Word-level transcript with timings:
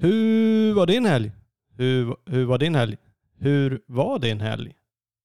Hur 0.00 0.74
var 0.74 0.86
din 0.86 1.06
helg? 1.06 1.32
Hur, 1.76 2.16
hur 2.26 2.44
var 2.44 2.58
din 2.58 2.74
helg? 2.74 2.96
Hur 3.38 3.80
var 3.86 4.18
din 4.18 4.40
helg? 4.40 4.72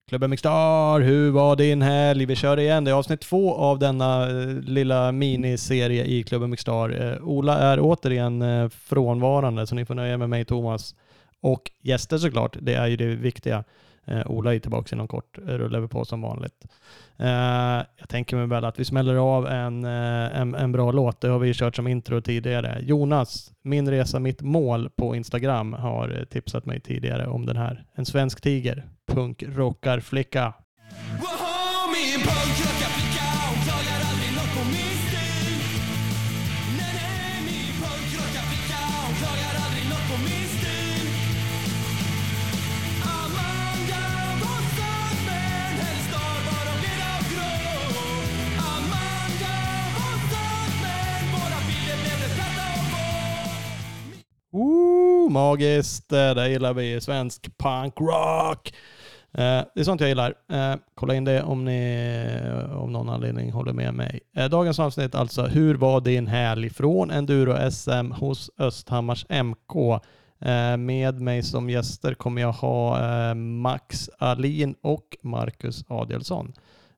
Klubben 0.09 0.29
Mixstar, 0.29 0.99
hur 0.99 1.31
var 1.31 1.55
din 1.55 1.81
helg? 1.81 2.25
Vi 2.25 2.35
kör 2.35 2.59
igen. 2.59 2.83
Det 2.83 2.91
är 2.91 2.95
avsnitt 2.95 3.21
två 3.21 3.55
av 3.55 3.79
denna 3.79 4.29
eh, 4.29 4.47
lilla 4.47 5.11
miniserie 5.11 6.05
i 6.05 6.23
Klubben 6.23 6.49
Mixstar. 6.49 6.89
Eh, 6.89 7.27
Ola 7.27 7.57
är 7.57 7.79
återigen 7.81 8.41
eh, 8.41 8.69
frånvarande, 8.69 9.67
så 9.67 9.75
ni 9.75 9.85
får 9.85 9.95
nöja 9.95 10.17
med 10.17 10.29
mig 10.29 10.45
Thomas. 10.45 10.95
Och 11.41 11.71
gäster 11.81 12.17
såklart, 12.17 12.57
det 12.61 12.73
är 12.73 12.87
ju 12.87 12.95
det 12.95 13.05
viktiga. 13.05 13.63
Eh, 14.09 14.31
Ola 14.31 14.55
är 14.55 14.59
tillbaka 14.59 14.95
inom 14.95 15.07
kort, 15.07 15.37
eh, 15.37 15.41
rullar 15.41 15.79
vi 15.79 15.87
på 15.87 16.05
som 16.05 16.21
vanligt. 16.21 16.65
Eh, 17.17 17.85
jag 17.97 18.09
tänker 18.09 18.37
mig 18.37 18.47
väl 18.47 18.65
att 18.65 18.79
vi 18.79 18.85
smäller 18.85 19.15
av 19.15 19.47
en, 19.47 19.85
eh, 19.85 20.39
en, 20.39 20.55
en 20.55 20.71
bra 20.71 20.91
låt. 20.91 21.21
Det 21.21 21.27
har 21.27 21.39
vi 21.39 21.47
ju 21.47 21.53
kört 21.53 21.75
som 21.75 21.87
intro 21.87 22.21
tidigare. 22.21 22.79
Jonas, 22.81 23.51
min 23.63 23.89
resa, 23.89 24.19
mitt 24.19 24.41
mål 24.41 24.89
på 24.89 25.15
Instagram 25.15 25.73
har 25.73 26.17
eh, 26.17 26.23
tipsat 26.23 26.65
mig 26.65 26.79
tidigare 26.79 27.27
om 27.27 27.45
den 27.45 27.57
här. 27.57 27.85
En 27.95 28.05
svensk 28.05 28.41
tiger, 28.41 28.85
punkrockarflicka. 29.07 30.53
Woho, 31.21 32.78
Ooh, 54.51 55.31
magiskt, 55.31 56.11
eh, 56.11 56.33
det 56.33 56.49
gillar 56.49 56.73
vi. 56.73 57.01
Svensk 57.01 57.57
punkrock. 57.57 58.73
Eh, 59.33 59.61
det 59.75 59.79
är 59.79 59.83
sånt 59.83 60.01
jag 60.01 60.09
gillar. 60.09 60.33
Eh, 60.51 60.75
kolla 60.95 61.15
in 61.15 61.25
det 61.25 61.43
om 61.43 61.65
ni 61.65 62.11
av 62.73 62.81
om 62.83 62.93
någon 62.93 63.09
anledning 63.09 63.51
håller 63.51 63.73
med 63.73 63.93
mig. 63.93 64.19
Eh, 64.35 64.49
dagens 64.49 64.79
avsnitt 64.79 65.15
alltså, 65.15 65.45
hur 65.45 65.75
var 65.75 66.01
din 66.01 66.27
helg 66.27 66.69
från 66.69 67.11
Enduro-SM 67.11 68.11
hos 68.11 68.51
Östhammars 68.57 69.25
MK? 69.29 69.99
Eh, 70.41 70.77
med 70.77 71.21
mig 71.21 71.43
som 71.43 71.69
gäster 71.69 72.13
kommer 72.13 72.41
jag 72.41 72.51
ha 72.51 73.33
Max 73.33 74.09
Alin 74.19 74.75
och 74.81 75.17
Marcus 75.21 75.85
Adielsson. 75.87 76.53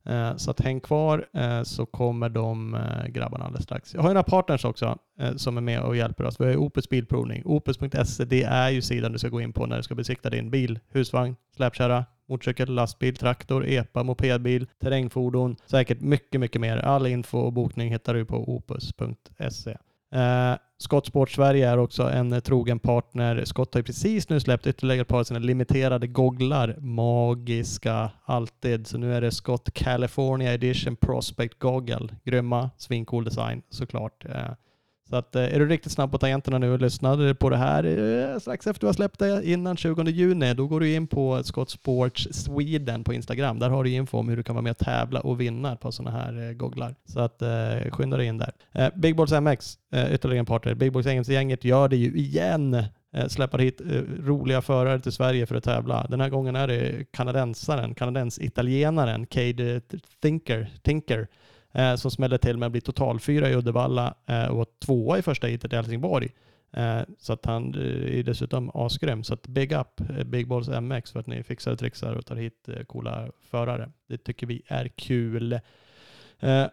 Eh, 0.05 0.35
så 0.35 0.51
att 0.51 0.59
häng 0.59 0.79
kvar 0.79 1.27
eh, 1.33 1.63
så 1.63 1.85
kommer 1.85 2.29
de 2.29 2.75
eh, 2.75 3.07
grabbarna 3.07 3.45
alldeles 3.45 3.63
strax. 3.63 3.93
Jag 3.93 4.01
har 4.01 4.09
några 4.09 4.23
partners 4.23 4.65
också 4.65 4.97
som 5.35 5.57
är 5.57 5.61
med 5.61 5.81
och 5.81 5.95
hjälper 5.95 6.23
oss. 6.23 6.39
Vi 6.39 6.43
har 6.45 6.51
ju 6.51 6.57
Opus 6.57 6.89
Bilprovning. 6.89 7.41
Opus.se 7.45 8.25
det 8.25 8.43
är 8.43 8.69
ju 8.69 8.81
sidan 8.81 9.11
du 9.11 9.19
ska 9.19 9.29
gå 9.29 9.41
in 9.41 9.53
på 9.53 9.65
när 9.65 9.77
du 9.77 9.83
ska 9.83 9.95
besikta 9.95 10.29
din 10.29 10.51
bil, 10.51 10.79
husvagn, 10.89 11.35
släpkärra, 11.55 12.05
motorcykel, 12.29 12.73
lastbil, 12.73 13.15
traktor, 13.15 13.65
epa, 13.67 14.03
mopedbil, 14.03 14.67
terrängfordon. 14.79 15.55
Säkert 15.65 16.01
mycket, 16.01 16.41
mycket 16.41 16.61
mer. 16.61 16.77
All 16.77 17.07
info 17.07 17.37
och 17.37 17.53
bokning 17.53 17.91
hittar 17.91 18.13
du 18.13 18.25
på 18.25 18.55
opus.se. 18.55 19.77
Eh, 20.11 20.55
Skottsport 20.77 21.29
Sverige 21.29 21.69
är 21.69 21.77
också 21.77 22.03
en 22.03 22.33
eh, 22.33 22.39
trogen 22.39 22.79
partner. 22.79 23.45
Skott 23.45 23.73
har 23.73 23.79
ju 23.79 23.83
precis 23.83 24.29
nu 24.29 24.39
släppt 24.39 24.67
ytterligare 24.67 25.01
ett 25.01 25.07
par 25.07 25.19
av 25.19 25.23
sina 25.23 25.39
limiterade 25.39 26.07
gogglar. 26.07 26.75
Magiska, 26.79 28.11
alltid. 28.25 28.87
Så 28.87 28.97
nu 28.97 29.13
är 29.13 29.21
det 29.21 29.31
Scott 29.31 29.73
California 29.73 30.53
Edition 30.53 30.95
Prospect 30.95 31.59
Goggle. 31.59 32.07
Grymma, 32.23 32.69
svincool 32.77 33.23
design 33.23 33.61
såklart. 33.69 34.25
Eh, 34.25 34.51
så 35.11 35.17
att 35.17 35.35
eh, 35.35 35.55
är 35.55 35.59
du 35.59 35.67
riktigt 35.67 35.91
snabb 35.91 36.11
på 36.11 36.17
tangenterna 36.17 36.57
nu 36.57 36.73
och 36.73 36.79
lyssnade 36.79 37.35
på 37.35 37.49
det 37.49 37.57
här 37.57 37.83
eh, 37.83 38.39
strax 38.39 38.67
efter 38.67 38.79
du 38.79 38.85
har 38.85 38.93
släppt 38.93 39.19
det 39.19 39.41
innan 39.45 39.77
20 39.77 40.03
juni, 40.03 40.53
då 40.53 40.67
går 40.67 40.79
du 40.79 40.93
in 40.93 41.07
på 41.07 41.43
Scott 41.43 41.69
Sports 41.69 42.27
Sweden 42.31 43.03
på 43.03 43.13
Instagram. 43.13 43.59
Där 43.59 43.69
har 43.69 43.83
du 43.83 43.89
info 43.89 44.17
om 44.17 44.29
hur 44.29 44.37
du 44.37 44.43
kan 44.43 44.55
vara 44.55 44.63
med 44.63 44.71
och 44.71 44.77
tävla 44.77 45.19
och 45.19 45.41
vinna 45.41 45.75
på 45.75 45.91
sådana 45.91 46.17
här 46.17 46.49
eh, 46.49 46.53
gogglar. 46.53 46.95
Så 47.05 47.19
att 47.19 47.41
skynda 47.91 48.17
dig 48.17 48.25
in 48.25 48.37
där. 48.37 48.51
Big 48.95 49.15
Balls 49.15 49.31
MX, 49.31 49.77
ytterligare 50.11 50.39
en 50.39 50.45
partner. 50.45 50.73
Big 50.73 50.91
Balls 50.91 51.27
gänget 51.27 51.63
gör 51.63 51.87
det 51.87 51.95
ju 51.95 52.13
igen. 52.17 52.83
Släpper 53.27 53.59
hit 53.59 53.81
roliga 54.19 54.61
förare 54.61 54.99
till 54.99 55.11
Sverige 55.11 55.45
för 55.45 55.55
att 55.55 55.63
tävla. 55.63 56.07
Den 56.09 56.21
här 56.21 56.29
gången 56.29 56.55
är 56.55 56.67
det 56.67 57.05
kanadensaren, 57.11 57.95
kanadens-italienaren 57.95 59.25
Cade 59.25 59.81
Thinker, 60.21 60.69
Tinker 60.81 61.27
eh, 61.71 61.95
som 61.95 62.11
smällde 62.11 62.37
till 62.37 62.57
med 62.57 62.65
att 62.65 62.71
bli 62.71 62.81
totalfyra 62.81 63.49
i 63.49 63.55
Uddevalla 63.55 64.13
eh, 64.25 64.45
och 64.45 64.57
var 64.57 64.67
tvåa 64.85 65.17
i 65.17 65.21
första 65.21 65.47
heatet 65.47 65.73
i 65.73 65.75
Helsingborg. 65.75 66.29
Eh, 66.73 67.01
så 67.19 67.33
att 67.33 67.45
han 67.45 67.75
eh, 67.75 68.19
är 68.19 68.23
dessutom 68.23 68.71
asgrym. 68.73 69.23
Så 69.23 69.33
att 69.33 69.47
big 69.47 69.71
up 69.71 70.01
eh, 70.17 70.23
Big 70.23 70.47
Balls 70.47 70.69
MX 70.81 71.11
för 71.11 71.19
att 71.19 71.27
ni 71.27 71.43
fixar 71.43 71.71
och 71.71 71.79
trixar 71.79 72.13
och 72.15 72.25
tar 72.25 72.35
hit 72.35 72.69
eh, 72.69 72.83
coola 72.83 73.27
förare. 73.51 73.91
Det 74.09 74.17
tycker 74.17 74.47
vi 74.47 74.61
är 74.67 74.87
kul. 74.87 75.53
Eh, 76.39 76.65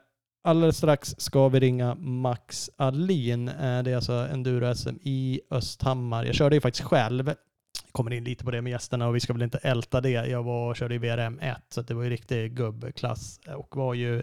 Alldeles 0.42 0.76
strax 0.76 1.14
ska 1.18 1.48
vi 1.48 1.60
ringa 1.60 1.94
Max 1.94 2.70
Alin. 2.76 3.48
Eh, 3.48 3.82
Det 3.82 3.90
är 3.90 3.94
alltså 3.96 4.12
enduro-SM 4.12 4.98
i 5.02 5.40
Östhammar. 5.50 6.24
Jag 6.24 6.34
körde 6.34 6.56
ju 6.56 6.60
faktiskt 6.60 6.84
själv. 6.84 7.34
Kommer 7.92 8.12
in 8.12 8.24
lite 8.24 8.44
på 8.44 8.50
det 8.50 8.62
med 8.62 8.70
gästerna 8.70 9.08
och 9.08 9.16
vi 9.16 9.20
ska 9.20 9.32
väl 9.32 9.42
inte 9.42 9.58
älta 9.58 10.00
det. 10.00 10.10
Jag 10.10 10.42
var 10.42 10.68
och 10.70 10.76
körde 10.76 10.94
i 10.94 10.98
VRM 10.98 11.38
1 11.38 11.56
så 11.68 11.82
det 11.82 11.94
var 11.94 12.02
ju 12.02 12.10
riktig 12.10 12.54
gubbklass 12.54 13.40
eh, 13.46 13.52
och 13.54 13.76
var 13.76 13.94
ju 13.94 14.22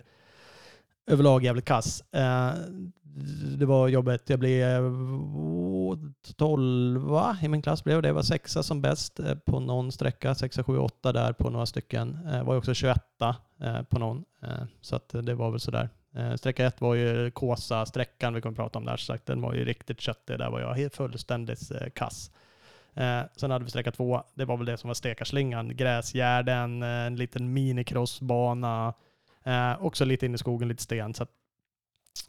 överlag 1.08 1.44
jävligt 1.44 1.66
kass. 1.66 2.04
Eh, 2.12 2.52
det 3.58 3.66
var 3.66 3.88
jobbigt. 3.88 4.30
Jag 4.30 4.40
blev 4.40 4.86
eh, 4.86 4.86
tolva 6.36 7.38
i 7.42 7.48
min 7.48 7.62
klass. 7.62 7.84
Blev 7.84 8.02
det. 8.02 8.08
Jag 8.08 8.16
var 8.16 8.22
sexa 8.22 8.64
som 8.64 8.82
bäst 8.82 9.20
eh, 9.20 9.36
på 9.36 9.60
någon 9.60 9.92
sträcka. 9.92 10.36
Sexa, 10.36 10.64
sju, 10.64 10.78
åtta 10.78 11.12
där 11.14 11.34
på 11.34 11.50
några 11.50 11.66
stycken. 11.66 12.20
Eh, 12.34 12.44
Var 12.44 12.58
också 12.58 12.74
21 12.74 13.02
på 13.90 14.00
någon. 14.00 14.26
Så 14.82 14.96
att 14.96 15.10
det 15.10 15.34
var 15.34 15.52
väl 15.52 15.60
sådär. 15.60 15.90
Eh, 16.16 16.36
Sträcka 16.36 16.66
ett 16.66 16.82
var 16.82 16.96
ju 16.96 17.32
Kåsa-sträckan 17.32 18.34
vi 18.34 18.42
kommer 18.42 18.56
prata 18.56 18.80
om 18.80 18.86
där. 18.86 18.98
Så 18.98 19.06
sagt, 19.06 19.26
den 19.26 19.42
var 19.42 19.54
ju 19.54 19.66
riktigt 19.66 20.02
köttig. 20.02 20.40
Där 20.40 20.50
var 20.50 20.60
jag 20.60 20.74
helt 20.74 20.96
fullständigt 20.96 21.72
kass. 21.96 22.32
Eh, 22.94 23.22
sen 23.36 23.52
hade 23.52 23.66
vi 23.66 23.70
sträcka 23.72 23.92
två. 23.92 24.24
Det 24.34 24.46
var 24.46 24.58
väl 24.58 24.66
det 24.66 24.78
som 24.78 24.88
var 24.88 24.94
stekarslingan. 24.96 25.76
Gräsgärden, 25.78 26.84
en 26.84 27.16
liten 27.16 27.54
minicrossbana. 27.54 28.94
Eh, 29.46 29.84
också 29.86 30.06
lite 30.06 30.26
in 30.26 30.36
i 30.36 30.38
skogen, 30.38 30.68
lite 30.68 30.84
sten. 30.84 31.14
Så 31.14 31.24
att, 31.24 31.30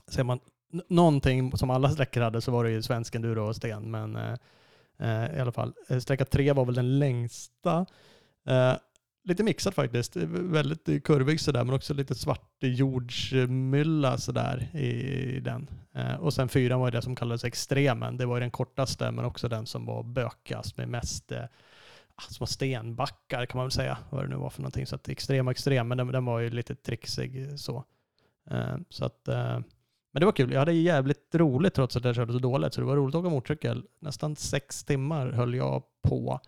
ser 0.09 0.25
man 0.25 0.41
någonting 0.89 1.57
som 1.57 1.71
alla 1.71 1.91
sträckor 1.91 2.21
hade 2.21 2.41
så 2.41 2.51
var 2.53 2.65
det 2.65 2.71
ju 2.71 2.83
svensk 2.83 3.15
enduro 3.15 3.49
och 3.49 3.57
sten. 3.57 3.91
Men 3.91 4.17
eh, 4.17 4.35
eh 4.99 5.37
i 5.37 5.41
alla 5.41 5.53
fall. 5.53 5.75
Eh, 5.89 5.99
sträcka 5.99 6.25
tre 6.25 6.53
var 6.53 6.65
väl 6.65 6.75
den 6.75 6.99
längsta. 6.99 7.87
Eh, 8.47 8.75
lite 9.25 9.43
mixat 9.43 9.75
faktiskt. 9.75 10.17
Eh, 10.17 10.23
väldigt 10.29 11.05
kurvig 11.05 11.41
sådär 11.41 11.65
men 11.65 11.75
också 11.75 11.95
lite 11.95 12.15
svart 12.15 12.57
jordsmylla 12.61 14.19
sådär 14.19 14.69
i, 14.73 14.87
i 15.37 15.41
den. 15.41 15.71
Eh, 15.95 16.15
och 16.15 16.35
sen 16.35 16.49
fyran 16.49 16.81
var 16.81 16.87
ju 16.87 16.91
det 16.91 17.03
som 17.03 17.17
kallades 17.17 17.45
extremen. 17.45 18.17
Det 18.17 18.27
var 18.27 18.37
ju 18.37 18.41
den 18.41 18.51
kortaste 18.51 19.11
men 19.11 19.25
också 19.25 19.49
den 19.49 19.67
som 19.67 19.87
var 19.87 20.03
bökigast 20.03 20.77
med 20.77 20.89
mest 20.89 21.33
Ah, 22.17 22.31
små 22.31 22.47
stenbackar 22.47 23.47
kan 23.47 23.59
man 23.59 23.65
väl 23.67 23.71
säga. 23.71 23.99
Vad 24.11 24.25
det 24.25 24.29
nu 24.29 24.37
var 24.37 24.51
för 24.51 24.63
någonting. 24.63 24.87
Så 24.87 24.95
att 24.95 25.09
extrem 25.09 25.47
och 25.47 25.51
extrem 25.51 25.89
men 25.89 25.99
den, 25.99 26.07
den 26.07 26.25
var 26.25 26.41
ju 26.41 26.51
lite 26.51 26.75
trixig 26.75 27.49
eh, 27.49 27.55
så. 27.55 27.85
Eh, 28.51 28.77
så 28.89 29.05
att 29.05 29.29
eh, 29.29 29.61
men 30.17 30.21
det 30.21 30.27
var 30.27 30.33
kul. 30.33 30.53
Jag 30.53 30.59
hade 30.59 30.73
jävligt 30.73 31.35
roligt 31.35 31.75
trots 31.75 31.97
att 31.97 32.05
jag 32.05 32.15
körde 32.15 32.33
så 32.33 32.39
dåligt. 32.39 32.75
Så 32.75 32.81
det 32.81 32.87
var 32.87 32.97
roligt 32.97 33.15
att 33.15 33.21
åka 33.21 33.31
motorcykel. 33.31 33.85
Nästan 34.01 34.37
sex 34.37 34.85
timmar 34.85 35.33
höll 35.33 35.55
jag 35.55 35.83
på. 36.03 36.41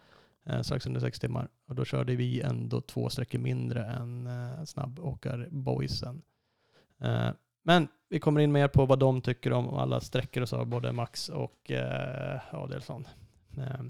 Eh, 0.47 0.61
strax 0.61 0.87
under 0.87 1.01
sex 1.01 1.21
timmar. 1.21 1.49
Och 1.69 1.75
då 1.75 1.84
körde 1.84 2.17
vi 2.17 2.41
ändå 2.41 2.81
två 2.81 3.09
sträckor 3.09 3.39
mindre 3.39 3.84
än 3.84 4.27
eh, 4.27 4.65
snabbåkarboysen. 4.65 6.23
Eh, 7.01 7.31
men 7.62 7.89
vi 8.09 8.21
kommer 8.21 8.41
in 8.41 8.53
mer 8.53 8.69
på 8.69 8.87
vad 8.87 8.99
de 8.99 9.21
tycker 9.21 9.53
om 9.53 9.69
alla 9.69 10.01
sträckor 10.01 10.43
och 10.43 10.49
så, 10.49 10.65
både 10.65 10.93
Max 10.93 11.28
och 11.28 11.71
eh, 11.71 12.41
Adelsson. 12.55 13.07
Eh, 13.57 13.84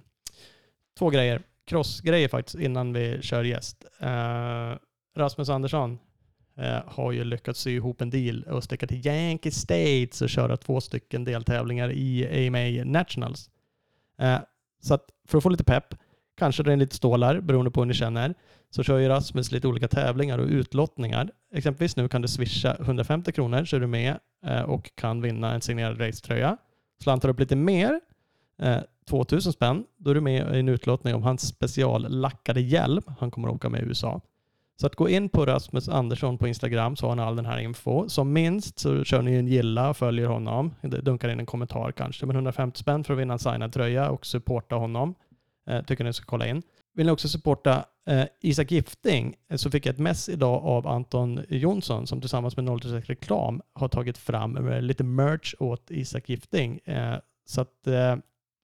två 0.99 1.11
grejer. 1.11 1.43
Crossgrejer 1.69 2.29
faktiskt 2.29 2.59
innan 2.59 2.93
vi 2.93 3.23
kör 3.23 3.45
gäst. 3.45 3.85
Eh, 4.01 4.77
Rasmus 5.17 5.49
Andersson 5.49 5.99
eh, 6.57 6.81
har 6.87 7.13
ju 7.13 7.25
lyckats 7.25 7.61
sy 7.61 7.71
ihop 7.71 8.01
en 8.01 8.11
deal 8.11 8.43
och 8.43 8.65
sticka 8.65 8.87
till 8.87 9.07
Yankee 9.07 9.53
States 9.53 10.23
och 10.23 10.29
köra 10.29 10.57
två 10.57 10.81
stycken 10.81 11.25
deltävlingar 11.25 11.93
i 11.93 12.47
AMA 12.47 12.93
Nationals. 12.93 13.51
Eh, 14.19 14.39
så 14.81 14.95
att 14.95 15.05
för 15.29 15.39
att 15.39 15.43
få 15.43 15.49
lite 15.49 15.65
pepp, 15.65 15.95
kanske 16.39 16.63
dra 16.63 16.73
in 16.73 16.79
lite 16.79 16.97
stålar 16.97 17.41
beroende 17.41 17.71
på 17.71 17.81
hur 17.81 17.87
ni 17.87 17.95
känner, 17.95 18.35
så 18.71 18.83
kör 18.83 18.99
ju 18.99 19.09
Rasmus 19.09 19.53
lite 19.53 19.69
olika 19.69 19.89
tävlingar 19.89 20.39
och 20.39 20.47
utlottningar. 20.47 21.31
Exempelvis 21.55 21.97
nu 21.97 22.09
kan 22.09 22.23
du 22.23 22.29
swisha 22.29 22.77
150 22.81 23.33
kronor 23.33 23.65
så 23.65 23.77
är 23.77 23.81
du 23.81 23.87
med 23.87 24.19
eh, 24.47 24.63
och 24.63 24.91
kan 24.95 25.23
vinna 25.23 25.55
en 25.55 25.61
signerad 25.61 26.01
racetröja. 26.01 26.57
Slantar 27.03 27.29
upp 27.29 27.41
lite 27.41 27.57
mer, 27.57 28.01
eh, 28.59 28.79
2000 29.09 29.53
spänn, 29.53 29.85
då 29.97 30.11
är 30.11 30.15
du 30.15 30.21
med 30.21 30.57
i 30.57 30.59
en 30.59 30.69
utlottning 30.69 31.15
om 31.15 31.23
hans 31.23 31.49
speciallackade 31.49 32.61
hjälm. 32.61 33.03
Han 33.19 33.31
kommer 33.31 33.49
att 33.49 33.55
åka 33.55 33.69
med 33.69 33.83
i 33.83 33.85
USA. 33.85 34.21
Så 34.81 34.87
att 34.87 34.97
gå 34.97 35.09
in 35.09 35.29
på 35.29 35.47
Rasmus 35.47 35.89
Andersson 35.89 36.39
på 36.39 36.49
Instagram 36.49 36.97
så 36.97 37.09
har 37.09 37.17
ni 37.17 37.23
all 37.23 37.37
den 37.37 37.47
här 37.47 37.59
info. 37.59 38.09
Som 38.09 38.33
minst 38.33 38.79
så 38.79 39.05
kör 39.05 39.23
ni 39.23 39.35
en 39.35 39.49
gilla 39.49 39.91
och 39.91 39.97
följer 39.97 40.27
honom. 40.27 40.75
Dunkar 40.83 41.29
in 41.29 41.41
en 41.41 41.47
kommentar 41.47 41.93
kanske. 41.93 42.27
Men 42.27 42.37
150 42.37 42.79
spänn 42.79 43.05
för 43.05 43.15
att 43.15 43.21
vinna 43.21 43.33
en 43.33 43.39
signad 43.39 43.73
tröja 43.73 44.11
och 44.11 44.27
supporta 44.27 44.77
honom. 44.77 45.15
Eh, 45.67 45.85
tycker 45.85 46.05
ni 46.05 46.13
ska 46.13 46.27
kolla 46.27 46.47
in. 46.47 46.63
Vill 46.95 47.07
ni 47.07 47.13
också 47.13 47.29
supporta 47.29 47.85
eh, 48.07 48.25
Isak 48.41 48.71
Gifting 48.71 49.35
eh, 49.51 49.57
så 49.57 49.71
fick 49.71 49.87
jag 49.87 49.93
ett 49.93 49.99
mess 49.99 50.29
idag 50.29 50.65
av 50.65 50.87
Anton 50.87 51.41
Jonsson 51.49 52.07
som 52.07 52.21
tillsammans 52.21 52.57
med 52.57 52.81
036 52.81 53.09
Reklam 53.09 53.63
har 53.73 53.89
tagit 53.89 54.19
fram 54.19 54.69
eh, 54.69 54.83
lite 54.83 55.05
merch 55.05 55.55
åt 55.59 55.91
Isak 55.91 56.29
Gifting. 56.29 56.79
Eh, 56.79 57.17
så 57.45 57.61
att 57.61 57.87
eh, 57.87 58.17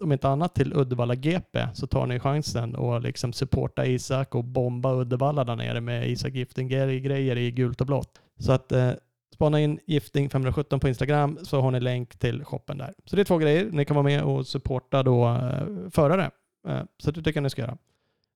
om 0.05 0.13
inte 0.13 0.29
annat 0.29 0.55
till 0.55 0.73
Uddevalla 0.77 1.15
GP 1.15 1.69
så 1.75 1.87
tar 1.87 2.07
ni 2.07 2.21
chansen 2.21 2.75
och 2.75 3.01
liksom 3.01 3.33
supporta 3.33 3.87
Isak 3.87 4.35
och 4.35 4.45
bomba 4.45 4.95
Uddevalla 4.95 5.45
där 5.45 5.57
nere 5.57 5.81
med 5.81 6.11
Isak 6.11 6.33
Gifting-grejer 6.35 7.37
i 7.37 7.51
gult 7.51 7.81
och 7.81 7.87
blått. 7.87 8.21
Så 8.39 8.53
att 8.53 8.73
eh, 8.73 8.91
spana 9.35 9.61
in 9.61 9.79
Gifting 9.87 10.31
517 10.31 10.81
på 10.81 10.89
Instagram 10.89 11.39
så 11.43 11.61
har 11.61 11.71
ni 11.71 11.81
länk 11.81 12.19
till 12.19 12.45
shoppen 12.45 12.79
där. 12.79 12.95
Så 13.05 13.17
det 13.17 13.23
är 13.23 13.25
två 13.25 13.39
grejer. 13.39 13.69
Ni 13.73 13.85
kan 13.85 13.95
vara 13.95 14.05
med 14.05 14.23
och 14.23 14.47
supporta 14.47 15.03
då 15.03 15.29
eh, 15.29 15.91
förare. 15.91 16.31
Eh, 16.69 16.83
så 16.99 17.11
det 17.11 17.23
tycker 17.23 17.39
jag 17.39 17.43
ni 17.43 17.51
ska 17.51 17.63
göra. 17.63 17.79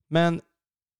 Men 0.09 0.41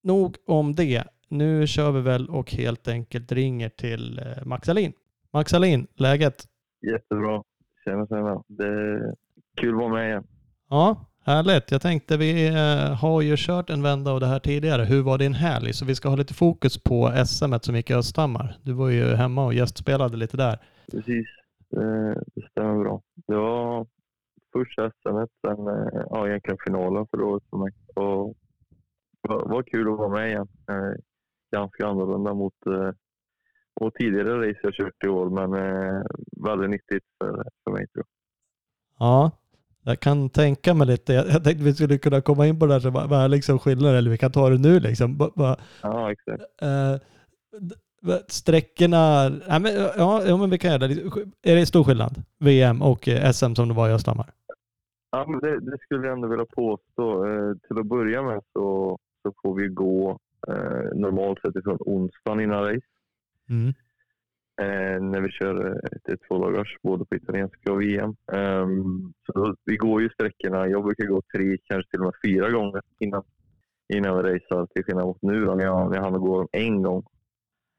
nog 0.03 0.37
om 0.47 0.75
det. 0.75 1.05
Nu 1.29 1.67
kör 1.67 1.91
vi 1.91 2.01
väl 2.01 2.29
och 2.29 2.53
helt 2.53 2.89
enkelt 2.89 3.33
ringer 3.33 3.69
till 3.69 4.19
eh, 4.19 4.45
Max 4.45 4.69
Alin. 4.69 4.93
Max 5.33 5.55
Alin, 5.55 5.87
läget? 5.95 6.45
Jättebra. 6.93 7.43
Tjena, 7.85 8.07
tjena. 8.07 8.43
Det 8.47 8.67
är 8.67 9.15
kul 9.57 9.75
att 9.75 9.81
vara 9.81 9.93
med 9.93 10.09
igen. 10.09 10.25
Ja, 10.71 11.07
härligt. 11.25 11.71
Jag 11.71 11.83
tänkte 11.83 12.17
vi 12.17 12.49
eh, 12.49 12.95
har 12.95 13.23
ju 13.23 13.35
kört 13.39 13.71
en 13.71 13.83
vända 13.83 14.11
av 14.11 14.21
det 14.21 14.27
här 14.27 14.39
tidigare. 14.39 14.85
Hur 14.85 15.03
var 15.03 15.19
din 15.19 15.35
helg? 15.35 15.73
Så 15.73 15.85
vi 15.85 15.95
ska 15.95 16.09
ha 16.09 16.17
lite 16.17 16.35
fokus 16.35 16.83
på 16.83 17.13
SM 17.27 17.55
som 17.61 17.77
gick 17.77 17.91
i 17.91 17.95
Östhammar. 17.95 18.57
Du 18.63 18.73
var 18.73 18.89
ju 18.89 19.05
hemma 19.05 19.45
och 19.47 19.55
gästspelade 19.55 20.17
lite 20.17 20.37
där. 20.37 20.59
Precis. 20.91 21.27
Det, 21.71 22.15
det 22.15 22.49
stämmer 22.51 22.79
bra. 22.85 23.03
Det 23.27 23.35
var 23.35 23.87
första 24.53 24.91
SM, 24.91 25.27
sen 25.47 25.69
eh, 25.69 26.03
ja, 26.11 26.29
egentligen 26.29 26.59
finalen 26.67 27.07
för 27.11 27.23
året 27.23 27.43
för 27.51 27.57
mig. 27.57 27.73
Och 27.95 28.35
det 29.23 29.29
var, 29.29 29.63
kul 29.63 29.93
att 29.93 29.99
vara 29.99 30.09
med 30.09 30.29
igen. 30.29 30.49
Eh, 30.71 31.01
Ganska 31.53 31.87
annorlunda 31.87 32.35
mot, 32.35 32.67
eh, 32.67 32.91
mot 33.81 33.95
tidigare 33.95 34.49
race 34.49 34.61
jag 34.63 34.75
kört 34.75 35.05
i 35.05 35.09
år, 35.09 35.31
men 35.31 35.55
eh, 35.55 36.03
väldigt 36.47 36.71
nyttigt 36.71 37.05
för, 37.19 37.45
för 37.65 37.71
mig 37.71 37.87
tror 37.87 38.05
jag. 38.05 38.07
Ja, 38.99 39.31
jag 39.89 40.01
kan 40.01 40.31
tänka 40.31 40.75
mig 40.75 40.87
lite. 40.87 41.13
Jag, 41.13 41.27
jag 41.29 41.45
tänkte 41.45 41.65
vi 41.65 41.75
skulle 41.75 41.99
kunna 41.99 42.21
komma 42.21 42.47
in 42.47 42.59
på 42.59 42.67
det 42.67 42.73
här. 42.73 42.81
Så 42.81 42.91
vad 42.91 43.13
är 43.13 43.29
liksom 43.29 43.59
skillnaden? 43.59 43.97
Eller 43.99 44.11
vi 44.11 44.19
kan 44.19 44.33
ta 44.33 44.49
det 44.51 44.59
nu 44.59 44.81
liksom. 44.81 45.17
Ba- 45.17 45.57
Ja, 45.83 46.13
exakt. 46.13 46.43
d- 47.59 47.75
sträckorna. 48.29 49.29
Nej, 49.29 49.61
men, 49.61 49.75
ja, 49.75 50.23
ja, 50.27 50.37
men 50.37 50.51
vi 50.51 50.59
kan 50.59 50.71
göra 50.71 50.89
det. 50.89 50.95
Är 51.43 51.57
det 51.57 51.67
stor 51.67 51.85
skillnad? 51.85 52.23
VM 52.39 52.83
och 52.83 53.09
eh, 53.09 53.31
SM 53.31 53.55
som 53.55 53.69
det 53.69 53.75
var 53.75 53.89
i 53.89 53.93
Östhammar? 53.93 54.27
Ja, 55.11 55.27
men 55.29 55.41
det, 55.41 55.61
det 55.71 55.79
skulle 55.79 56.07
jag 56.07 56.13
ändå 56.17 56.29
vilja 56.29 56.45
påstå. 56.45 57.27
Eh, 57.27 57.53
till 57.69 57.79
att 57.79 57.87
börja 57.87 58.23
med 58.23 58.41
så, 58.53 58.99
så 59.23 59.33
får 59.43 59.55
vi 59.55 59.69
gå 59.69 60.19
eh, 60.49 60.99
normalt 60.99 61.41
sett 61.41 61.57
ifrån 61.57 61.79
onsdagen 61.81 62.41
innan 62.41 62.65
race. 62.65 62.87
Mm. 63.49 63.75
Eh, 64.59 65.01
när 65.01 65.21
vi 65.21 65.31
kör 65.31 65.67
eh, 65.67 66.13
ett, 66.13 66.21
två 66.29 66.39
dagars 66.39 66.77
både 66.83 67.05
på 67.05 67.17
italienska 67.17 67.73
och 67.73 67.83
VM. 67.83 68.17
Ehm, 68.33 69.13
så 69.27 69.55
vi 69.65 69.77
går 69.77 70.03
ju 70.03 70.09
sträckorna, 70.09 70.69
jag 70.69 70.85
brukar 70.85 71.05
gå 71.05 71.23
tre, 71.35 71.57
kanske 71.65 71.91
till 71.91 72.01
och 72.01 72.05
med 72.07 72.15
fyra 72.25 72.51
gånger 72.51 72.83
innan, 72.99 73.23
innan 73.95 74.17
vi 74.17 74.23
racear 74.23 74.67
till 74.67 74.85
skillnad 74.85 75.07
mot 75.07 75.23
nu 75.23 75.45
då, 75.45 75.55
när 75.55 75.65
jag, 75.65 75.91
när 75.91 75.97
jag 75.97 76.05
hann 76.05 76.21
gå 76.21 76.49
en 76.53 76.83
gång. 76.83 77.03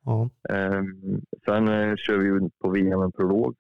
Ja. 0.06 0.30
Ehm, 0.50 1.22
sen 1.46 1.68
eh, 1.68 1.96
kör 1.96 2.18
vi 2.18 2.50
på 2.60 2.70
VM 2.70 3.02
en 3.02 3.12
prolog, 3.12 3.56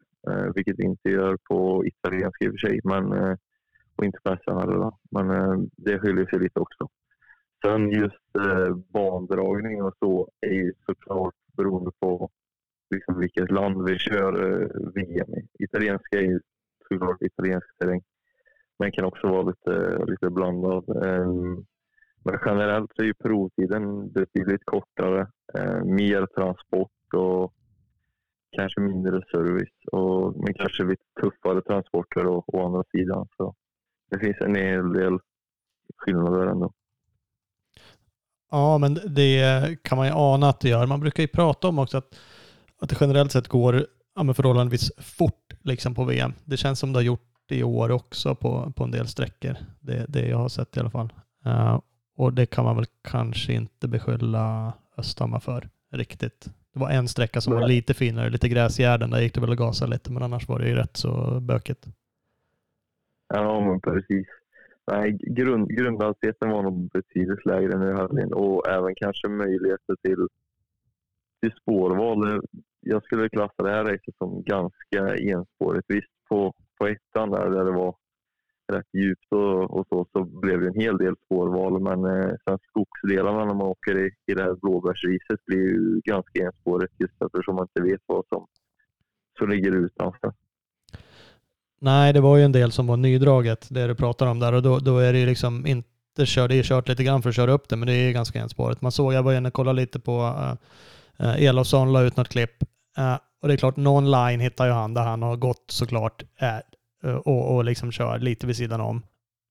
vilket 0.55 0.79
vi 0.79 0.83
inte 0.83 1.09
gör 1.09 1.37
på 1.49 1.85
italienska 1.85 2.45
i 2.45 2.47
och 2.47 2.51
för 2.51 2.67
sig, 2.67 2.79
men, 2.83 3.13
och 3.95 4.05
inte 4.05 4.19
på 4.23 4.37
SM 4.43 4.57
heller. 4.57 4.91
Men 5.11 5.69
det 5.77 5.99
skiljer 5.99 6.25
sig 6.25 6.39
lite 6.39 6.59
också. 6.59 6.89
Sen 7.65 7.89
just 7.89 8.35
eh, 8.39 8.75
bandragning 8.75 9.83
och 9.83 9.93
så 9.99 10.29
är 10.41 10.53
ju 10.53 10.73
såklart 10.85 11.33
beroende 11.57 11.91
på 11.99 12.29
liksom 12.91 13.19
vilket 13.19 13.51
land 13.51 13.85
vi 13.85 13.97
kör 13.97 14.33
eh, 14.33 14.67
VM 14.93 15.33
i. 15.33 15.63
Italienska 15.63 16.17
är 16.17 16.23
ju 16.23 16.39
såklart 16.87 17.21
italiensk 17.21 17.77
terräng, 17.79 18.01
men 18.79 18.91
kan 18.91 19.05
också 19.05 19.27
vara 19.27 19.41
lite, 19.41 20.05
lite 20.05 20.29
blandad. 20.29 20.89
Eh, 20.89 21.27
men 22.23 22.39
generellt 22.45 22.91
så 22.95 23.01
är 23.01 23.05
ju 23.05 23.13
provtiden 23.13 24.11
betydligt 24.11 24.65
kortare, 24.65 25.27
eh, 25.53 25.83
mer 25.83 26.25
transport 26.25 27.13
och 27.13 27.53
kanske 28.51 28.81
mindre 28.81 29.21
service. 29.31 29.87
Och, 29.91 30.43
men 30.43 30.53
kanske 30.53 30.83
lite 30.83 31.03
tuffare 31.21 31.61
transporter 31.61 32.27
å, 32.27 32.43
å 32.47 32.65
andra 32.65 32.83
sidan. 32.91 33.27
Så 33.37 33.55
det 34.09 34.19
finns 34.19 34.37
en 34.41 34.55
hel 34.55 34.93
del 34.93 35.19
skillnader 35.97 36.47
ändå. 36.47 36.73
Ja, 38.51 38.77
men 38.77 38.93
det 38.93 39.77
kan 39.83 39.97
man 39.97 40.07
ju 40.07 40.13
ana 40.15 40.49
att 40.49 40.59
det 40.59 40.69
gör. 40.69 40.87
Man 40.87 40.99
brukar 40.99 41.23
ju 41.23 41.27
prata 41.27 41.67
om 41.67 41.79
också 41.79 41.97
att, 41.97 42.19
att 42.81 42.89
det 42.89 42.97
generellt 42.99 43.31
sett 43.31 43.47
går 43.47 43.85
ja, 44.15 44.23
men 44.23 44.35
förhållandevis 44.35 44.91
fort 44.97 45.53
liksom 45.61 45.95
på 45.95 46.03
VM. 46.03 46.33
Det 46.45 46.57
känns 46.57 46.79
som 46.79 46.93
det 46.93 46.99
har 46.99 47.03
gjort 47.03 47.51
i 47.51 47.63
år 47.63 47.91
också 47.91 48.35
på, 48.35 48.73
på 48.75 48.83
en 48.83 48.91
del 48.91 49.07
sträckor. 49.07 49.55
Det, 49.79 50.05
det 50.09 50.27
jag 50.27 50.37
har 50.37 50.49
sett 50.49 50.77
i 50.77 50.79
alla 50.79 50.89
fall. 50.89 51.13
Eh, 51.45 51.79
och 52.15 52.33
det 52.33 52.45
kan 52.45 52.65
man 52.65 52.75
väl 52.75 52.85
kanske 53.01 53.53
inte 53.53 53.87
beskylla 53.87 54.73
Östhammar 54.97 55.39
för 55.39 55.69
riktigt. 55.91 56.45
Det 56.73 56.79
var 56.79 56.89
en 56.89 57.07
sträcka 57.07 57.41
som 57.41 57.53
var 57.53 57.67
lite 57.67 57.93
finare, 57.93 58.29
lite 58.29 58.49
gräsgärden. 58.49 59.09
Där 59.09 59.21
gick 59.21 59.33
det 59.33 59.41
väl 59.41 59.51
att 59.51 59.57
gasa 59.57 59.85
lite, 59.85 60.11
men 60.11 60.23
annars 60.23 60.47
var 60.47 60.59
det 60.59 60.67
ju 60.67 60.75
rätt 60.75 60.97
så 60.97 61.39
bökigt. 61.39 61.87
Ja, 63.33 63.65
men 63.65 63.81
precis. 63.81 64.27
Nej, 64.91 65.17
grund, 65.21 65.69
grundhastigheten 65.69 66.49
var 66.49 66.63
nog 66.63 66.89
betydligt 66.91 67.45
lägre 67.45 67.77
nu 67.77 67.91
i 67.91 67.95
helgen 67.95 68.33
och 68.33 68.67
även 68.69 68.95
kanske 68.95 69.27
möjligheter 69.27 69.95
till, 70.03 70.27
till 71.41 71.51
spårval. 71.61 72.41
Jag 72.81 73.03
skulle 73.03 73.29
klassa 73.29 73.63
det 73.63 73.69
här 73.69 73.83
racet 73.83 74.17
som 74.17 74.43
ganska 74.43 75.15
enspårigt. 75.15 75.85
Visst, 75.87 76.07
på, 76.29 76.53
på 76.77 76.87
ettan 76.87 77.31
där, 77.31 77.49
där 77.49 77.65
det 77.65 77.71
var 77.71 77.95
rätt 78.73 78.93
djupt 78.93 79.31
och, 79.31 79.79
och 79.79 79.85
så, 79.89 80.05
så 80.13 80.23
blev 80.23 80.61
det 80.61 80.67
en 80.67 80.81
hel 80.81 80.97
del 80.97 81.15
spårval. 81.25 81.81
Men 81.81 82.05
eh, 82.05 82.35
sen 82.47 82.57
skogsdelarna 82.69 83.45
när 83.45 83.53
man 83.53 83.67
åker 83.67 83.99
i, 84.05 84.11
i 84.31 84.33
det 84.33 84.43
här 84.43 84.55
blåbärsriset 84.61 85.45
blir 85.45 85.57
ju 85.57 86.01
ganska 86.05 86.43
enspårigt 86.43 86.93
just 86.97 87.21
eftersom 87.25 87.55
man 87.55 87.67
inte 87.75 87.91
vet 87.91 88.01
vad 88.05 88.25
som, 88.29 88.47
som 89.37 89.49
ligger 89.49 89.71
utanför. 89.71 90.33
Nej, 91.81 92.13
det 92.13 92.21
var 92.21 92.37
ju 92.37 92.43
en 92.43 92.51
del 92.51 92.71
som 92.71 92.87
var 92.87 92.97
nydraget, 92.97 93.67
det 93.71 93.87
du 93.87 93.95
pratar 93.95 94.27
om 94.27 94.39
där. 94.39 94.53
Och 94.53 94.61
då, 94.61 94.79
då 94.79 94.97
är 94.97 95.13
det 95.13 95.19
ju 95.19 95.25
liksom 95.25 95.65
inte 95.65 96.25
kört, 96.25 96.49
det 96.49 96.55
är 96.55 96.63
kört 96.63 96.87
lite 96.87 97.03
grann 97.03 97.21
för 97.21 97.29
att 97.29 97.35
köra 97.35 97.51
upp 97.51 97.69
det, 97.69 97.75
men 97.75 97.87
det 97.87 97.93
är 97.93 98.11
ganska 98.11 98.39
enspårigt. 98.39 98.81
Man 98.81 98.91
såg, 98.91 99.13
jag 99.13 99.23
var 99.23 99.33
inne 99.33 99.47
och 99.47 99.53
kollade 99.53 99.81
lite 99.81 99.99
på 99.99 100.21
uh, 101.19 101.43
Elofsson 101.43 101.93
la 101.93 102.01
ut 102.01 102.17
något 102.17 102.29
klipp. 102.29 102.63
Eh, 102.99 103.17
och 103.41 103.47
det 103.47 103.53
är 103.53 103.57
klart, 103.57 103.77
någon 103.77 104.11
line 104.11 104.39
hittar 104.39 104.65
ju 104.65 104.71
han 104.71 104.93
där 104.93 105.03
han 105.03 105.21
har 105.21 105.35
gått 105.35 105.71
såklart 105.71 106.23
uh, 107.03 107.15
och, 107.15 107.55
och 107.55 107.65
liksom 107.65 107.91
kör 107.91 108.19
lite 108.19 108.47
vid 108.47 108.55
sidan 108.55 108.81
om. 108.81 109.03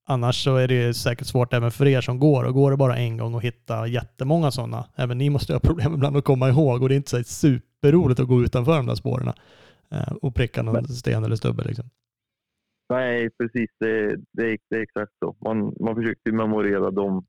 Annars 0.07 0.45
så 0.45 0.57
är 0.57 0.69
det 0.69 0.75
ju 0.75 0.95
säkert 0.95 1.27
svårt 1.27 1.53
även 1.53 1.71
för 1.71 1.87
er 1.87 2.01
som 2.01 2.19
går. 2.19 2.45
Och 2.45 2.55
går 2.55 2.71
det 2.71 2.77
bara 2.77 2.97
en 2.97 3.17
gång 3.17 3.35
och 3.35 3.43
hitta 3.43 3.87
jättemånga 3.87 4.51
sådana. 4.51 4.85
Även 4.97 5.19
ni 5.19 5.31
måste 5.31 5.53
ha 5.53 5.61
problem 5.69 5.95
ibland 5.95 6.17
att 6.17 6.25
komma 6.25 6.49
ihåg. 6.49 6.83
Och 6.83 6.89
det 6.89 6.95
är 6.95 6.97
inte 6.97 7.11
så 7.11 7.25
superroligt 7.25 8.21
att 8.21 8.29
gå 8.29 8.43
utanför 8.43 8.77
de 8.77 8.87
där 8.87 8.95
spåren 8.95 9.33
uh, 9.93 10.13
och 10.23 10.35
pricka 10.35 10.63
någon 10.63 10.89
sten 10.89 11.25
eller 11.25 11.37
stubbe. 11.37 11.65
Liksom. 11.65 11.91
Nej, 12.89 13.31
precis. 13.31 13.71
Det, 13.81 14.17
det, 14.17 14.57
det 14.71 14.77
är 14.77 14.83
exakt 14.83 15.13
så. 15.19 15.37
Man, 15.45 15.75
man 15.81 15.95
försökte 15.95 16.33
memorera 16.33 16.91
de, 16.91 17.27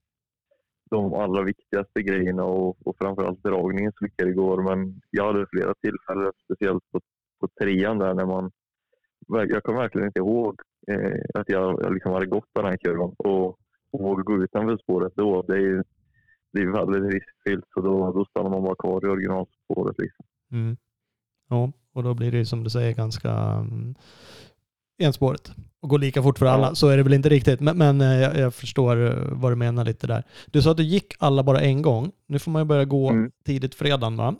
de 0.89 1.13
allra 1.13 1.43
viktigaste 1.43 2.01
grejerna 2.01 2.43
och, 2.43 2.87
och 2.87 2.95
framförallt 3.01 3.43
dragningen 3.43 3.91
som 3.97 4.07
gick 4.07 4.21
igår. 4.21 4.63
Men 4.63 5.01
jag 5.09 5.25
hade 5.25 5.45
flera 5.51 5.73
tillfällen, 5.73 6.31
speciellt 6.45 6.83
på, 6.91 6.99
på 7.39 7.47
trean 7.61 7.99
där 7.99 8.13
när 8.13 8.25
man... 8.25 8.51
Jag 9.27 9.63
kommer 9.63 9.79
verkligen 9.79 10.07
inte 10.07 10.19
ihåg 10.19 10.61
eh, 10.87 11.19
att 11.33 11.49
jag, 11.49 11.81
jag 11.83 11.93
liksom 11.93 12.11
hade 12.11 12.25
gått 12.25 12.53
på 12.53 12.61
den 12.61 12.71
här 12.71 12.77
kurvan 12.77 13.15
och, 13.17 13.47
och 13.91 13.99
vågat 13.99 14.25
gå 14.25 14.43
utanför 14.43 14.77
spåret 14.77 15.13
då. 15.15 15.41
Det 15.41 15.53
är 15.53 15.59
ju 15.59 15.83
det 16.51 16.61
är 16.61 16.67
väldigt 16.67 17.13
riskfyllt 17.13 17.65
så 17.73 17.81
då, 17.81 18.11
då 18.11 18.25
stannar 18.25 18.49
man 18.49 18.63
bara 18.63 18.75
kvar 18.75 19.05
i 19.05 19.09
originalspåret. 19.09 19.95
Liksom. 19.97 20.25
Mm. 20.51 20.77
Ja, 21.49 21.71
och 21.93 22.03
då 22.03 22.13
blir 22.13 22.31
det 22.31 22.45
som 22.45 22.63
du 22.63 22.69
säger 22.69 22.93
ganska 22.93 23.31
mm, 23.31 23.95
enspåret 24.99 25.51
och 25.81 25.89
går 25.89 25.99
lika 25.99 26.23
fort 26.23 26.39
för 26.39 26.45
alla. 26.45 26.75
Så 26.75 26.87
är 26.87 26.97
det 26.97 27.03
väl 27.03 27.13
inte 27.13 27.29
riktigt, 27.29 27.59
men, 27.59 27.77
men 27.77 28.01
eh, 28.01 28.21
jag, 28.21 28.37
jag 28.37 28.53
förstår 28.53 29.05
eh, 29.07 29.13
vad 29.31 29.51
du 29.51 29.55
menar 29.55 29.85
lite 29.85 30.07
där. 30.07 30.23
Du 30.51 30.61
sa 30.61 30.71
att 30.71 30.77
du 30.77 30.83
gick 30.83 31.13
alla 31.19 31.43
bara 31.43 31.59
en 31.61 31.81
gång. 31.81 32.11
Nu 32.27 32.39
får 32.39 32.51
man 32.51 32.61
ju 32.61 32.65
börja 32.65 32.85
gå 32.85 33.09
Mm. 33.09 33.31
tidigt 33.45 33.75
fredagen 33.75 34.17
va? 34.17 34.35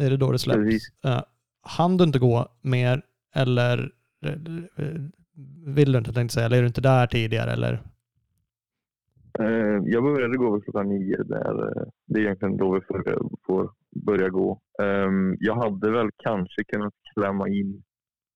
Är 0.00 0.10
det 0.10 0.16
då 0.16 0.32
det 0.32 0.38
släpps? 0.38 0.56
Precis. 0.58 0.88
Uh, 1.06 1.20
hann 1.62 1.96
du 1.96 2.04
inte 2.04 2.18
gå 2.18 2.48
mer 2.62 3.02
eller 3.34 3.92
eh, 4.24 4.32
eh, 4.76 4.94
vill 5.66 5.92
du 5.92 5.98
inte 5.98 6.12
tänkte 6.12 6.34
säga, 6.34 6.46
eller 6.46 6.56
är 6.56 6.60
du 6.62 6.66
inte 6.68 6.80
där 6.80 7.06
tidigare 7.06 7.52
eller? 7.52 7.82
Eh, 9.38 9.82
jag 9.84 10.02
började 10.02 10.36
gå 10.36 10.54
vid 10.54 10.64
klockan 10.64 10.88
nio. 10.88 11.22
Där, 11.22 11.68
eh, 11.68 11.82
det 12.06 12.20
är 12.20 12.24
egentligen 12.24 12.56
då 12.56 12.74
vi 12.74 12.80
får, 12.80 13.28
får 13.46 13.70
börja 14.06 14.28
gå. 14.28 14.60
Eh, 14.82 15.10
jag 15.38 15.54
hade 15.54 15.90
väl 15.90 16.10
kanske 16.16 16.64
kunnat 16.64 16.94
klämma 17.14 17.48
in 17.48 17.82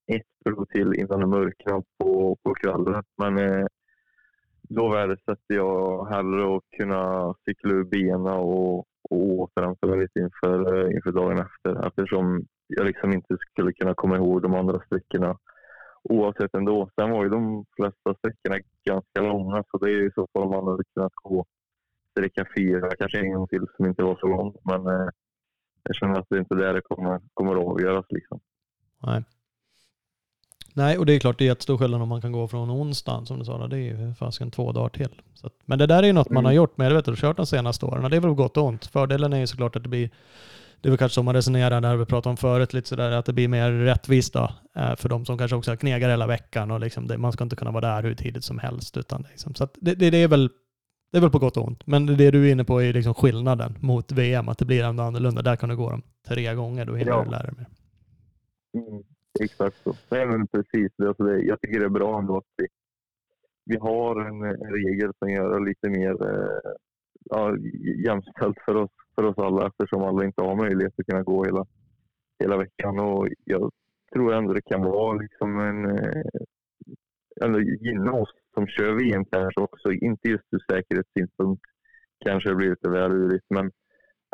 ett 0.06 0.44
prov 0.44 0.64
till 0.64 0.94
innan 0.94 1.20
det 1.20 1.26
mörknar 1.26 1.82
på, 1.98 2.36
på 2.42 2.54
kvällen. 2.54 3.02
Men 3.16 3.38
eh, 3.38 3.66
då 4.62 4.88
värdesätter 4.88 5.54
jag 5.54 6.06
hellre 6.06 6.56
att 6.56 6.62
kunna 6.78 7.34
cykla 7.44 7.70
ur 7.72 7.84
benen 7.84 8.26
och, 8.26 8.78
och 8.78 8.86
återhämta 9.10 9.86
mig 9.86 9.98
lite 9.98 10.20
inför, 10.20 10.76
eh, 10.76 10.94
inför 10.96 11.12
dagen 11.12 11.38
efter. 11.38 11.86
Eftersom 11.86 12.46
jag 12.66 12.86
liksom 12.86 13.12
inte 13.12 13.36
skulle 13.50 13.72
kunna 13.72 13.94
komma 13.94 14.16
ihåg 14.16 14.42
de 14.42 14.54
andra 14.54 14.80
sträckorna 14.86 15.38
oavsett 16.02 16.54
ändå. 16.54 16.90
Sen 16.94 17.10
var 17.10 17.24
ju 17.24 17.30
de 17.30 17.64
flesta 17.76 18.14
sträckorna 18.14 18.58
ganska 18.84 19.20
långa 19.20 19.64
så 19.70 19.78
det 19.78 19.90
är 19.90 20.06
i 20.06 20.10
så 20.14 20.28
fall 20.32 20.48
man 20.48 20.66
hade 20.66 20.84
kunnat 20.94 21.14
gå 21.14 21.44
sträcka 22.10 22.46
fyra, 22.56 22.90
kanske 22.98 23.18
en 23.18 23.32
gång 23.34 23.48
till 23.48 23.66
som 23.76 23.86
inte 23.86 24.02
var 24.02 24.16
så 24.16 24.26
lång. 24.26 24.56
Men 24.64 24.86
eh, 24.86 25.08
jag 25.82 25.96
känner 25.96 26.18
att 26.18 26.26
det 26.28 26.38
inte 26.38 26.54
är 26.54 26.58
där 26.58 26.74
det 26.74 26.80
kommer, 26.80 27.20
kommer 27.34 27.52
att 27.52 27.66
avgöras. 27.66 28.06
Liksom. 28.08 28.40
Nej. 29.06 29.24
Nej, 30.74 30.98
och 30.98 31.06
det 31.06 31.12
är 31.12 31.18
klart 31.18 31.38
det 31.38 31.44
är 31.44 31.46
jättestor 31.46 31.78
skillnad 31.78 32.02
om 32.02 32.08
man 32.08 32.20
kan 32.20 32.32
gå 32.32 32.48
från 32.48 32.70
onsdagen 32.70 33.26
som 33.26 33.38
du 33.38 33.44
sa. 33.44 33.66
Det 33.68 33.76
är 33.76 33.80
ju 33.80 34.14
fasiken 34.14 34.50
två 34.50 34.72
dagar 34.72 34.88
till. 34.88 35.22
Så 35.34 35.46
att, 35.46 35.52
men 35.64 35.78
det 35.78 35.86
där 35.86 36.02
är 36.02 36.06
ju 36.06 36.12
något 36.12 36.30
man 36.30 36.36
Mm. 36.36 36.44
har 36.44 36.52
gjort 36.52 36.76
med, 36.78 36.92
vet 36.92 37.04
du, 37.04 37.16
kört 37.16 37.36
de 37.36 37.46
senaste 37.46 37.86
åren. 37.86 38.04
Och 38.04 38.10
det 38.10 38.16
är 38.16 38.20
väl 38.20 38.30
gott 38.34 38.56
och 38.56 38.64
ont. 38.64 38.86
Fördelen 38.86 39.32
är 39.32 39.38
ju 39.38 39.46
såklart 39.46 39.76
att 39.76 39.82
det 39.82 39.88
blir, 39.88 40.10
det 40.80 40.88
är 40.88 40.90
väl 40.90 40.98
kanske 40.98 41.14
som 41.14 41.24
man 41.24 41.34
resonerar 41.34 41.80
där 41.80 41.96
vi 41.96 42.04
pratade 42.04 42.30
om 42.30 42.36
förut, 42.36 42.72
lite 42.72 42.88
sådär 42.88 43.10
att 43.10 43.26
det 43.26 43.32
blir 43.32 43.48
mer 43.48 43.70
rättvist 43.72 44.32
då. 44.32 44.50
eh, 44.76 44.96
För 44.96 45.08
de 45.08 45.24
som 45.24 45.38
kanske 45.38 45.56
också 45.56 45.76
knegar 45.76 46.10
hela 46.10 46.26
veckan 46.26 46.70
och 46.70 46.80
liksom 46.80 47.06
det, 47.06 47.18
man 47.18 47.32
ska 47.32 47.44
inte 47.44 47.56
kunna 47.56 47.70
vara 47.70 47.86
där 47.94 48.02
hur 48.02 48.14
tidigt 48.14 48.44
som 48.44 48.58
helst. 48.58 48.96
Utan 48.96 49.26
liksom, 49.30 49.54
så 49.54 49.68
det, 49.80 49.94
det, 49.94 50.10
det 50.10 50.22
är 50.22 50.28
väl 50.28 50.50
det 51.12 51.18
är 51.18 51.20
väl 51.22 51.30
på 51.30 51.38
gott 51.38 51.56
och 51.56 51.66
ont. 51.66 51.86
Men 51.86 52.06
det 52.06 52.30
du 52.30 52.48
är 52.48 52.52
inne 52.52 52.64
på 52.64 52.82
är 52.82 52.92
liksom 52.92 53.14
skillnaden 53.14 53.76
mot 53.80 54.12
VM, 54.12 54.48
att 54.48 54.58
det 54.58 54.64
blir 54.64 54.84
ändå 54.84 55.02
annorlunda. 55.02 55.42
Där 55.42 55.56
kan 55.56 55.68
du 55.68 55.76
gå 55.76 55.90
dem 55.90 56.02
tre 56.28 56.54
gånger, 56.54 56.84
då 56.84 56.94
hinner 56.94 57.12
Ja. 57.12 57.24
du 57.24 57.30
lära 57.30 57.42
dig 57.42 57.52
mer. 57.56 57.66
Mm, 58.74 59.02
exakt 59.40 59.76
så. 59.82 59.94
Nej, 60.10 60.26
men 60.26 60.46
precis. 60.46 60.92
Det, 60.96 61.08
alltså 61.08 61.24
det, 61.24 61.42
jag 61.42 61.60
tycker 61.60 61.80
det 61.80 61.86
är 61.86 61.90
bra 62.00 62.18
ändå 62.18 62.36
att 62.36 62.52
vi, 62.56 62.66
vi 63.64 63.76
har 63.76 64.20
en, 64.20 64.42
en 64.42 64.72
regel 64.72 65.12
som 65.18 65.30
gör 65.30 65.58
det 65.58 65.64
lite 65.64 65.88
mer 65.88 66.28
eh, 66.28 66.72
ja, 67.24 67.56
jämställt 68.06 68.58
för 68.64 68.74
oss, 68.74 68.90
för 69.14 69.24
oss 69.24 69.38
alla 69.38 69.66
eftersom 69.66 70.02
alla 70.02 70.24
inte 70.24 70.42
har 70.42 70.56
möjlighet 70.56 70.94
att 70.98 71.06
kunna 71.06 71.22
gå 71.22 71.44
hela, 71.44 71.66
hela 72.38 72.56
veckan. 72.56 73.00
Och 73.00 73.28
jag 73.44 73.70
tror 74.12 74.34
ändå 74.34 74.52
det 74.52 74.62
kan 74.62 74.82
vara 74.82 75.18
liksom 75.18 75.60
en... 75.60 75.98
Eh, 75.98 76.22
ändå 77.44 77.60
gynna 77.60 78.12
oss 78.12 78.30
som 78.54 78.66
kör 78.66 78.92
VM 78.92 79.24
kanske 79.24 79.60
också. 79.60 79.92
Inte 79.92 80.28
just 80.28 80.44
ur 80.50 80.58
säkerhetssynpunkt 80.70 81.62
kanske 82.24 82.48
det 82.48 82.54
blir 82.54 82.70
lite 82.70 82.88
väl 82.88 83.12
urigt, 83.12 83.46
men 83.50 83.70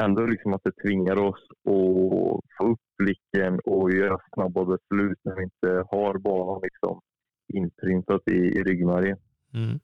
ändå 0.02 0.26
liksom 0.26 0.54
att 0.54 0.64
det 0.64 0.72
tvingar 0.72 1.16
oss 1.16 1.40
att 1.50 2.56
få 2.58 2.64
upp 2.72 2.80
blicken 2.98 3.60
och 3.64 3.92
göra 3.92 4.18
snabba 4.34 4.64
beslut 4.64 5.18
när 5.22 5.36
vi 5.36 5.42
inte 5.42 5.84
har 5.90 6.18
banan 6.18 6.60
liksom 6.62 7.00
inprintat 7.54 8.22
i, 8.26 8.36
i 8.36 8.62
ryggmärgen. 8.62 9.18
Mm. 9.54 9.80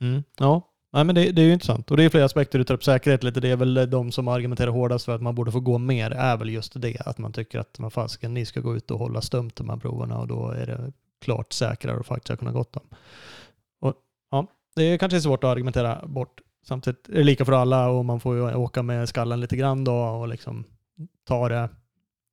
Mm. 0.00 0.22
Ja, 0.38 0.70
Nej, 0.92 1.04
men 1.04 1.14
det, 1.14 1.32
det 1.32 1.42
är 1.42 1.46
ju 1.46 1.52
intressant. 1.52 1.90
Och 1.90 1.96
det 1.96 2.04
är 2.04 2.10
flera 2.10 2.24
aspekter 2.24 2.58
du 2.58 2.64
tar 2.64 2.74
upp. 2.74 2.84
Säkerhet 2.84 3.22
lite, 3.22 3.40
det 3.40 3.50
är 3.50 3.56
väl 3.56 3.90
de 3.90 4.12
som 4.12 4.28
argumenterar 4.28 4.70
hårdast 4.70 5.04
för 5.04 5.14
att 5.14 5.22
man 5.22 5.34
borde 5.34 5.52
få 5.52 5.60
gå 5.60 5.78
mer, 5.78 6.10
är 6.10 6.36
väl 6.36 6.50
just 6.50 6.80
det. 6.82 6.96
Att 7.06 7.18
man 7.18 7.32
tycker 7.32 7.58
att 7.58 7.78
man 7.78 7.90
fasken, 7.90 8.34
ni 8.34 8.46
ska 8.46 8.60
gå 8.60 8.76
ut 8.76 8.90
och 8.90 8.98
hålla 8.98 9.20
stumt 9.20 9.50
de 9.54 9.68
här 9.68 9.76
proverna 9.76 10.18
och 10.18 10.26
då 10.26 10.48
är 10.50 10.66
det 10.66 10.92
klart 11.20 11.52
säkrare 11.52 12.00
att 12.00 12.06
faktiskt 12.06 12.38
kunna 12.38 12.52
gått 12.52 12.72
dem. 12.72 12.88
Och, 13.80 13.94
ja, 14.30 14.46
det 14.76 14.82
är 14.82 14.98
kanske 14.98 15.20
svårt 15.20 15.44
att 15.44 15.50
argumentera 15.50 16.06
bort. 16.06 16.40
Samtidigt 16.62 17.08
är 17.08 17.14
det 17.14 17.24
lika 17.24 17.44
för 17.44 17.52
alla 17.52 17.90
och 17.90 18.04
man 18.04 18.20
får 18.20 18.36
ju 18.36 18.54
åka 18.54 18.82
med 18.82 19.08
skallen 19.08 19.40
lite 19.40 19.56
grann 19.56 19.84
då 19.84 19.92
och 19.92 20.28
liksom 20.28 20.64
ta 21.24 21.48
det 21.48 21.68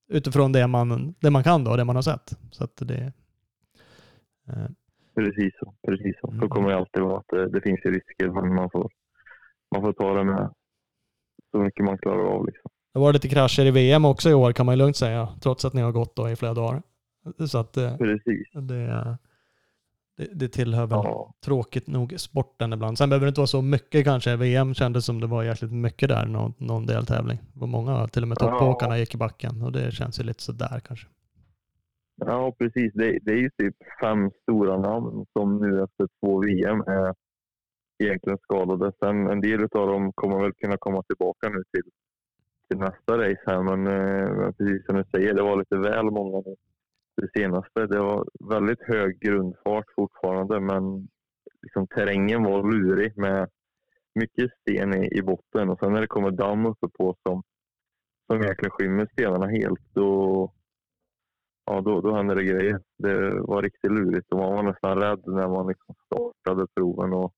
utifrån 0.09 0.51
det 0.51 0.67
man, 0.67 1.15
det 1.19 1.29
man 1.29 1.43
kan 1.43 1.63
då, 1.63 1.75
det 1.75 1.83
man 1.83 1.95
har 1.95 2.03
sett. 2.03 2.33
Så 2.51 2.63
att 2.63 2.77
det... 2.77 3.13
Eh, 4.47 4.67
Precis 5.15 5.53
så. 5.59 5.73
Precis 5.87 6.15
så. 6.21 6.27
Mm. 6.27 6.41
Så 6.41 6.47
kommer 6.47 6.69
det 6.69 6.77
alltid 6.77 7.03
vara 7.03 7.17
att 7.17 7.27
det, 7.27 7.49
det 7.49 7.61
finns 7.61 7.79
ju 7.85 7.91
risker 7.91 8.29
men 8.29 8.55
man 8.55 8.69
får, 8.69 8.91
man 9.75 9.81
får 9.81 9.93
ta 9.93 10.13
det 10.13 10.23
med 10.23 10.53
så 11.51 11.57
mycket 11.57 11.85
man 11.85 11.97
klarar 11.97 12.23
av. 12.23 12.45
Liksom. 12.45 12.71
Det 12.93 12.99
var 12.99 13.13
lite 13.13 13.29
krascher 13.29 13.65
i 13.65 13.71
VM 13.71 14.05
också 14.05 14.29
i 14.29 14.33
år 14.33 14.51
kan 14.51 14.65
man 14.65 14.75
ju 14.75 14.79
lugnt 14.79 14.95
säga, 14.95 15.29
trots 15.41 15.65
att 15.65 15.73
ni 15.73 15.81
har 15.81 15.91
gått 15.91 16.15
då 16.15 16.29
i 16.29 16.35
flera 16.35 16.53
dagar. 16.53 16.81
Så 17.47 17.57
att 17.57 17.77
eh, 17.77 17.97
Precis. 17.97 18.47
det, 18.53 19.17
det, 20.17 20.27
det 20.33 20.47
tillhör 20.47 20.85
väl 20.87 20.99
Ja. 21.03 21.33
tråkigt 21.45 21.87
nog 21.87 22.13
sporten 22.17 22.73
ibland. 22.73 22.97
Sen 22.97 23.09
behöver 23.09 23.25
det 23.25 23.29
inte 23.29 23.39
vara 23.39 23.47
så 23.47 23.61
mycket 23.61 24.05
kanske. 24.05 24.35
VM 24.35 24.73
kändes 24.73 25.05
som 25.05 25.19
det 25.21 25.27
var 25.27 25.43
jäkligt 25.43 25.71
mycket 25.71 26.09
där, 26.09 26.25
någon, 26.25 26.53
någon 26.57 26.85
deltävling. 26.85 27.37
Det 27.53 27.59
var 27.59 27.67
många, 27.67 28.07
till 28.07 28.21
och 28.21 28.27
med 28.27 28.37
Ja. 28.41 28.45
toppåkarna 28.49 28.97
gick 28.97 29.15
i 29.15 29.17
backen 29.17 29.61
och 29.61 29.71
det 29.71 29.91
känns 29.91 30.19
ju 30.19 30.23
lite 30.23 30.43
sådär 30.43 30.81
kanske. 30.87 31.07
Ja, 32.25 32.51
precis. 32.59 32.93
Det, 32.93 33.19
det 33.21 33.31
är 33.31 33.37
ju 33.37 33.49
typ 33.57 33.75
fem 34.01 34.31
stora 34.43 34.77
namn 34.77 35.25
som 35.33 35.57
nu 35.57 35.83
efter 35.83 36.07
två 36.19 36.39
VM 36.41 36.81
är 36.81 37.13
egentligen 38.03 38.37
skadade. 38.37 38.91
Sen 39.03 39.27
en 39.27 39.41
del 39.41 39.63
av 39.63 39.87
dem 39.87 40.11
kommer 40.15 40.41
väl 40.43 40.53
kunna 40.53 40.77
komma 40.77 41.03
tillbaka 41.03 41.49
nu 41.49 41.63
till, 41.71 41.91
till 42.69 42.77
nästa 42.79 43.17
race 43.17 43.43
här. 43.45 43.61
Men 43.63 43.87
eh, 43.87 44.35
men 44.35 44.53
precis 44.53 44.85
som 44.85 44.95
du 44.95 45.03
säger, 45.11 45.33
det 45.33 45.41
var 45.43 45.57
lite 45.57 45.77
väl 45.77 46.05
många 46.11 46.37
nu. 46.45 46.55
Det 47.21 47.29
senaste. 47.39 47.87
Det 47.87 47.99
var 47.99 48.27
väldigt 48.49 48.81
hög 48.81 49.19
grundfart 49.19 49.85
fortfarande, 49.95 50.59
men 50.59 51.07
liksom 51.61 51.87
terrängen 51.87 52.43
var 52.43 52.71
lurig 52.71 53.17
med 53.17 53.49
mycket 54.15 54.51
sten 54.61 54.93
i, 54.93 55.17
i 55.17 55.21
botten. 55.21 55.69
Och 55.69 55.79
sen 55.79 55.93
när 55.93 56.01
det 56.01 56.07
kommer 56.07 56.31
damm 56.31 56.65
uppe 56.65 56.87
på 56.87 57.15
som, 57.23 57.43
som 58.27 58.43
egentligen 58.43 58.71
skymmer 58.71 59.09
stenarna 59.11 59.47
helt, 59.47 59.79
då, 59.93 60.51
ja, 61.65 61.81
då, 61.81 62.01
då 62.01 62.15
händer 62.15 62.35
det 62.35 62.43
grejer. 62.43 62.81
Det 62.97 63.39
var 63.39 63.61
riktigt 63.61 63.91
lurigt 63.91 64.31
och 64.31 64.39
man 64.39 64.53
var 64.53 64.63
nästan 64.63 64.97
rädd 64.97 65.21
när 65.25 65.47
man 65.47 65.67
liksom 65.67 65.95
startade 66.05 66.67
proven. 66.75 67.13
Och, 67.13 67.33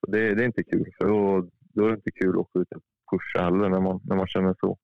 och 0.00 0.12
det, 0.12 0.34
det 0.34 0.42
är 0.42 0.46
inte 0.46 0.64
kul, 0.64 0.92
för 0.98 1.08
då, 1.08 1.48
då 1.60 1.84
är 1.84 1.88
det 1.88 1.94
inte 1.94 2.10
kul 2.10 2.30
att 2.30 2.36
åka 2.36 2.58
ut 2.58 2.72
och 2.72 2.82
pusha 3.10 3.44
heller 3.44 3.68
när 3.68 3.80
man, 3.80 4.00
när 4.04 4.16
man 4.16 4.26
känner 4.26 4.54
så. 4.60 4.78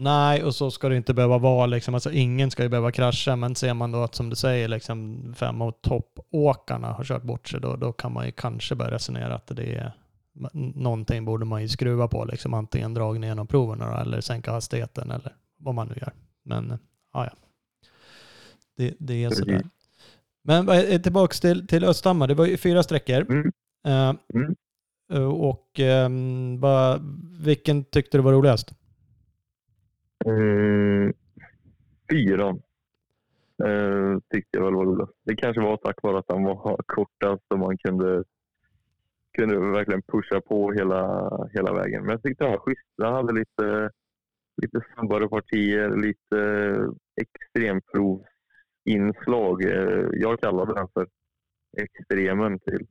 Nej, 0.00 0.44
och 0.44 0.54
så 0.54 0.70
ska 0.70 0.88
det 0.88 0.96
inte 0.96 1.14
behöva 1.14 1.38
vara. 1.38 1.66
Liksom. 1.66 1.94
Alltså, 1.94 2.12
ingen 2.12 2.50
ska 2.50 2.62
ju 2.62 2.68
behöva 2.68 2.92
krascha, 2.92 3.36
men 3.36 3.54
ser 3.54 3.74
man 3.74 3.92
då 3.92 4.02
att 4.02 4.14
som 4.14 4.30
du 4.30 4.36
säger, 4.36 4.68
liksom, 4.68 5.34
fem 5.38 5.62
av 5.62 5.70
toppåkarna 5.72 6.92
har 6.92 7.04
kört 7.04 7.22
bort 7.22 7.48
sig, 7.48 7.60
då, 7.60 7.76
då 7.76 7.92
kan 7.92 8.12
man 8.12 8.26
ju 8.26 8.32
kanske 8.32 8.74
börja 8.74 8.90
resonera 8.90 9.34
att 9.34 9.46
det 9.46 9.74
är 9.74 9.92
någonting 10.74 11.24
borde 11.24 11.44
man 11.44 11.62
ju 11.62 11.68
skruva 11.68 12.08
på. 12.08 12.24
Liksom, 12.24 12.54
antingen 12.54 12.94
dragning 12.94 13.28
genom 13.28 13.46
proverna 13.46 14.00
eller 14.00 14.20
sänka 14.20 14.52
hastigheten 14.52 15.10
eller 15.10 15.34
vad 15.56 15.74
man 15.74 15.86
nu 15.88 15.94
gör. 16.00 16.12
Men 16.44 16.70
eh, 16.70 16.76
ja, 17.14 17.24
ja. 17.24 17.32
Det, 18.76 18.94
det 18.98 19.24
är 19.24 19.30
sådär. 19.30 19.62
Men 20.44 20.68
är- 20.68 20.98
tillbaka 20.98 21.34
till, 21.34 21.66
till 21.66 21.84
Östhammar. 21.84 22.26
Det 22.28 22.34
var 22.34 22.46
ju 22.46 22.56
fyra 22.56 22.82
sträckor. 22.82 23.20
Mm. 23.30 23.52
Eh, 23.86 24.14
Mm. 24.34 24.54
och 25.32 25.80
ehm, 25.80 26.60
vad- 26.60 27.00
vilken 27.40 27.84
tyckte 27.84 28.18
du 28.18 28.22
var 28.22 28.32
roligast? 28.32 28.72
Mm, 30.26 31.12
fyran 32.10 32.62
eh, 33.64 34.18
tyckte 34.30 34.58
jag 34.58 34.64
väl 34.64 34.74
var 34.74 34.84
roligast. 34.84 35.12
Det 35.24 35.36
kanske 35.36 35.62
var 35.62 35.76
tack 35.76 36.02
vare 36.02 36.18
att 36.18 36.28
den 36.28 36.44
var 36.44 36.76
kortast 36.86 37.44
och 37.48 37.58
man 37.58 37.78
kunde, 37.78 38.24
kunde 39.38 39.58
verkligen 39.58 40.02
pusha 40.02 40.40
på 40.40 40.72
hela, 40.72 41.30
hela 41.52 41.72
vägen. 41.72 42.02
Men 42.02 42.10
jag 42.10 42.22
tyckte 42.22 42.44
den 42.44 42.52
var 42.52 42.58
schysst. 42.58 42.88
Den 42.96 43.12
hade 43.12 43.32
lite, 43.32 43.90
lite 44.62 44.80
snabbare 44.94 45.28
partier, 45.28 45.96
lite 45.96 46.76
extremprovsinslag. 47.20 49.64
Eh, 49.64 50.08
jag 50.12 50.40
kallade 50.40 50.74
den 50.74 50.88
för 50.94 51.06
extremen 51.76 52.58
till 52.58 52.86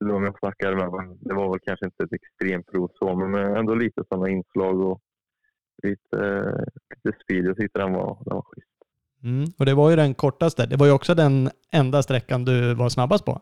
de 0.00 0.24
jag 0.24 0.38
snackade 0.38 0.76
med. 0.76 1.16
Det 1.20 1.34
var 1.34 1.50
väl 1.50 1.60
kanske 1.60 1.86
inte 1.86 2.04
ett 2.04 2.12
extremprov 2.12 2.90
så, 2.94 3.16
men 3.16 3.56
ändå 3.56 3.74
lite 3.74 4.04
sådana 4.08 4.28
inslag 4.28 4.80
och 4.80 5.00
lite, 5.82 6.16
lite 7.04 7.18
speed. 7.24 7.44
Jag 7.44 7.56
tyckte 7.56 7.78
den 7.78 7.92
var, 7.92 8.18
den 8.24 8.34
var 8.34 8.42
schysst. 8.42 8.68
Mm. 9.22 9.44
Och 9.58 9.66
det 9.66 9.74
var 9.74 9.90
ju 9.90 9.96
den 9.96 10.14
kortaste. 10.14 10.66
Det 10.66 10.76
var 10.76 10.86
ju 10.86 10.92
också 10.92 11.14
den 11.14 11.50
enda 11.72 12.02
sträckan 12.02 12.44
du 12.44 12.74
var 12.74 12.88
snabbast 12.88 13.24
på. 13.24 13.40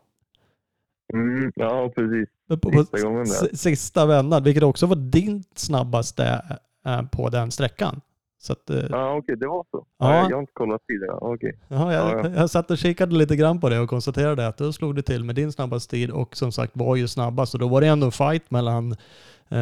Mm, 1.15 1.53
ja, 1.55 1.93
precis. 1.97 2.29
Sista 2.75 3.01
gången 3.03 3.25
där. 3.25 3.57
sista 3.57 4.07
vändan, 4.07 4.43
vilket 4.45 4.63
också 4.63 4.87
var 4.87 4.97
din 4.97 5.45
snabbaste 5.55 6.43
eh, 6.87 7.03
på 7.03 7.29
den 7.29 7.51
sträckan. 7.51 8.01
Så 8.39 8.53
att, 8.53 8.71
eh, 8.71 8.85
Ja, 8.91 9.17
okej, 9.17 9.37
det 9.37 9.47
var 9.47 9.65
så. 9.71 9.87
Ja. 9.99 10.15
Ja. 10.15 10.29
Jag 10.29 10.37
har 10.37 10.41
inte 10.41 10.53
kollat 10.53 10.81
tidigare. 10.89 11.17
Okej. 11.21 11.59
ja, 11.69 11.93
jag, 11.93 12.11
Ja, 12.11 12.29
ja. 12.29 12.31
jag 12.37 12.51
satt 12.51 12.71
och 12.71 12.79
kikade 12.79 13.15
lite 13.17 13.37
grann 13.37 13.61
på 13.61 13.69
det 13.69 13.79
och 13.79 13.89
konstaterade 13.89 14.47
att 14.47 14.59
då 14.59 14.73
slog 14.73 14.95
det 14.97 15.03
till 15.03 15.25
med 15.25 15.35
din 15.35 15.53
snabbaste 15.53 15.91
tid 15.91 16.11
och 16.11 16.37
som 16.37 16.53
sagt 16.53 16.73
var 16.77 16.97
ju 16.97 17.09
snabbast. 17.09 17.55
Och 17.55 17.61
då 17.61 17.69
var 17.69 17.81
det 17.81 17.87
ändå 17.87 18.07
en 18.07 18.13
fight 18.13 18.51
mellan 18.51 18.97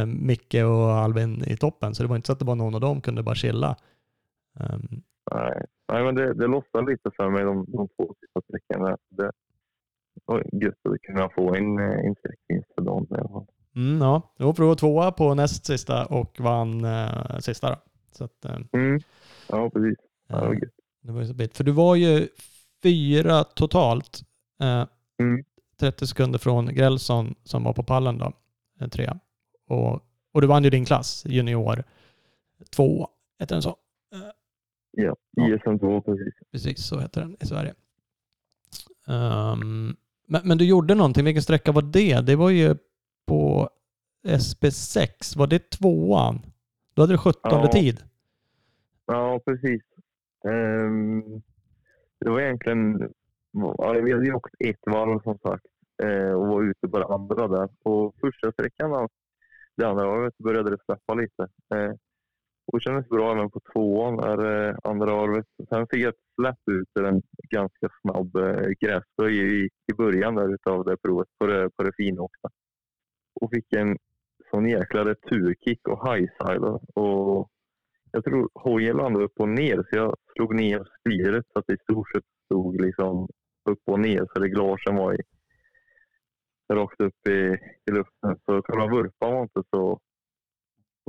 Micke 0.07 0.55
och 0.55 0.91
Alvin 0.93 1.45
i 1.47 1.57
toppen. 1.57 1.95
Så 1.95 2.03
det 2.03 2.09
var 2.09 2.17
inte 2.17 2.27
så 2.27 2.33
att 2.33 2.39
det 2.39 2.45
var 2.45 2.55
någon 2.55 2.75
av 2.75 2.81
dem 2.81 3.01
kunde 3.01 3.23
bara 3.23 3.35
chilla. 3.35 3.77
Ehm, 4.61 5.03
Nej. 5.35 5.67
Nej, 5.93 6.05
men 6.05 6.15
det, 6.15 6.35
det 6.35 6.47
lossade 6.47 6.91
lite 6.93 7.11
för 7.17 7.31
mig 7.31 7.45
de, 7.45 7.65
de 7.69 7.89
två 7.89 8.15
sista 8.21 8.41
sträckorna. 8.45 8.97
Det, 9.09 9.31
var 10.25 10.45
gött 10.53 10.75
att 10.89 11.03
kunna 11.03 11.29
få 11.29 11.55
eh, 11.55 11.61
en 12.07 12.15
sträckvinst 12.19 12.69
för 12.75 12.83
dagen 12.83 13.07
i 13.11 13.15
alla 13.15 13.29
fall. 13.29 13.47
Mm, 13.77 13.99
ja, 14.03 14.35
jo, 14.39 14.55
för 14.55 14.63
du 14.63 14.69
var 14.69 14.75
tvåa 14.75 15.13
på 15.13 15.35
näst 15.35 15.67
sista 15.67 16.07
och 16.07 16.41
vann 16.41 16.85
eh, 16.85 17.39
sista 17.39 17.71
då. 17.71 17.77
Så 18.13 18.25
att, 18.25 18.45
eh, 18.45 18.57
Mm. 18.73 19.01
Ja, 19.49 19.71
precis. 19.71 19.99
Ja, 20.29 20.37
det 20.37 20.47
var 20.47 20.53
eh, 20.55 20.59
gött. 20.61 20.71
det 21.03 21.13
var 21.13 21.25
så 21.25 21.35
bit. 21.35 21.57
För 21.57 21.65
du 21.65 21.73
var 21.73 21.95
ju 21.97 22.29
fyra 22.83 23.45
totalt. 23.45 24.21
Eh, 24.63 24.87
Mm. 25.21 25.45
30 25.81 26.07
sekunder 26.07 26.39
från 26.39 26.67
Grälsson 26.75 27.35
som 27.45 27.65
var 27.65 27.73
på 27.73 27.83
pallen 27.83 28.19
då, 28.19 28.33
eh, 28.81 28.89
trea. 28.89 29.19
Och, 29.71 30.01
och 30.33 30.41
du 30.41 30.47
vann 30.47 30.65
ju 30.65 30.71
din 30.71 30.85
klass, 30.85 31.25
junior 31.27 31.85
två, 32.71 33.09
heter 33.39 33.55
den 33.55 33.63
så? 33.63 33.77
Ja. 34.93 35.17
ISM 35.47 35.79
2 35.79 36.01
precis. 36.01 36.35
Precis, 36.53 36.87
så 36.87 36.99
heter 37.01 37.21
den 37.21 37.37
i 37.41 37.47
Sverige. 37.47 37.75
Ehm, 39.09 39.97
men, 40.27 40.41
men 40.45 40.59
du 40.59 40.65
gjorde 40.65 40.95
någonting, 40.95 41.25
vilken 41.25 41.43
sträcka 41.43 41.73
var 41.73 41.83
det? 41.83 42.21
Det 42.21 42.37
var 42.37 42.51
ju 42.51 42.77
på 43.27 43.71
SB6, 44.27 45.39
var 45.39 45.47
det 45.47 45.71
tvåan? 45.71 46.41
Då 46.95 47.03
hade 47.03 47.13
du 47.13 47.19
17 47.19 47.41
Ja. 47.43 47.67
tid. 47.73 48.03
Ja, 49.07 49.41
precis. 49.47 49.83
Ehm, 50.49 51.23
det 52.21 52.31
var 52.31 52.41
egentligen... 52.41 53.13
Ja, 53.53 53.93
vi 53.93 54.13
hade 54.13 54.25
ju 54.27 54.35
åkt 54.35 54.55
ett 54.59 54.81
varv 54.87 55.23
som 55.23 55.39
sagt 55.39 55.65
eh, 56.03 56.33
och 56.33 56.47
var 56.47 56.63
ute 56.63 56.89
på 56.89 56.99
det 56.99 57.07
andra 57.07 57.49
där. 57.49 57.69
På 57.83 58.13
första 58.21 58.53
sträckan 58.53 58.91
det 59.81 59.89
andra 59.89 60.07
varvet 60.07 60.39
började 60.39 60.71
det 60.71 60.85
släppa 60.85 61.15
lite. 61.15 61.43
Eh, 61.75 61.93
och 62.67 62.79
det 62.79 62.83
kändes 62.83 63.09
bra 63.09 63.33
även 63.33 63.51
på 63.51 63.61
tvåan, 63.73 64.17
där, 64.17 64.69
eh, 64.69 64.77
andra 64.85 65.07
varvet. 65.07 65.47
Sen 65.69 65.87
fick 65.91 66.01
jag 66.01 66.09
ett 66.09 66.25
släpp 66.35 66.69
ut 66.71 66.89
ur 66.95 67.05
en 67.05 67.23
ganska 67.51 67.89
snabb 68.01 68.37
eh, 68.37 68.69
gräsböj 68.81 69.39
i, 69.39 69.69
i 69.93 69.95
början 69.97 70.35
där 70.35 70.55
utav 70.55 70.85
det 70.85 70.97
provet 70.97 71.29
på 71.39 71.47
det, 71.47 71.71
på 71.77 71.83
det 71.83 71.93
finåkta. 71.97 72.49
Och 73.41 73.51
fick 73.51 73.73
en 73.73 73.97
sån 74.51 74.69
jäkla 74.69 75.05
returkick 75.05 75.89
och 75.89 76.09
highside. 76.09 76.65
Och 76.95 77.51
jag 78.13 78.25
tror 78.25 78.49
hojen 78.55 78.97
landade 78.97 79.25
upp 79.25 79.41
och 79.41 79.49
ner 79.49 79.77
så 79.77 79.97
jag 79.97 80.17
slog 80.37 80.55
ner 80.55 80.89
styret 81.01 81.47
så 81.53 81.59
att 81.59 81.67
det 81.67 81.75
i 81.75 81.79
stort 81.83 82.11
sett 82.11 82.25
stod 82.45 82.81
liksom 82.81 83.29
upp 83.71 83.83
och 83.87 84.01
ner 84.01 84.27
så 84.35 84.41
reglagen 84.41 84.97
var 84.97 85.15
i, 85.15 85.23
rakt 86.75 87.01
upp 87.01 87.29
i, 87.29 87.57
i 87.91 87.91
luften. 87.93 88.37
Så 88.47 88.63
själva 88.63 88.87
vurpan 88.87 89.33
var 89.35 89.43
inte 89.43 89.63
så 89.71 89.99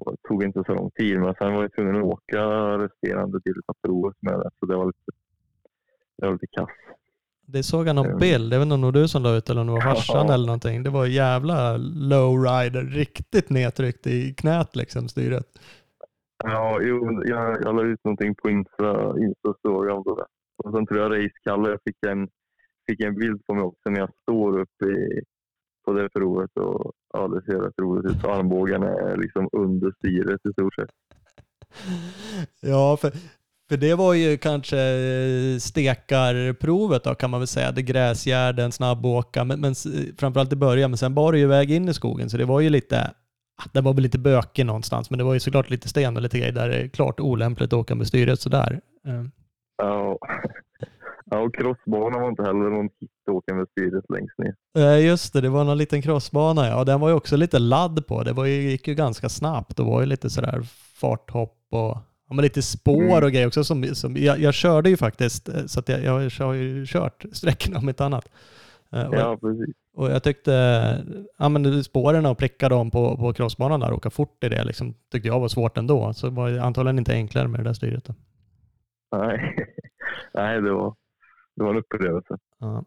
det 0.06 0.28
tog 0.28 0.44
inte 0.44 0.64
så 0.66 0.74
lång 0.74 0.92
tid 0.92 1.20
men 1.20 1.34
sen 1.36 1.54
var 1.54 1.62
jag 1.62 1.74
tvungen 1.74 1.96
att 1.96 2.04
åka 2.04 2.42
resterande 2.78 3.38
av 3.68 3.76
provet 3.88 4.16
med 4.22 4.34
det 4.34 4.50
så 4.60 4.66
det 4.66 4.76
var 4.76 4.86
lite, 4.86 5.12
det 6.18 6.26
var 6.26 6.34
lite 6.34 6.48
kass. 6.48 6.70
Det 7.48 7.64
såg 7.64 7.88
jag 7.88 7.96
någon 7.96 8.06
Mm. 8.06 8.18
bild, 8.20 8.54
jag 8.54 8.60
vet 8.60 8.66
inte 8.66 8.74
om 8.74 8.82
det 8.82 8.88
var 8.88 8.92
du 8.92 9.08
som 9.08 9.24
la 9.24 9.36
ut 9.38 9.50
eller 9.50 9.62
om 9.62 9.68
det 9.68 9.74
var 9.74 9.82
farsan 9.82 10.28
Ja. 10.28 10.34
eller 10.34 10.46
någonting. 10.46 10.84
Det 10.84 10.90
var 10.90 11.06
jävla 11.06 11.78
lowrider, 12.12 12.84
riktigt 12.84 13.50
nedtryckt 13.50 14.08
i 14.08 14.34
knät 14.34 14.76
liksom, 14.76 15.08
styret. 15.08 15.46
Ja, 16.44 16.80
jo, 16.82 17.22
jag, 17.26 17.58
jag 17.64 17.76
la 17.76 17.84
ut 17.84 18.04
någonting 18.04 18.36
på 18.36 18.50
Insta, 18.50 19.20
Insta 19.20 19.54
story 19.60 19.92
om 19.92 20.04
det. 20.04 20.26
Och 20.64 20.72
sen 20.74 20.86
tror 20.88 21.00
jag 21.00 21.12
Race-Kalle, 21.12 21.70
jag 21.70 21.80
fick 21.86 22.06
en, 22.08 22.30
fick 22.90 23.00
en 23.00 23.16
bild 23.16 23.46
på 23.46 23.54
mig 23.54 23.64
också 23.64 23.90
när 23.90 24.00
jag 24.00 24.10
står 24.22 24.60
uppe 24.60 24.86
i, 24.86 25.22
på 25.86 25.94
det 25.94 26.10
provet 26.10 26.58
och 26.58 26.92
ja, 27.14 27.28
det 27.28 27.42
ser 27.42 27.60
rätt 27.60 27.80
roligt 27.82 28.16
ut. 28.16 28.24
Armbågarna 28.26 28.88
är 28.88 29.18
liksom 29.18 29.50
under 29.52 29.92
styret 29.92 30.42
i 30.50 30.54
stort 30.54 30.76
sett. 30.76 30.90
Ja, 32.62 32.98
för, 32.98 33.12
för 33.70 33.78
det 33.78 33.94
var 33.96 34.14
ju 34.14 34.38
kanske 34.38 34.80
eh, 34.80 35.58
stekarprovet 35.60 37.04
då 37.04 37.16
kan 37.16 37.30
man 37.30 37.40
väl 37.40 37.48
säga. 37.48 37.72
Det 37.72 37.82
gräsgärden, 37.82 38.72
snabbåka, 38.72 39.44
men, 39.44 39.62
men 39.62 39.76
framförallt 40.18 40.54
i 40.54 40.56
början. 40.56 40.92
Men 40.92 40.98
sen 40.98 41.14
bar 41.14 41.32
det 41.32 41.38
ju 41.38 41.44
iväg 41.44 41.72
in 41.72 41.90
i 41.90 41.94
skogen 41.94 42.30
så 42.30 42.38
det 42.38 42.46
var 42.46 42.60
ju 42.60 42.70
lite, 42.70 43.02
ah, 43.58 43.70
det 43.74 43.82
var 43.82 43.94
väl 43.94 44.04
lite 44.04 44.20
bökig 44.20 44.66
någonstans. 44.66 45.10
Men 45.10 45.18
det 45.18 45.24
var 45.24 45.34
ju 45.34 45.40
såklart 45.40 45.70
lite 45.70 45.90
sten 45.90 46.16
och 46.16 46.22
lite 46.22 46.40
grejer 46.40 46.54
där 46.54 46.70
det 46.70 46.76
är 46.76 46.88
klart 46.88 47.20
olämpligt 47.20 47.74
att 47.74 47.80
åka 47.80 47.96
med 47.96 48.08
styret 48.08 48.40
sådär. 48.40 48.80
Eh, 49.08 49.24
Ja, 49.78 50.18
ja 51.32 51.40
och 51.40 51.56
crossbanan 51.56 52.22
var 52.22 52.30
inte 52.30 52.44
heller 52.44 52.70
någon 52.70 52.90
hit 53.00 53.12
med 53.56 53.68
styret 53.72 54.06
längst 54.10 54.38
ner. 54.38 54.56
Eh, 54.78 55.06
Just 55.06 55.34
det, 55.34 55.42
det 55.42 55.50
var 55.50 55.64
någon 55.64 55.78
liten 55.78 56.02
crossbana 56.02 56.68
ja. 56.68 56.80
Och 56.80 56.86
den 56.86 57.00
var 57.00 57.10
ju 57.10 57.16
också 57.16 57.38
lite 57.38 57.60
ladd 57.60 58.08
på. 58.08 58.24
Det 58.24 58.34
var 58.34 58.46
ju, 58.46 58.54
gick 58.70 58.88
ju 58.88 58.96
ganska 58.96 59.30
snabbt. 59.30 59.78
Det 59.78 59.84
var 59.84 60.00
ju 60.00 60.06
lite 60.06 60.30
sådär 60.30 60.62
farthopp 61.02 61.58
och 61.72 61.98
ja, 62.28 62.34
men 62.36 62.44
lite 62.44 62.62
spår 62.62 63.02
Mm. 63.04 63.24
och 63.24 63.32
grejer 63.32 63.48
också. 63.48 63.64
Som, 63.64 63.84
som, 63.84 64.18
jag, 64.18 64.40
jag 64.40 64.54
körde 64.54 64.90
ju 64.90 64.98
faktiskt, 64.98 65.50
eh, 65.50 65.66
så 65.66 65.80
att 65.80 65.90
jag, 65.90 66.04
jag 66.04 66.46
har 66.46 66.54
ju 66.54 66.86
kört 66.88 67.26
sträckorna 67.32 67.78
om 67.80 67.90
inte 67.90 68.06
annat. 68.06 68.30
Eh, 68.92 69.08
Och, 69.08 69.16
Ja, 69.16 69.38
precis. 69.42 69.76
och 69.96 70.12
jag 70.12 70.24
tyckte, 70.24 70.52
ja 71.38 71.50
men 71.50 71.84
spåren 71.84 72.26
och 72.26 72.38
pricka 72.38 72.70
dem 72.70 72.92
på, 72.92 73.18
på 73.18 73.34
crossbanan 73.34 73.80
där, 73.80 73.94
åka 73.94 74.10
fort 74.10 74.44
i 74.44 74.50
det 74.50 74.64
liksom, 74.64 74.94
tyckte 75.12 75.28
jag 75.28 75.40
var 75.40 75.48
svårt 75.48 75.78
ändå. 75.78 76.14
Så 76.14 76.28
det 76.28 76.36
var 76.36 76.50
antagligen 76.60 76.98
inte 77.00 77.14
enklare 77.14 77.48
med 77.48 77.60
det 77.60 77.64
där 77.64 77.74
styret. 77.74 78.06
Då. 78.06 78.14
Nej, 79.18 79.56
Nej 80.34 80.62
det, 80.62 80.72
var, 80.72 80.96
det 81.56 81.64
var 81.64 81.70
en 81.70 81.78
upplevelse. 81.78 82.38
Ja. 82.60 82.84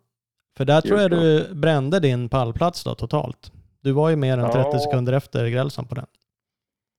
För 0.56 0.64
där 0.64 0.80
tror 0.80 1.00
jag 1.00 1.10
du 1.10 1.54
brände 1.54 2.00
din 2.00 2.28
pallplats 2.28 2.84
då 2.84 2.94
totalt. 2.94 3.52
Du 3.80 3.92
var 3.92 4.10
ju 4.10 4.16
mer 4.16 4.38
än 4.38 4.50
30 4.50 4.68
Ja. 4.72 4.78
sekunder 4.78 5.12
efter 5.12 5.48
Grälsson 5.48 5.86
på 5.86 5.94
den. 5.94 6.06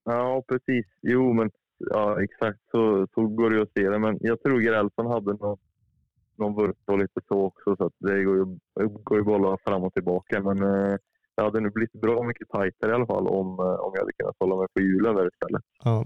Ja, 0.04 0.42
precis. 0.48 0.86
Jo, 1.02 1.32
men 1.32 1.50
ja, 1.78 2.22
exakt 2.22 2.58
så, 2.70 3.06
så 3.14 3.26
går 3.26 3.50
det 3.50 3.56
ju 3.56 3.62
att 3.62 3.72
se 3.76 3.88
det. 3.90 3.98
Men 3.98 4.18
jag 4.20 4.42
tror 4.42 4.60
Grälsson 4.60 5.06
hade 5.06 5.32
någon, 5.32 5.58
någon 6.38 6.54
vurp 6.54 6.76
och 6.86 6.98
lite 6.98 7.20
så 7.28 7.42
också. 7.44 7.76
Så 7.76 7.90
det 7.98 8.24
går 8.24 8.36
ju, 8.36 8.44
går 8.88 9.18
ju 9.18 9.24
bolla 9.24 9.56
fram 9.64 9.82
och 9.84 9.92
tillbaka. 9.92 10.42
Men 10.42 10.62
eh, 10.62 10.96
det 11.36 11.42
hade 11.42 11.60
nu 11.60 11.70
blivit 11.70 11.92
bra 11.92 12.22
mycket 12.22 12.48
tajtare 12.48 12.90
i 12.90 12.94
alla 12.94 13.06
fall 13.06 13.26
om, 13.28 13.58
eh, 13.58 13.64
om 13.64 13.90
jag 13.94 14.00
hade 14.00 14.12
kunnat 14.12 14.36
hålla 14.40 14.56
mig 14.56 14.66
på 14.74 14.80
hjulen 14.80 15.16
där 15.16 15.28
istället. 15.32 15.62
Ja. 15.84 16.04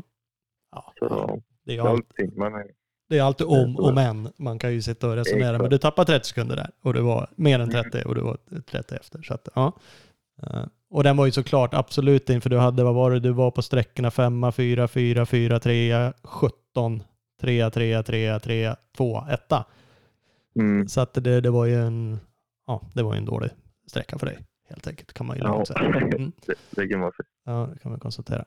Ja, 0.72 0.92
Så. 0.98 1.40
Det, 1.64 1.72
är 1.72 1.76
det 1.76 1.82
var 1.82 1.90
allt, 1.90 2.00
lite 2.00 2.14
synd. 2.22 2.36
Men 2.36 2.54
eh, 2.54 2.60
det 3.10 3.18
är 3.18 3.22
alltid 3.22 3.46
om 3.46 3.76
och 3.76 3.94
men. 3.94 4.28
Man 4.36 4.58
kan 4.58 4.72
ju 4.72 4.82
sitta 4.82 5.08
och 5.08 5.14
resonera. 5.16 5.58
Men 5.58 5.70
du 5.70 5.78
tappade 5.78 6.06
30 6.12 6.28
sekunder 6.28 6.56
där 6.56 6.70
och 6.82 6.94
du 6.94 7.00
var 7.00 7.28
mer 7.36 7.58
än 7.60 7.70
30 7.70 8.02
och 8.04 8.14
du 8.14 8.20
var 8.20 8.38
30 8.70 8.94
efter. 8.94 9.22
Så 9.22 9.34
att, 9.34 9.48
ja. 9.54 9.72
Eh, 10.42 10.64
Och 10.90 11.02
den 11.04 11.16
var 11.16 11.26
ju 11.26 11.32
såklart 11.32 11.74
absolut 11.74 12.30
in, 12.30 12.40
för 12.40 12.50
du 12.50 12.58
hade, 12.58 12.84
vad 12.84 12.94
var 12.94 13.10
det, 13.10 13.20
du 13.20 13.32
var 13.32 13.50
på 13.50 13.62
sträckorna 13.62 14.10
5, 14.10 14.52
4, 14.52 14.88
4, 14.88 15.26
4, 15.26 15.58
3, 15.60 16.12
17, 16.22 17.02
3, 17.40 17.70
3, 17.70 18.02
3, 18.02 18.38
3, 18.40 18.74
2, 18.96 19.24
1. 19.30 19.52
mm, 20.56 20.88
Så 20.88 21.00
att 21.00 21.14
det, 21.14 21.40
det 21.40 21.50
var 21.50 21.64
ju 21.64 21.74
en, 21.80 22.20
ja, 22.66 22.82
det 22.94 23.02
var 23.02 23.14
en 23.14 23.24
dålig 23.24 23.50
sträcka 23.86 24.18
för 24.18 24.26
dig. 24.26 24.38
Helt 24.68 24.86
enkelt 24.86 25.12
kan 25.12 25.26
man 25.26 25.36
ju 25.36 25.42
lugnt 25.42 25.68
säga. 25.68 25.80
Mm. 25.80 26.32
det, 26.46 26.54
det 26.70 26.88
kan 26.88 27.00
man 27.00 27.12
säga. 27.12 27.26
Ja, 27.44 27.68
det 27.72 27.78
kan 27.78 27.90
man 27.90 28.00
konstatera. 28.00 28.44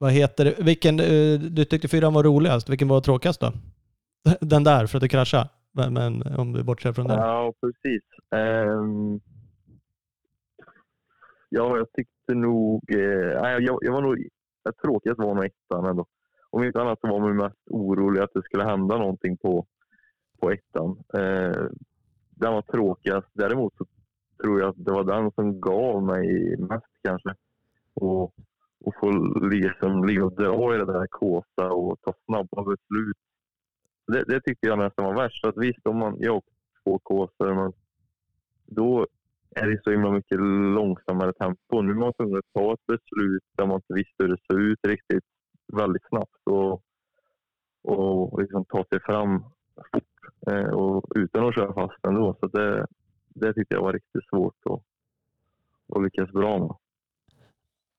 Vad 0.00 0.12
heter 0.12 0.44
det? 0.44 0.54
Vilken, 0.64 1.00
eh, 1.00 1.40
du 1.40 1.64
tyckte 1.64 1.88
fyran 1.88 2.14
var 2.14 2.24
roligast. 2.24 2.68
Vilken 2.68 2.88
var 2.88 3.00
tråkigast 3.00 3.40
då? 3.40 3.52
Den 4.40 4.64
där, 4.64 4.86
för 4.86 4.98
att 4.98 5.02
du 5.02 5.08
kraschade. 5.08 5.48
Men, 5.72 5.92
men 5.92 6.22
om 6.38 6.52
du 6.52 6.62
bortser 6.62 6.92
från 6.92 7.06
den. 7.06 7.18
Ja, 7.18 7.52
precis. 7.60 8.02
Um, 8.30 9.20
ja, 11.48 11.76
jag 11.76 11.92
tyckte 11.92 12.34
nog... 12.34 12.82
Eh, 12.94 13.42
nej, 13.42 13.62
jag, 13.62 13.78
jag 13.80 13.92
var 13.92 14.02
nog... 14.02 14.28
tråkigast 14.82 15.18
var 15.18 15.34
nog 15.34 15.44
ettan 15.44 15.84
ändå. 15.84 16.06
Om 16.50 16.64
inte 16.64 16.80
annat 16.80 17.00
så 17.00 17.06
var 17.06 17.20
man 17.20 17.36
mest 17.36 17.70
orolig 17.70 18.20
att 18.20 18.34
det 18.34 18.42
skulle 18.42 18.64
hända 18.64 18.96
någonting 18.98 19.36
på, 19.36 19.66
på 20.40 20.50
ettan. 20.50 20.90
Eh, 21.14 21.64
den 22.30 22.52
var 22.52 22.62
tråkigast. 22.62 23.28
Däremot 23.32 23.74
så 23.76 23.86
tror 24.42 24.60
jag 24.60 24.68
att 24.68 24.84
det 24.84 24.92
var 24.92 25.04
den 25.04 25.30
som 25.30 25.60
gav 25.60 26.02
mig 26.02 26.56
mest 26.56 26.92
kanske. 27.02 27.34
Och, 27.94 28.34
och 28.84 28.94
få 29.00 29.10
liksom 29.50 30.04
ligga 30.04 30.24
och 30.24 30.34
dra 30.34 30.74
i 30.74 30.78
det 30.78 30.92
där 30.92 31.06
kåsa 31.06 31.72
och 31.72 32.00
ta 32.00 32.14
snabba 32.24 32.64
beslut. 32.64 33.16
Det, 34.06 34.24
det 34.24 34.40
tyckte 34.40 34.66
jag 34.66 34.78
nästan 34.78 35.04
var 35.04 35.22
värst. 35.22 35.44
Att 35.44 35.56
visst, 35.56 35.86
om 35.86 35.98
man, 35.98 36.16
jag 36.18 36.36
åkte 36.36 36.50
två 36.84 36.98
kåsor, 36.98 37.54
men 37.54 37.72
då 38.66 39.06
är 39.56 39.66
det 39.66 39.80
så 39.84 39.90
himla 39.90 40.10
mycket 40.10 40.40
långsammare 40.74 41.32
tempo. 41.32 41.82
Nu 41.82 41.94
måste 41.94 42.22
man 42.22 42.28
tvungen 42.28 42.38
att 42.38 42.52
ta 42.54 42.72
ett 42.72 42.86
beslut 42.86 43.42
där 43.58 43.66
man 43.66 43.76
inte 43.76 43.94
visste 43.94 44.14
hur 44.18 44.28
det 44.28 44.36
såg 44.46 44.60
ut 44.60 44.78
riktigt 44.82 45.24
väldigt 45.72 46.08
snabbt 46.08 46.42
och, 46.44 46.82
och 47.82 48.40
liksom 48.40 48.64
ta 48.64 48.84
sig 48.84 49.00
fram 49.00 49.44
fort 49.92 50.50
eh, 50.50 50.70
och 50.70 51.04
utan 51.14 51.48
att 51.48 51.54
köra 51.54 51.74
fast 51.74 52.06
ändå. 52.06 52.36
Så 52.40 52.46
det, 52.46 52.86
det 53.28 53.54
tyckte 53.54 53.74
jag 53.74 53.82
var 53.82 53.92
riktigt 53.92 54.28
svårt 54.30 54.56
att, 54.64 54.82
att 55.96 56.02
lyckas 56.02 56.30
bra 56.30 56.58
med. 56.58 56.74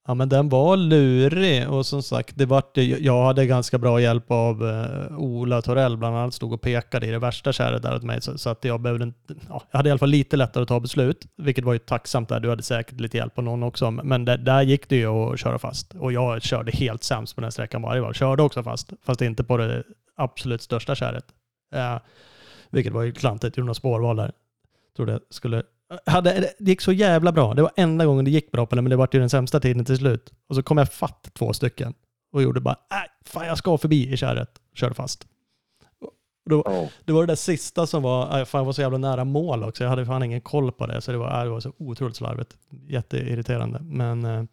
Ja, 0.07 0.13
men 0.13 0.29
den 0.29 0.49
var 0.49 0.77
lurig 0.77 1.69
och 1.69 1.85
som 1.85 2.03
sagt, 2.03 2.33
det 2.37 2.45
vart, 2.45 2.77
jag 2.77 3.25
hade 3.25 3.45
ganska 3.45 3.77
bra 3.77 4.01
hjälp 4.01 4.31
av 4.31 4.69
eh, 4.69 5.17
Ola 5.17 5.61
Torell 5.61 5.97
bland 5.97 6.17
annat, 6.17 6.33
stod 6.33 6.53
och 6.53 6.61
pekade 6.61 7.07
i 7.07 7.11
det 7.11 7.19
värsta 7.19 7.53
kärret 7.53 7.81
där 7.83 7.95
åt 7.95 8.03
mig. 8.03 8.21
Så, 8.21 8.49
att 8.49 8.63
jag 8.65 8.81
behövde 8.81 9.03
inte, 9.03 9.33
ja, 9.49 9.63
jag 9.71 9.79
hade 9.79 9.89
i 9.89 9.91
alla 9.91 9.99
fall 9.99 10.09
lite 10.09 10.37
lättare 10.37 10.61
att 10.61 10.67
ta 10.67 10.79
beslut, 10.79 11.25
vilket 11.37 11.65
var 11.65 11.73
ju 11.73 11.79
tacksamt 11.79 12.29
där. 12.29 12.39
Du 12.39 12.49
hade 12.49 12.63
säkert 12.63 12.99
lite 12.99 13.17
hjälp 13.17 13.37
av 13.37 13.43
någon 13.43 13.63
också, 13.63 13.91
men 13.91 14.25
där, 14.25 14.37
där 14.37 14.61
gick 14.61 14.89
det 14.89 14.95
ju 14.95 15.07
att 15.07 15.39
köra 15.39 15.59
fast. 15.59 15.93
Och 15.95 16.13
jag 16.13 16.41
körde 16.41 16.71
helt 16.71 17.03
sämst 17.03 17.35
på 17.35 17.41
den 17.41 17.51
sträckan 17.51 17.81
varje 17.81 18.01
varv. 18.01 18.13
Körde 18.13 18.43
också 18.43 18.63
fast, 18.63 18.93
fast 19.03 19.21
inte 19.21 19.43
på 19.43 19.57
det 19.57 19.83
absolut 20.15 20.61
största 20.61 20.95
kärret. 20.95 21.25
Eh, 21.75 21.97
vilket 22.69 22.93
var 22.93 23.03
ju 23.03 23.11
klantigt, 23.11 23.57
gjorde 23.57 23.65
några 23.65 23.73
spårval 23.73 24.15
där. 24.15 24.31
trodde 24.95 25.11
jag 25.11 25.21
skulle... 25.29 25.63
Hade, 26.05 26.53
det 26.59 26.71
gick 26.71 26.81
så 26.81 26.91
jävla 26.91 27.31
bra. 27.31 27.53
Det 27.53 27.61
var 27.61 27.71
enda 27.75 28.05
gången 28.05 28.25
det 28.25 28.31
gick 28.31 28.51
bra 28.51 28.65
på 28.65 28.75
den, 28.75 28.83
men 28.83 28.89
det 28.89 28.95
var 28.95 29.09
ju 29.11 29.19
den 29.19 29.29
sämsta 29.29 29.59
tiden 29.59 29.85
till 29.85 29.97
slut. 29.97 30.33
Och 30.49 30.55
så 30.55 30.63
kom 30.63 30.77
jag 30.77 30.93
fatt 30.93 31.29
två 31.33 31.53
stycken 31.53 31.93
och 32.33 32.41
gjorde 32.41 32.61
bara, 32.61 32.77
nej, 32.91 33.07
fan 33.25 33.47
jag 33.47 33.57
ska 33.57 33.77
förbi 33.77 34.13
i 34.13 34.17
kärret. 34.17 34.49
Körde 34.73 34.95
fast. 34.95 35.27
Då, 36.49 36.89
det 37.05 37.13
var 37.13 37.21
det 37.21 37.27
där 37.27 37.35
sista 37.35 37.87
som 37.87 38.03
var, 38.03 38.39
äh, 38.39 38.45
fan 38.45 38.59
jag 38.59 38.65
var 38.65 38.73
så 38.73 38.81
jävla 38.81 38.97
nära 38.97 39.25
mål 39.25 39.63
också. 39.63 39.83
Jag 39.83 39.89
hade 39.89 40.05
fan 40.05 40.23
ingen 40.23 40.41
koll 40.41 40.71
på 40.71 40.87
det, 40.87 41.01
så 41.01 41.11
det 41.11 41.17
var, 41.17 41.39
äh, 41.39 41.43
det 41.43 41.49
var 41.49 41.59
så 41.59 41.73
otroligt 41.77 42.15
slarvigt. 42.15 42.57
Jätteirriterande. 42.87 43.79
Men, 43.79 44.25
eh, 44.25 44.43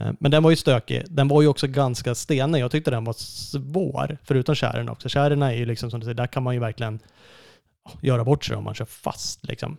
eh, 0.00 0.12
men 0.20 0.30
den 0.30 0.42
var 0.42 0.50
ju 0.50 0.56
stökig. 0.56 1.04
Den 1.08 1.28
var 1.28 1.42
ju 1.42 1.48
också 1.48 1.66
ganska 1.66 2.14
stenig. 2.14 2.60
Jag 2.60 2.70
tyckte 2.70 2.90
den 2.90 3.04
var 3.04 3.12
svår, 3.12 4.18
förutom 4.24 4.54
kärren 4.54 4.88
också. 4.88 5.08
Kärren 5.08 5.42
är 5.42 5.52
ju 5.52 5.66
liksom 5.66 5.90
som 5.90 6.00
du 6.00 6.04
säger, 6.04 6.14
där 6.14 6.26
kan 6.26 6.42
man 6.42 6.54
ju 6.54 6.60
verkligen 6.60 7.00
göra 8.00 8.24
bort 8.24 8.44
sig 8.44 8.56
om 8.56 8.64
man 8.64 8.74
kör 8.74 8.84
fast 8.84 9.44
liksom. 9.46 9.76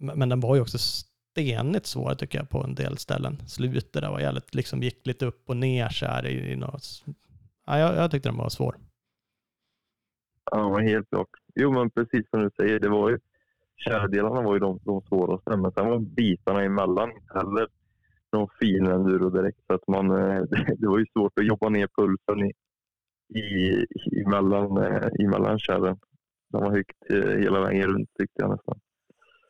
Men 0.00 0.28
den 0.28 0.40
var 0.40 0.54
ju 0.54 0.60
också 0.60 0.78
stenigt 0.78 1.86
svår 1.86 2.14
tycker 2.14 2.38
jag 2.38 2.50
på 2.50 2.64
en 2.64 2.74
del 2.74 2.98
ställen. 2.98 3.36
Slutet 3.46 3.92
där 3.92 4.10
var 4.10 4.20
jävligt, 4.20 4.54
liksom 4.54 4.82
gick 4.82 5.06
lite 5.06 5.26
upp 5.26 5.48
och 5.48 5.56
ner 5.56 5.88
så 5.88 6.06
här 6.06 6.26
i, 6.26 6.52
i 6.52 6.56
något. 6.56 7.04
Ja, 7.66 7.78
jag, 7.78 7.96
jag 7.96 8.10
tyckte 8.10 8.28
den 8.28 8.38
var 8.38 8.48
svår. 8.48 8.76
Ja, 10.50 10.76
men 10.76 10.88
helt 10.88 11.10
klart. 11.10 11.28
Jo, 11.54 11.72
men 11.72 11.90
precis 11.90 12.30
som 12.30 12.40
du 12.40 12.50
säger, 12.56 12.80
det 12.80 12.88
var 12.88 13.10
ju 13.10 13.18
kärdelarna 13.76 14.42
var 14.42 14.54
ju 14.54 14.60
de, 14.60 14.80
de 14.84 15.02
svåraste, 15.02 15.56
men 15.56 15.72
sen 15.72 15.86
var 15.86 15.98
bitarna 15.98 16.62
emellan 16.62 17.12
inte 17.12 17.38
heller 17.38 17.68
någon 18.32 18.48
fin 18.60 18.86
enduro 18.86 19.30
direkt. 19.30 19.58
Så 19.66 19.74
att 19.74 19.88
man, 19.88 20.10
eh, 20.10 20.42
det, 20.78 20.86
var 20.86 20.98
ju 20.98 21.06
svårt 21.06 21.38
att 21.38 21.46
jobba 21.46 21.68
ner 21.68 21.88
pulsen 21.96 22.46
i, 22.46 22.52
i, 23.38 23.86
emellan, 24.26 24.76
emellan 25.20 25.52
eh, 25.52 25.58
kärren. 25.58 25.98
Den 26.52 26.60
var 26.60 26.70
högt 26.70 27.10
eh, 27.10 27.38
hela 27.38 27.60
vägen 27.60 27.82
runt 27.82 28.10
tyckte 28.18 28.42
jag 28.42 28.50
nästan. 28.50 28.80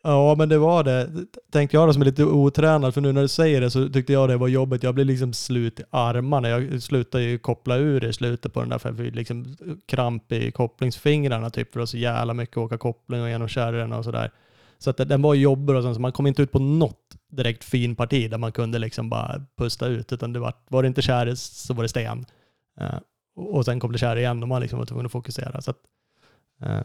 Ja, 0.03 0.35
men 0.39 0.49
det 0.49 0.59
var 0.59 0.85
det. 0.85 1.11
Tänkte 1.51 1.77
jag 1.77 1.89
då 1.89 1.93
som 1.93 2.03
är 2.03 2.07
lite 2.07 2.25
otränad, 2.25 2.95
för 2.95 3.01
nu 3.01 3.13
när 3.13 3.23
du 3.23 3.29
säger 3.29 3.61
det 3.61 3.71
så 3.71 3.89
tyckte 3.89 4.13
jag 4.13 4.29
det 4.29 4.37
var 4.37 4.49
jobbigt. 4.49 4.83
Jag 4.83 4.95
blev 4.95 5.07
liksom 5.07 5.33
slut 5.33 5.81
i 5.81 5.83
armarna. 5.91 6.49
Jag 6.49 6.83
slutade 6.83 7.25
ju 7.25 7.39
koppla 7.39 7.77
ur 7.77 8.05
i 8.05 8.13
slutet 8.13 8.53
på 8.53 8.61
den 8.61 8.69
där, 8.69 8.79
för 8.79 8.89
jag 8.89 8.99
fick 8.99 9.15
liksom 9.15 9.57
kramp 9.87 10.33
i 10.33 10.53
kopplingsfingrarna 10.53 11.51
typ, 11.51 11.73
för 11.73 11.79
det 11.79 11.83
var 11.83 11.87
så 11.87 11.97
jävla 11.97 12.35
mycket 12.35 12.57
åka 12.57 12.79
koppling 12.79 13.23
och 13.23 13.29
genom 13.29 13.49
kärren 13.49 13.93
och 13.93 14.05
sådär. 14.05 14.31
Så 14.79 14.91
att 14.91 14.97
den 14.97 15.23
var 15.23 15.35
jobbig 15.35 15.77
och 15.77 15.83
sånt, 15.83 15.95
så 15.95 16.01
man 16.01 16.13
kom 16.13 16.27
inte 16.27 16.43
ut 16.43 16.53
på 16.53 16.59
något 16.59 17.17
direkt 17.31 17.65
fin 17.65 17.97
parti 17.97 18.31
där 18.31 18.39
man 18.39 18.53
kunde 18.53 18.79
liksom 18.79 19.11
bara 19.11 19.45
pusta 19.57 19.87
ut, 19.87 20.13
utan 20.13 20.33
det 20.33 20.39
var, 20.39 20.55
var 20.69 20.83
det 20.83 20.87
inte 20.87 21.03
kärr 21.03 21.35
så 21.35 21.75
var 21.75 21.83
det 21.83 21.89
sten. 21.89 22.27
Uh, 22.81 22.99
och 23.37 23.65
sen 23.65 23.81
kom 23.81 23.93
det 23.93 23.99
kärr 23.99 24.17
igen 24.17 24.43
och 24.43 24.49
man 24.49 24.63
liksom 24.63 24.79
var 24.79 24.87
tvungen 24.87 25.07
att 25.07 25.13
fokusera. 25.13 25.63
Så 25.63 25.71
att, 25.71 25.79
uh, 26.63 26.83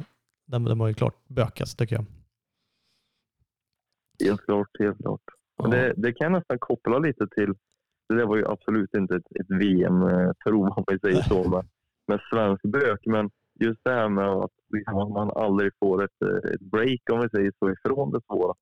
den, 0.48 0.64
den 0.64 0.78
var 0.78 0.88
ju 0.88 0.94
klart 0.94 1.16
bökast 1.28 1.62
alltså, 1.62 1.78
tycker 1.78 1.96
jag. 1.96 2.06
Helt 4.24 4.42
klart, 4.42 4.70
helt 4.80 4.98
klart. 4.98 5.22
Och 5.58 5.70
det, 5.70 5.94
det 5.98 6.14
kan 6.14 6.26
jag 6.26 6.40
nästan 6.40 6.60
koppla 6.60 7.00
lite 7.00 7.28
till, 7.28 7.54
det 8.10 8.16
där 8.16 8.26
var 8.26 8.38
ju 8.38 8.48
absolut 8.48 8.94
inte 8.94 9.16
ett, 9.16 9.32
ett 9.40 9.60
VM-prov 9.60 10.62
om 10.62 10.84
man 10.88 11.00
säger 11.00 11.22
så, 11.22 11.50
med, 11.50 11.68
med 12.08 12.20
svensk 12.32 12.64
bök. 12.64 13.06
Men 13.06 13.30
just 13.60 13.80
det 13.84 13.92
här 13.92 14.10
med 14.10 14.30
att 14.30 14.52
liksom, 14.74 15.14
man 15.14 15.32
aldrig 15.32 15.72
får 15.80 16.04
ett, 16.04 16.22
eh, 16.22 16.52
ett 16.52 16.62
break, 16.62 17.00
om 17.12 17.20
vi 17.20 17.30
säger 17.30 17.52
så, 17.60 17.72
ifrån 17.72 18.12
det 18.12 18.22
svåra. 18.28 18.54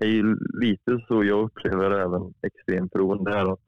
är 0.00 0.06
ju 0.06 0.36
lite 0.60 1.04
så 1.08 1.24
jag 1.24 1.44
upplever 1.44 1.90
även 1.90 2.34
extremproven. 2.42 3.24
Det 3.24 3.32
är 3.32 3.52
att 3.52 3.60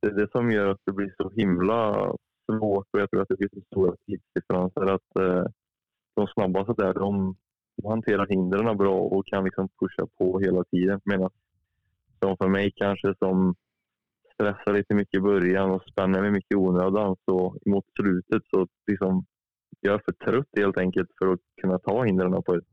det 0.00 0.08
är 0.08 0.14
det 0.14 0.30
som 0.30 0.50
gör 0.50 0.68
att 0.68 0.80
det 0.84 0.92
blir 0.92 1.14
så 1.16 1.30
himla 1.30 2.12
svårt 2.46 2.86
och 2.92 3.00
jag 3.00 3.10
tror 3.10 3.22
att 3.22 3.28
det 3.28 3.36
blir 3.36 3.48
så 3.52 3.60
stora 3.60 3.96
tidsdifferenser 4.06 4.94
att 4.94 5.16
eh, 5.18 5.44
de 6.14 6.26
snabbaste 6.26 6.72
där, 6.76 6.94
de 6.94 7.36
hanterar 7.84 8.26
hindren 8.26 8.76
bra 8.76 9.00
och 9.00 9.26
kan 9.26 9.44
liksom 9.44 9.68
pusha 9.80 10.06
på 10.18 10.40
hela 10.40 10.64
tiden. 10.64 11.00
Medan 11.04 11.30
som 12.22 12.36
för 12.36 12.48
mig 12.48 12.72
kanske 12.76 13.14
som 13.18 13.54
stressar 14.34 14.72
lite 14.72 14.94
mycket 14.94 15.14
i 15.14 15.20
början 15.20 15.70
och 15.70 15.82
spänner 15.82 16.20
mig 16.20 16.30
mycket 16.30 16.52
i 16.52 16.54
onödan 16.54 17.16
så 17.24 17.56
mot 17.66 17.84
slutet 18.00 18.42
så 18.50 18.66
liksom 18.86 19.24
jag 19.80 19.94
är 19.94 20.02
för 20.04 20.12
trött 20.12 20.48
helt 20.56 20.78
enkelt 20.78 21.08
för 21.18 21.32
att 21.32 21.40
kunna 21.62 21.78
ta 21.78 22.04
hindren 22.04 22.42
på 22.42 22.54
ett, 22.54 22.64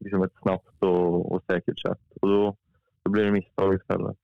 liksom 0.00 0.22
ett 0.22 0.32
snabbt 0.42 0.82
och, 0.82 1.32
och 1.32 1.42
säkert 1.50 1.80
sätt. 1.80 2.02
Och 2.20 2.28
då, 2.28 2.56
då 3.02 3.10
blir 3.10 3.24
det 3.24 3.30
misstag 3.30 3.74
istället. 3.74 4.16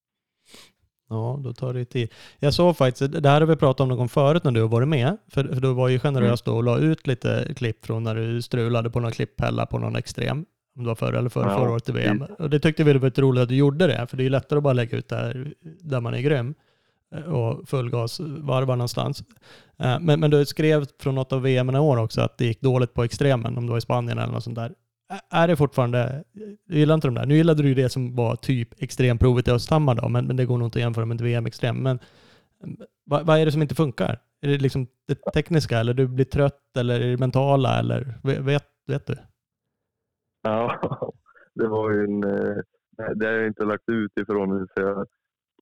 Ja, 1.09 1.40
då 1.45 1.53
tar 1.53 1.75
det 1.75 1.85
tid. 1.85 2.12
Jag 2.38 2.55
såg 2.55 2.77
faktiskt, 2.77 3.23
det 3.23 3.29
här 3.29 3.40
har 3.40 3.49
vi 3.49 3.57
pratat 3.57 3.81
om 3.81 3.88
någon 3.88 3.99
gång 3.99 4.09
förut 4.09 4.45
när 4.45 4.51
du 4.53 4.61
har 4.61 4.69
varit 4.69 4.88
med, 4.88 5.16
för, 5.29 5.45
för 5.45 5.61
du 5.61 5.73
var 5.73 5.88
ju 5.88 5.99
generös 5.99 6.42
då 6.42 6.57
och 6.57 6.64
la 6.64 6.79
ut 6.79 7.07
lite 7.07 7.55
klipp 7.57 7.87
från 7.87 8.03
när 8.03 8.14
du 8.14 8.42
strulade 8.42 8.90
på 8.90 9.01
någon 9.01 9.12
klipphälla 9.12 9.66
på 9.66 9.79
någon 9.79 9.97
extrem. 9.97 10.45
Om 10.77 10.83
det 10.83 10.88
var 10.88 10.95
förra 10.95 11.19
eller 11.19 11.29
förra, 11.29 11.51
Ja, 11.53 11.59
förra 11.59 11.71
året 11.71 11.88
i 11.88 11.92
VM. 11.92 12.25
Och 12.38 12.51
det 12.51 12.61
tyckte 12.61 12.85
vi 12.85 12.92
var 12.92 13.01
lite 13.01 13.21
roligt 13.23 13.42
att 13.42 13.49
du 13.49 13.57
gjorde 13.57 13.87
det, 13.87 14.07
för 14.07 14.16
det 14.16 14.23
är 14.23 14.25
ju 14.25 14.31
lättare 14.31 14.57
att 14.57 14.62
bara 14.62 14.73
lägga 14.73 14.99
ut 14.99 15.09
det 15.09 15.16
här 15.16 15.53
där 15.81 16.01
man 16.01 16.14
är 16.14 16.21
grym 16.21 16.55
eh, 17.14 17.23
och 17.23 17.69
fullgas 17.69 18.21
varvar 18.21 18.77
någonstans. 18.77 19.23
Eh, 19.79 20.01
Men, 20.01 20.21
men 20.21 20.31
du 20.31 20.47
skrev 20.47 20.87
från 21.01 21.14
något 21.14 21.33
av 21.33 21.42
VM 21.42 21.71
i 21.71 21.79
år 21.79 21.97
också 21.97 22.21
att 22.21 22.38
det 22.38 22.45
gick 22.45 22.61
dåligt 22.61 22.95
på 22.95 23.05
extremen, 23.05 23.59
om 23.59 23.66
det 23.66 23.71
var 23.71 23.79
i 23.79 23.81
Spanien 23.81 24.19
eller 24.19 24.33
något 24.33 24.45
sånt 24.45 24.57
där. 24.57 24.73
Är 25.31 25.49
det 25.49 25.57
fortfarande, 25.57 26.25
du 26.64 26.79
gillar 26.79 26.95
inte 26.95 27.09
de 27.09 27.14
där? 27.14 27.27
Nu 27.27 27.35
gillade 27.35 27.62
du 27.62 27.69
ju 27.69 27.75
det 27.75 27.88
som 27.88 28.16
var 28.16 28.37
typ 28.37 28.83
extremprovet 28.83 29.49
i 29.49 29.51
Östhammar 29.51 29.95
då, 29.95 30.09
men, 30.09 30.27
men 30.27 30.37
det 30.37 30.47
går 30.47 30.59
nog 30.59 30.66
inte 30.66 30.79
att 30.79 30.83
jämföra 30.83 31.05
med 31.05 31.14
ett 31.14 31.21
VM-extrem. 31.21 31.83
Men 31.83 31.99
vad, 33.05 33.27
vad 33.27 33.38
är 33.38 33.45
det 33.45 33.53
som 33.53 33.62
inte 33.62 33.75
funkar? 33.75 34.19
Är 34.40 34.49
det 34.49 34.59
liksom 34.59 34.87
det 35.07 35.14
tekniska 35.35 35.79
eller 35.79 35.95
du 35.95 36.07
blir 36.09 36.25
trött 36.25 36.77
eller 36.79 37.01
är 37.01 37.11
det 37.11 37.16
mentala 37.16 37.79
eller 37.79 38.14
vet, 38.42 38.64
vet, 38.87 39.07
du? 39.07 39.16
Ja, 40.42 40.81
det 41.55 41.69
var 41.69 41.90
ju 41.90 42.05
en... 42.05 42.25
Eh, 42.25 42.57
det 43.14 43.27
har 43.27 43.33
jag 43.33 43.47
inte 43.47 43.64
lagt 43.64 43.88
ut 43.88 44.12
ifrån 44.21 44.51
mig 44.51 44.66
så 44.75 44.83
jag 44.83 45.07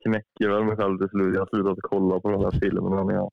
knäcker 0.05 0.49
väl 0.49 0.65
mig 0.65 0.77
själv 0.77 0.99
till 0.99 1.09
slut. 1.09 1.35
Jag 1.35 1.41
har 1.41 1.47
slutat 1.47 1.79
kolla 1.83 2.21
på 2.21 2.31
de 2.31 2.45
här 2.45 2.51
filmerna 2.51 3.05
när 3.05 3.15
jag 3.15 3.31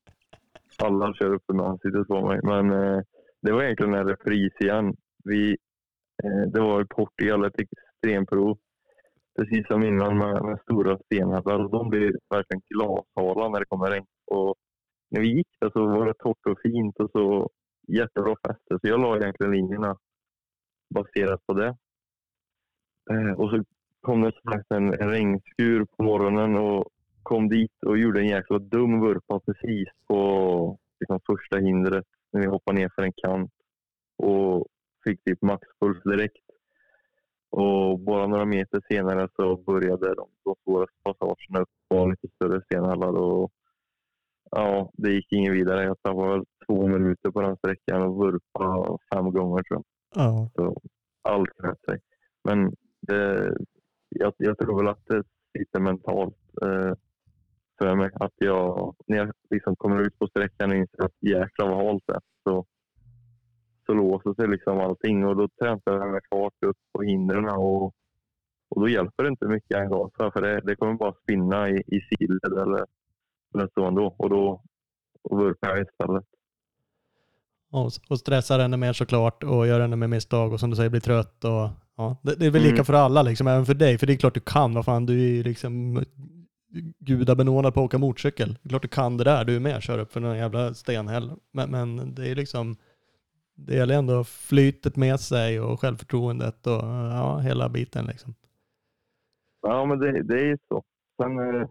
alla 0.77 1.13
kör 1.13 1.33
upp 1.33 1.43
med 1.53 1.65
ansiktet 1.65 2.07
på 2.07 2.27
mig. 2.27 2.39
Men 2.43 2.71
eh, 2.71 3.01
det 3.41 3.51
var 3.51 3.63
egentligen 3.63 3.93
en 3.93 4.07
repris 4.07 4.53
igen. 4.59 4.95
Vi, 5.23 5.57
Eh, 6.23 6.41
det 6.53 6.59
var 6.59 6.81
i 6.81 6.85
Portugal 6.85 7.45
ett 7.45 7.59
extremprov. 7.59 8.57
Precis 9.39 9.67
som 9.67 9.83
innan 9.83 10.17
med, 10.17 10.43
med 10.43 10.59
stora 10.61 10.97
stenar. 10.97 11.69
De 11.69 11.89
blir 11.89 12.17
verkligen 12.29 12.61
glashala 12.69 13.49
när 13.49 13.59
det 13.59 13.65
kommer 13.65 13.91
regn. 13.91 14.05
Och 14.31 14.55
när 15.09 15.21
vi 15.21 15.35
gick 15.35 15.47
där 15.59 15.69
så 15.69 15.85
var 15.85 16.05
det 16.05 16.13
torrt 16.13 16.45
och 16.49 16.59
fint 16.63 16.99
och 16.99 17.11
så 17.11 17.49
jättebra 17.87 18.35
fäste. 18.47 18.79
Så 18.81 18.87
jag 18.87 18.99
la 18.99 19.17
egentligen 19.17 19.51
linjerna 19.51 19.97
baserat 20.93 21.45
på 21.45 21.53
det. 21.53 21.75
Eh, 23.11 23.31
och 23.31 23.49
så 23.49 23.63
kom 24.01 24.21
det 24.21 24.31
som 24.41 24.51
sagt 24.51 24.71
en, 24.71 24.93
en 24.93 25.09
regnskur 25.09 25.85
på 25.85 26.03
morgonen 26.03 26.55
och 26.55 26.85
kom 27.23 27.49
dit 27.49 27.83
och 27.85 27.97
gjorde 27.97 28.19
en 28.19 28.27
jäkla 28.27 28.59
dum 28.59 29.01
vurpa 29.01 29.39
precis 29.39 29.87
på 30.07 30.79
liksom, 30.99 31.19
första 31.25 31.57
hindret 31.57 32.05
när 32.31 32.41
vi 32.41 32.47
hoppade 32.47 32.79
ner 32.79 32.91
för 32.95 33.01
en 33.01 33.13
kant 33.13 33.51
och 34.17 34.67
fick 35.03 35.23
typ 35.23 35.41
maxpuls 35.41 36.03
direkt. 36.03 36.45
Och 37.49 37.99
bara 37.99 38.27
några 38.27 38.45
meter 38.45 38.81
senare 38.89 39.29
så 39.35 39.57
började 39.57 40.15
de, 40.15 40.29
de 40.43 40.55
svåraste 40.63 40.95
passagerna 41.03 41.59
upp 41.59 41.69
på 41.89 42.05
lite 42.05 42.27
större 42.35 42.61
stenhallar 42.61 43.17
och 43.17 43.51
ja, 44.51 44.91
det 44.93 45.11
gick 45.11 45.33
ingen 45.33 45.53
vidare. 45.53 45.83
Jag 45.83 46.01
tappade 46.01 46.29
väl 46.31 46.45
två 46.67 46.87
minuter 46.87 47.31
på 47.31 47.41
den 47.41 47.57
sträckan 47.57 48.01
och 48.01 48.15
vurpa 48.15 48.97
fem 49.13 49.31
gånger 49.31 49.63
tror 49.63 49.83
jag. 49.83 49.83
Ja. 50.15 50.49
Så 50.55 50.81
allt 51.21 51.49
sköt 51.57 51.81
sig. 51.81 51.99
Men 52.43 52.75
det, 53.01 53.53
jag, 54.09 54.33
jag 54.37 54.57
tror 54.57 54.77
väl 54.77 54.87
att 54.87 55.05
det 55.05 55.23
sitter 55.57 55.79
mentalt 55.79 56.37
eh, 56.61 56.93
för 57.77 57.95
mig. 57.95 58.09
Att 58.13 58.33
jag, 58.35 58.95
när 59.07 59.17
jag 59.17 59.31
liksom 59.49 59.75
kommer 59.75 60.01
ut 60.01 60.19
på 60.19 60.27
sträckan 60.27 60.71
och 60.71 60.77
inser 60.77 61.03
att 61.03 61.15
jäklar 61.19 61.69
vad 61.69 61.85
halt 61.85 62.03
det 62.07 62.13
är, 62.13 62.21
så, 62.43 62.65
så 63.91 63.95
låser 63.95 64.33
sig 64.33 64.47
liksom 64.47 64.79
allting 64.79 65.25
och 65.25 65.35
då 65.35 65.47
trampar 65.61 65.91
jag 65.93 66.11
mig 66.11 66.21
fart 66.29 66.63
upp 66.65 66.77
på 66.93 67.01
hindren 67.01 67.45
och, 67.45 67.83
och 68.69 68.81
då 68.81 68.89
hjälper 68.89 69.23
det 69.23 69.29
inte 69.29 69.45
mycket 69.45 69.77
en 69.77 69.89
gasa 69.89 70.31
för 70.31 70.41
det, 70.41 70.61
det 70.61 70.75
kommer 70.75 70.93
bara 70.93 71.13
spinna 71.23 71.69
i, 71.69 71.83
i 71.87 72.01
sidled 72.01 72.53
eller, 72.53 72.85
eller 73.53 73.69
så 73.73 73.85
ändå 73.85 74.15
och 74.17 74.29
då 74.29 74.61
och 75.23 75.39
vurpar 75.39 75.69
jag 75.69 75.81
istället. 75.81 76.25
Och, 77.71 77.91
och 78.09 78.19
stressar 78.19 78.59
ännu 78.59 78.77
mer 78.77 78.93
såklart 78.93 79.43
och 79.43 79.67
gör 79.67 79.79
ännu 79.79 79.95
mer 79.95 80.07
misstag 80.07 80.53
och 80.53 80.59
som 80.59 80.69
du 80.69 80.75
säger 80.75 80.89
blir 80.89 81.01
trött. 81.01 81.43
Och, 81.43 81.69
ja, 81.97 82.17
det, 82.21 82.35
det 82.35 82.45
är 82.45 82.51
väl 82.51 82.61
lika 82.61 82.73
Mm. 82.73 82.85
för 82.85 82.93
alla, 82.93 83.21
liksom, 83.21 83.47
även 83.47 83.65
för 83.65 83.73
dig. 83.73 83.97
För 83.97 84.07
det 84.07 84.13
är 84.13 84.17
klart 84.17 84.33
du 84.33 84.39
kan. 84.39 84.73
Vad 84.73 84.85
fan, 84.85 85.05
du 85.05 85.13
är 85.13 85.33
ju 85.33 85.43
liksom 85.43 86.03
gudabenådad 86.99 87.73
på 87.73 87.79
att 87.79 87.85
åka 87.85 87.97
motorcykel. 87.97 88.57
Det 88.61 88.67
är 88.67 88.69
klart 88.69 88.81
du 88.81 88.87
kan 88.87 89.17
det 89.17 89.23
där. 89.23 89.45
Du 89.45 89.55
är 89.55 89.59
med 89.59 89.83
kör 89.83 89.99
upp 89.99 90.11
för 90.13 90.19
någon 90.19 90.37
jävla 90.37 90.73
stenhäll. 90.73 91.31
Men, 91.53 91.71
men 91.71 92.15
det 92.15 92.27
är 92.29 92.35
liksom, 92.35 92.75
det 93.55 93.75
gäller 93.75 93.97
ändå 93.97 94.23
flytet 94.23 94.95
med 94.95 95.19
sig 95.19 95.59
och 95.59 95.79
självförtroendet 95.79 96.67
och 96.67 96.83
ja, 97.11 97.37
hela 97.37 97.69
biten 97.69 98.05
liksom. 98.05 98.35
Ja, 99.61 99.85
men 99.85 99.99
det, 99.99 100.23
det 100.23 100.33
är 100.33 100.45
ju 100.45 100.57
så. 100.67 100.83
Sen, 101.21 101.39
eh, 101.39 101.69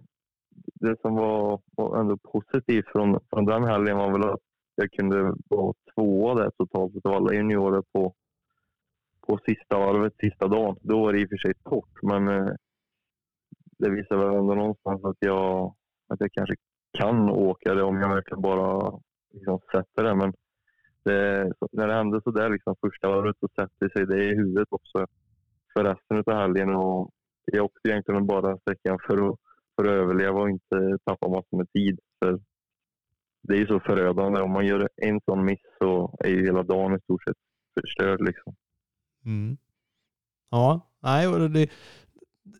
det 0.74 1.00
som 1.00 1.14
var, 1.14 1.60
var 1.76 2.00
ändå 2.00 2.16
positivt 2.16 2.88
från, 2.92 3.20
från 3.30 3.44
den 3.44 3.64
helgen 3.64 3.96
var 3.96 4.12
väl 4.12 4.28
att 4.30 4.40
jag 4.74 4.92
kunde 4.92 5.34
vara 5.48 5.74
tvåa 5.94 6.34
där 6.34 6.50
totalt 6.50 7.06
av 7.06 7.12
alla 7.12 7.34
juniorer 7.34 7.82
på, 7.92 8.14
på 9.26 9.38
sista 9.46 9.78
varvet, 9.78 10.12
sista 10.20 10.48
dagen, 10.48 10.76
då 10.80 11.00
var 11.00 11.12
det 11.12 11.20
i 11.20 11.24
och 11.24 11.28
för 11.28 11.36
sig 11.36 11.54
torrt. 11.64 12.02
Men 12.02 12.28
eh, 12.28 12.52
det 13.78 13.90
visar 13.90 14.16
väl 14.16 14.34
ändå 14.34 14.54
någonstans 14.54 15.04
att 15.04 15.16
jag, 15.18 15.74
att 16.08 16.20
jag 16.20 16.32
kanske 16.32 16.54
kan 16.98 17.30
åka 17.30 17.74
det 17.74 17.82
om 17.82 18.00
jag 18.00 18.08
verkligen 18.08 18.42
bara 18.42 19.00
liksom, 19.32 19.60
sätter 19.72 20.04
det. 20.04 20.14
Men 20.14 20.32
Eh, 21.06 21.12
det, 21.12 21.52
när 21.72 21.86
det 21.86 21.94
hände 21.94 22.20
så 22.24 22.30
där 22.30 22.50
liksom, 22.50 22.76
första 22.80 23.08
året 23.08 23.36
så 23.40 23.48
sätter 23.48 23.88
sig 23.88 24.06
det 24.06 24.24
i 24.24 24.34
huvudet 24.34 24.68
också 24.70 25.06
för 25.72 25.84
resten 25.84 26.22
av 26.26 26.40
helgen. 26.40 26.74
Och 26.74 27.10
jag 27.44 27.64
åkte 27.64 27.88
egentligen 27.88 28.26
bara 28.26 28.58
sträckan 28.58 28.98
för 29.06 29.28
att, 29.28 29.36
för 29.76 29.84
att 29.84 29.90
överleva 29.90 30.40
och 30.40 30.50
inte 30.50 30.98
tappa 31.04 31.28
massor 31.28 31.56
med 31.56 31.72
tid. 31.72 31.98
För 32.18 32.40
det 33.42 33.54
är 33.54 33.58
ju 33.58 33.66
så 33.66 33.80
förödande. 33.80 34.40
Om 34.40 34.50
man 34.50 34.66
gör 34.66 34.88
en 34.96 35.20
sån 35.24 35.44
miss 35.44 35.60
så 35.78 36.16
är 36.18 36.28
ju 36.28 36.44
hela 36.44 36.62
dagen 36.62 36.96
i 36.96 37.00
stort 37.00 37.24
sett 37.24 37.36
förstörd. 37.80 38.20
Liksom. 38.20 38.54
Mm. 39.24 39.56
Ja, 40.50 40.80
nej, 41.00 41.48
det, 41.48 41.70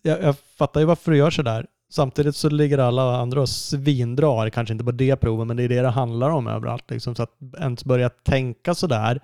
jag, 0.02 0.22
jag 0.22 0.38
fattar 0.38 0.80
ju 0.80 0.86
varför 0.86 1.10
du 1.10 1.16
gör 1.16 1.30
sådär. 1.30 1.66
Samtidigt 1.90 2.36
så 2.36 2.48
ligger 2.48 2.78
alla 2.78 3.16
andra 3.16 3.40
och 3.40 3.48
svindrar, 3.48 4.50
kanske 4.50 4.72
inte 4.72 4.84
på 4.84 4.92
det 4.92 5.16
provet, 5.16 5.46
men 5.46 5.56
det 5.56 5.62
är 5.62 5.68
det 5.68 5.80
det 5.82 5.88
handlar 5.88 6.30
om 6.30 6.46
överallt. 6.46 6.90
Liksom. 6.90 7.14
Så 7.14 7.22
att 7.22 7.32
ens 7.58 7.84
börja 7.84 8.08
tänka 8.08 8.74
sådär 8.74 9.20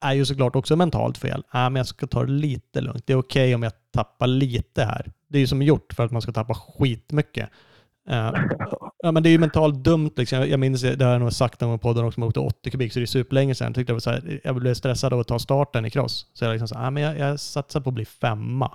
är 0.00 0.12
ju 0.12 0.24
såklart 0.24 0.56
också 0.56 0.76
mentalt 0.76 1.18
fel. 1.18 1.44
Äh, 1.54 1.60
men 1.60 1.76
jag 1.76 1.86
ska 1.86 2.06
ta 2.06 2.24
det 2.24 2.32
lite 2.32 2.80
lugnt. 2.80 3.06
Det 3.06 3.12
är 3.12 3.18
okej 3.18 3.54
om 3.54 3.62
jag 3.62 3.72
tappar 3.92 4.26
lite 4.26 4.84
här. 4.84 5.12
Det 5.28 5.38
är 5.38 5.40
ju 5.40 5.46
som 5.46 5.62
gjort 5.62 5.92
för 5.92 6.04
att 6.04 6.12
man 6.12 6.22
ska 6.22 6.32
tappa 6.32 6.54
skitmycket. 6.54 7.50
Uh, 8.10 8.32
ja, 9.02 9.12
men 9.12 9.22
det 9.22 9.28
är 9.28 9.30
ju 9.30 9.38
mentalt 9.38 9.74
dumt. 9.74 10.10
Liksom. 10.16 10.48
Jag 10.48 10.60
minns, 10.60 10.82
det 10.82 11.04
har 11.04 11.12
jag 11.12 11.20
nog 11.20 11.32
sagt 11.32 11.60
någon 11.60 11.70
gång 11.70 11.78
på 11.78 11.88
podden 11.88 12.04
också, 12.04 12.20
man 12.20 12.28
åkte 12.28 12.40
80 12.40 12.70
kubik, 12.70 12.92
så 12.92 12.98
det 12.98 13.04
är 13.04 13.06
superlänge 13.06 13.54
sedan. 13.54 13.66
Jag, 13.66 13.74
tyckte 13.74 13.92
det 13.92 13.94
var 13.94 14.00
så 14.00 14.10
här, 14.10 14.40
jag 14.44 14.56
blev 14.56 14.74
stressad 14.74 15.12
av 15.12 15.20
att 15.20 15.28
ta 15.28 15.38
starten 15.38 15.86
i 15.86 15.90
cross. 15.90 16.26
Så 16.32 16.44
jag 16.44 16.52
liksom 16.52 16.68
så 16.68 16.78
här, 16.78 16.84
äh, 16.84 16.90
men 16.90 17.02
jag, 17.02 17.18
jag 17.18 17.40
satsar 17.40 17.80
på 17.80 17.90
att 17.90 17.94
bli 17.94 18.04
femma. 18.04 18.72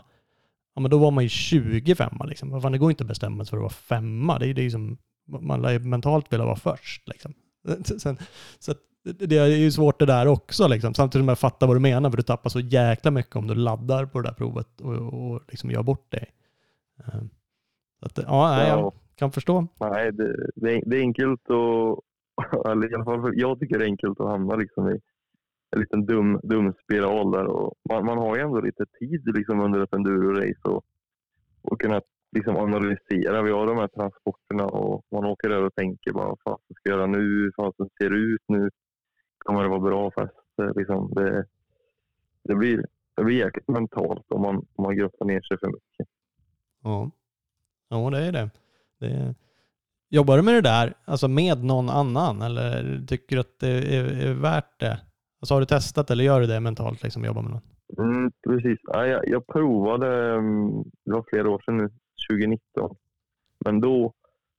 Ja, 0.75 0.81
men 0.81 0.91
då 0.91 0.97
var 0.97 1.11
man 1.11 1.23
ju 1.23 1.29
20 1.29 1.95
femma. 1.95 2.25
Liksom. 2.25 2.61
Fan, 2.61 2.71
det 2.71 2.77
går 2.77 2.91
inte 2.91 3.03
att 3.03 3.07
bestämma 3.07 3.45
sig 3.45 3.49
för 3.49 3.57
att 3.57 3.61
vara 3.61 3.69
femma. 3.69 4.39
Det 4.39 4.47
är, 4.47 4.53
det 4.53 4.61
är 4.61 4.63
ju 4.63 4.71
som, 4.71 4.97
man 5.27 5.61
lär 5.61 5.71
ju 5.71 5.79
mentalt 5.79 6.33
vilja 6.33 6.45
vara 6.45 6.55
först. 6.55 7.07
Liksom. 7.07 7.33
Sen, 7.83 8.17
så 8.59 8.71
att 8.71 8.77
det 9.03 9.37
är 9.37 9.47
ju 9.47 9.71
svårt 9.71 9.99
det 9.99 10.05
där 10.05 10.27
också, 10.27 10.67
liksom. 10.67 10.93
samtidigt 10.93 11.21
som 11.21 11.27
jag 11.27 11.39
fattar 11.39 11.67
vad 11.67 11.75
du 11.75 11.79
menar, 11.79 12.09
för 12.09 12.17
du 12.17 12.23
tappar 12.23 12.49
så 12.49 12.59
jäkla 12.59 13.11
mycket 13.11 13.35
om 13.35 13.47
du 13.47 13.55
laddar 13.55 14.05
på 14.05 14.21
det 14.21 14.29
där 14.29 14.33
provet 14.33 14.81
och, 14.81 14.95
och 14.95 15.41
liksom 15.47 15.71
gör 15.71 15.83
bort 15.83 16.11
dig. 16.11 16.29
Så 17.99 18.05
att, 18.05 18.17
ja, 18.17 18.55
nej, 18.57 18.67
jag 18.67 18.93
kan 19.15 19.31
förstå. 19.31 19.67
Nej, 19.79 20.11
det, 20.11 20.49
det, 20.55 20.73
är, 20.73 20.83
det 20.85 20.97
är 20.97 21.01
enkelt 21.01 21.49
och 21.49 22.01
eller 22.65 22.91
i 22.91 22.95
alla 22.95 23.05
fall 23.05 23.33
jag 23.35 23.59
tycker 23.59 23.79
det 23.79 23.85
är 23.85 23.89
enkelt 23.89 24.19
att 24.19 24.29
hamna 24.29 24.55
liksom 24.55 24.89
i 24.89 24.99
en 25.71 25.79
liten 25.79 26.05
dum, 26.05 26.39
dum 26.43 26.73
spiral 26.83 27.31
där. 27.31 27.45
Och 27.45 27.73
man, 27.89 28.05
man 28.05 28.17
har 28.17 28.35
ju 28.35 28.41
ändå 28.41 28.61
lite 28.61 28.85
tid 28.99 29.35
liksom 29.35 29.59
under 29.59 29.83
ett 29.83 29.93
enduro-race 29.93 30.69
och, 30.69 30.83
och 31.61 31.81
kunna 31.81 32.01
liksom 32.31 32.57
analysera. 32.57 33.41
Vi 33.41 33.51
har 33.51 33.67
de 33.67 33.77
här 33.77 33.87
transporterna 33.87 34.65
och 34.65 35.05
man 35.11 35.25
åker 35.25 35.49
över 35.49 35.65
och 35.65 35.75
tänker 35.75 36.13
bara, 36.13 36.27
vad 36.27 36.39
fan 36.43 36.57
ska 36.75 36.89
jag 36.89 36.97
göra 36.97 37.07
nu? 37.07 37.17
Hur 37.17 37.51
fan 37.55 37.71
ser 37.73 38.09
det 38.09 38.15
ut 38.15 38.43
nu? 38.47 38.69
Kommer 39.37 39.63
det 39.63 39.69
vara 39.69 39.79
bra 39.79 40.11
fast 40.11 40.59
eh, 40.61 40.75
liksom, 40.75 41.13
det, 41.15 41.45
det, 42.43 42.55
blir, 42.55 42.85
det 43.15 43.23
blir 43.23 43.37
jäkligt 43.37 43.67
mentalt 43.67 44.25
om 44.31 44.41
man, 44.41 44.55
om 44.55 44.83
man 44.83 44.95
grottar 44.95 45.25
ner 45.25 45.41
sig 45.41 45.57
för 45.59 45.67
mycket. 45.67 46.07
Ja, 46.83 47.11
ja 47.89 48.09
det 48.09 48.25
är 48.25 48.31
det. 48.31 48.49
det 48.99 49.07
är... 49.07 49.35
Jobbar 50.09 50.37
du 50.37 50.43
med 50.43 50.53
det 50.53 50.61
där, 50.61 50.93
alltså 51.05 51.27
med 51.27 51.63
någon 51.63 51.89
annan, 51.89 52.41
eller 52.41 53.01
tycker 53.07 53.35
du 53.35 53.39
att 53.39 53.59
det 53.59 53.95
är, 53.97 54.27
är 54.27 54.33
värt 54.33 54.79
det? 54.79 54.99
Alltså 55.41 55.53
har 55.53 55.59
du 55.59 55.65
testat 55.65 56.11
eller 56.11 56.23
gör 56.23 56.41
du 56.41 56.47
det 56.47 56.59
mentalt, 56.59 57.03
liksom 57.03 57.25
jobba 57.25 57.41
med 57.41 57.51
någon? 57.51 57.61
Mm, 57.97 58.31
precis. 58.47 58.79
Ja, 58.83 59.07
jag, 59.07 59.27
jag 59.27 59.47
provade, 59.47 60.33
mm, 60.33 60.83
det 61.05 61.11
var 61.11 61.25
flera 61.29 61.49
år 61.49 61.61
sedan 61.65 61.77
nu, 61.77 61.89
2019. 62.29 62.95
Men 63.65 63.81
då, 63.81 64.13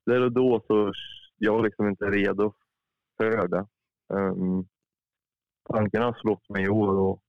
där 0.07 0.21
och 0.21 0.33
då 0.33 0.61
så 0.67 0.93
jag 1.39 1.53
var 1.53 1.65
liksom 1.65 1.89
inte 1.89 2.05
redo 2.05 2.53
för 3.17 3.49
det. 3.49 3.67
Um, 4.09 4.67
tanken 5.69 6.03
har 6.03 6.13
slått 6.21 6.49
mig 6.49 6.65
i 6.65 6.69
år 6.69 6.95
och, 6.95 7.23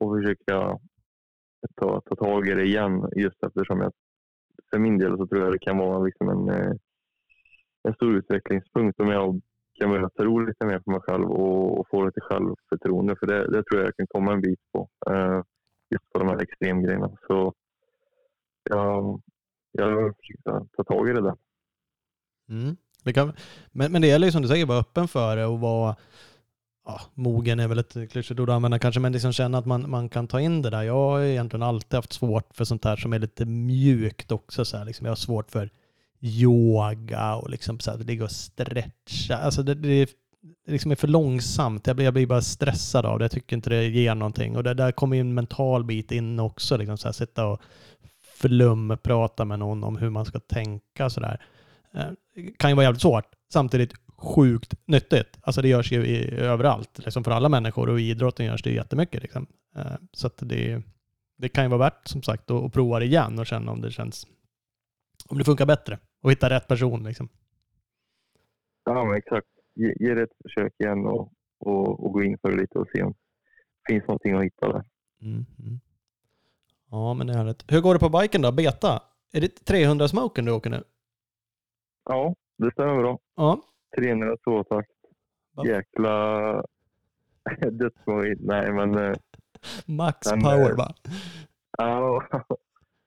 och 0.00 0.16
försöka 0.16 0.78
ta, 1.74 2.00
ta 2.00 2.16
tag 2.16 2.48
i 2.48 2.54
det 2.54 2.64
igen 2.64 3.08
just 3.16 3.42
eftersom 3.42 3.80
jag 3.80 3.92
för 4.70 4.78
min 4.78 4.98
del 4.98 5.16
så 5.16 5.26
tror 5.26 5.42
jag 5.42 5.52
det 5.52 5.58
kan 5.58 5.78
vara 5.78 6.04
liksom 6.04 6.28
en, 6.28 6.48
eh, 6.48 6.72
en 7.82 7.94
stor 7.94 8.16
utvecklingspunkt 8.16 9.00
om 9.00 9.08
jag 9.08 9.40
kan 9.78 9.90
börja 9.90 10.08
tro 10.08 10.38
lite 10.38 10.66
mer 10.66 10.78
på 10.78 10.90
mig 10.90 11.00
själv 11.00 11.30
och, 11.30 11.78
och 11.80 11.86
få 11.90 12.04
lite 12.04 12.20
självförtroende. 12.20 13.16
För 13.16 13.26
det, 13.26 13.38
det, 13.38 13.62
tror 13.64 13.80
jag 13.80 13.86
jag 13.86 13.96
kan 13.96 14.06
komma 14.06 14.32
en 14.32 14.40
bit 14.40 14.60
på. 14.72 14.88
Eh, 15.10 15.42
just 15.90 16.12
på 16.12 16.18
de 16.18 16.28
här 16.28 16.42
extremgrejerna. 16.42 17.10
Så 17.26 17.54
ja, 18.70 19.18
jag 19.72 20.16
försöker 20.16 20.66
ta 20.76 20.84
tag 20.84 21.08
i 21.08 21.12
det 21.12 21.22
där. 21.22 21.36
Mm. 22.48 22.76
Det 23.04 23.12
kan, 23.12 23.32
men, 23.70 23.92
men 23.92 24.02
det 24.02 24.08
gäller 24.08 24.26
ju 24.26 24.32
som 24.32 24.42
du 24.42 24.48
säger, 24.48 24.66
vara 24.66 24.78
öppen 24.78 25.08
för 25.08 25.36
det 25.36 25.46
och 25.46 25.60
vara 25.60 25.96
ja, 26.84 27.00
mogen 27.14 27.60
är 27.60 27.68
väl 27.68 27.78
ett 27.78 28.10
klyschigt 28.10 28.40
ord 28.40 28.50
att 28.50 28.56
använda 28.56 28.78
kanske, 28.78 29.00
men 29.00 29.12
liksom 29.12 29.32
känna 29.32 29.58
att 29.58 29.66
man, 29.66 29.90
man 29.90 30.08
kan 30.08 30.28
ta 30.28 30.40
in 30.40 30.62
det 30.62 30.70
där. 30.70 30.82
Jag 30.82 30.94
har 30.94 31.20
egentligen 31.20 31.62
alltid 31.62 31.94
haft 31.94 32.12
svårt 32.12 32.54
för 32.54 32.64
sånt 32.64 32.84
här 32.84 32.96
som 32.96 33.12
är 33.12 33.18
lite 33.18 33.44
mjukt 33.44 34.32
också. 34.32 34.64
Så 34.64 34.76
här, 34.76 34.84
liksom. 34.84 35.06
Jag 35.06 35.10
har 35.10 35.16
svårt 35.16 35.50
för 35.50 35.70
yoga 36.20 37.34
och 37.34 37.50
liksom 37.50 37.80
så 37.80 37.90
här, 37.90 37.98
ligga 37.98 38.24
och 38.24 38.30
stretcha. 38.30 39.36
Alltså 39.36 39.62
det, 39.62 39.74
det, 39.74 40.10
det 40.66 40.72
liksom 40.72 40.90
är 40.90 40.96
för 40.96 41.08
långsamt. 41.08 41.86
Jag 41.86 41.96
blir, 41.96 42.04
jag 42.04 42.14
blir 42.14 42.26
bara 42.26 42.42
stressad 42.42 43.06
av 43.06 43.18
det. 43.18 43.24
Jag 43.24 43.32
tycker 43.32 43.56
inte 43.56 43.70
det 43.70 43.84
ger 43.84 44.14
någonting. 44.14 44.56
Och 44.56 44.64
det, 44.64 44.74
där 44.74 44.92
kommer 44.92 45.16
ju 45.16 45.20
en 45.20 45.34
mental 45.34 45.84
bit 45.84 46.12
in 46.12 46.40
också. 46.40 46.76
Liksom 46.76 46.98
så 46.98 47.08
här, 47.08 47.12
sitta 47.12 47.46
och 47.46 47.62
flumprata 48.40 49.44
med 49.44 49.58
någon 49.58 49.84
om 49.84 49.96
hur 49.96 50.10
man 50.10 50.24
ska 50.24 50.40
tänka 50.40 51.10
sådär. 51.10 51.42
Eh, 51.94 52.06
kan 52.58 52.70
ju 52.70 52.76
vara 52.76 52.84
jävligt 52.84 53.02
svårt. 53.02 53.26
Samtidigt 53.52 53.92
sjukt 54.16 54.74
nyttigt. 54.86 55.38
Alltså 55.40 55.62
det 55.62 55.68
görs 55.68 55.92
ju 55.92 56.06
i, 56.06 56.30
överallt, 56.34 56.98
liksom 57.04 57.24
för 57.24 57.30
alla 57.30 57.48
människor 57.48 57.88
och 57.88 58.00
i 58.00 58.10
idrotten 58.10 58.46
görs 58.46 58.62
det 58.62 58.72
jättemycket. 58.72 59.22
Liksom. 59.22 59.46
Eh, 59.76 59.92
så 60.12 60.26
att 60.26 60.38
det, 60.40 60.82
det 61.38 61.48
kan 61.48 61.64
ju 61.64 61.70
vara 61.70 61.78
värt 61.78 62.08
som 62.08 62.22
sagt 62.22 62.50
att, 62.50 62.64
att 62.64 62.72
prova 62.72 62.98
det 62.98 63.04
igen 63.04 63.38
och 63.38 63.46
känna 63.46 63.72
om 63.72 63.80
det 63.80 63.90
känns 63.90 64.26
om 65.28 65.38
det 65.38 65.44
funkar 65.44 65.66
bättre 65.66 65.98
och 66.20 66.30
hitta 66.30 66.50
rätt 66.50 66.68
person. 66.68 67.02
Liksom. 67.02 67.28
Ja, 68.84 69.04
men 69.04 69.16
exakt. 69.16 69.46
Ge, 69.74 69.94
ge 70.00 70.14
det 70.14 70.22
ett 70.22 70.36
försök 70.42 70.74
igen 70.78 71.06
och, 71.06 71.32
och, 71.58 72.04
och, 72.04 72.12
gå 72.12 72.22
in 72.22 72.38
för 72.38 72.50
det 72.50 72.56
lite 72.56 72.78
och 72.78 72.88
se 72.92 73.02
om 73.02 73.14
det 73.86 73.92
finns 73.92 74.08
någonting 74.08 74.36
att 74.36 74.44
hitta 74.44 74.72
där. 74.72 74.84
Mm, 75.22 75.46
mm. 75.58 75.80
Ja, 76.90 77.14
men 77.14 77.26
det 77.26 77.32
är 77.32 77.36
härligt. 77.36 77.72
Hur 77.72 77.80
går 77.80 77.94
det 77.94 78.00
på 78.00 78.08
biken 78.08 78.42
då? 78.42 78.52
Beta? 78.52 79.02
Är 79.32 79.40
det 79.40 79.64
300 79.64 80.08
smoken 80.08 80.44
du 80.44 80.52
åker 80.52 80.70
nu? 80.70 80.84
Ja, 82.04 82.34
det 82.56 82.70
stämmer 82.72 82.98
bra. 82.98 83.18
Ja. 83.34 83.60
300 83.98 84.36
tvåtakt. 84.36 84.90
Jäkla 85.66 86.64
dödsmojt. 87.70 88.38
Nej, 88.40 88.72
men... 88.72 88.98
Eh, 88.98 89.14
Max 89.86 90.18
den, 90.28 90.40
power 90.40 90.76
va? 90.76 90.94
Ja. 91.78 92.22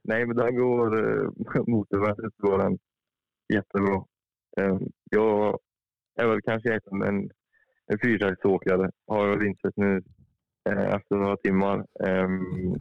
Nej, 0.03 0.25
men 0.25 0.37
den 0.37 0.55
går 0.55 0.97
eh, 0.97 1.29
motormässigt 1.67 2.37
går 2.37 2.57
den 2.57 2.79
jättebra. 3.53 4.05
Ehm, 4.57 4.79
jag 5.11 5.59
är 6.15 6.27
väl 6.27 6.41
kanske 6.41 6.79
en, 6.91 7.01
en, 7.01 7.29
en 7.87 7.99
fyrtaktsåkare 8.03 8.91
har 9.07 9.27
jag 9.27 9.37
väl 9.37 9.47
insett 9.47 9.77
nu 9.77 10.01
eh, 10.69 10.93
efter 10.95 11.15
några 11.15 11.37
timmar. 11.37 11.85
Ehm, 12.03 12.75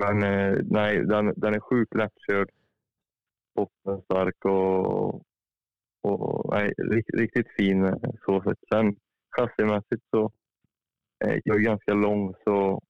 men 0.00 0.22
eh, 0.22 0.58
nej, 0.64 1.04
den, 1.04 1.32
den 1.36 1.54
är 1.54 1.60
sjukt 1.60 1.94
lättkörd. 1.94 2.50
bottenstark 3.54 4.44
och 4.44 5.22
och, 6.02 6.54
nej, 6.54 6.74
riktigt, 7.12 7.48
fin 7.56 7.84
eh, 7.84 7.94
så 8.24 8.42
sätt. 8.42 8.58
Sen 8.72 8.96
chassimässigt 9.36 10.02
så 10.10 10.32
jag 11.44 11.56
är 11.56 11.60
ganska 11.60 11.94
lång 11.94 12.34
så 12.44 12.82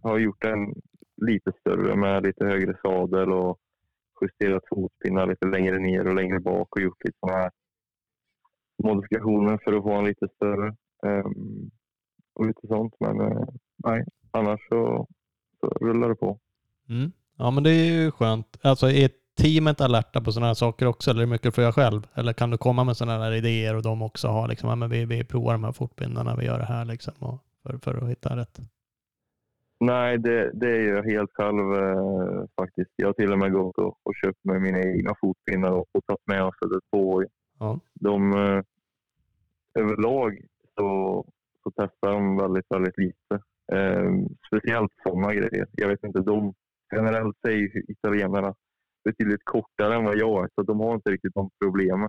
har 0.00 0.10
jag 0.10 0.20
gjort 0.20 0.42
den 0.42 0.74
lite 1.26 1.52
större 1.60 1.96
med 1.96 2.22
lite 2.22 2.44
högre 2.44 2.78
sadel 2.82 3.32
och 3.32 3.58
justerat 4.20 4.62
fotpinnar 4.68 5.26
lite 5.26 5.46
längre 5.46 5.78
ner 5.78 6.08
och 6.08 6.14
längre 6.14 6.40
bak 6.40 6.76
och 6.76 6.82
gjort 6.82 7.04
lite 7.04 7.16
sådana 7.20 7.38
här 7.38 7.50
modifikationer 8.82 9.58
för 9.64 9.72
att 9.72 9.82
få 9.82 9.92
en 9.92 10.04
lite 10.04 10.28
större. 10.36 10.76
Um, 11.02 11.70
och 12.34 12.46
lite 12.46 12.66
sånt. 12.66 12.94
Men 13.00 13.20
uh, 13.20 13.44
nej, 13.76 14.04
annars 14.30 14.60
så, 14.68 15.06
så 15.60 15.66
rullar 15.66 16.08
det 16.08 16.14
på. 16.14 16.38
Mm. 16.88 17.12
Ja, 17.36 17.50
men 17.50 17.62
det 17.62 17.70
är 17.70 18.02
ju 18.02 18.10
skönt. 18.10 18.58
Alltså 18.62 18.90
är 18.90 19.10
teamet 19.36 19.80
alerta 19.80 20.20
på 20.20 20.32
sådana 20.32 20.46
här 20.46 20.54
saker 20.54 20.86
också, 20.86 21.10
eller 21.10 21.22
är 21.22 21.26
det 21.26 21.30
mycket 21.32 21.54
för 21.54 21.62
jag 21.62 21.74
själv? 21.74 22.06
Eller 22.14 22.32
kan 22.32 22.50
du 22.50 22.58
komma 22.58 22.84
med 22.84 22.96
sådana 22.96 23.24
här 23.24 23.32
idéer 23.32 23.74
och 23.74 23.82
de 23.82 24.02
också 24.02 24.28
har 24.28 24.48
liksom, 24.48 24.68
ja, 24.68 24.76
men 24.76 24.90
vi, 24.90 25.04
vi 25.04 25.24
provar 25.24 25.52
de 25.52 25.64
här 25.64 25.72
fortbindarna, 25.72 26.36
vi 26.36 26.44
gör 26.44 26.58
det 26.58 26.64
här 26.64 26.84
liksom, 26.84 27.14
och 27.18 27.38
för, 27.62 27.78
för 27.78 27.94
att 27.94 28.10
hitta 28.10 28.36
rätt? 28.36 28.60
Nej, 29.80 30.18
det, 30.18 30.50
det 30.54 30.70
är 30.70 30.94
jag 30.94 31.02
helt 31.02 31.30
själv 31.34 31.72
eh, 31.74 32.44
faktiskt. 32.60 32.90
Jag 32.96 33.08
har 33.08 33.12
till 33.12 33.32
och 33.32 33.38
med 33.38 33.52
gått 33.52 33.78
och, 33.78 33.98
och 34.02 34.14
köpt 34.24 34.44
med 34.44 34.62
mina 34.62 34.78
egna 34.82 35.14
fotpinnar 35.20 35.70
och, 35.70 35.86
och 35.92 36.06
tagit 36.06 36.26
med 36.26 36.44
oss 36.44 36.54
det 36.60 36.80
på. 36.90 37.24
Ja. 37.58 37.80
De, 37.94 38.32
eh, 38.32 38.62
överlag 39.78 40.40
så, 40.78 41.24
så 41.62 41.70
testar 41.76 42.12
de 42.12 42.36
väldigt, 42.36 42.66
väldigt 42.68 42.98
lite. 42.98 43.34
Eh, 43.72 44.10
speciellt 44.46 44.92
sådana 45.02 45.34
grejer. 45.34 45.66
Jag 45.72 45.88
vet 45.88 46.04
inte, 46.04 46.20
de 46.20 46.54
generellt 46.96 47.36
säger 47.46 47.90
italienarna 47.90 48.54
betydligt 49.04 49.44
kortare 49.44 49.94
än 49.94 50.04
vad 50.04 50.16
jag 50.18 50.44
är, 50.44 50.48
så 50.54 50.62
de 50.62 50.80
har 50.80 50.94
inte 50.94 51.10
riktigt 51.10 51.34
de 51.34 51.50
problemen. 51.64 52.08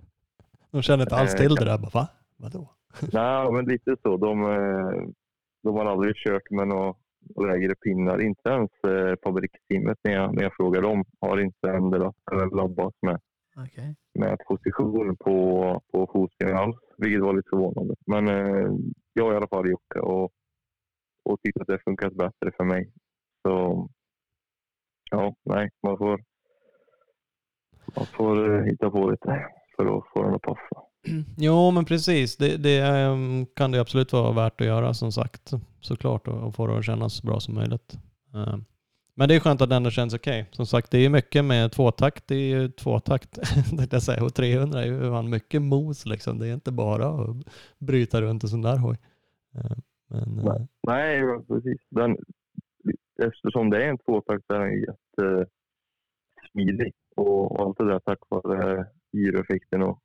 De 0.70 0.82
känner 0.82 1.02
inte 1.04 1.16
alls 1.16 1.34
Eh, 1.34 1.38
till 1.40 1.56
kan- 1.56 1.64
det 1.66 1.70
där. 1.70 1.78
Bara, 1.78 1.90
va? 1.94 2.08
Vadå? 2.36 2.70
Nej, 3.12 3.52
men 3.52 3.64
lite 3.64 3.96
så. 4.02 4.16
De, 4.16 4.42
eh, 4.42 5.08
de 5.62 5.74
har 5.76 5.84
aldrig 5.86 6.14
kört 6.16 6.50
med 6.50 6.68
några 6.68 6.94
lägre 7.46 7.74
pinnar. 7.74 8.20
Inte 8.22 8.48
ens 8.50 8.70
eh, 8.84 9.14
fabriksteamet 9.24 9.98
när 10.04 10.12
jag, 10.12 10.34
när 10.34 10.42
jag 10.42 10.56
frågar 10.56 10.82
dem 10.82 11.04
har 11.20 11.40
inte 11.40 11.70
ändrat 11.70 12.16
eller 12.32 12.56
labbat 12.56 12.94
med, 13.02 13.20
Okej. 13.56 13.94
med 14.14 14.38
position 14.48 15.16
på, 15.16 15.80
på 15.92 16.08
fotspelaren 16.12 16.58
alls, 16.58 16.76
vilket 16.98 17.22
var 17.22 17.34
lite 17.34 17.48
förvånande. 17.50 17.94
Men 18.06 18.28
eh, 18.28 18.70
jag 19.12 19.24
har 19.24 19.32
i 19.32 19.36
alla 19.36 19.48
fall 19.48 19.70
gjort 19.70 19.94
det 19.94 20.00
och, 20.00 20.32
och 21.24 21.40
tyckt 21.42 21.60
att 21.60 21.66
det 21.66 21.78
funkat 21.84 22.14
bättre 22.14 22.52
för 22.56 22.64
mig. 22.64 22.92
Så 23.42 23.88
ja, 25.10 25.34
nej, 25.44 25.70
man 25.82 25.98
får, 25.98 26.20
man 27.96 28.06
får 28.06 28.54
eh, 28.54 28.64
hitta 28.64 28.90
på 28.90 29.10
lite 29.10 29.46
för 29.76 29.98
att 29.98 30.04
få 30.12 30.22
den 30.22 30.34
att 30.34 30.42
passa. 30.42 30.82
Jo, 31.36 31.70
men 31.70 31.84
precis. 31.84 32.36
Det, 32.36 32.56
det 32.56 32.78
ehm, 32.78 33.46
kan 33.46 33.70
det 33.70 33.80
absolut 33.80 34.12
vara 34.12 34.32
värt 34.32 34.60
att 34.60 34.66
göra 34.66 34.94
som 34.94 35.12
sagt. 35.12 35.52
Såklart 35.80 36.28
och, 36.28 36.46
och 36.46 36.54
få 36.54 36.66
det 36.66 36.78
att 36.78 36.84
kännas 36.84 37.14
så 37.14 37.26
bra 37.26 37.40
som 37.40 37.54
möjligt. 37.54 37.98
Ehm, 38.34 38.64
men 39.14 39.28
det 39.28 39.34
är 39.34 39.40
skönt 39.40 39.60
att 39.60 39.68
det 39.68 39.76
ändå 39.76 39.90
känns 39.90 40.14
okej. 40.14 40.48
Som 40.50 40.66
sagt, 40.66 40.90
det 40.90 40.98
är 40.98 41.02
ju 41.02 41.08
mycket 41.08 41.44
med 41.44 41.72
tvåtakt. 41.72 42.28
Det 42.28 42.34
är 42.34 42.60
ju 42.60 42.68
tvåtakt, 42.68 43.38
jag 43.90 44.02
säga. 44.02 44.24
Och 44.24 44.34
300 44.34 44.82
är 44.82 44.86
ju 44.86 45.00
fan 45.00 45.30
mycket 45.30 45.62
mos 45.62 46.06
liksom. 46.06 46.38
Det 46.38 46.48
är 46.48 46.54
inte 46.54 46.72
bara 46.72 47.08
att 47.08 47.36
bryta 47.78 48.22
runt 48.22 48.42
en 48.42 48.48
sån 48.48 48.62
där 48.62 48.76
hoj. 48.76 48.96
Ehm, 49.54 49.82
men, 50.08 50.38
eh, 50.38 50.44
Nej. 50.44 50.68
Nej, 50.82 51.22
precis. 51.48 51.80
Den, 51.90 52.16
eftersom 53.22 53.70
det 53.70 53.84
är 53.84 53.88
en 53.88 53.98
tvåtakt 53.98 54.46
så 54.46 54.54
är 54.54 54.58
den 54.58 54.80
jättesmidig. 54.80 56.86
Eh, 56.86 56.92
och, 57.22 57.52
och 57.52 57.66
allt 57.66 57.78
det 57.78 57.88
där 57.88 57.98
tack 57.98 58.18
vare 58.28 58.86
gyroeffekten 59.12 59.82
och, 59.82 60.00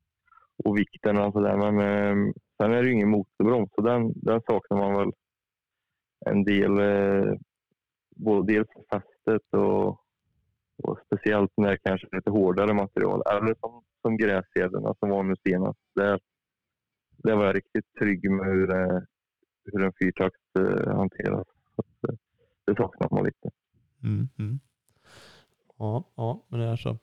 och 0.63 0.77
vikten 0.77 1.17
och 1.17 1.33
sådär. 1.33 1.57
Men 1.57 1.77
eh, 1.79 2.33
sen 2.61 2.73
är 2.73 2.81
det 2.81 2.87
ju 2.87 2.93
ingen 2.93 3.09
motorbroms 3.09 3.69
så 3.75 3.81
den, 3.81 4.13
den 4.15 4.41
saknar 4.41 4.77
man 4.77 4.93
väl 4.93 5.11
en 6.25 6.43
del. 6.43 6.79
Eh, 6.79 7.33
både 8.15 8.53
dels 8.53 8.67
fästet 8.93 9.47
och, 9.51 9.87
och 10.83 10.99
speciellt 11.05 11.51
när 11.57 11.69
det 11.69 11.77
kanske 11.77 12.07
är 12.11 12.15
lite 12.15 12.29
hårdare 12.29 12.73
material. 12.73 13.21
Eller 13.31 13.55
som, 13.59 13.83
som 14.01 14.17
gräskedjorna 14.17 14.95
som 14.99 15.09
var 15.09 15.23
nu 15.23 15.35
senast. 15.47 15.79
Där, 15.95 16.19
där 17.17 17.35
var 17.35 17.45
jag 17.45 17.55
riktigt 17.55 17.93
trygg 17.99 18.31
med 18.31 18.45
hur, 18.45 18.71
eh, 18.71 18.99
hur 19.65 19.83
en 19.83 19.93
fyrtakt 19.99 20.35
eh, 20.59 20.95
hanteras. 20.95 21.47
Så 21.75 21.83
eh, 22.07 22.15
det 22.65 22.75
saknar 22.75 23.09
man 23.11 23.23
lite. 23.23 23.49
Mm, 24.03 24.29
mm. 24.39 24.59
Ja, 25.77 26.03
ja, 26.15 26.45
men 26.47 26.59
det 26.59 26.65
är 26.65 26.75
så. 26.75 26.97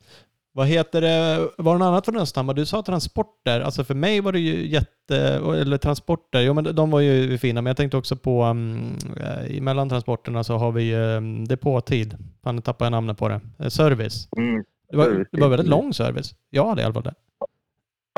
Vad 0.58 0.66
heter 0.66 1.00
det, 1.00 1.48
var 1.58 1.72
det 1.72 1.78
något 1.78 1.86
annat 1.86 2.04
för 2.04 2.16
Östhammar? 2.16 2.54
Du 2.54 2.66
sa 2.66 2.82
transporter. 2.82 3.60
Alltså 3.60 3.84
för 3.84 3.94
mig 3.94 4.20
var 4.20 4.32
det 4.32 4.38
ju 4.38 4.66
jätte, 4.66 5.16
eller 5.60 5.78
transporter, 5.78 6.40
jo 6.40 6.54
men 6.54 6.64
de 6.74 6.90
var 6.90 7.00
ju 7.00 7.38
fina, 7.38 7.62
men 7.62 7.70
jag 7.70 7.76
tänkte 7.76 7.96
också 7.96 8.16
på 8.16 8.44
um, 8.44 8.96
emellan 9.48 9.88
transporterna 9.88 10.44
så 10.44 10.56
har 10.56 10.72
vi 10.72 10.94
um, 10.94 11.44
depåtid. 11.44 12.16
Fan, 12.44 12.56
nu 12.56 12.62
tappade 12.62 12.86
jag 12.86 12.90
namnet 12.90 13.18
på 13.18 13.28
det. 13.28 13.40
Eh, 13.58 13.68
service. 13.68 14.28
Mm. 14.36 14.64
Det 14.90 14.96
var, 14.96 15.26
det 15.32 15.40
var 15.40 15.48
väldigt 15.48 15.68
lång 15.68 15.92
service. 15.92 16.34
Jag 16.50 16.66
hade 16.68 16.82
i 16.82 16.84
alla 16.84 16.94
fall 16.94 17.02
det. 17.02 17.14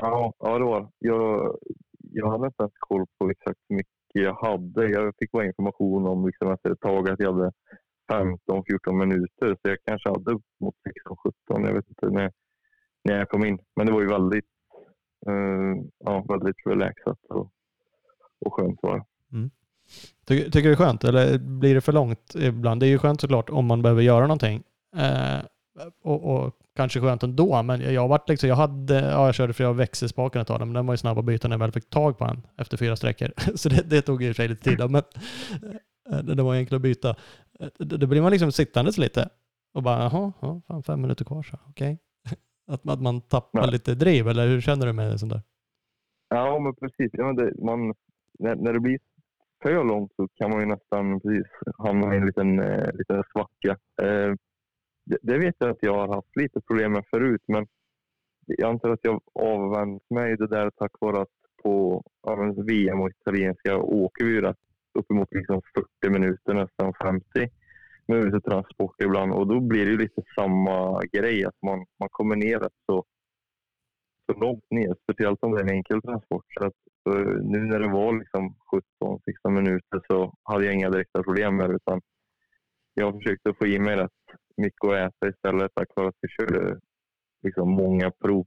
Ja, 0.02 0.32
ja 0.38 0.58
det 0.58 0.64
var 0.64 0.88
jag, 0.98 1.56
jag 2.12 2.30
hade 2.30 2.46
inte 2.46 2.62
ens 2.62 2.72
koll 2.78 3.06
på 3.18 3.30
exakt 3.30 3.58
hur 3.68 3.76
mycket 3.76 3.92
jag 4.12 4.34
hade. 4.34 4.88
Jag 4.88 5.14
fick 5.18 5.32
bara 5.32 5.46
information 5.46 6.06
om 6.06 6.26
liksom 6.26 6.52
efter 6.52 6.70
ett 6.70 6.80
tag 6.80 7.10
att 7.10 7.20
jag 7.20 7.32
hade 7.32 7.52
15-14 8.10 8.92
minuter. 8.92 9.54
Så 9.54 9.60
jag 9.62 9.78
kanske 9.84 10.08
hade 10.08 10.32
upp 10.32 10.42
mot 10.60 10.74
16-17. 11.48 11.66
Jag 11.66 11.74
vet 11.74 11.88
inte 11.88 12.10
när, 12.10 12.32
när 13.04 13.18
jag 13.18 13.28
kom 13.28 13.44
in. 13.44 13.58
Men 13.76 13.86
det 13.86 13.92
var 13.92 14.00
ju 14.00 14.08
väldigt, 14.08 14.44
eh, 15.26 15.84
ja, 15.98 16.24
väldigt 16.28 16.56
relaxat 16.66 17.18
och, 17.28 17.50
och 18.40 18.54
skönt 18.54 18.78
var 18.82 18.98
det. 18.98 19.04
Mm. 19.36 19.50
Tycker, 20.26 20.44
tycker 20.44 20.68
du 20.68 20.74
det 20.74 20.82
är 20.82 20.86
skönt 20.86 21.04
eller 21.04 21.38
blir 21.38 21.74
det 21.74 21.80
för 21.80 21.92
långt 21.92 22.34
ibland? 22.34 22.80
Det 22.80 22.86
är 22.86 22.88
ju 22.88 22.98
skönt 22.98 23.20
såklart 23.20 23.50
om 23.50 23.66
man 23.66 23.82
behöver 23.82 24.02
göra 24.02 24.22
någonting. 24.22 24.62
Eh, 24.96 25.40
och, 26.02 26.24
och 26.24 26.54
kanske 26.76 27.00
skönt 27.00 27.22
ändå, 27.22 27.62
men 27.62 27.80
jag, 27.80 27.92
jag, 27.92 28.08
varit 28.08 28.28
liksom, 28.28 28.48
jag, 28.48 28.56
hade, 28.56 28.94
ja, 28.94 29.26
jag 29.26 29.34
körde 29.34 29.52
flera 29.52 29.72
växelspaken 29.72 30.40
ett 30.40 30.48
tag, 30.48 30.60
men 30.60 30.72
den 30.72 30.86
var 30.86 30.94
ju 30.94 30.98
snabb 30.98 31.18
att 31.18 31.24
byta 31.24 31.48
när 31.48 31.54
jag 31.54 31.58
väl 31.58 31.72
fick 31.72 31.90
tag 31.90 32.18
på 32.18 32.24
den 32.24 32.46
efter 32.56 32.76
fyra 32.76 32.96
sträckor. 32.96 33.32
Så 33.54 33.68
det, 33.68 33.82
det 33.82 34.02
tog 34.02 34.22
i 34.22 34.26
och 34.26 34.28
för 34.28 34.42
sig 34.42 34.48
lite 34.48 34.70
tid, 34.70 34.90
men 34.90 35.02
eh, 36.10 36.18
det, 36.18 36.34
det 36.34 36.42
var 36.42 36.54
enkelt 36.54 36.76
att 36.76 36.82
byta. 36.82 37.16
Då 37.78 38.06
blir 38.06 38.22
man 38.22 38.30
liksom 38.32 38.52
sittandes 38.52 38.98
lite 38.98 39.28
och 39.74 39.82
bara, 39.82 39.98
jaha, 40.02 40.32
ja, 40.40 40.60
fan, 40.66 40.82
fem 40.82 41.00
minuter 41.00 41.24
kvar 41.24 41.42
så, 41.42 41.56
okej. 41.68 41.98
Att, 42.66 42.84
man- 42.84 42.94
att 42.94 43.02
man 43.02 43.20
tappar 43.20 43.60
Ja. 43.60 43.70
lite 43.70 43.94
driv, 43.94 44.28
eller 44.28 44.46
hur 44.48 44.60
känner 44.60 44.86
du 44.86 44.92
med 44.92 45.20
sånt 45.20 45.32
där? 45.32 45.42
Ja, 46.28 46.58
men 46.58 46.74
precis. 46.74 47.10
Ja, 47.12 47.24
men 47.26 47.36
det, 47.36 47.52
man, 47.64 47.94
när, 48.38 48.56
när 48.56 48.72
det 48.72 48.80
blir 48.80 48.98
för 49.62 49.84
långt 49.84 50.12
så 50.16 50.28
kan 50.34 50.50
man 50.50 50.60
ju 50.60 50.66
nästan 50.66 51.20
precis 51.20 51.46
hamna 51.78 52.14
i 52.14 52.16
en 52.18 52.26
liten, 52.26 52.58
eh, 52.60 52.92
liten 52.94 53.22
svacka. 53.32 53.70
Eh, 54.02 54.34
det, 55.06 55.18
det 55.22 55.38
vet 55.38 55.54
jag 55.58 55.70
att 55.70 55.78
jag 55.82 55.94
har 55.94 56.14
haft 56.14 56.36
lite 56.36 56.60
problem 56.60 56.92
med 56.92 57.04
förut, 57.10 57.42
men 57.48 57.66
jag 58.46 58.70
antar 58.70 58.90
att 58.90 59.00
jag 59.02 59.20
avvänt 59.34 60.02
mig 60.10 60.36
det 60.36 60.46
där 60.46 60.70
tack 60.70 60.92
vare 61.00 61.22
att 61.22 61.28
på 61.62 62.02
ja, 62.22 62.54
VM 62.66 63.00
och 63.00 63.10
italienska 63.10 63.76
åker 63.78 64.24
vi 64.24 64.30
ju 64.30 64.40
rätt 64.40 64.56
uppemot 64.98 65.28
liksom 65.30 65.62
40 66.02 66.10
minuter, 66.10 66.54
nästan 66.54 66.94
50 67.02 67.48
minuter 68.08 68.40
transport 68.40 69.02
ibland 69.02 69.32
och 69.32 69.46
då 69.46 69.60
blir 69.60 69.84
det 69.84 69.90
ju 69.90 69.98
lite 69.98 70.22
samma 70.34 71.00
grej 71.12 71.44
att 71.44 71.62
man, 71.66 71.78
man 72.00 72.08
kommer 72.08 72.36
ner 72.36 72.58
rätt 72.58 72.78
så 72.86 73.04
så 74.26 74.40
långt 74.40 74.64
ner, 74.70 74.94
speciellt 75.02 75.38
om 75.42 75.52
det 75.52 75.60
är 75.60 75.64
en 75.64 75.74
enkel 75.74 76.02
transport. 76.02 76.44
Så 76.58 76.64
att, 76.66 76.74
eh, 77.16 77.34
nu 77.42 77.58
när 77.58 77.80
det 77.80 77.88
var 77.88 78.18
liksom 78.18 78.56
17-16 79.02 79.50
minuter 79.50 80.00
så 80.06 80.34
hade 80.42 80.64
jag 80.64 80.74
inga 80.74 80.90
direkta 80.90 81.22
problem 81.22 81.56
med 81.56 81.70
det. 81.70 81.76
Utan 81.76 82.00
jag 82.94 83.14
försökte 83.14 83.54
få 83.54 83.66
i 83.66 83.78
mig 83.78 83.96
rätt 83.96 84.10
mycket 84.56 84.84
att 84.84 84.94
äta 84.94 85.28
istället 85.28 85.70
tack 85.74 85.88
vare 85.96 86.08
att 86.08 86.18
vi 86.20 86.28
körde 86.28 86.78
liksom 87.42 87.70
många 87.70 88.10
prov. 88.10 88.46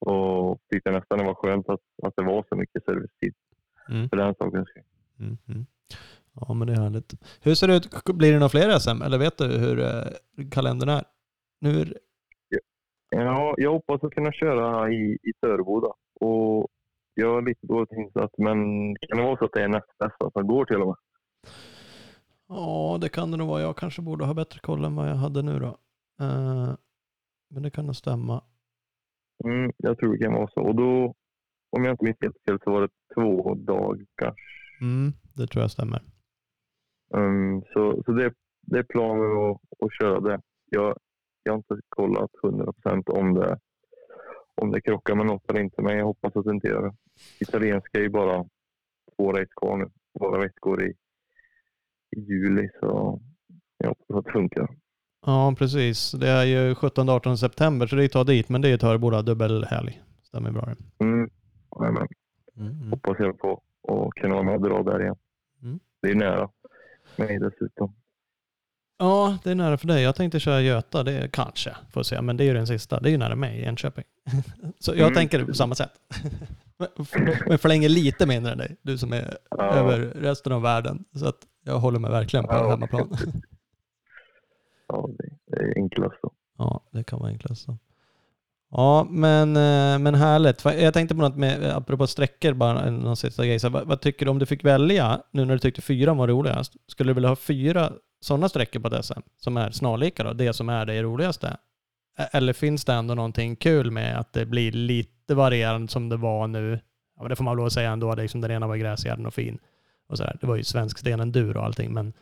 Och 0.00 0.58
tyckte 0.72 0.90
nästan 0.90 1.18
det 1.18 1.24
var 1.24 1.34
skönt 1.34 1.68
att, 1.68 1.80
att 2.02 2.16
det 2.16 2.24
var 2.24 2.44
så 2.48 2.56
mycket 2.56 2.84
servicetid 2.84 3.34
Mm. 3.90 4.08
för 4.08 4.16
den 4.16 4.34
sakens 4.34 4.68
skull. 4.68 4.82
Mm, 5.20 5.38
mm. 5.48 5.66
Ja, 6.40 6.54
men 6.54 6.66
det 6.66 6.72
är 6.72 6.80
härligt. 6.80 7.12
Hur 7.42 7.54
ser 7.54 7.68
det 7.68 7.76
ut? 7.76 8.04
Blir 8.04 8.32
det 8.32 8.38
några 8.38 8.48
fler 8.48 8.78
SM? 8.78 9.02
Eller 9.02 9.18
vet 9.18 9.38
du 9.38 9.58
hur 9.58 9.80
eh, 9.80 10.48
kalendern 10.50 10.88
är? 10.88 11.04
Nu 11.60 11.80
är, 11.80 11.94
Ja, 13.10 13.54
jag 13.56 13.72
hoppas 13.72 14.04
att 14.04 14.12
kunna 14.12 14.32
köra 14.32 14.92
i, 14.92 15.18
i 15.22 15.32
Töreboda. 15.42 15.88
Och 16.20 16.68
jag 17.14 17.38
är 17.38 17.42
lite 17.42 17.66
dåligt 17.66 17.92
insatt, 17.92 18.30
men 18.38 18.56
kan 18.96 19.18
det 19.18 19.24
vara 19.24 19.36
så 19.36 19.44
att 19.44 19.52
det 19.52 19.62
är 19.62 19.68
nästa 19.68 19.92
bästa 19.98 20.30
som 20.30 20.46
går 20.46 20.64
till 20.64 20.80
och 20.80 20.86
med? 20.86 20.96
ja, 22.48 22.98
det 23.00 23.08
kan 23.08 23.30
det 23.30 23.36
nog 23.36 23.48
vara. 23.48 23.62
Jag 23.62 23.76
kanske 23.76 24.02
borde 24.02 24.24
ha 24.24 24.34
bättre 24.34 24.60
koll 24.60 24.84
än 24.84 24.96
vad 24.96 25.08
jag 25.08 25.14
hade 25.14 25.42
nu 25.42 25.58
då. 25.58 25.78
Eh, 26.20 26.74
men 27.50 27.62
det 27.62 27.70
kan 27.70 27.86
nog 27.86 27.96
stämma. 27.96 28.44
Mm, 29.44 29.72
jag 29.76 29.98
tror 29.98 30.12
det 30.12 30.24
kan 30.24 30.34
vara 30.34 30.48
så. 30.54 30.60
Och 30.60 30.74
då, 30.74 31.14
om 31.70 31.84
jag 31.84 31.92
inte 31.92 32.04
minns 32.04 32.16
helt 32.20 32.36
fel, 32.48 32.58
så 32.64 32.70
var 32.70 32.80
det 32.80 32.88
två 33.14 33.54
dagar. 33.54 34.34
Mm, 34.80 35.12
det 35.36 35.46
tror 35.46 35.62
jag 35.62 35.70
stämmer. 35.70 36.02
Um, 37.14 37.62
så 37.72 38.02
så 38.06 38.12
det, 38.12 38.32
det 38.62 38.78
är 38.78 38.82
planen 38.82 39.50
att, 39.50 39.60
att 39.84 39.94
köra 40.00 40.20
det. 40.20 40.40
Jag, 40.70 40.98
jag 41.42 41.52
har 41.52 41.56
inte 41.56 41.80
kollat 41.88 42.30
100% 42.42 43.10
om 43.10 43.34
det, 43.34 43.58
om 44.54 44.70
det 44.70 44.80
krockar 44.80 45.14
med 45.14 45.26
något 45.26 45.50
eller 45.50 45.60
inte, 45.60 45.82
men 45.82 45.96
jag 45.98 46.04
hoppas 46.04 46.36
att 46.36 46.44
det 46.44 46.50
inte 46.50 46.68
gör 46.68 46.82
det. 46.82 46.94
Italienska 47.40 47.98
är 47.98 48.02
ju 48.02 48.08
bara 48.08 48.44
två 49.16 49.32
race 49.32 49.50
kvar 49.60 49.76
nu. 49.76 49.90
Bara 50.20 50.48
går 50.60 50.82
i, 50.84 50.94
i 52.16 52.20
juli, 52.20 52.68
så 52.80 53.20
jag 53.78 53.88
hoppas 53.88 54.16
att 54.16 54.24
det 54.24 54.32
funkar. 54.32 54.68
Ja, 55.26 55.54
precis. 55.58 56.12
Det 56.12 56.28
är 56.28 56.44
ju 56.44 56.74
17-18 56.74 57.36
september, 57.36 57.86
så 57.86 57.96
det 57.96 58.02
är 58.02 58.06
att 58.06 58.12
ta 58.12 58.24
dit. 58.24 58.48
Men 58.48 58.60
det 58.60 58.68
är 58.68 58.72
ju 58.72 58.78
Töreboda 58.78 59.22
dubbelhelg. 59.22 60.02
Stämmer 60.22 60.52
bra 60.52 60.62
det. 60.62 61.04
Mm, 61.04 61.30
men 61.80 62.08
Mm, 62.56 62.72
mm. 62.72 62.90
hoppas 62.90 63.16
jag 63.18 63.38
på 63.38 63.62
att 63.90 64.14
kunna 64.14 64.34
vara 64.34 64.44
med 64.44 64.54
och 64.54 64.60
dra 64.60 64.82
där 64.82 65.02
igen. 65.02 65.16
Mm. 65.62 65.80
Det 66.02 66.08
är 66.10 66.14
nära 66.14 66.50
mig 67.16 67.38
dessutom. 67.38 67.94
Ja, 68.98 69.38
det 69.44 69.50
är 69.50 69.54
nära 69.54 69.76
för 69.78 69.86
dig. 69.86 70.02
Jag 70.02 70.14
tänkte 70.16 70.40
köra 70.40 70.60
Göta, 70.60 71.02
det 71.02 71.12
är 71.12 71.28
kanske, 71.28 71.76
får 71.92 72.02
se. 72.02 72.22
Men 72.22 72.36
det 72.36 72.44
är 72.44 72.46
ju 72.46 72.54
den 72.54 72.66
sista. 72.66 73.00
Det 73.00 73.08
är 73.08 73.10
ju 73.10 73.18
nära 73.18 73.34
mig, 73.36 73.62
Enköping. 73.64 74.04
Så 74.78 74.90
jag 74.90 75.00
Mm. 75.00 75.14
tänker 75.14 75.44
på 75.44 75.54
samma 75.54 75.74
sätt. 75.74 75.90
Men 77.48 77.58
förlänger 77.58 77.88
lite 77.88 78.26
mindre 78.26 78.52
än 78.52 78.58
dig, 78.58 78.76
du 78.82 78.98
som 78.98 79.12
är 79.12 79.36
Ja. 79.50 79.62
över 79.74 79.98
resten 79.98 80.52
av 80.52 80.62
världen. 80.62 81.04
Så 81.14 81.26
att 81.28 81.46
jag 81.64 81.78
håller 81.78 81.98
mig 81.98 82.10
verkligen 82.10 82.46
på 82.46 82.52
Ja. 82.54 82.70
hemmaplan. 82.70 83.16
Ja, 84.92 85.08
det, 85.18 85.28
det 85.46 85.56
är 85.62 85.76
enklast 85.76 86.16
så. 86.20 86.32
Ja, 86.58 86.80
det 86.90 87.04
kan 87.04 87.18
vara 87.18 87.28
enklast 87.30 87.62
så. 87.64 87.78
Ja, 88.70 89.06
men, 89.10 89.56
eh, 89.56 89.98
men 89.98 90.14
härligt. 90.14 90.64
Jag 90.64 90.94
tänkte 90.94 91.14
på 91.14 91.20
något 91.20 91.36
med, 91.36 91.64
apropå 91.64 92.06
sträckor, 92.06 92.52
bara 92.52 92.90
någon 92.90 93.16
sista 93.16 93.46
grej. 93.46 93.58
Så 93.58 93.68
vad, 93.68 93.86
vad 93.86 94.00
tycker 94.00 94.26
du 94.26 94.30
om 94.30 94.38
du 94.38 94.46
fick 94.46 94.64
välja, 94.64 95.20
nu 95.30 95.44
när 95.44 95.54
du 95.54 95.58
tyckte 95.58 95.82
fyra 95.82 96.14
var 96.14 96.28
roligast, 96.28 96.76
skulle 96.86 97.10
du 97.10 97.14
vilja 97.14 97.28
ha 97.28 97.36
fyra 97.36 97.92
sådana 98.20 98.48
sträckor 98.48 98.80
på 98.80 98.88
dessa 98.88 99.22
som 99.36 99.56
är 99.56 99.70
snarlika 99.70 100.24
då, 100.24 100.32
det 100.32 100.52
som 100.52 100.68
är 100.68 100.86
det 100.86 101.02
roligaste? 101.02 101.56
Eller 102.32 102.52
finns 102.52 102.84
det 102.84 102.92
ändå 102.92 103.14
någonting 103.14 103.56
kul 103.56 103.90
med 103.90 104.18
att 104.18 104.32
det 104.32 104.46
blir 104.46 104.72
lite 104.72 105.34
varierande 105.34 105.88
som 105.88 106.08
det 106.08 106.16
var 106.16 106.46
nu? 106.46 106.80
Ja, 107.16 107.22
men 107.22 107.30
det 107.30 107.36
får 107.36 107.44
man 107.44 107.52
väl 107.52 107.56
lov 107.56 107.66
att 107.66 107.72
säga 107.72 107.90
ändå, 107.90 108.14
liksom 108.14 108.40
den 108.40 108.50
ena 108.50 108.66
var 108.66 108.76
gräsgärden 108.76 109.26
och 109.26 109.34
fin. 109.34 109.58
Och 110.08 110.16
sådär. 110.16 110.36
Det 110.40 110.46
var 110.46 110.56
ju 110.56 110.64
svensk 110.64 110.98
sten 110.98 111.20
endur 111.20 111.56
och 111.56 111.64
allting, 111.64 111.92
men 111.92 112.12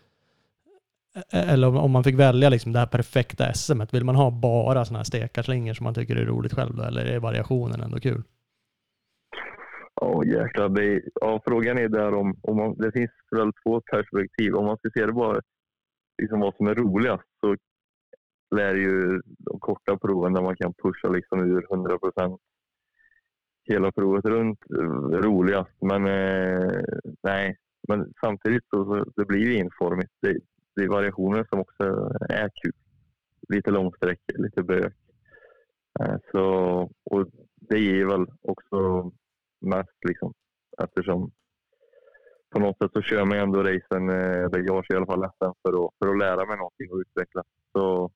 eller 1.32 1.76
om, 1.76 1.90
man 1.90 2.04
fick 2.04 2.18
välja 2.18 2.48
liksom 2.48 2.72
det 2.72 2.78
här 2.78 2.86
perfekta 2.86 3.52
SM, 3.54 3.82
vill 3.92 4.04
man 4.04 4.14
ha 4.14 4.30
bara 4.30 4.84
sådana 4.84 4.98
här 4.98 5.04
stekarslingor 5.04 5.74
som 5.74 5.84
man 5.84 5.94
tycker 5.94 6.16
är 6.16 6.24
roligt 6.24 6.54
själv 6.54 6.76
då, 6.76 6.82
eller 6.82 7.04
är 7.04 7.18
variationen 7.18 7.80
ändå 7.80 8.00
kul? 8.00 8.22
Ja, 10.00 10.24
jäklar. 10.24 10.68
Det, 10.68 11.02
ja, 11.20 11.40
frågan 11.46 11.78
är 11.78 11.88
där 11.88 12.14
om, 12.14 12.36
om 12.42 12.56
man, 12.56 12.74
det 12.78 12.92
finns 12.92 13.10
väl 13.30 13.52
två 13.64 13.80
perspektiv. 13.80 14.54
Om 14.54 14.64
man 14.64 14.76
ska 14.76 14.90
se 14.94 15.06
det 15.06 15.12
bara 15.12 15.40
liksom 16.22 16.40
vad 16.40 16.54
som 16.56 16.66
är 16.66 16.74
roligast 16.74 17.28
så 17.40 17.56
lär 18.56 18.74
ju 18.74 19.20
de 19.38 19.60
korta 19.60 19.96
proven 19.96 20.32
där 20.32 20.42
man 20.42 20.56
kan 20.56 20.74
pusha 20.74 21.08
liksom 21.08 21.40
ur 21.40 21.66
100 21.72 21.98
procent 21.98 22.40
hela 23.68 23.92
provet 23.92 24.24
runt 24.24 24.58
eh, 24.70 25.18
roligast. 25.18 25.76
Men 25.80 26.06
eh, 26.06 26.82
nej, 27.22 27.56
men 27.88 28.12
samtidigt 28.20 28.64
så, 28.70 28.84
så 28.84 29.04
det 29.16 29.24
blir 29.24 29.40
ju 29.40 29.58
enformigt. 29.58 30.12
Det, 30.22 30.36
det 30.78 30.84
är 30.84 30.88
variationer 30.88 31.46
som 31.50 31.60
också 31.60 31.84
är 32.28 32.50
kul. 32.62 32.72
Lite 33.48 33.70
långsträckor, 33.70 34.38
lite 34.38 34.62
bök. 34.62 34.94
Eh, 36.00 36.16
så, 36.32 36.44
och 37.04 37.26
det 37.54 37.78
ger 37.78 38.04
väl 38.06 38.26
också 38.42 39.10
mest 39.60 39.98
liksom. 40.08 40.34
Eftersom 40.82 41.30
på 42.50 42.58
något 42.58 42.78
sätt 42.78 42.90
så 42.92 43.02
kör 43.02 43.24
man 43.24 43.38
ändå 43.38 43.62
racen, 43.62 44.08
eh, 44.08 44.44
eller 44.44 44.58
jag 44.58 44.84
kör 44.84 44.94
i 44.94 44.96
alla 44.96 45.06
fall 45.06 45.30
SM 45.30 45.52
för 45.62 45.84
att, 45.84 45.90
för 45.98 46.08
att 46.10 46.18
lära 46.18 46.46
mig 46.46 46.56
någonting 46.56 46.92
och 46.92 46.98
utveckla. 46.98 47.42
Så 47.72 48.10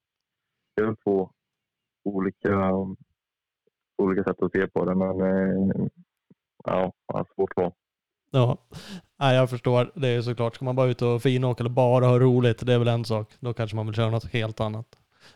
det 0.75 0.83
är 0.83 0.87
väl 0.87 0.97
två 0.97 1.31
olika, 2.05 2.73
olika 3.97 4.25
sätt 4.25 4.43
att 4.43 4.53
se 4.53 4.67
på 4.67 4.85
det. 4.85 4.95
Men 4.95 5.21
eh, 5.21 5.87
ja, 6.65 6.93
ja, 7.07 7.27
svårt 7.35 7.57
val. 7.57 7.73
Ja, 8.33 8.59
Nej, 9.23 9.37
jag 9.37 9.51
förstår. 9.51 9.93
Det 9.95 10.09
är 10.09 10.23
såklart, 10.23 10.55
ska 10.55 10.65
man 10.65 10.77
bara 10.77 10.87
ut 10.87 11.03
och 11.03 11.23
finåka 11.23 11.63
eller 11.63 11.71
bara 11.71 12.07
ha 12.07 12.19
roligt, 12.19 12.67
det 12.67 12.75
är 12.75 12.79
väl 12.79 12.89
en 12.89 13.05
sak. 13.05 13.31
Då 13.41 13.55
kanske 13.55 13.77
man 13.77 13.87
vill 13.87 13.95
köra 13.95 14.11
något 14.11 14.33
helt 14.33 14.61
annat. 14.61 14.87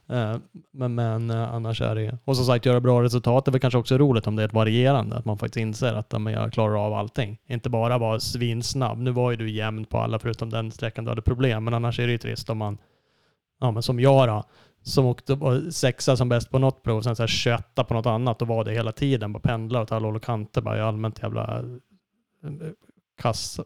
Eh, 0.08 0.36
men, 0.72 0.94
men 0.94 1.30
eh, 1.30 1.54
annars 1.54 1.80
är 1.80 1.94
det 1.94 2.18
Och 2.24 2.36
som 2.36 2.46
sagt, 2.46 2.66
göra 2.66 2.80
bra 2.80 3.02
resultat 3.02 3.44
det 3.44 3.48
är 3.48 3.52
väl 3.52 3.60
kanske 3.60 3.78
också 3.78 3.98
roligt 3.98 4.26
om 4.26 4.36
det 4.36 4.42
är 4.42 4.46
ett 4.46 4.52
varierande. 4.52 5.16
Att 5.16 5.24
man 5.24 5.38
faktiskt 5.38 5.56
inser 5.56 5.94
att 5.94 6.20
men 6.20 6.32
jag 6.32 6.52
klarar 6.52 6.86
av 6.86 6.94
allting. 6.94 7.38
Inte 7.46 7.70
bara 7.70 7.98
vara 7.98 8.20
svinsnabb. 8.20 8.98
Nu 8.98 9.10
var 9.10 9.30
ju 9.30 9.36
du 9.36 9.50
jämn 9.50 9.84
på 9.84 9.98
alla 9.98 10.18
förutom 10.18 10.50
den 10.50 10.70
sträckan 10.70 11.04
du 11.04 11.10
hade 11.10 11.22
problem. 11.22 11.64
Men 11.64 11.74
annars 11.74 12.00
är 12.00 12.06
det 12.06 12.12
ju 12.12 12.18
trist 12.18 12.50
om 12.50 12.58
man, 12.58 12.78
ja 13.60 13.70
men 13.70 13.82
som 13.82 14.00
jag 14.00 14.28
då, 14.28 14.44
som 14.82 15.06
åkte 15.06 15.34
var 15.34 15.70
sexa 15.70 16.16
som 16.16 16.28
bäst 16.28 16.50
på 16.50 16.58
något 16.58 16.82
prov, 16.82 17.02
sen 17.02 17.16
så 17.16 17.22
här 17.22 17.28
21 17.28 17.74
på 17.74 17.94
något 17.94 18.06
annat 18.06 18.42
och 18.42 18.48
var 18.48 18.64
det 18.64 18.72
hela 18.72 18.92
tiden. 18.92 19.32
Bara 19.32 19.40
pendlar 19.40 19.82
åt 19.82 19.92
alla 19.92 20.06
håll 20.06 20.16
och 20.16 20.22
kanter. 20.24 20.60
Bara 20.60 20.78
i 20.78 20.80
allmänt 20.80 21.22
jävla 21.22 21.58
eh, 21.58 22.50
kass. 23.16 23.60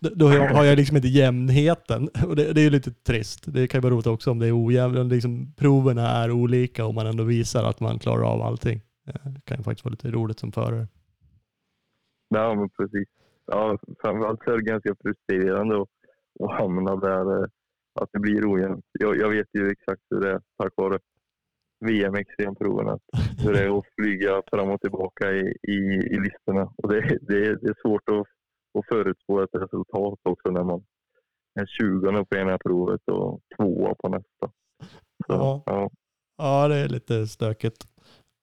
Då- 0.00 0.26
har 0.28 0.64
jag- 0.64 0.76
liksom 0.76 0.96
inte 0.96 1.08
jämnheten. 1.08 2.08
Och 2.28 2.36
det, 2.36 2.52
det 2.52 2.60
är 2.60 2.64
ju 2.64 2.70
lite 2.70 2.90
trist. 2.90 3.44
Det 3.46 3.66
kan 3.68 3.78
ju 3.78 3.82
vara 3.82 3.94
roligt 3.94 4.06
också 4.06 4.30
om 4.30 4.38
det 4.38 4.46
är 4.46 4.66
ojämnt. 4.66 5.12
Liksom, 5.12 5.54
proverna 5.56 6.08
är 6.08 6.30
olika 6.30 6.86
och 6.86 6.94
man 6.94 7.06
ändå 7.06 7.24
visar 7.24 7.64
att 7.64 7.80
man 7.80 7.98
klarar 7.98 8.22
av 8.24 8.42
allting. 8.42 8.80
Det 9.24 9.40
kan 9.44 9.56
ju 9.56 9.62
faktiskt 9.64 9.84
vara 9.84 9.90
lite 9.92 10.10
roligt 10.10 10.38
som 10.38 10.52
förare. 10.52 10.88
Ja, 12.28 12.54
men 12.54 12.68
precis. 12.70 13.08
Ja, 13.46 13.78
framförallt 14.02 14.40
så 14.44 14.50
är 14.50 14.56
det 14.56 14.62
ganska 14.64 14.94
frustrerande 15.02 15.82
att, 15.82 15.88
att 16.44 16.58
hamna 16.60 16.96
där, 16.96 17.38
eh, 17.42 17.46
att 18.00 18.08
det 18.12 18.18
blir 18.20 18.52
ojämnt. 18.54 18.84
Jag, 19.00 19.16
jag 19.16 19.28
vet 19.30 19.46
ju 19.52 19.70
exakt 19.70 20.02
hur 20.10 20.20
det 20.20 20.30
är 20.30 20.40
tack 20.58 20.72
vare 20.76 20.98
VM 21.84 22.14
extremproven, 22.14 22.98
hur 23.38 23.52
det 23.52 23.60
är 23.64 23.78
att 23.78 23.84
flyga 24.00 24.42
fram 24.50 24.70
och 24.70 24.80
tillbaka 24.80 25.32
i, 25.32 25.56
i, 25.68 25.76
i 26.14 26.20
listorna. 26.20 26.72
Och 26.76 26.88
det, 26.88 27.00
det, 27.00 27.38
det 27.60 27.68
är 27.68 27.80
svårt 27.82 28.08
att, 28.08 28.26
att 28.78 28.86
förutspå 28.88 29.42
ett 29.42 29.50
resultat 29.54 30.18
också 30.22 30.50
när 30.50 30.64
man 30.64 30.82
är 31.60 31.66
20 31.66 32.24
på 32.24 32.36
ena 32.36 32.58
provet 32.58 33.00
och 33.06 33.40
tvåa 33.56 33.94
på 33.94 34.08
nästa. 34.08 34.46
Så, 35.26 35.32
Ja. 35.32 35.62
ja. 35.66 35.90
Ja, 36.38 36.68
det 36.68 36.76
är 36.76 36.88
lite 36.88 37.26
stökigt. 37.26 37.86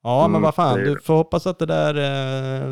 Ja, 0.04 0.22
men 0.22 0.32
Mm, 0.32 0.42
vad 0.42 0.56
fan. 0.56 0.78
det 0.78 0.84
Du 0.86 0.94
det. 0.96 1.02
får 1.02 1.14
hoppas 1.14 1.48
att 1.48 1.60
det 1.60 1.66
där 1.66 1.96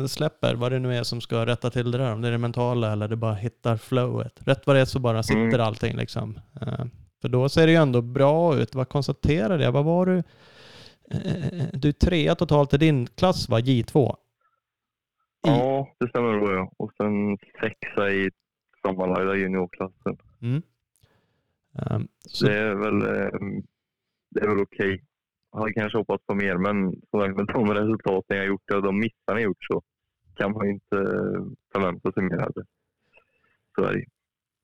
eh, 0.00 0.06
släpper, 0.06 0.54
vad 0.54 0.72
det 0.72 0.78
nu 0.78 0.94
är 0.96 1.02
som 1.02 1.20
ska 1.20 1.46
rätta 1.46 1.70
till 1.70 1.90
det 1.90 1.98
där. 1.98 2.12
Om 2.12 2.20
det 2.22 2.28
är 2.28 2.32
det 2.32 2.38
mentala 2.38 2.92
eller 2.92 3.08
det 3.08 3.16
bara 3.16 3.34
hittar 3.34 3.76
flowet. 3.76 4.32
Rätt 4.46 4.66
vad 4.66 4.76
det 4.76 4.80
är 4.80 4.84
så 4.84 4.98
bara 4.98 5.22
sitter 5.22 5.40
Mm. 5.40 5.60
allting 5.60 5.96
liksom. 5.96 6.38
Eh, 6.60 6.84
för 7.22 7.28
då 7.28 7.48
ser 7.48 7.66
det 7.66 7.72
ju 7.72 7.78
ändå 7.78 8.00
bra 8.02 8.56
ut. 8.56 8.74
Vad 8.74 8.88
konstaterade 8.88 9.64
jag? 9.64 9.72
Vad 9.72 9.84
var 9.84 10.06
du? 10.06 10.18
Eh, 11.10 11.64
du 11.72 11.88
är 11.88 11.92
trea 11.92 12.34
totalt 12.34 12.74
i 12.74 12.78
din 12.78 13.06
klass 13.06 13.48
va? 13.48 13.58
J2? 13.60 14.16
I, 15.46 15.48
ja, 15.48 15.88
det 16.00 16.08
stämmer 16.08 16.32
nog. 16.32 16.48
Ja. 16.48 16.72
Och 16.76 16.92
sen 16.96 17.38
sexa 17.60 18.10
i 18.10 18.30
sammanlagda 18.86 19.34
juniorklassen. 19.34 20.16
Mm. 20.42 20.62
Ehm, 21.78 22.08
så, 22.20 22.46
Det 22.46 22.58
är 22.58 22.74
väl, 22.74 23.02
eh, 23.02 23.38
det 24.30 24.40
är 24.40 24.48
väl 24.48 24.62
okej. 24.62 25.04
Jag 25.52 25.58
hade 25.60 25.72
kanske 25.72 25.98
hoppats 25.98 26.26
på 26.26 26.34
mer, 26.34 26.56
men 26.56 26.86
med 27.36 27.46
de 27.46 27.74
resultaten 27.74 28.36
jag 28.36 28.46
gjort 28.46 28.70
och 28.70 28.82
de 28.82 28.98
missarna 28.98 29.40
jag 29.40 29.42
gjort 29.42 29.64
så 29.64 29.82
kan 30.36 30.52
man 30.52 30.68
inte 30.68 30.96
eh, 30.96 31.42
förvänta 31.72 32.12
sig 32.12 32.22
mer. 32.22 32.38
Heller. 32.38 32.64
Så 33.74 33.84
är 33.84 33.94
det. 33.94 34.04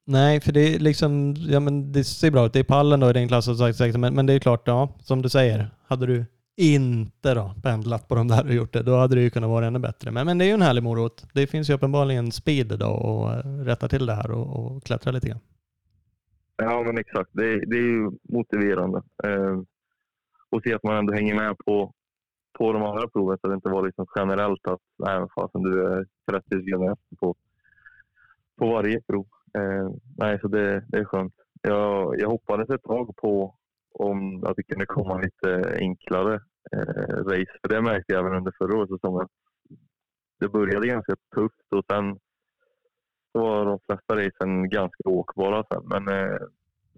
Nej, 0.06 0.40
för 0.40 0.52
det 0.52 0.74
är 0.74 0.78
liksom, 0.78 1.34
ja 1.38 1.60
men 1.60 1.92
det 1.92 2.04
ser 2.04 2.30
bra 2.30 2.46
ut. 2.46 2.52
Det 2.52 2.58
är 2.58 2.64
pallen 2.64 3.00
då 3.00 3.10
i 3.10 3.12
din 3.12 3.28
klass 3.28 3.48
och 3.48 3.56
sagt, 3.56 3.76
sagt, 3.76 3.96
men, 3.96 4.14
men 4.14 4.26
det 4.26 4.32
är 4.32 4.38
klart, 4.38 4.62
ja, 4.64 4.96
som 5.00 5.22
du 5.22 5.28
säger, 5.28 5.70
hade 5.86 6.06
du 6.06 6.24
inte 6.56 7.34
då 7.34 7.54
pendlat 7.62 8.08
på 8.08 8.14
de 8.14 8.28
där 8.28 8.44
och 8.46 8.54
gjort 8.54 8.72
det, 8.72 8.82
då 8.82 8.96
hade 8.96 9.14
det 9.14 9.20
ju 9.22 9.30
kunnat 9.30 9.50
vara 9.50 9.66
ännu 9.66 9.78
bättre. 9.78 10.10
Men, 10.10 10.26
men 10.26 10.38
det 10.38 10.44
är 10.44 10.46
ju 10.46 10.52
en 10.54 10.62
härlig 10.62 10.82
morot. 10.82 11.24
Det 11.34 11.46
finns 11.46 11.70
ju 11.70 11.74
uppenbarligen 11.74 12.32
speed 12.32 12.78
då 12.78 12.86
och 12.90 13.32
eh, 13.32 13.58
rätta 13.64 13.88
till 13.88 14.06
det 14.06 14.14
här 14.14 14.30
och, 14.30 14.56
och 14.76 14.82
klättra 14.84 15.12
lite 15.12 15.28
grann. 15.28 15.40
Ja, 16.56 16.82
men 16.82 16.98
exakt. 16.98 17.30
Det, 17.32 17.52
är- 17.52 17.66
det 17.66 17.76
är 17.76 17.82
ju 17.82 18.10
motiverande. 18.22 19.02
Eh, 19.24 19.60
och 20.50 20.62
se 20.62 20.74
att 20.74 20.82
man 20.82 20.96
ändå 20.96 21.12
hänger 21.12 21.34
med 21.34 21.58
på, 21.58 21.92
på 22.58 22.72
de 22.72 22.82
andra 22.82 23.08
proven 23.08 23.38
så 23.40 23.46
att 23.46 23.50
det 23.50 23.54
inte 23.54 23.68
var 23.68 23.86
liksom 23.86 24.06
generellt 24.16 24.66
att 24.68 24.80
nej, 24.98 25.26
fasen, 25.34 25.62
du 25.62 25.86
är 25.86 26.06
30 26.30 26.48
sekunder 26.50 26.92
efter 26.92 27.16
på, 27.16 27.34
på 28.58 28.66
varje 28.70 29.00
prov. 29.00 29.26
Eh, 29.58 29.90
nej, 30.16 30.38
så 30.40 30.48
det, 30.48 30.84
det 30.88 30.98
är 30.98 31.04
skönt. 31.04 31.34
Jag, 31.62 32.20
jag 32.20 32.28
hoppades 32.28 32.70
ett 32.70 32.82
tag 32.82 33.16
på 33.16 33.54
om 33.98 34.44
att 34.44 34.56
det 34.56 34.62
kunde 34.62 34.86
komma 34.86 35.18
lite 35.18 35.76
enklare 35.78 36.34
eh, 36.72 37.16
race. 37.16 37.58
För 37.62 37.68
det 37.68 37.82
märkte 37.82 38.12
jag 38.12 38.20
även 38.20 38.38
under 38.38 38.52
förra 38.58 38.76
årets 38.78 38.92
säsong. 38.92 39.28
Det 40.40 40.48
började 40.48 40.86
ganska 40.86 41.16
tufft 41.34 41.72
och 41.76 41.84
sen 41.90 42.18
var 43.32 43.64
de 43.64 43.78
flesta 43.86 44.16
racen 44.16 44.68
ganska 44.68 45.08
åkbara 45.08 45.64
sen. 45.72 45.82
Men 45.84 46.08
eh, 46.08 46.36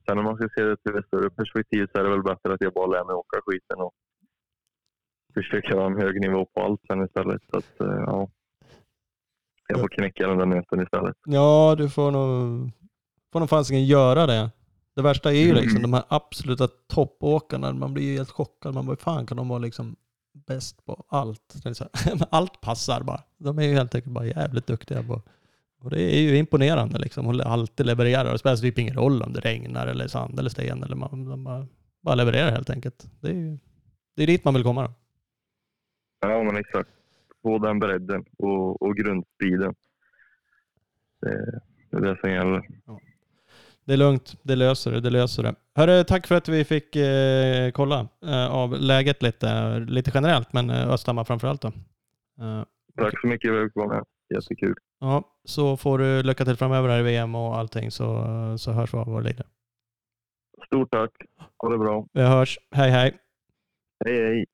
sen 0.08 0.18
om 0.18 0.24
man 0.24 0.36
ska 0.36 0.48
se 0.56 0.62
det 0.62 0.76
till 0.76 0.96
ett 0.96 1.06
större 1.06 1.30
perspektiv 1.30 1.86
så 1.92 1.98
är 1.98 2.04
det 2.04 2.10
väl 2.10 2.22
bättre 2.22 2.54
att 2.54 2.60
jag 2.60 2.72
bara 2.72 2.86
lär 2.86 3.04
mig 3.04 3.14
åka 3.14 3.40
skiten 3.46 3.78
och 3.78 3.94
försöka 5.34 5.76
ha 5.76 5.86
en 5.86 6.00
hög 6.00 6.20
nivå 6.20 6.46
på 6.54 6.60
allt 6.62 6.80
sen 6.86 7.04
istället. 7.04 7.42
Så 7.50 7.58
att, 7.58 7.80
eh, 7.80 8.02
ja. 8.06 8.28
Jag 9.68 9.80
får 9.80 9.88
knäcka 9.88 10.28
den 10.28 10.38
där 10.38 10.46
nöten 10.46 10.80
istället. 10.82 11.16
Ja, 11.24 11.74
du 11.78 11.90
får 11.90 12.10
nog, 12.10 12.70
får 13.32 13.40
nog 13.40 13.48
fasiken 13.48 13.84
göra 13.84 14.26
det. 14.26 14.50
Det 14.96 15.02
värsta 15.02 15.32
är 15.32 15.36
ju 15.36 15.50
Mm. 15.50 15.62
liksom 15.62 15.82
de 15.82 15.92
här 15.92 16.04
absoluta 16.08 16.68
toppåkarna. 16.68 17.72
Man 17.72 17.94
blir 17.94 18.04
ju 18.04 18.16
helt 18.16 18.30
chockad. 18.30 18.74
Man 18.74 18.86
bara, 18.86 18.96
fan 18.96 19.26
kan 19.26 19.36
de 19.36 19.48
vara 19.48 19.58
liksom 19.58 19.96
bäst 20.46 20.84
på 20.86 21.04
allt? 21.08 21.54
Allt 22.30 22.60
passar 22.60 23.02
bara. 23.02 23.22
De 23.38 23.58
är 23.58 23.62
ju 23.62 23.74
helt 23.74 23.94
enkelt 23.94 24.14
bara 24.14 24.26
jävligt 24.26 24.66
duktiga 24.66 25.02
på 25.02 25.22
och 25.86 25.90
det 25.90 26.16
är 26.16 26.20
ju 26.20 26.36
imponerande 26.36 26.98
liksom. 26.98 27.28
att 27.28 27.46
alltid 27.46 27.86
leverera. 27.86 28.32
Det 28.32 28.38
spelar 28.38 28.56
typ 28.56 28.78
ingen 28.78 28.94
roll 28.94 29.22
om 29.22 29.32
det 29.32 29.40
regnar 29.40 29.86
eller 29.86 30.08
sand 30.08 30.38
eller 30.38 30.50
sten. 30.50 30.82
Eller 30.82 30.96
man, 30.96 31.24
de 31.24 31.44
bara, 31.44 31.66
bara 32.02 32.14
levererar 32.14 32.50
helt 32.50 32.70
enkelt. 32.70 33.06
Det 33.20 33.28
är 33.28 33.34
ju 33.34 33.58
det 34.16 34.22
är 34.22 34.26
dit 34.26 34.44
man 34.44 34.54
vill 34.54 34.62
komma 34.62 34.82
då. 34.82 34.92
Ja, 36.20 36.42
men 36.42 36.56
exakt. 36.56 36.90
Få 37.42 37.58
den 37.58 37.78
bredden 37.78 38.24
och, 38.38 38.82
och 38.82 38.96
grundspeeden. 38.96 39.74
Det, 41.20 41.60
det 41.90 41.96
är 41.96 42.00
det 42.00 42.20
som 42.20 42.30
gäller. 42.30 42.62
Det 43.86 43.92
är 43.92 43.96
lugnt, 43.96 44.34
det 44.42 44.56
löser 44.56 44.92
det, 44.92 45.00
det 45.00 45.10
löser 45.10 45.42
det. 45.42 45.54
Hörru, 45.74 46.04
tack 46.04 46.26
för 46.26 46.34
att 46.34 46.48
vi 46.48 46.64
fick 46.64 46.96
eh, 46.96 47.70
kolla 47.70 48.08
eh, 48.26 48.46
av 48.54 48.72
läget 48.80 49.22
lite, 49.22 49.78
lite 49.78 50.10
generellt, 50.14 50.52
men 50.52 50.70
eh, 50.70 50.88
Östhammar 50.90 51.24
framförallt 51.24 51.62
då. 51.62 51.68
Eh, 52.40 52.62
Tack 52.96 53.20
så 53.20 53.26
mycket 53.26 53.50
för 53.50 53.64
att 53.64 53.72
vara 53.74 53.88
med. 53.88 54.04
Jättekul. 54.34 54.74
ja, 55.00 55.22
så 55.44 55.76
får 55.76 55.98
du 55.98 56.22
lycka 56.22 56.44
till 56.44 56.56
framöver 56.56 56.88
här 56.88 56.98
i 57.00 57.02
VM 57.02 57.34
och 57.34 57.56
allting 57.56 57.90
så, 57.90 58.24
så 58.58 58.72
hörs 58.72 58.94
vi 58.94 58.98
av 58.98 59.06
vad 59.06 59.22
det 59.22 59.28
lider. 59.28 59.46
Stort 60.66 60.90
tack. 60.90 61.10
Ha 61.62 61.68
det 61.68 61.78
bra. 61.78 62.06
Vi 62.12 62.22
hörs. 62.22 62.58
Hej 62.70 62.90
hej. 62.90 63.14
Hej, 64.04 64.22
hej. 64.22 64.44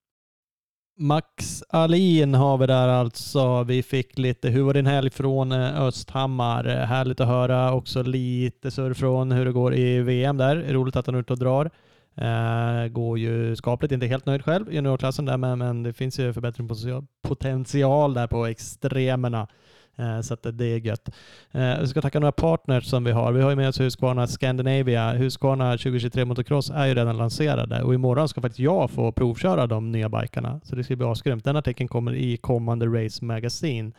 Max 1.02 1.62
Alin 1.68 2.34
har 2.34 2.58
vi 2.58 2.66
där 2.66 2.88
alltså. 2.88 3.62
Vi 3.62 3.82
fick 3.82 4.18
lite, 4.18 4.48
hur 4.48 4.62
var 4.62 4.74
din 4.74 4.86
helg 4.86 5.10
från 5.10 5.52
eh, 5.52 5.82
Östhammar? 5.82 6.64
Eh, 6.66 6.86
härligt 6.86 7.20
att 7.20 7.28
höra 7.28 7.72
också 7.72 8.02
lite 8.02 8.70
surr 8.70 8.94
från 8.94 9.32
hur 9.32 9.44
det 9.44 9.52
går 9.52 9.74
i 9.74 10.00
VM 10.00 10.36
där. 10.36 10.56
Roligt 10.56 10.96
att 10.96 11.06
han 11.06 11.14
är 11.14 11.18
ute 11.18 11.32
och 11.32 11.38
drar. 11.38 11.70
Eh, 12.14 12.88
går 12.88 13.18
ju 13.18 13.56
skapligt, 13.56 13.92
inte 13.92 14.06
helt 14.06 14.26
nöjd 14.26 14.44
själv 14.44 14.72
i 14.72 14.74
juniorklassen 14.74 15.24
där, 15.24 15.36
men, 15.36 15.58
men 15.58 15.82
det 15.82 15.92
finns 15.92 16.18
ju 16.18 16.32
förbättringspotential 16.32 18.14
där 18.14 18.26
på 18.26 18.46
extremerna. 18.46 19.48
Eh, 19.96 20.20
så 20.20 20.34
att 20.34 20.46
det 20.52 20.64
är 20.64 20.78
gött. 20.78 21.08
Eh, 21.52 21.80
vi 21.80 21.86
ska 21.86 22.00
tacka 22.00 22.20
några 22.20 22.32
partners 22.32 22.84
som 22.84 23.04
vi 23.04 23.10
har. 23.10 23.32
Vi 23.32 23.42
har 23.42 23.50
ju 23.50 23.56
med 23.56 23.68
oss 23.68 23.80
Husqvarna 23.80 24.26
Scandinavia. 24.26 25.12
Husqvarna 25.12 25.70
2023 25.72 26.24
Motocross 26.24 26.70
är 26.70 26.86
ju 26.86 26.94
redan 26.94 27.16
lanserade 27.16 27.82
och 27.82 27.94
imorgon 27.94 28.28
ska 28.28 28.40
faktiskt 28.40 28.60
jag 28.60 28.90
få 28.90 29.12
provköra 29.12 29.66
de 29.66 29.92
nya 29.92 30.08
bikarna. 30.08 30.60
Så 30.64 30.76
det 30.76 30.84
ska 30.84 30.96
bli 30.96 31.06
asgrymt. 31.06 31.44
Den 31.44 31.56
artikeln 31.56 31.88
kommer 31.88 32.14
i 32.14 32.36
kommande 32.36 32.86
Race 32.86 33.24
Magazine. 33.24 33.92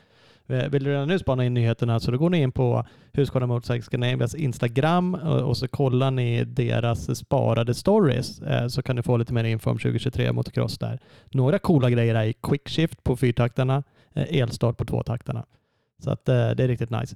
Eh, 0.48 0.70
vill 0.70 0.84
du 0.84 0.92
redan 0.92 1.08
nu 1.08 1.20
spana 1.20 1.46
in 1.46 1.54
nyheterna 1.54 2.00
så 2.00 2.12
då 2.12 2.18
går 2.18 2.30
ni 2.30 2.42
in 2.42 2.52
på 2.52 2.86
Husqvarna 3.14 3.48
Motorcycle 3.48 3.82
Scandinavias 3.82 4.36
Instagram 4.36 5.16
och 5.16 5.58
så 5.58 5.68
kollar 5.68 6.12
ni 6.12 6.44
deras 6.46 7.18
sparade 7.18 7.74
stories 7.74 8.42
så 8.68 8.82
kan 8.82 8.96
ni 8.96 9.04
få 9.04 9.18
lite 9.18 9.34
mer 9.34 9.44
info 9.44 9.70
om 9.70 9.78
2023 9.78 10.32
motocross 10.32 10.78
där. 10.78 11.00
Några 11.32 11.60
coola 11.60 11.90
grejer 11.90 12.16
är 12.16 12.34
QuickShift 12.34 13.04
på 13.04 13.16
fyrtaktarna, 13.16 13.84
elstart 14.14 14.78
på 14.78 14.86
tvåtaktarna. 14.86 15.46
Så 16.04 16.12
att 16.12 16.30
eh, 16.30 16.50
det 16.50 16.64
är 16.64 16.68
riktigt 16.68 16.90
nice. 16.90 17.16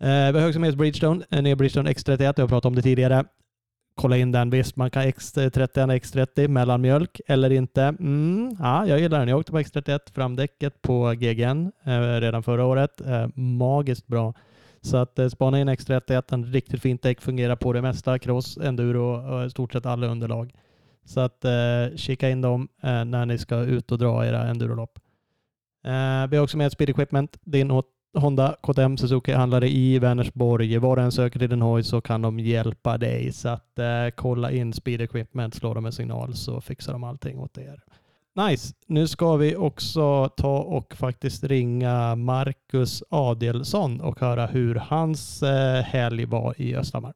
Eh, 0.00 0.32
vi 0.32 0.40
har 0.40 0.48
också 0.48 0.60
med 0.60 0.68
oss 0.68 0.76
Bridgestone, 0.76 1.24
eh, 1.30 1.38
en 1.38 1.44
ny 1.44 1.54
Bridgestone 1.54 1.90
X31. 1.90 2.22
Jag 2.36 2.42
har 2.42 2.48
pratat 2.48 2.64
om 2.64 2.74
det 2.74 2.82
tidigare. 2.82 3.24
Kolla 3.94 4.16
in 4.16 4.32
den. 4.32 4.50
Visst, 4.50 4.76
man 4.76 4.90
kan 4.90 5.02
X30 5.02 6.00
X30 6.00 6.48
mellanmjölk 6.48 7.20
eller 7.26 7.50
inte. 7.50 7.82
Mm, 7.82 8.56
ja, 8.58 8.86
jag 8.86 9.00
gillar 9.00 9.18
den. 9.18 9.28
Jag 9.28 9.38
åkte 9.38 9.52
på 9.52 9.58
X31 9.58 10.00
framdäcket 10.14 10.82
på 10.82 11.12
GGN 11.12 11.72
eh, 11.84 12.20
redan 12.20 12.42
förra 12.42 12.64
året. 12.64 13.00
Eh, 13.00 13.28
magiskt 13.34 14.06
bra. 14.06 14.34
Så 14.80 14.96
att 14.96 15.18
eh, 15.18 15.28
spana 15.28 15.60
in 15.60 15.68
X31, 15.68 16.22
en 16.34 16.46
riktigt 16.46 16.82
fint 16.82 17.02
däck, 17.02 17.20
fungerar 17.20 17.56
på 17.56 17.72
det 17.72 17.82
mesta, 17.82 18.18
cross, 18.18 18.56
enduro 18.56 19.32
och 19.34 19.46
i 19.46 19.50
stort 19.50 19.72
sett 19.72 19.86
alla 19.86 20.06
underlag. 20.06 20.52
Så 21.04 21.20
att 21.20 21.44
eh, 21.44 21.96
kika 21.96 22.30
in 22.30 22.40
dem 22.40 22.68
eh, 22.82 23.04
när 23.04 23.26
ni 23.26 23.38
ska 23.38 23.56
ut 23.56 23.92
och 23.92 23.98
dra 23.98 24.26
era 24.26 24.42
endurolopp. 24.42 24.98
Eh, 25.84 26.26
vi 26.30 26.36
har 26.36 26.44
också 26.44 26.56
med 26.56 26.72
Speed 26.72 26.90
Equipment, 26.90 27.38
din 27.42 27.70
Honda 28.14 28.56
KTM 28.62 28.96
Suzuki-handlare 28.96 29.68
i 29.68 29.98
Vänersborg. 29.98 30.78
Var 30.78 30.96
du 30.96 31.02
än 31.02 31.12
söker 31.12 31.38
till 31.38 31.48
din 31.50 31.62
hoj 31.62 31.82
så 31.82 32.00
kan 32.00 32.22
de 32.22 32.38
hjälpa 32.38 32.98
dig. 32.98 33.32
Så 33.32 33.48
att 33.48 33.78
eh, 33.78 34.08
kolla 34.14 34.50
in 34.50 34.72
Speed 34.72 35.00
Equipment, 35.00 35.54
slå 35.54 35.74
dem 35.74 35.86
en 35.86 35.92
signal 35.92 36.34
så 36.34 36.60
fixar 36.60 36.92
de 36.92 37.04
allting 37.04 37.38
åt 37.38 37.58
er. 37.58 37.82
Nice. 38.48 38.74
Nu 38.86 39.06
ska 39.06 39.36
vi 39.36 39.56
också 39.56 40.28
ta 40.28 40.58
och 40.58 40.94
faktiskt 40.94 41.44
ringa 41.44 42.14
Marcus 42.14 43.02
Adelsson 43.10 44.00
och 44.00 44.20
höra 44.20 44.46
hur 44.46 44.74
hans 44.74 45.42
eh, 45.42 45.82
helg 45.82 46.24
var 46.24 46.54
i 46.60 46.76
Östhammar. 46.76 47.14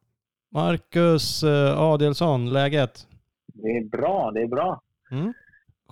Marcus 0.53 1.43
eh, 1.43 1.81
Adelsson, 1.81 2.53
läget? 2.53 3.07
Det 3.55 3.69
är 3.69 3.89
bra, 3.89 4.31
det 4.35 4.41
är 4.41 4.49
bra. 4.49 4.83
Mm. 5.11 5.33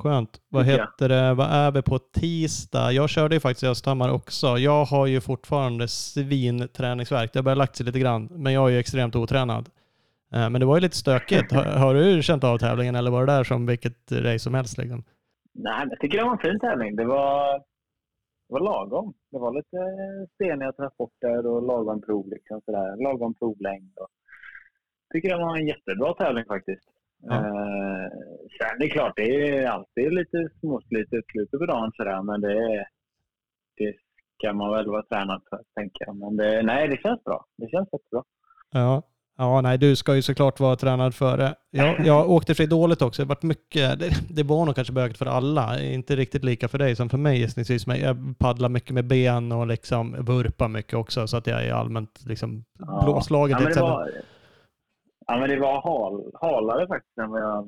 Skönt. 0.00 0.40
Vad 0.48 0.64
heter 0.66 1.08
det? 1.08 1.34
Vad 1.34 1.46
är 1.50 1.70
vi 1.70 1.82
på 1.82 1.98
tisdag? 1.98 2.92
Jag 2.92 3.08
körde 3.10 3.34
ju 3.36 3.40
faktiskt 3.40 3.62
i 3.62 3.66
Östhammar 3.66 4.10
också. 4.12 4.46
Jag 4.58 4.84
har 4.84 5.06
ju 5.06 5.20
fortfarande 5.20 5.88
svinträningsvärk. 5.88 7.32
Det 7.32 7.38
har 7.38 7.44
börjat 7.44 7.58
lagt 7.58 7.76
sig 7.76 7.86
lite 7.86 7.98
grann, 7.98 8.28
men 8.30 8.52
jag 8.52 8.68
är 8.68 8.72
ju 8.72 8.78
extremt 8.78 9.16
otränad. 9.16 9.68
Eh, 10.32 10.50
Men 10.50 10.60
det 10.60 10.66
var 10.66 10.76
ju 10.76 10.80
lite 10.80 10.96
stökigt. 10.96 11.52
Har, 11.56 11.64
har 11.64 11.94
du 11.94 12.22
känt 12.22 12.44
av 12.44 12.58
tävlingen 12.58 12.94
eller 12.94 13.10
var 13.10 13.26
det 13.26 13.32
där 13.32 13.44
som 13.44 13.66
vilket 13.66 14.12
race 14.12 14.38
som 14.38 14.54
helst? 14.54 14.78
Liksom? 14.78 15.04
Nej, 15.54 15.86
jag 15.90 16.00
tycker 16.00 16.18
det 16.18 16.24
var 16.24 16.32
en 16.32 16.38
fin 16.38 16.60
tävling. 16.60 16.96
Det 16.96 17.04
var, 17.04 17.58
det 18.48 18.52
var 18.54 18.60
lagom. 18.60 19.14
Det 19.30 19.38
var 19.38 19.54
lite 19.54 19.78
steniga 20.34 20.72
transporter 20.72 21.46
och 21.46 21.62
lagom 21.62 22.02
prov. 22.02 22.28
Liksom, 22.28 22.60
sådär. 22.64 23.02
Lagom 23.02 23.34
provlängd. 23.34 23.92
Och... 23.98 24.08
Jag 25.08 25.14
tycker 25.14 25.28
det 25.36 25.44
var 25.44 25.56
en 25.56 25.66
jättebra 25.66 26.14
tävling 26.14 26.44
faktiskt. 26.44 26.88
Ja. 27.22 27.34
Eh, 27.34 28.08
sen 28.58 28.78
det 28.78 28.84
är 28.84 28.90
klart, 28.90 29.12
det 29.16 29.48
är 29.58 29.66
alltid 29.66 30.12
lite 30.12 30.48
småslitet 30.60 31.24
i 31.28 31.32
slutet 31.32 31.60
på 31.60 31.66
dagen 31.66 31.92
sådär, 31.96 32.22
men 32.22 32.40
det, 32.40 32.86
det 33.76 33.94
ska 34.38 34.52
man 34.52 34.70
väl 34.72 34.86
vara 34.90 35.02
tränad 35.02 35.42
för, 35.50 35.60
tänker 35.76 36.06
jag. 36.06 36.16
Men 36.16 36.36
det, 36.36 36.62
nej, 36.62 36.88
det 36.88 36.96
känns 37.02 37.24
bra. 37.24 37.44
Det 37.56 37.68
känns 37.70 37.88
jättebra. 37.92 38.22
Ja. 38.72 39.02
Ja, 39.38 39.60
nej, 39.60 39.78
du 39.78 39.96
ska 39.96 40.14
ju 40.14 40.22
såklart 40.22 40.60
vara 40.60 40.76
tränad 40.76 41.14
för 41.14 41.36
det. 41.36 41.54
Jag, 41.70 42.06
jag 42.06 42.30
åkte 42.30 42.66
dåligt 42.66 43.02
också. 43.02 43.22
Det, 43.22 43.28
varit 43.28 43.42
mycket, 43.42 43.98
det, 44.00 44.10
det 44.30 44.42
var 44.42 44.66
nog 44.66 44.74
kanske 44.74 44.92
bökigt 44.92 45.18
för 45.18 45.26
alla. 45.26 45.80
Inte 45.82 46.16
riktigt 46.16 46.44
lika 46.44 46.68
för 46.68 46.78
dig 46.78 46.96
som 46.96 47.08
för 47.08 47.18
mig 47.18 47.38
gissningsvis. 47.38 47.86
Men 47.86 48.00
jag 48.00 48.38
paddlar 48.38 48.68
mycket 48.68 48.90
med 48.94 49.06
ben 49.06 49.52
och 49.52 49.66
liksom 49.66 50.24
vurpar 50.24 50.68
mycket 50.68 50.94
också. 50.94 51.26
Så 51.26 51.36
att 51.36 51.46
jag 51.46 51.64
är 51.64 51.72
allmänt 51.72 52.24
liksom 52.26 52.64
Ja. 52.78 53.02
blåslagen. 53.04 53.52
Ja, 53.52 53.58
till 53.58 53.64
men 53.64 53.64
det 53.64 53.70
exempel. 53.70 53.90
var, 53.90 54.10
ja, 55.30 55.38
men 55.40 55.48
det 55.48 55.58
var 55.58 55.82
hal, 55.88 56.14
halare 56.34 56.86
faktiskt 56.86 57.18
än 57.18 57.30
vad 57.30 57.42
jag 57.42 57.66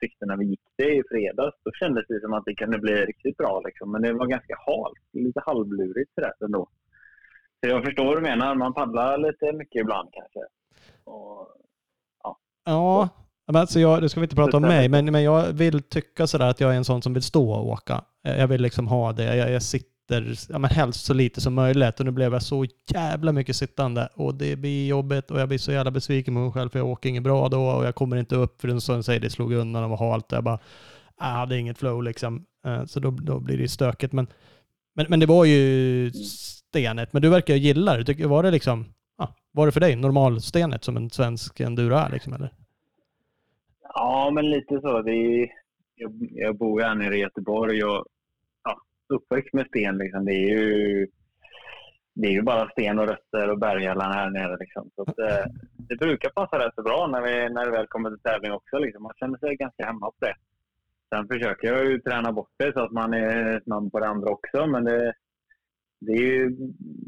tyckte 0.00 0.26
när 0.26 0.36
vi 0.36 0.44
gick 0.44 0.66
det 0.76 0.94
i 0.96 1.02
fredags. 1.10 1.56
Då 1.64 1.70
kändes 1.72 2.04
det 2.08 2.20
som 2.20 2.32
att 2.32 2.44
det 2.44 2.54
kunde 2.54 2.78
bli 2.78 2.94
riktigt 2.94 3.36
bra. 3.36 3.62
Liksom. 3.64 3.92
Men 3.92 4.02
det 4.02 4.12
var 4.12 4.26
ganska 4.26 4.54
halt. 4.66 4.98
Lite 5.12 5.40
halvlurigt 5.46 6.14
sådär 6.14 6.32
ändå. 6.44 6.68
Så 7.60 7.70
jag 7.70 7.84
förstår 7.84 8.04
vad 8.04 8.16
du 8.16 8.22
menar. 8.22 8.54
Man 8.54 8.74
paddlar 8.74 9.18
lite 9.18 9.52
mycket 9.52 9.80
ibland 9.80 10.08
kanske. 10.12 10.40
Och, 11.04 11.48
Ja, 12.64 13.08
men 13.46 13.60
alltså 13.60 13.80
jag, 13.80 14.02
det 14.02 14.08
ska 14.08 14.20
vi 14.20 14.24
inte 14.24 14.36
prata 14.36 14.56
om 14.56 14.62
mig, 14.62 14.88
men, 14.88 15.12
men 15.12 15.22
jag 15.22 15.52
vill 15.52 15.82
tycka 15.82 16.26
sådär 16.26 16.50
att 16.50 16.60
jag 16.60 16.72
är 16.72 16.76
en 16.76 16.84
sån 16.84 17.02
som 17.02 17.14
vill 17.14 17.22
stå 17.22 17.52
och 17.52 17.68
åka. 17.68 18.04
Jag 18.22 18.38
jag 18.38 18.48
vill 18.48 18.62
liksom 18.62 18.86
ha 18.88 19.12
det. 19.12 19.36
Jag, 19.36 19.50
jag 19.50 19.62
sitter 19.62 19.99
ja, 20.48 20.58
men 20.58 20.70
helst 20.70 21.04
så 21.04 21.14
lite 21.14 21.40
som 21.40 21.54
möjligt 21.54 22.00
och 22.00 22.06
nu 22.06 22.12
blev 22.12 22.32
jag 22.32 22.42
så 22.42 22.66
jävla 22.94 23.32
mycket 23.32 23.56
sittande 23.56 24.08
och 24.14 24.34
det 24.34 24.56
blir 24.56 24.86
jobbigt 24.88 25.30
och 25.30 25.40
jag 25.40 25.48
blir 25.48 25.58
så 25.58 25.72
jävla 25.72 25.90
besviken 25.90 26.34
på 26.34 26.40
mig 26.40 26.52
själv 26.52 26.68
för 26.68 26.78
jag 26.78 26.88
åker 26.88 27.08
inget 27.08 27.22
bra 27.22 27.48
då 27.48 27.66
och 27.66 27.84
jag 27.84 27.94
kommer 27.94 28.16
inte 28.16 28.36
upp 28.36 28.60
för 28.60 28.68
den 28.68 28.80
som 28.80 29.02
säger 29.02 29.20
det 29.20 29.30
slog 29.30 29.52
undan 29.52 29.84
och 29.84 29.90
var 29.90 30.10
halt. 30.10 30.32
Jag 30.32 30.44
bara, 30.44 30.58
ah, 31.16 31.30
jag 31.30 31.36
hade 31.38 31.58
inget 31.58 31.78
flow 31.78 32.02
liksom. 32.02 32.44
Eh, 32.66 32.84
så 32.84 33.00
då, 33.00 33.10
då 33.10 33.40
blir 33.40 33.58
det 33.58 33.68
stökigt. 33.68 34.12
Men, 34.12 34.26
men, 34.94 35.06
men 35.08 35.20
det 35.20 35.26
var 35.26 35.44
ju 35.44 36.10
stenet. 36.10 37.12
Men 37.12 37.22
du 37.22 37.28
verkar 37.28 37.54
ju 37.54 37.60
gilla 37.60 37.96
det. 37.96 38.04
Tycker- 38.04 38.26
Var 38.26 38.42
det 38.42 38.50
liksom, 38.50 38.84
ja, 39.18 39.34
var 39.52 39.66
det 39.66 39.72
för 39.72 39.80
dig 39.80 39.96
normalstenet 39.96 40.84
som 40.84 40.96
en 40.96 41.10
svensk 41.10 41.60
enduro 41.60 41.94
är 41.94 42.10
liksom 42.10 42.32
eller? 42.32 42.52
ja, 43.94 44.30
men 44.34 44.50
lite 44.50 44.80
så. 44.80 45.02
Det 45.02 45.10
är, 45.12 45.48
jag, 45.96 46.12
jag 46.30 46.56
bor 46.58 46.80
ju 46.80 46.86
här 46.86 46.94
nere 46.94 47.16
i 47.16 47.20
Göteborg 47.20 47.84
och 47.84 48.04
uppväxt 49.10 49.54
med 49.54 49.66
sten. 49.66 49.98
Liksom. 49.98 50.24
Det 50.24 50.32
är 50.32 50.48
ju 50.48 51.06
det 52.14 52.26
är 52.28 52.32
ju 52.32 52.42
bara 52.42 52.70
sten 52.70 52.98
och 52.98 53.08
rötter 53.08 53.50
och 53.50 53.58
berghällar 53.58 54.12
här 54.12 54.30
nere. 54.30 54.56
Liksom. 54.60 54.90
Så 54.94 55.02
att, 55.02 55.18
eh, 55.18 55.44
det 55.76 55.96
brukar 55.96 56.30
passa 56.30 56.66
rätt 56.66 56.74
så 56.74 56.82
bra 56.82 57.06
när, 57.06 57.22
vi, 57.22 57.54
när 57.54 57.64
det 57.64 57.70
väl 57.70 57.86
kommer 57.86 58.10
till 58.10 58.20
tävling 58.20 58.52
också. 58.52 58.78
Liksom. 58.78 59.02
Man 59.02 59.12
känner 59.16 59.38
sig 59.38 59.56
ganska 59.56 59.86
hemma 59.86 60.06
på 60.10 60.26
det. 60.26 60.34
Sen 61.14 61.28
försöker 61.28 61.68
jag 61.68 61.86
ju 61.86 62.00
träna 62.00 62.32
bort 62.32 62.50
det 62.56 62.72
så 62.72 62.80
att 62.80 62.92
man 62.92 63.14
är 63.14 63.60
snabb 63.64 63.92
på 63.92 64.00
det 64.00 64.06
andra 64.06 64.30
också. 64.30 64.66
Men 64.66 64.84
det, 64.84 65.14
det 66.00 66.12
är 66.12 66.22
ju, 66.22 66.56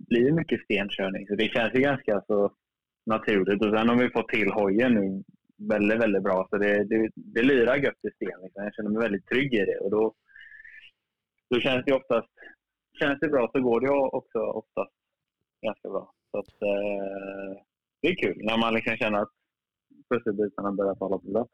blir 0.09 0.27
ju 0.27 0.33
mycket 0.33 0.61
stenkörning. 0.61 1.27
Så 1.27 1.35
det 1.35 1.49
känns 1.49 1.75
ju 1.75 1.81
ganska 1.81 2.23
så 2.27 2.53
naturligt. 3.07 3.65
Och 3.65 3.79
sen 3.79 3.89
har 3.89 3.97
vi 3.97 4.11
fått 4.11 4.29
till 4.29 4.51
hojen 4.53 4.95
nu 4.95 5.23
väldigt, 5.69 6.03
väldigt 6.03 6.23
bra. 6.23 6.47
Så 6.51 6.59
det, 6.59 6.85
det, 6.85 7.11
det 7.15 7.43
lirar 7.43 7.77
gött 7.77 8.05
i 8.05 8.11
sten. 8.11 8.43
Liksom. 8.43 8.65
Jag 8.65 8.75
känner 8.75 8.91
mig 8.91 9.03
väldigt 9.03 9.27
trygg 9.27 9.55
i 9.55 9.65
det. 9.65 9.79
Och 9.79 9.91
då, 9.91 10.15
då 11.53 11.61
känns 11.61 11.85
det 11.87 11.93
oftast 12.01 12.29
känns 13.01 13.19
det 13.21 13.29
bra 13.29 13.51
så 13.53 13.61
går 13.61 13.81
det 13.81 13.91
också 13.91 14.39
oftast 14.39 14.93
ganska 15.67 15.89
bra. 15.89 16.13
Så 16.31 16.39
att, 16.39 16.63
eh, 16.71 17.63
det 18.03 18.09
är 18.09 18.17
kul 18.23 18.37
när 18.45 18.57
man 18.59 18.75
liksom 18.75 18.97
känner 18.97 19.19
att 19.19 19.33
pusselbitarna 20.11 20.73
börjar 20.73 20.95
falla 20.95 21.19
på 21.19 21.31
plats. 21.31 21.51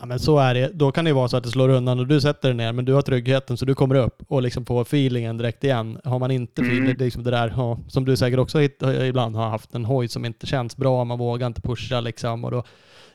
Ja, 0.00 0.06
men 0.06 0.18
så 0.18 0.38
är 0.38 0.54
det. 0.54 0.68
Då 0.74 0.92
kan 0.92 1.04
det 1.04 1.12
vara 1.12 1.28
så 1.28 1.36
att 1.36 1.44
det 1.44 1.50
slår 1.50 1.68
undan 1.68 1.98
och 1.98 2.06
du 2.06 2.20
sätter 2.20 2.48
dig 2.48 2.56
ner, 2.56 2.72
men 2.72 2.84
du 2.84 2.92
har 2.92 3.02
tryggheten 3.02 3.56
så 3.56 3.64
du 3.64 3.74
kommer 3.74 3.94
upp 3.94 4.22
och 4.28 4.42
liksom 4.42 4.64
får 4.66 4.82
feelingen 4.82 5.38
direkt 5.38 5.64
igen. 5.64 5.98
Har 6.04 6.18
man 6.18 6.30
inte 6.30 6.62
Mm. 6.62 6.72
feeling, 6.76 6.96
liksom 6.98 7.22
det 7.24 7.30
där, 7.30 7.52
ja, 7.56 7.78
som 7.88 8.04
du 8.04 8.16
säkert 8.16 8.38
också 8.38 8.58
hit- 8.58 8.82
ibland 8.82 9.36
har 9.36 9.48
haft, 9.48 9.74
en 9.74 9.84
hoj 9.84 10.08
som 10.08 10.24
inte 10.24 10.46
känns 10.46 10.76
bra, 10.76 11.04
man 11.04 11.18
vågar 11.18 11.46
inte 11.46 11.60
pusha 11.62 12.00
liksom. 12.00 12.44
Och 12.44 12.50
då, 12.50 12.62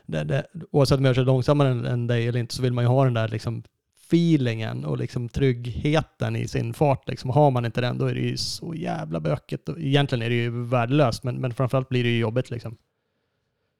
det, 0.06 0.24
det, 0.24 0.46
oavsett 0.70 0.98
om 0.98 1.04
jag 1.04 1.16
kör 1.16 1.24
långsammare 1.24 1.68
än, 1.68 1.84
än 1.86 2.06
dig 2.06 2.28
eller 2.28 2.40
inte 2.40 2.54
så 2.54 2.62
vill 2.62 2.72
man 2.72 2.84
ju 2.84 2.88
ha 2.88 3.04
den 3.04 3.14
där 3.14 3.28
liksom 3.28 3.62
feelingen 4.06 4.84
och 4.84 4.98
liksom 4.98 5.28
tryggheten 5.28 6.36
i 6.36 6.48
sin 6.48 6.74
fart. 6.74 7.08
Liksom. 7.08 7.30
Har 7.30 7.50
man 7.50 7.64
inte 7.64 7.80
den 7.80 7.98
då 7.98 8.06
är 8.06 8.14
det 8.14 8.20
ju 8.20 8.36
så 8.36 8.74
jävla 8.74 9.20
bökigt. 9.20 9.68
Egentligen 9.78 10.22
är 10.22 10.28
det 10.28 10.36
ju 10.36 10.64
värdelöst, 10.64 11.24
men, 11.24 11.40
men 11.40 11.50
framförallt 11.50 11.88
blir 11.88 12.04
det 12.04 12.10
ju 12.10 12.18
jobbigt 12.18 12.50
liksom. 12.50 12.76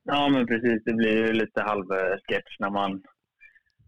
Ja, 0.04 0.28
men 0.28 0.46
precis. 0.46 0.82
Det 0.84 0.92
blir 0.92 1.16
ju 1.26 1.32
lite 1.32 1.62
halvsketch 1.62 2.58
när 2.58 2.70
man... 2.70 3.02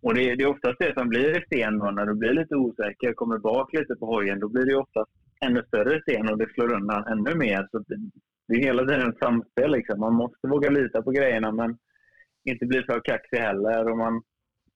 Och 0.03 0.15
det, 0.15 0.35
det 0.35 0.43
är 0.43 0.47
oftast 0.47 0.79
det 0.79 0.95
som 0.95 1.09
blir 1.09 1.39
i 1.39 1.45
sten 1.47 1.79
då, 1.79 1.91
när 1.91 2.07
du 2.07 2.15
blir 2.15 2.33
lite 2.33 2.55
osäker, 2.55 3.13
kommer 3.13 3.39
bak 3.39 3.73
lite 3.73 3.95
på 3.95 4.07
hojen, 4.07 4.41
då 4.41 4.49
blir 4.49 4.65
det 4.65 4.71
ju 4.71 4.79
oftast 4.79 5.11
ännu 5.41 5.63
större 5.67 6.01
sten 6.03 6.29
och 6.29 6.39
det 6.39 6.53
slår 6.55 6.73
undan 6.75 7.07
ännu 7.07 7.35
mer. 7.35 7.69
Så 7.71 7.79
det, 7.79 7.97
det 8.49 8.55
är 8.55 8.63
hela 8.63 8.87
tiden 8.87 9.11
ett 9.11 9.19
samspel. 9.19 9.71
Liksom. 9.73 10.01
Man 10.01 10.15
måste 10.15 10.49
våga 10.49 10.71
lita 10.71 11.03
på 11.03 11.11
grejerna, 11.11 11.53
men 11.53 11.79
inte 12.45 12.67
bli 12.67 12.83
för 12.83 13.01
kaxig 13.01 13.37
heller. 13.37 13.91
Och 13.91 13.99
man, 13.99 14.23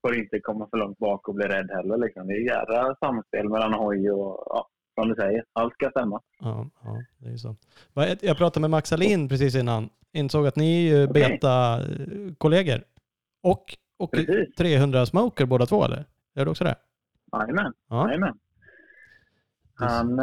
får 0.02 0.16
inte 0.16 0.40
komma 0.40 0.68
för 0.70 0.76
långt 0.76 0.98
bak 0.98 1.28
och 1.28 1.34
bli 1.34 1.46
rädd 1.46 1.70
heller. 1.70 1.96
Liksom. 1.96 2.26
Det 2.26 2.32
är 2.34 2.40
jädra 2.40 2.94
samspel 2.94 3.48
mellan 3.48 3.74
hoj 3.74 4.10
och, 4.10 4.44
ja, 4.46 4.68
som 5.00 5.08
du 5.08 5.14
säger, 5.14 5.44
allt 5.52 5.74
ska 5.74 5.90
stämma. 5.90 6.20
Ja, 6.40 6.66
ja, 6.84 7.02
det 7.18 7.28
är 7.32 7.36
så. 7.36 7.56
Jag 8.20 8.36
pratade 8.36 8.60
med 8.60 8.70
Max 8.70 8.92
Alin 8.92 9.28
precis 9.28 9.54
innan. 9.54 9.88
Insåg 10.12 10.46
att 10.46 10.56
ni 10.56 10.86
är 10.88 10.96
ju 10.96 11.04
Okej. 11.08 11.22
beta-kollegor. 11.22 12.84
Och, 13.42 13.64
och 13.98 14.10
Precis. 14.12 14.54
300 14.54 15.06
smoker 15.06 15.46
båda 15.46 15.66
två 15.66 15.84
eller? 15.84 16.04
Gör 16.34 16.44
du 16.44 16.50
också 16.50 16.64
det? 16.64 16.74
Jajamän, 17.32 17.72
Ja. 17.88 17.96
Han, 19.74 20.18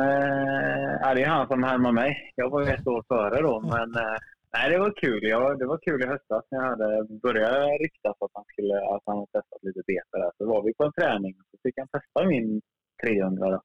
ja, 1.02 1.14
det 1.14 1.24
är 1.24 1.28
han 1.28 1.48
som 1.48 1.64
härmar 1.64 1.92
mig. 1.92 2.34
Jag 2.36 2.50
var 2.50 2.62
ett 2.62 2.88
år 2.88 3.04
före 3.08 3.42
då, 3.42 3.60
men 3.60 3.96
eh, 3.96 4.18
nej, 4.54 4.70
det 4.72 4.80
var 4.80 4.94
kul. 5.04 5.24
Jag, 5.24 5.60
det 5.60 5.66
var 5.66 5.78
kul 5.78 6.04
i 6.04 6.08
höstas 6.08 6.46
när 6.52 6.60
jag 6.60 6.70
hade 6.70 7.08
börjat 7.24 7.80
ryktas 7.82 8.16
att 8.20 8.32
han, 8.34 8.44
skulle, 8.52 8.76
att 8.94 9.04
han 9.06 9.16
hade 9.18 9.32
testat 9.32 9.64
lite 9.64 9.82
beta 9.88 10.18
där. 10.24 10.32
Så 10.38 10.46
var 10.46 10.64
vi 10.64 10.74
på 10.74 10.84
en 10.84 10.94
träning 10.94 11.36
och 11.40 11.46
så 11.52 11.58
fick 11.64 11.78
han 11.78 11.88
testa 11.88 12.26
min 12.28 12.62
300 13.04 13.50
då. 13.50 13.62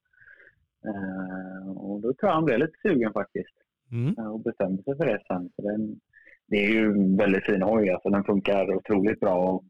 Eh, 0.91 1.69
och 1.77 2.01
då 2.01 2.09
tror 2.15 2.29
jag 2.29 2.35
han 2.35 2.45
blev 2.45 2.59
lite 2.59 2.79
sugen 2.83 3.13
faktiskt 3.13 3.57
Mm. 3.93 4.15
eh, 4.19 4.27
och 4.33 4.41
bestämde 4.41 4.83
sig 4.83 4.97
för 4.97 5.07
det 5.07 5.21
sen. 5.29 5.51
Så 5.57 5.63
den, 5.63 6.01
det 6.47 6.57
är 6.65 6.69
ju 6.71 6.85
en 6.93 7.17
väldigt 7.17 7.45
fin 7.47 7.63
hoj. 7.63 7.91
Alltså, 7.91 8.09
den 8.11 8.25
funkar 8.25 8.75
otroligt 8.75 9.21
bra. 9.21 9.35
Och, 9.51 9.65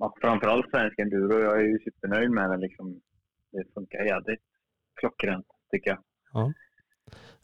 ja, 0.00 0.14
framförallt 0.20 0.70
svensk 0.70 0.98
enduro. 0.98 1.38
Jag 1.40 1.56
är 1.60 1.64
ju 1.64 1.78
supernöjd 1.78 2.30
med 2.30 2.50
den. 2.50 2.60
Liksom. 2.60 3.00
Det 3.52 3.64
funkar 3.74 4.04
jävligt 4.04 4.40
klockrent 5.00 5.46
tycker 5.70 5.90
jag. 5.90 5.98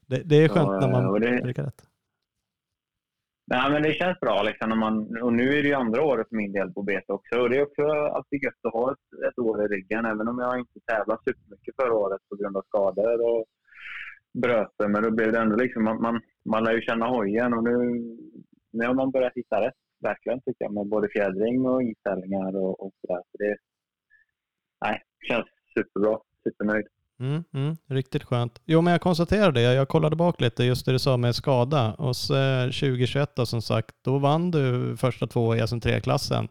Det, 0.06 0.22
det 0.24 0.36
är 0.36 0.48
Så, 0.48 0.54
skönt 0.54 0.68
när 0.68 0.88
eh, 0.88 0.92
man 0.92 1.06
och 1.06 1.20
det- 1.20 1.42
prickar 1.42 1.64
rätt. 1.64 1.82
Nej, 3.52 3.70
men 3.72 3.82
det 3.82 3.94
känns 3.94 4.20
bra. 4.20 4.42
Liksom, 4.42 4.68
när 4.68 4.76
man, 4.76 5.22
och 5.22 5.32
nu 5.32 5.48
är 5.48 5.62
det 5.62 5.68
ju 5.68 5.74
andra 5.74 6.02
året 6.04 6.28
för 6.28 6.36
min 6.36 6.52
del 6.52 6.72
på 6.72 6.82
bete. 6.82 7.12
också. 7.12 7.40
Och 7.40 7.50
det 7.50 7.56
är 7.56 7.62
också 7.62 7.82
alltid 8.16 8.42
gött 8.42 8.64
att 8.66 8.72
ha 8.72 8.92
ett, 8.92 9.28
ett 9.28 9.38
år 9.38 9.64
i 9.64 9.68
ryggen. 9.68 10.04
Även 10.04 10.28
om 10.28 10.38
jag 10.38 10.58
inte 10.58 10.80
tävlade 10.86 11.20
supermycket 11.24 11.74
förra 11.82 11.94
året 11.94 12.20
på 12.28 12.36
grund 12.36 12.56
av 12.56 12.62
skador 12.62 13.18
och 13.30 13.44
bröter. 14.42 14.88
Men 14.88 15.02
då 15.02 15.10
blev 15.10 15.32
det 15.32 15.38
ändå 15.38 15.56
liksom 15.56 15.88
att 15.88 16.00
man, 16.00 16.20
man 16.44 16.64
lär 16.64 16.72
ju 16.72 16.80
känna 16.80 17.06
hojen. 17.06 17.54
Och 17.54 17.64
nu, 17.64 17.74
nu 18.70 18.86
har 18.86 18.94
man 18.94 19.10
börjat 19.10 19.34
hitta 19.34 19.66
rätt. 19.66 19.80
Verkligen 20.00 20.40
tycker 20.40 20.64
jag. 20.64 20.74
Med 20.74 20.86
både 20.86 21.08
fjädring 21.08 21.66
och 21.66 21.82
inställningar 21.82 22.56
och, 22.56 22.82
och 22.82 22.92
sådär. 23.00 23.22
Så 23.30 23.36
det 23.38 23.56
nej, 24.84 25.02
känns 25.28 25.46
superbra. 25.74 26.18
Supernöjd. 26.42 26.86
Mm, 27.20 27.44
mm, 27.54 27.76
riktigt 27.88 28.24
skönt. 28.24 28.60
Jo, 28.66 28.80
men 28.80 28.90
jag 28.92 29.00
konstaterade 29.00 29.60
det. 29.60 29.74
Jag 29.74 29.88
kollade 29.88 30.16
bak 30.16 30.40
lite 30.40 30.64
just 30.64 30.86
det 30.86 30.92
du 30.92 30.98
sa 30.98 31.16
med 31.16 31.34
skada. 31.34 31.94
Och 31.94 32.16
så 32.16 32.34
eh, 32.36 32.64
2021 32.64 33.30
då, 33.36 33.46
som 33.46 33.62
sagt, 33.62 33.94
då 34.04 34.18
vann 34.18 34.50
du 34.50 34.96
första 34.96 35.26
två 35.26 35.56
i 35.56 35.60
SM3-klassen. 35.60 36.48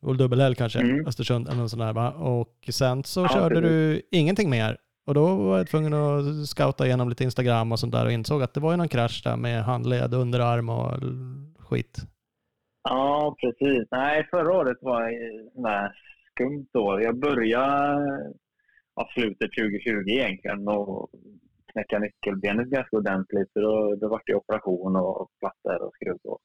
Och 0.00 0.16
dubbel 0.16 0.40
L 0.40 0.54
kanske, 0.54 0.78
Mm. 0.80 1.06
Östersund 1.06 1.48
eller 1.48 1.58
något 1.58 1.70
sånt 1.70 1.82
där 1.82 1.92
va? 1.92 2.10
Och 2.12 2.68
sen 2.70 3.04
så 3.04 3.20
Ja, 3.20 3.28
körde 3.28 3.54
precis. 3.54 3.70
du 3.70 4.02
ingenting 4.18 4.50
mer. 4.50 4.76
Och 5.06 5.14
då 5.14 5.36
var 5.36 5.58
jag 5.58 5.66
tvungen 5.66 5.94
att 5.94 6.48
scouta 6.48 6.86
igenom 6.86 7.08
lite 7.08 7.24
Instagram 7.24 7.72
och 7.72 7.78
sånt 7.78 7.92
där 7.92 8.06
och 8.06 8.12
insåg 8.12 8.42
att 8.42 8.54
det 8.54 8.60
var 8.60 8.70
ju 8.70 8.76
någon 8.76 8.88
krasch 8.88 9.20
där 9.24 9.36
med 9.36 9.64
handled, 9.64 10.14
underarm 10.14 10.68
och 10.68 10.92
skit. 11.58 11.98
Ja, 12.88 13.36
precis. 13.40 13.88
Nej, 13.90 14.26
förra 14.30 14.52
året 14.52 14.76
var 14.80 15.02
ett 15.08 15.52
sånt 15.54 15.64
där 15.66 15.92
skumt 16.34 16.68
år. 16.74 17.02
Jag 17.02 17.18
började 17.18 18.32
ja, 18.96 19.08
slutet 19.14 19.50
2020 19.58 20.08
egentligen 20.08 20.68
och 20.68 21.10
knäcka 21.72 21.98
nyckelbenet 21.98 22.68
ganska 22.68 22.96
ordentligt. 22.96 23.52
Så 23.52 23.60
då, 23.60 23.94
då 23.94 24.08
var 24.08 24.22
det 24.26 24.34
operation 24.34 24.96
och 24.96 25.30
plattor 25.40 25.82
och 25.82 25.94
skruv. 25.94 26.18
Och. 26.24 26.40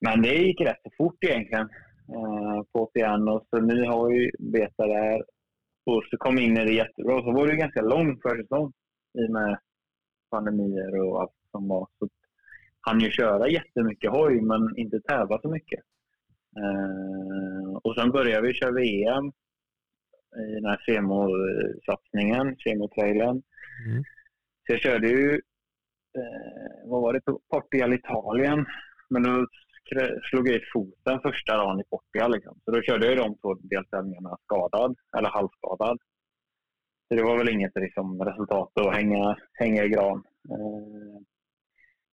Men 0.00 0.22
det 0.22 0.34
gick 0.34 0.60
rätt 0.60 0.82
så 0.82 0.90
fort 0.96 1.24
egentligen 1.24 1.68
eh, 2.16 2.62
på 2.72 2.86
PN. 2.86 3.28
Och 3.28 3.46
så 3.50 3.60
nu 3.60 3.86
har 3.86 4.08
vi 4.08 4.30
beta 4.38 4.86
där. 4.86 5.22
Och 5.86 6.02
så 6.10 6.16
kom 6.16 6.38
in 6.38 6.56
i 6.56 6.64
det 6.64 6.72
jättebra. 6.72 7.22
Så 7.22 7.32
var 7.32 7.46
det 7.46 7.52
ju 7.52 7.58
ganska 7.58 7.82
lång 7.82 8.20
försäsong 8.20 8.72
i 9.18 9.26
och 9.26 9.30
med 9.30 9.58
pandemier 10.30 11.00
och 11.00 11.20
allt 11.20 11.32
som 11.50 11.68
var. 11.68 11.88
Så 11.98 12.08
han 12.80 13.00
ju 13.00 13.10
köra 13.10 13.48
jättemycket 13.48 14.10
hoj 14.10 14.40
men 14.40 14.76
inte 14.76 15.00
tävla 15.00 15.40
så 15.40 15.48
mycket. 15.48 15.80
Eh, 16.56 17.72
och 17.82 17.94
sen 17.94 18.10
började 18.10 18.46
vi 18.46 18.54
köra 18.54 18.72
VM 18.72 19.32
i 20.38 20.54
den 20.54 20.64
här 20.64 20.82
Semo-satsningen, 20.86 22.56
Semo-trailern. 22.56 23.42
Mm. 23.86 24.02
Så 24.66 24.72
jag 24.72 24.80
körde 24.80 25.08
ju, 25.08 25.34
eh, 26.18 26.88
vad 26.90 27.02
var 27.02 27.12
det, 27.12 27.20
Portugal, 27.50 27.94
Italien. 27.94 28.66
Men 29.10 29.22
då 29.22 29.46
slog 30.30 30.48
jag 30.48 30.56
i 30.56 30.64
foten 30.72 31.20
första 31.20 31.56
dagen 31.56 31.80
i 31.80 31.84
Portugal. 31.84 32.32
Liksom. 32.32 32.60
Så 32.64 32.70
då 32.70 32.82
körde 32.82 33.06
jag 33.06 33.16
de 33.16 33.38
två 33.38 33.54
deltävlingarna 33.54 34.36
skadad, 34.44 34.96
eller 35.18 35.28
halvskadad. 35.28 35.98
Så 37.08 37.14
det 37.14 37.22
var 37.22 37.38
väl 37.38 37.48
inget 37.48 37.72
liksom, 37.74 38.22
resultat 38.22 38.72
att 38.74 38.94
hänga, 38.94 39.36
hänga 39.52 39.84
i 39.84 39.88
gran. 39.88 40.24
Eh, 40.50 41.20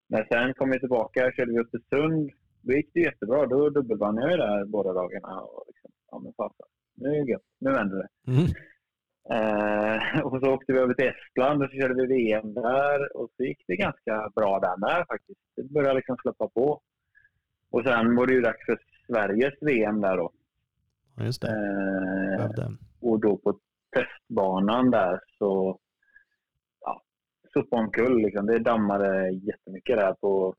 men 0.10 0.26
sen 0.32 0.54
kom 0.54 0.70
vi 0.70 0.80
tillbaka, 0.80 1.32
körde 1.32 1.52
vi 1.52 1.60
Östersund. 1.60 2.32
Då 2.62 2.74
gick 2.74 2.94
det 2.94 3.00
jättebra. 3.00 3.46
Då 3.46 3.70
dubbelvann 3.70 4.18
jag 4.18 4.32
ju 4.32 4.38
där 4.38 4.66
båda 4.66 4.94
dagarna. 4.94 5.42
Och 5.42 5.64
liksom, 5.68 5.92
ja, 6.12 6.20
men 6.20 6.34
nu 6.96 7.10
är 7.10 7.26
det 7.26 7.32
gött. 7.32 7.42
Nu 7.60 7.72
vänder 7.72 7.98
det. 7.98 8.32
Mm. 8.32 8.48
Eh, 9.30 10.22
och 10.26 10.40
så 10.40 10.54
åkte 10.54 10.74
vi 10.74 10.80
över 10.80 10.94
till 10.94 11.12
Estland 11.14 11.64
och 11.64 11.70
så 11.70 11.76
körde 11.76 11.94
vi 11.94 12.08
VM 12.08 12.54
där. 12.54 13.18
Och 13.18 13.30
så 13.38 13.44
gick 13.44 13.64
det 13.68 13.76
ganska 13.76 14.32
bra 14.36 14.60
där 14.60 14.78
med 14.78 15.06
faktiskt. 15.08 15.40
Det 15.56 15.64
började 15.64 15.96
liksom 15.96 16.18
släppa 16.18 16.48
på. 16.48 16.82
Och 17.72 17.84
sen 17.84 18.16
var 18.16 18.28
det 18.28 18.34
ju 18.34 18.42
dags 18.42 18.66
för 18.66 18.80
Sveriges 19.08 19.54
VM 19.62 20.02
där 20.02 20.18
då. 20.18 20.32
Ja, 21.16 21.24
just 21.24 21.42
det. 21.42 21.48
Eh, 21.48 22.70
och 23.02 23.20
då 23.20 23.38
på 23.38 23.60
testbanan 23.96 24.92
där 24.92 25.20
så 25.38 25.80
ja, 26.82 27.02
sopa 27.54 27.76
omkull. 27.76 28.22
Liksom. 28.22 28.46
Det 28.46 28.60
dammade 28.60 29.30
jättemycket 29.32 29.98
där 29.98 30.14
på 30.14 30.56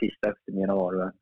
tisdag 0.00 0.30
eftermiddag 0.32 0.74
var 0.74 0.94
det 0.94 1.12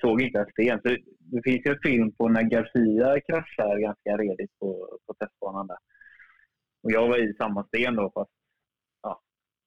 Såg 0.00 0.20
inte 0.22 0.38
en 0.38 0.46
sten. 0.46 0.80
Så 0.82 0.88
det 1.18 1.42
finns 1.44 1.66
ju 1.66 1.70
en 1.72 1.78
film 1.82 2.12
på 2.12 2.28
när 2.28 2.42
Garcia 2.42 3.20
kraschar 3.20 3.78
ganska 3.78 4.16
redigt 4.16 4.58
på, 4.58 4.98
på 5.06 5.14
testbanan 5.14 5.66
där. 5.66 5.78
Och 6.82 6.90
jag 6.92 7.08
var 7.08 7.18
i 7.18 7.34
samma 7.34 7.64
sten 7.64 7.96
då 7.96 8.10
fast 8.14 8.30
ja, 9.02 9.20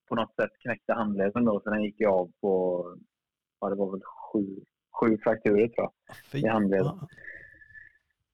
på 0.10 0.16
något 0.16 0.36
sätt 0.36 0.50
knäckte 0.62 0.94
handleden 0.94 1.46
då 1.46 1.62
så 1.64 1.70
den 1.70 1.84
gick 1.84 2.00
ju 2.00 2.08
av 2.08 2.32
på, 2.42 2.86
ja 3.62 3.70
det 3.70 3.76
var 3.76 3.92
väl 3.92 4.02
sju, 4.34 4.46
sju 5.00 5.18
frakturer 5.24 5.68
tror 5.68 5.90
jag. 6.08 6.16
Fy 6.32 6.38
i 6.40 6.48
handleden. 6.48 7.00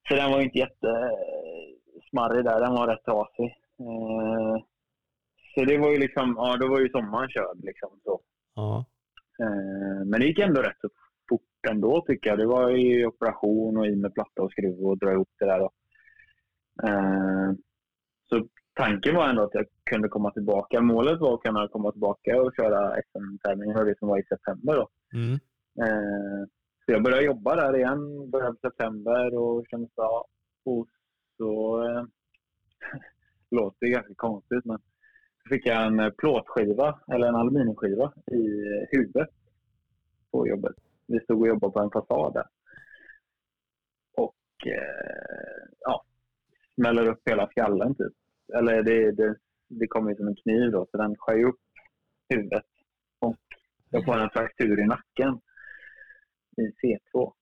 Så 0.08 0.14
den 0.14 0.30
var 0.30 0.40
inte 0.40 0.58
jättesmarrig 0.58 2.44
där. 2.44 2.60
Den 2.60 2.72
var 2.74 2.86
rätt 2.88 3.04
trasig. 3.04 3.54
Eh, 3.80 4.56
Så 5.54 5.64
det 5.64 5.78
var 5.78 5.90
ju 5.90 5.98
liksom, 5.98 6.34
ja 6.38 6.56
då 6.56 6.68
var 6.68 6.80
ju 6.80 6.88
sommaren 6.88 7.28
körd 7.28 7.58
liksom 7.64 8.00
så. 8.04 8.20
Ja. 8.54 8.84
Eh, 9.42 10.04
Men 10.06 10.20
det 10.20 10.26
gick 10.26 10.38
ändå 10.38 10.62
rätt 10.62 10.80
så 10.80 10.88
fort 11.28 11.70
ändå 11.70 12.04
tycker 12.06 12.30
jag. 12.30 12.38
Det 12.38 12.46
var 12.46 12.70
ju 12.70 13.06
operation 13.06 13.76
och 13.76 13.86
i 13.86 13.96
med 13.96 14.14
platta 14.14 14.42
och 14.42 14.50
skruv 14.52 14.86
och 14.86 14.98
dra 14.98 15.12
ihop 15.12 15.28
det 15.38 15.46
där 15.46 15.58
då. 15.58 15.70
Eh, 16.88 17.52
Så 18.28 18.48
tanken 18.74 19.14
var 19.14 19.28
ändå 19.28 19.42
att 19.42 19.54
jag 19.54 19.66
kunde 19.90 20.08
komma 20.08 20.30
tillbaka. 20.30 20.80
Målet 20.80 21.20
var 21.20 21.34
att 21.34 21.42
kunna 21.42 21.68
komma 21.68 21.92
tillbaka 21.92 22.42
och 22.42 22.52
köra 22.56 22.94
SM-tävlingen 23.02 23.76
och 23.78 23.84
det 23.84 23.98
som 23.98 24.08
var 24.08 24.18
i 24.18 24.22
september 24.24 24.74
då. 24.76 24.88
Mm. 25.14 25.32
Eh, 25.82 26.46
Så 26.86 26.92
jag 26.92 27.02
började 27.02 27.24
jobba 27.24 27.56
där 27.56 27.76
igen, 27.76 28.30
började 28.30 28.52
på 28.52 28.58
september 28.68 29.34
och 29.38 29.66
kände 29.70 29.88
bra. 29.96 30.24
Och 30.64 30.88
så 31.36 31.78
låter 33.50 33.76
det 33.86 33.90
ganska 33.92 34.14
konstigt 34.16 34.64
men 34.64 34.78
så 34.78 34.84
fick 35.48 35.66
jag 35.66 35.86
en 35.86 36.00
eh, 36.00 36.10
plåtskiva, 36.10 37.00
eller 37.12 37.26
en 37.28 37.34
aluminiumskiva, 37.34 38.12
i 38.26 38.46
eh, 38.46 38.88
huvudet 38.90 39.28
på 40.30 40.48
jobbet. 40.48 40.76
Vi 41.06 41.20
stod 41.20 41.40
och 41.40 41.48
jobbade 41.48 41.72
på 41.72 41.80
en 41.80 41.90
fasad 41.90 42.34
där. 42.34 42.46
Och 44.16 44.66
eh, 44.66 45.68
ja, 45.80 46.04
smäller 46.74 47.08
upp 47.08 47.20
hela 47.24 47.48
skallen 47.48 47.94
typ. 47.94 48.12
Eller 48.54 48.82
det, 48.82 49.12
det, 49.12 49.36
det 49.68 49.86
kom 49.86 50.08
ju 50.08 50.16
som 50.16 50.28
en 50.28 50.36
kniv 50.36 50.70
då, 50.70 50.86
så 50.90 50.96
den 50.96 51.16
skär 51.16 51.36
ju 51.36 51.44
upp 51.44 51.60
huvudet. 52.28 52.66
Och 53.18 53.36
jag 53.90 54.04
får 54.04 54.18
en 54.18 54.30
fraktur 54.30 54.80
i 54.80 54.86
nacken 54.86 55.40
i 56.56 56.62
C2. 56.62 57.32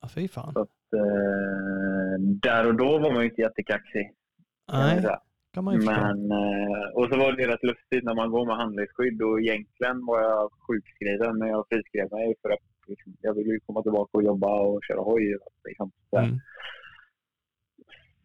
Ja, 0.00 0.08
fy 0.14 0.28
fan. 0.28 0.52
Så 0.52 0.60
att, 0.60 0.92
eh, 0.92 2.20
där 2.20 2.66
och 2.66 2.74
då 2.74 2.98
var 2.98 3.12
man 3.12 3.22
ju 3.22 3.28
inte 3.28 3.42
jättekaxig. 3.42 4.14
Nej, 4.72 5.02
säga. 5.02 5.20
Kan 5.52 5.64
man 5.64 5.74
ju. 5.74 5.86
Men, 5.86 6.30
eh, 6.30 6.86
och 6.94 7.08
så 7.10 7.16
var 7.16 7.32
det 7.32 7.48
rätt 7.48 7.62
lustigt 7.62 8.04
när 8.04 8.14
man 8.14 8.30
går 8.30 8.46
med 8.46 8.56
handledsskydd 8.56 9.22
och 9.22 9.40
egentligen 9.40 10.06
var 10.06 10.20
jag 10.20 10.50
sjukskriven 10.66 11.38
men 11.38 11.48
jag 11.48 11.64
friskrev 11.68 12.12
mig 12.12 12.34
för 12.42 12.50
att 12.50 12.66
liksom, 12.86 13.16
jag 13.20 13.34
ville 13.34 13.52
ju 13.52 13.60
komma 13.60 13.82
tillbaka 13.82 14.18
och 14.18 14.24
jobba 14.24 14.60
och 14.60 14.80
köra 14.84 15.00
hoj. 15.00 15.38
Liksom, 15.64 15.90
sådär. 16.10 16.24
Mm. 16.24 16.38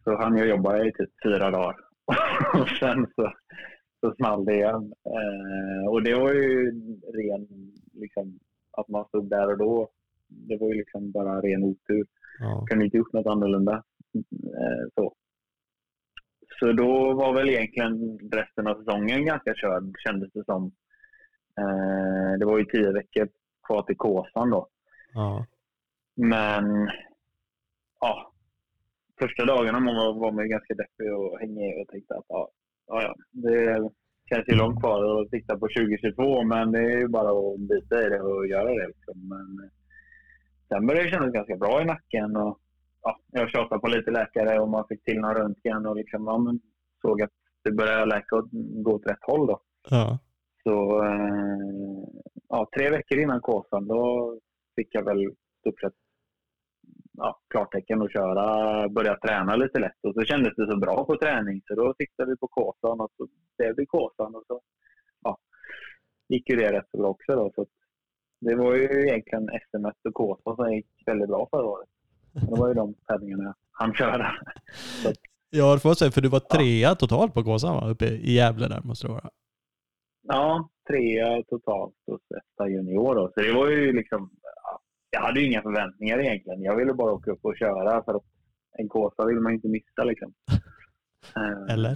Så 0.03 0.15
hann 0.15 0.37
jag 0.37 0.47
jobba 0.47 0.85
i 0.85 0.91
typ 0.91 1.09
fyra 1.23 1.51
dagar. 1.51 1.75
och 2.61 2.69
sen 2.69 3.07
så, 3.15 3.33
så 3.99 4.15
small 4.15 4.45
det 4.45 4.53
igen. 4.53 4.93
Eh, 5.05 5.91
och 5.91 6.03
det 6.03 6.15
var 6.15 6.33
ju 6.33 6.71
ren, 7.13 7.47
liksom, 7.93 8.39
att 8.71 8.87
man 8.87 9.05
stod 9.05 9.29
där 9.29 9.51
och 9.51 9.57
då 9.57 9.89
det 10.27 10.57
var 10.57 10.67
ju 10.67 10.73
liksom 10.73 11.11
bara 11.11 11.41
ren 11.41 11.63
otur. 11.63 12.05
Ja. 12.39 12.65
Kunde 12.69 12.85
inte 12.85 12.97
gjort 12.97 13.13
något 13.13 13.27
annorlunda. 13.27 13.83
Eh, 14.43 14.87
så. 14.95 15.13
Så 16.63 16.71
då 16.71 17.13
var 17.13 17.33
väl 17.33 17.49
egentligen 17.49 18.19
resten 18.31 18.67
av 18.67 18.75
säsongen 18.75 19.25
ganska 19.25 19.53
körd 19.55 19.93
kändes 20.05 20.31
det 20.33 20.45
som. 20.45 20.71
Eh, 21.59 22.39
det 22.39 22.45
var 22.45 22.57
ju 22.57 22.65
tio 22.65 22.91
veckor 22.91 23.29
kvar 23.67 23.81
till 23.81 23.97
Kåsan 23.97 24.49
då. 24.49 24.67
Ja. 25.13 25.45
Men 26.15 26.89
ja, 27.99 28.33
första 29.19 29.45
dagarna 29.45 29.79
var, 29.79 30.19
var 30.19 30.31
man 30.31 30.43
ju 30.43 30.49
ganska 30.49 30.73
deppig 30.73 31.13
och 31.13 31.39
hängig 31.39 31.81
och 31.81 31.87
tänkte 31.87 32.15
att 32.15 32.25
ja, 32.27 32.51
ja, 32.87 33.15
det 33.31 33.89
känns 34.29 34.47
ju 34.47 34.55
långt 34.55 34.79
kvar 34.79 35.21
att 35.21 35.31
titta 35.31 35.57
på 35.57 35.67
2022 35.67 36.43
men 36.43 36.71
det 36.71 36.79
är 36.79 36.97
ju 36.97 37.07
bara 37.07 37.29
att 37.29 37.59
bita 37.59 38.07
i 38.07 38.09
det 38.09 38.21
och 38.21 38.47
göra 38.47 38.69
det. 38.69 38.87
Liksom. 38.87 39.29
Men, 39.29 39.65
eh, 39.65 39.71
sen 40.69 40.87
började 40.87 41.07
det 41.07 41.11
kännas 41.11 41.33
ganska 41.33 41.57
bra 41.57 41.81
i 41.81 41.85
nacken 41.85 42.37
och 42.37 42.59
ja, 43.03 43.19
jag 43.31 43.49
tjatade 43.49 43.81
på 43.81 43.87
lite 43.87 44.11
läkare 44.11 44.59
och 44.59 44.69
man 44.69 44.87
fick 44.87 45.03
till 45.03 45.19
någon 45.19 45.35
röntgen 45.35 45.85
och 45.85 45.95
liksom, 45.95 46.25
ja, 46.25 46.37
men 46.37 46.59
såg 47.01 47.21
att 47.21 47.31
det 47.63 47.71
började 47.71 48.05
läka 48.05 48.35
och 48.35 48.47
gå 48.83 48.91
åt 48.93 49.07
rätt 49.07 49.23
håll. 49.23 49.47
Då. 49.47 49.61
Ja. 49.89 50.19
Så 50.63 51.03
eh, 51.03 52.03
ja, 52.49 52.69
tre 52.77 52.89
veckor 52.89 53.19
innan 53.19 53.41
Kåsan 53.41 53.87
då 53.87 54.33
fick 54.75 54.87
jag 54.91 55.05
väl 55.05 55.33
stort 55.59 55.81
sett 55.81 55.93
ja, 57.17 57.39
klartecken 57.49 58.01
att 58.01 58.13
köra, 58.13 58.89
börja 58.89 59.15
träna 59.15 59.55
lite 59.55 59.79
lätt. 59.79 60.03
Och 60.03 60.13
så 60.13 60.21
kändes 60.21 60.55
det 60.55 60.71
så 60.71 60.77
bra 60.77 61.05
på 61.05 61.17
träning 61.17 61.61
så 61.65 61.75
då 61.75 61.93
tittade 61.93 62.31
vi 62.31 62.37
på 62.37 62.47
Kåsan 62.47 63.01
och 63.01 63.11
så 63.17 63.27
blev 63.57 63.75
det 63.75 63.85
Kåsan 63.85 64.35
och 64.35 64.43
så 64.47 64.61
ja, 65.23 65.37
gick 66.29 66.49
ju 66.49 66.55
det 66.55 66.71
rätt 66.71 66.91
bra 66.91 67.07
också. 67.07 67.35
Då, 67.35 67.51
så 67.55 67.65
det 68.41 68.55
var 68.55 68.75
ju 68.75 69.07
egentligen 69.07 69.49
SMS 69.49 69.95
och 70.03 70.13
Kåsan 70.13 70.55
som 70.55 70.73
gick 70.73 70.87
väldigt 71.05 71.29
bra 71.29 71.47
förra 71.51 71.65
året. 71.65 71.89
Det 72.33 72.59
var 72.59 72.67
ju 72.67 72.73
de 72.73 72.93
tävlingarna 73.07 73.55
hann 73.71 73.93
köra. 73.93 74.31
Så 75.03 75.13
Ja, 75.55 75.73
det 75.73 75.79
får 75.79 75.89
jag 75.89 75.97
säga, 75.97 76.11
för 76.11 76.21
du 76.21 76.29
var 76.29 76.39
trea 76.39 76.95
totalt 76.95 77.33
på 77.33 77.43
Kåsan 77.43 77.75
va? 77.75 77.89
Uppe 77.89 78.05
i 78.05 78.33
Gävle 78.33 78.67
där 78.67 78.81
måste 78.83 79.07
det 79.07 79.13
vara. 79.13 79.29
Ja, 80.27 80.69
trea 80.87 81.43
totalt 81.43 81.95
och 82.07 82.19
etta 82.37 82.69
junior. 82.69 83.15
Då. 83.15 83.31
Så 83.33 83.41
det 83.41 83.53
var 83.53 83.69
ju 83.69 83.93
liksom... 83.93 84.29
Ja, 84.63 84.79
jag 85.09 85.21
hade 85.21 85.39
ju 85.39 85.47
inga 85.47 85.61
förväntningar 85.61 86.19
egentligen. 86.19 86.61
Jag 86.61 86.75
ville 86.75 86.93
bara 86.93 87.11
åka 87.11 87.31
upp 87.31 87.45
och 87.45 87.57
köra 87.57 88.03
för 88.03 88.13
att 88.13 88.23
en 88.77 88.89
Kåsa 88.89 89.25
vill 89.25 89.39
man 89.39 89.51
ju 89.51 89.55
inte 89.55 89.67
missa 89.67 90.03
liksom. 90.03 90.33
Eh, 91.35 91.73
Eller? 91.73 91.95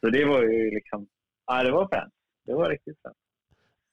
Så 0.00 0.10
det 0.10 0.24
var 0.24 0.42
ju 0.42 0.70
liksom... 0.70 1.06
Ja, 1.46 1.62
det 1.62 1.70
var 1.70 1.88
fränt. 1.88 2.12
Det 2.46 2.54
var 2.54 2.70
riktigt 2.70 2.98
fränt. 3.02 3.16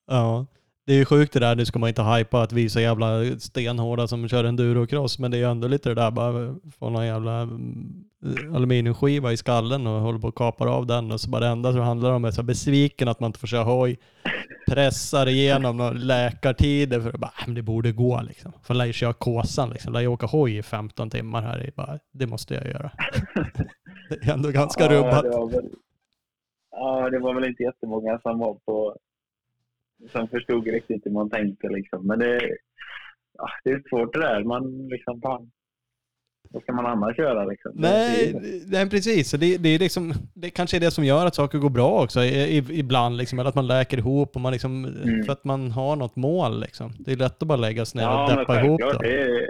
Ja. 0.07 0.45
Det 0.91 0.95
är 0.95 0.99
ju 0.99 1.05
sjukt 1.05 1.33
det 1.33 1.39
där, 1.39 1.55
det 1.55 1.65
ska 1.65 1.79
man 1.79 1.89
inte 1.89 2.03
hypa 2.03 2.41
att 2.41 2.53
vi 2.53 2.65
är 2.65 2.69
så 2.69 2.79
jävla 2.79 3.39
stenhårda 3.39 4.07
som 4.07 4.27
kör 4.27 4.43
endurocross, 4.43 5.19
men 5.19 5.31
det 5.31 5.37
är 5.37 5.39
ju 5.39 5.51
ändå 5.51 5.67
lite 5.67 5.89
det 5.89 5.95
där 5.95 6.11
bara 6.11 6.55
få 6.79 6.89
någon 6.89 7.05
jävla 7.05 7.41
mm, 7.41 8.03
aluminiumskiva 8.55 9.31
i 9.31 9.37
skallen 9.37 9.87
och 9.87 10.01
håller 10.01 10.19
på 10.19 10.27
och 10.27 10.35
kapar 10.37 10.67
av 10.67 10.85
den 10.85 11.11
och 11.11 11.21
så 11.21 11.29
bara 11.29 11.41
det 11.41 11.47
enda 11.47 11.71
som 11.71 11.81
handlar 11.81 12.11
om 12.11 12.25
är 12.25 12.31
så 12.31 12.43
besviken 12.43 13.07
att 13.07 13.19
man 13.19 13.27
inte 13.29 13.39
får 13.39 13.47
köra 13.47 13.63
hoj. 13.63 13.99
Pressar 14.69 15.27
igenom 15.27 15.77
några 15.77 15.91
läkartider 15.91 17.01
för 17.01 17.09
att 17.09 17.19
bara, 17.19 17.31
"Ah, 17.35 17.43
men 17.45 17.55
det 17.55 17.61
borde 17.61 17.91
gå 17.91 18.21
liksom. 18.21 18.51
För 18.63 18.73
lär 18.73 18.85
ju 18.85 18.93
köra 18.93 19.13
Kåsan 19.13 19.69
liksom, 19.69 19.93
lär 19.93 20.01
ju 20.01 20.07
åka 20.07 20.25
hoj 20.25 20.57
i 20.57 20.63
15 20.63 21.09
timmar 21.09 21.41
här 21.41 21.67
i 21.67 21.71
bara, 21.75 21.99
det 22.13 22.27
måste 22.27 22.53
jag 22.53 22.67
göra. 22.67 22.91
det 24.09 24.27
är 24.27 24.33
ändå 24.33 24.49
ganska 24.49 24.89
rubbat. 24.89 25.23
det 25.23 25.29
var 25.29 25.49
väl, 25.51 25.69
ja, 26.71 27.09
det 27.09 27.19
var 27.19 27.33
väl 27.33 27.45
inte 27.45 27.63
jättemånga 27.63 28.19
som 28.19 28.39
var 28.39 28.53
på... 28.53 28.97
Som 30.11 30.27
förstod 30.27 30.67
riktigt 30.67 31.05
hur 31.05 31.11
man 31.11 31.29
tänkte 31.29 31.67
liksom. 31.69 32.07
Men 32.07 32.19
det, 32.19 32.41
ja, 33.37 33.47
det 33.63 33.69
är 33.69 33.83
svårt 33.89 34.13
det 34.13 34.19
där. 34.19 34.43
Man 34.43 34.87
liksom... 34.87 35.21
Fan, 35.21 35.51
vad 36.49 36.63
ska 36.63 36.73
man 36.73 36.85
annars 36.85 37.17
göra 37.17 37.45
liksom? 37.45 37.71
Det- 37.75 37.81
Nej, 37.81 38.33
det- 38.33 38.71
nej 38.71 38.89
precis. 38.89 39.31
Det, 39.31 39.57
det, 39.57 39.69
är 39.69 39.79
liksom, 39.79 40.13
det 40.35 40.49
kanske 40.49 40.77
är 40.77 40.81
det 40.81 40.91
som 40.91 41.03
gör 41.03 41.25
att 41.25 41.35
saker 41.35 41.57
går 41.57 41.69
bra 41.69 42.03
också 42.03 42.19
i, 42.23 42.57
ibland. 42.57 43.17
Liksom, 43.17 43.39
eller 43.39 43.49
att 43.49 43.55
man 43.55 43.67
läker 43.67 43.97
ihop 43.97 44.35
och 44.35 44.41
man 44.41 44.51
liksom, 44.51 44.85
Mm. 44.85 45.23
för 45.23 45.33
att 45.33 45.43
man 45.43 45.71
har 45.71 45.95
något 45.95 46.15
mål. 46.15 46.59
Liksom. 46.61 46.91
Det 46.99 47.11
är 47.11 47.15
lätt 47.15 47.41
att 47.41 47.47
bara 47.47 47.57
lägga 47.57 47.85
sig 47.85 48.01
ner 48.01 48.07
Ja, 48.07 48.31
och 48.33 48.39
deppa 48.39 48.65
ihop. 48.65 48.81
Då. 48.81 48.91
Det, 48.99 49.47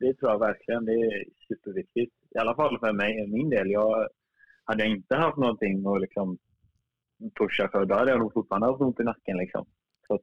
det 0.00 0.14
tror 0.14 0.30
jag 0.32 0.38
verkligen. 0.38 0.84
Det 0.84 0.92
är 0.92 1.24
superviktigt. 1.48 2.12
I 2.34 2.38
alla 2.38 2.54
fall 2.54 2.78
för 2.78 2.92
mig, 2.92 3.26
min 3.26 3.50
del. 3.50 3.70
Jag 3.70 4.08
hade 4.64 4.82
jag 4.84 4.92
inte 4.96 5.16
haft 5.16 5.36
någonting 5.36 5.86
att 5.86 6.00
liksom 6.00 6.38
pusha 7.38 7.68
för, 7.72 7.84
då 7.86 7.94
hade 7.94 8.10
jag 8.10 8.18
nog 8.20 8.32
fortfarande 8.32 8.66
haft 8.66 8.80
ont 8.80 9.00
i 9.00 9.02
nacken. 9.02 9.36
Liksom. 9.36 9.66
Så 10.06 10.20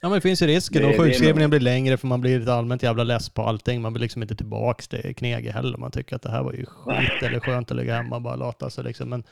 Ja, 0.00 0.08
men 0.08 0.16
det 0.16 0.20
finns 0.20 0.42
ju 0.42 0.46
risken 0.46 0.82
Det- 0.82 0.88
och 0.88 0.96
sjukskrivningen 1.04 1.50
blir 1.50 1.60
längre 1.60 1.96
för 1.96 2.06
man 2.06 2.20
blir 2.20 2.38
lite 2.38 2.52
allmänt 2.54 2.82
jävla 2.82 3.04
less 3.04 3.30
på 3.30 3.42
allting. 3.42 3.82
Man 3.82 3.92
blir 3.92 4.00
liksom 4.02 4.22
inte 4.22 4.34
tillbaks 4.36 4.88
till 4.88 5.14
knege 5.16 5.50
heller. 5.50 5.78
Man 5.78 5.90
tycker 5.90 6.16
att 6.16 6.22
det 6.22 6.30
här 6.30 6.42
var 6.42 6.52
ju 6.52 6.64
skit 6.66 7.22
eller 7.22 7.40
skönt 7.40 7.70
att 7.70 7.76
ligga 7.76 7.94
hemma 7.94 8.16
och 8.16 8.22
bara 8.22 8.36
lata 8.36 8.70
sig. 8.70 8.84
Liksom. 8.84 9.08
Men 9.08 9.22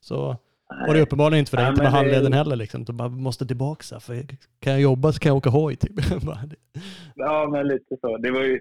så 0.00 0.36
var 0.86 0.94
det 0.94 1.00
uppenbarligen 1.02 1.38
inte 1.38 1.50
för 1.50 1.56
dig, 1.56 1.66
inte 1.68 1.82
med 1.82 1.92
men 1.92 1.92
det- 1.92 1.98
handleden 1.98 2.32
heller. 2.32 2.56
Liksom. 2.56 2.84
Du 2.84 2.92
bara 2.92 3.08
måste 3.08 3.46
tillbaka. 3.46 3.82
här, 3.92 4.00
För 4.00 4.14
kan 4.60 4.72
jag 4.72 4.82
jobba 4.82 5.12
så 5.12 5.18
kan 5.20 5.30
jag 5.30 5.36
åka 5.36 5.50
hoj. 5.50 5.76
Typ. 5.76 5.92
Ja, 7.14 7.48
men 7.52 7.68
lite 7.68 7.96
så. 8.00 8.16
Det 8.16 8.30
var 8.30 8.42
ju 8.42 8.60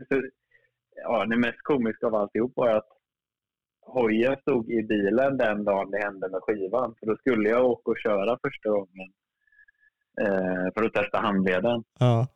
ja, 1.04 1.26
det 1.26 1.38
mest 1.38 1.62
komiska 1.64 2.08
av 2.08 2.16
alltihop 2.16 2.52
var 2.56 2.70
att 2.70 2.88
hojen 3.86 4.36
stod 4.42 4.70
i 4.70 4.84
bilen 4.84 5.38
den 5.38 5.64
dagen 5.64 5.92
det 5.92 5.98
hände 5.98 6.30
med 6.30 6.42
skivan. 6.42 6.96
För 7.00 7.06
då 7.06 7.18
skulle 7.18 7.50
jag 7.50 7.66
åka 7.66 7.92
och 7.92 8.00
köra 8.04 8.40
första 8.44 8.70
gången 8.70 9.10
eh, 10.22 10.66
för 10.74 10.84
att 10.86 10.94
testa 10.94 11.18
handleden. 11.20 11.84
ja. 12.00 12.28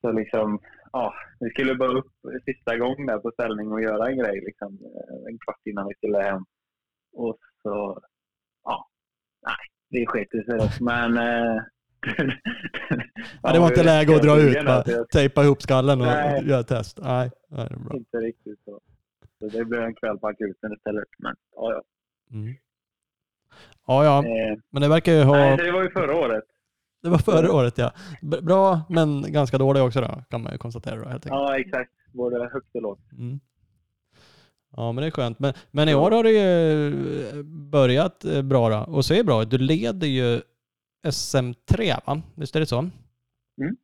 Så 0.00 0.12
liksom, 0.12 0.58
ja, 0.92 1.14
vi 1.40 1.50
skulle 1.50 1.74
bara 1.74 1.98
upp 1.98 2.12
sista 2.44 2.76
gången 2.76 3.06
där 3.06 3.18
på 3.18 3.30
ställning 3.30 3.72
och 3.72 3.82
göra 3.82 4.08
en 4.08 4.18
grej 4.18 4.40
liksom, 4.40 4.78
eh, 4.82 5.32
en 5.32 5.38
kvart 5.38 5.60
innan 5.64 5.88
vi 5.88 5.94
skulle 5.94 6.18
hem. 6.22 6.44
Och 7.12 7.38
så, 7.62 8.00
ja, 8.64 8.88
nej, 9.46 9.56
det 9.90 10.06
sket 10.06 10.30
sig 10.30 10.58
då. 10.58 10.84
Men... 10.84 11.16
Eh, 11.16 11.62
Ja, 13.42 13.52
det 13.52 13.58
var 13.58 13.66
inte 13.66 13.82
läge 13.94 14.16
att 14.16 14.22
dra 14.22 14.40
ut, 14.40 14.64
bara 14.66 14.84
Så 14.84 14.90
jag 14.90 15.08
tejpa 15.08 15.44
ihop 15.44 15.62
skallen 15.62 16.00
och 16.00 16.06
Nej. 16.06 16.48
göra 16.48 16.62
test. 16.62 16.98
Nej, 17.02 17.30
nej 17.48 17.66
det 17.68 17.74
är 17.74 17.78
bra. 17.78 17.96
Inte 17.96 18.16
riktigt 18.16 18.60
så. 18.64 18.80
Så 19.42 19.48
det 19.48 19.64
blev 19.64 19.82
en 19.82 19.94
kväll 19.94 20.18
på 20.18 20.26
akuten 20.28 20.72
istället. 20.72 21.08
Men 21.18 21.34
ja, 21.56 21.72
ja. 21.72 21.82
Mm. 22.36 22.54
Ja, 23.86 24.04
ja, 24.04 24.18
Eh, 24.18 24.58
men 24.70 24.82
det 24.82 24.88
verkar 24.88 25.12
ju 25.12 25.22
ha... 25.22 25.36
Nej, 25.36 25.56
det 25.56 25.72
var 25.72 25.82
ju 25.82 25.90
förra 25.90 26.16
året. 26.16 26.44
Det 27.02 27.08
var 27.08 27.18
förra 27.18 27.52
året 27.52 27.78
ja. 27.78 27.92
Bra, 28.42 28.80
men 28.88 29.32
ganska 29.32 29.58
dålig 29.58 29.82
också 29.82 30.00
då, 30.00 30.24
kan 30.30 30.42
man 30.42 30.52
ju 30.52 30.58
konstatera 30.58 30.96
då 30.96 31.08
helt 31.08 31.26
enkelt. 31.26 31.30
Ja, 31.30 31.58
exakt. 31.58 31.92
Både 32.12 32.48
högt 32.52 32.74
och 32.74 32.82
lågt. 32.82 33.12
Mm. 33.12 33.40
Ja, 34.76 34.92
men 34.92 35.02
det 35.02 35.08
är 35.08 35.10
skönt. 35.10 35.38
Men, 35.38 35.54
men 35.70 35.88
i 35.88 35.94
år 35.94 36.10
har 36.10 36.22
det 36.24 36.30
ju 36.30 37.42
börjat 37.44 38.24
eh, 38.24 38.42
bra 38.42 38.68
då, 38.68 38.92
och 38.94 39.04
ser 39.04 39.24
bra 39.24 39.42
ut. 39.42 39.50
Du 39.50 39.58
leder 39.58 40.06
ju 40.06 40.40
SM3 41.06 42.06
va? 42.06 42.22
Visst 42.34 42.56
är 42.56 42.60
det 42.60 42.66
så? 42.66 42.78
Mm. 42.78 43.76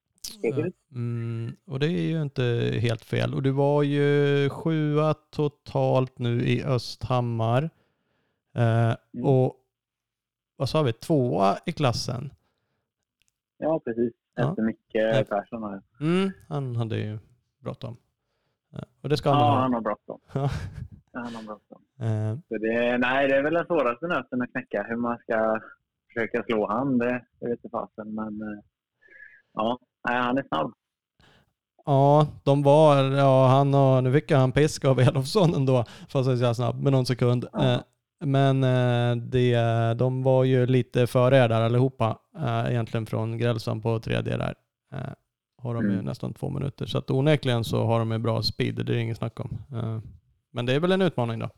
Mm, 0.94 1.56
och 1.66 1.78
det 1.80 1.86
är 1.86 2.08
ju 2.08 2.22
inte 2.22 2.42
helt 2.82 3.04
fel. 3.04 3.34
Och 3.34 3.42
du 3.42 3.50
var 3.50 3.82
ju 3.82 4.48
sjua 4.50 5.14
totalt 5.14 6.18
nu 6.18 6.42
i 6.42 6.64
Östhammar. 6.64 7.70
Eh, 8.54 8.94
Mm. 9.14 9.24
Och 9.26 9.54
vad 10.56 10.68
sa 10.68 10.82
vi? 10.82 10.92
Tvåa 10.92 11.58
i 11.66 11.72
klassen. 11.72 12.30
Ja, 13.58 13.80
precis. 13.84 14.12
Ja. 14.34 14.50
Efter 14.50 14.62
Micke 14.62 14.78
Ja. 14.92 15.24
Persson 15.28 15.62
här. 15.62 15.82
Mm, 16.00 16.30
han 16.48 16.76
hade 16.76 16.96
ju 16.98 17.18
bråttom. 17.60 17.96
Eh, 18.72 18.82
Och 19.02 19.08
det 19.08 19.16
ska 19.16 19.30
han 19.30 19.38
Ja, 19.40 19.44
ha. 19.50 19.60
han 19.60 19.72
har 19.74 19.80
bråttom. 19.80 20.20
Han 21.12 21.34
har 21.34 21.42
bråttom. 21.42 21.82
Eh, 22.00 22.38
Så 22.48 22.58
det, 22.58 22.98
nej, 22.98 23.28
det 23.28 23.36
är 23.36 23.42
väl 23.42 23.54
den 23.54 23.66
svåraste 23.66 24.06
nöten 24.06 24.42
att 24.42 24.50
knäcka. 24.50 24.82
Hur 24.88 24.96
man 24.96 25.18
ska 25.18 25.60
försöka 26.08 26.42
slå 26.42 26.66
han, 26.66 26.98
det, 26.98 27.24
det 27.40 27.46
vet 27.46 27.58
inte 27.64 27.68
fasen. 27.68 28.14
Men 28.14 28.42
eh, 28.42 28.58
ja, 29.54 29.78
nej, 30.08 30.18
han 30.20 30.38
är 30.38 30.42
snabb. 30.48 30.72
Ja, 31.84 32.26
de 32.44 32.62
var, 32.62 33.04
ja 33.04 33.46
han 33.46 33.74
och, 33.74 34.04
nu 34.04 34.12
fick 34.12 34.30
han 34.32 34.52
pisk 34.52 34.84
av 34.84 35.00
Elofsson 35.08 35.54
ändå, 35.54 35.84
fast 36.08 36.28
jag 36.28 36.36
jävla 36.36 36.54
snabb, 36.54 36.82
med 36.82 36.92
någon 36.92 37.06
sekund. 37.06 37.46
Ja. 37.52 37.72
Eh, 37.72 37.80
Men 38.24 38.64
eh, 38.64 39.16
det, 39.16 39.56
de 39.98 40.22
var 40.22 40.44
ju 40.44 40.66
lite 40.66 41.06
före 41.06 41.36
er 41.38 41.48
där 41.48 41.60
allihopa, 41.60 42.18
eh, 42.38 42.70
egentligen 42.70 43.06
från 43.06 43.38
Grälsson 43.38 43.80
på 43.82 44.00
tredje 44.00 44.36
där. 44.36 44.54
Har 45.62 45.74
de 45.74 45.84
ju 45.84 45.92
Mm. 45.92 46.04
nästan 46.04 46.34
två 46.34 46.50
minuter, 46.50 46.86
så 46.86 46.98
att 46.98 47.10
onekligen 47.10 47.64
så 47.64 47.84
har 47.84 47.98
de 47.98 48.12
ju 48.12 48.18
bra 48.18 48.42
speed, 48.42 48.74
det 48.74 48.82
är 48.82 48.84
det 48.84 49.00
inget 49.00 49.16
snack 49.18 49.40
om. 49.40 49.58
Men 50.52 50.66
det 50.66 50.74
är 50.74 50.80
väl 50.80 50.92
en 50.92 51.02
utmaning 51.02 51.38
då. 51.38 51.50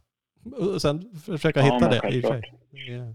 Och 0.56 0.82
sen 0.82 1.16
försöka 1.24 1.60
Ja, 1.60 1.74
hitta 1.74 1.88
det 1.88 2.10
i 2.16 2.20
och 2.20 2.24
för 2.24 2.40
sig. 2.40 3.14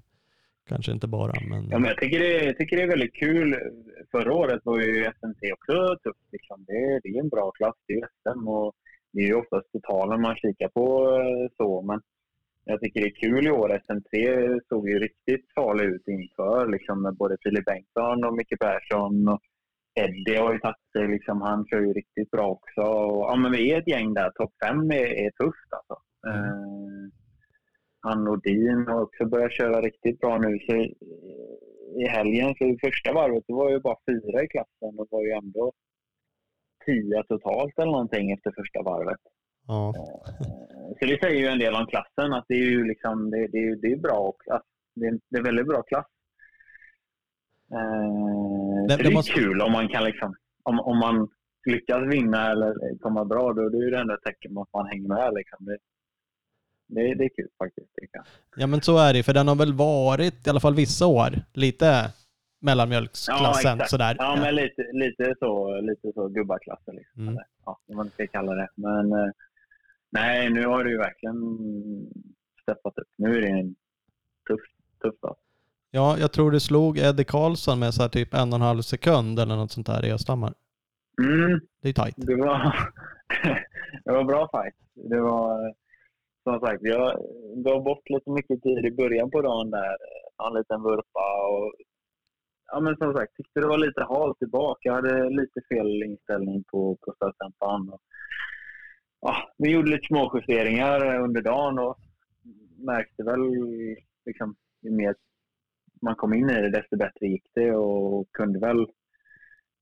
Kanske 0.68 0.92
inte 0.92 1.08
bara, 1.08 1.34
men... 1.50 1.70
Ja, 1.70 1.80
men 1.80 1.88
jag, 1.90 1.98
tycker 1.98 2.20
det, 2.20 2.44
jag 2.46 2.58
tycker 2.58 2.78
det 2.78 2.84
är 2.84 2.88
väldigt 2.88 3.16
kul. 3.16 3.56
Förra 4.12 4.34
året 4.34 4.62
var 4.64 4.80
ju 4.80 5.04
SMT 5.04 5.42
också 5.54 5.98
tufft. 6.04 6.28
Liksom. 6.32 6.66
Det, 6.68 7.00
det 7.04 7.10
är 7.10 7.20
en 7.20 7.30
bra 7.30 7.52
klass, 7.52 7.76
det 7.88 7.94
är 7.94 8.08
SM 8.08 8.48
och 8.48 8.74
det 9.14 9.22
är 9.22 9.28
ju 9.28 9.36
oftast 9.36 9.72
totalen 9.72 10.22
man 10.22 10.36
kikar 10.36 10.68
på. 10.68 11.20
eh, 11.20 11.52
så. 11.58 11.82
Men 11.82 12.02
jag 12.66 12.82
tycker 12.82 13.02
det 13.02 13.08
är 13.08 13.22
kul 13.26 13.48
i 13.48 13.52
år. 13.52 13.80
SMT 13.86 14.14
såg 14.70 14.90
ju 14.90 15.00
riktigt 15.00 15.46
farlig 15.56 15.86
ut 15.86 16.08
inför 16.08 16.68
liksom, 16.68 17.02
med 17.02 17.16
både 17.16 17.38
Filip 17.44 17.66
Bengtsson 17.66 18.24
och 18.26 18.34
Micke 18.34 18.60
Persson. 18.60 19.28
Och 19.28 19.42
Eddie 20.00 20.38
har 20.38 20.54
ju 20.54 20.60
tagit 20.60 20.92
sig, 20.92 21.08
liksom, 21.08 21.42
han 21.42 21.66
kör 21.68 21.82
ju 21.82 21.94
riktigt 21.94 22.32
bra 22.32 22.48
också. 22.48 22.82
Och, 22.82 23.24
ja, 23.30 23.36
men 23.36 23.52
vi 23.52 23.72
är 23.72 23.80
ett 23.80 23.88
gäng 23.88 24.14
där. 24.14 24.30
Topp 24.30 24.54
fem 24.66 24.92
är, 24.92 25.26
är 25.26 25.32
tufft 25.32 25.70
alltså. 25.78 25.98
Eh, 26.28 27.25
han 28.06 28.24
Nordin 28.24 28.88
har 28.88 29.02
också 29.02 29.26
börjat 29.26 29.52
köra 29.52 29.82
riktigt 29.82 30.20
bra 30.20 30.38
nu. 30.38 30.60
Så 30.60 30.76
i, 30.76 30.96
I 32.04 32.08
helgen, 32.08 32.56
så 32.58 32.64
i 32.64 32.78
första 32.82 33.14
varvet, 33.14 33.44
det 33.48 33.54
var 33.54 33.70
ju 33.70 33.80
bara 33.80 33.98
fyra 34.10 34.44
i 34.44 34.48
klassen 34.48 35.00
och 35.00 35.08
var 35.12 35.22
ju 35.22 35.32
ändå 35.32 35.74
tio 36.86 37.24
totalt 37.24 37.74
eller 37.80 37.92
någonting 37.92 38.32
efter 38.32 38.52
första 38.58 38.82
varvet. 38.82 39.20
Ja. 39.68 39.94
Eh, 39.98 40.98
Så 41.00 41.06
det 41.06 41.20
säger 41.22 41.40
ju 41.42 41.48
en 41.48 41.60
del 41.60 41.76
om 41.76 41.86
klassen, 41.88 42.34
att 42.34 42.46
det 42.48 42.54
är 42.56 42.70
ju 42.76 42.84
liksom, 42.88 43.30
det, 43.32 43.48
det, 43.48 43.76
det 43.76 43.92
är 43.92 43.98
bra 43.98 44.18
och 44.18 44.42
att 44.56 44.64
det, 44.96 45.06
är- 45.08 45.20
det 45.30 45.38
är 45.38 45.44
väldigt 45.44 45.68
bra 45.68 45.82
klass. 45.84 46.06
Eh, 47.74 48.84
Det- 48.88 48.92
så 48.92 48.98
det 48.98 49.04
det 49.04 49.10
är 49.10 49.14
måste- 49.14 49.32
kul 49.34 49.62
om 49.62 49.72
man 49.72 49.88
kan 49.88 50.04
liksom, 50.04 50.36
om, 50.64 50.80
om 50.80 50.98
man 51.00 51.28
lyckas 51.66 52.14
vinna 52.14 52.52
eller 52.52 52.98
komma 53.00 53.26
bra, 53.26 53.54
då 53.54 53.70
det 53.70 53.78
är 53.78 53.92
det 53.92 54.00
ändå 54.00 54.14
ett 54.14 54.24
tecken 54.24 54.54
på 54.56 54.62
att 54.62 54.74
man 54.74 54.88
hänger 54.88 55.08
med. 55.08 55.34
Liksom. 55.34 55.66
Det, 55.66 55.78
det, 56.88 57.02
det 57.16 57.24
är 57.26 57.30
kul 57.36 57.50
faktiskt. 57.58 57.90
ja, 58.56 58.68
men 58.68 58.82
så 58.82 58.98
är 58.98 59.14
det 59.14 59.24
för 59.24 59.34
den 59.34 59.48
har 59.48 59.56
väl 59.56 59.74
varit, 59.74 60.48
i 60.48 60.50
alla 60.50 60.60
fall 60.60 60.76
vissa 60.76 61.08
år, 61.08 61.30
lite 61.54 62.12
mellanmjölksklassen 62.62 63.74
exakt. 63.74 63.90
sådär. 63.90 64.16
Ja, 64.20 64.36
men 64.40 64.56
lite, 64.56 64.82
lite 64.94 65.36
så, 65.40 65.82
lite 65.82 66.12
så 66.14 66.28
gubbaklassen. 66.28 66.96
Liksom. 66.96 67.28
Mm. 67.28 67.40
Ja, 67.66 67.80
om 67.88 67.96
man 67.96 68.10
ska 68.10 68.28
kalla 68.28 68.54
det. 68.56 68.68
Men 68.76 69.12
eh, 69.12 69.32
nej, 70.10 70.50
nu 70.50 70.66
har 70.66 70.84
det 70.84 70.90
ju 70.90 70.98
verkligen 70.98 71.38
steppat 72.62 72.98
upp. 72.98 73.08
Nu 73.18 73.38
är 73.38 73.42
det 73.42 73.48
en 73.48 73.76
tuff, 74.50 74.62
tuff 75.02 75.20
dag. 75.22 75.36
Ja, 75.92 76.18
jag 76.20 76.32
tror 76.32 76.52
det 76.52 76.60
slog 76.60 76.98
Eddie 76.98 77.24
Karlsson 77.24 77.80
med 77.80 77.94
så 77.94 78.02
här 78.02 78.10
typ 78.10 78.34
en 78.34 78.50
och 78.50 78.56
en 78.56 78.62
halv 78.62 78.82
sekund 78.82 79.40
eller 79.40 79.56
något 79.56 79.72
sånt 79.72 79.88
där 79.88 80.06
i 80.06 80.12
Östhammar. 80.12 80.54
Mm, 81.22 81.60
Det 81.82 81.90
är 81.90 81.94
tajt. 81.94 82.16
det 82.18 82.36
var, 82.36 82.76
det 84.06 84.12
var 84.12 84.24
bra 84.24 84.50
fight. 84.52 84.76
Det 85.10 85.20
var, 85.22 85.74
som 86.46 86.60
sagt, 86.60 86.82
jag 86.82 87.20
gav 87.66 87.84
bort 87.84 88.10
lite 88.10 88.30
mycket 88.30 88.62
tid 88.64 88.86
i 88.86 88.92
början 88.92 89.32
på 89.32 89.42
dagen 89.42 89.72
där. 89.72 89.96
Eh, 90.08 90.48
en 90.48 90.54
liten 90.54 90.82
vurpa 90.84 91.28
och 91.52 91.74
ja, 92.72 92.80
men 92.80 92.98
som 92.98 93.14
sagt, 93.14 93.36
tyckte 93.36 93.60
det 93.60 93.68
var 93.68 93.78
lite 93.78 94.04
halt 94.04 94.40
tillbaka. 94.40 94.80
Jag 94.82 94.94
hade 94.94 95.30
lite 95.30 95.62
fel 95.70 96.04
inställning 96.04 96.64
på, 96.72 96.98
på 97.02 97.14
stötdämparen. 97.16 97.90
Och, 97.90 98.02
ja, 99.22 99.36
vi 99.58 99.72
gjorde 99.72 99.92
lite 99.92 100.08
små 100.08 100.32
justeringar 100.34 101.20
under 101.20 101.42
dagen 101.42 101.80
och 101.80 101.98
märkte 102.78 103.24
väl 103.24 103.44
liksom, 104.26 104.56
ju 104.82 104.92
mer 104.92 105.16
man 106.02 106.16
kom 106.16 106.34
in 106.34 106.50
i 106.50 106.62
det, 106.62 106.70
desto 106.70 106.98
bättre 106.98 107.28
gick 107.28 107.46
det 107.54 107.72
och 107.72 108.28
kunde 108.32 108.60
väl 108.60 108.88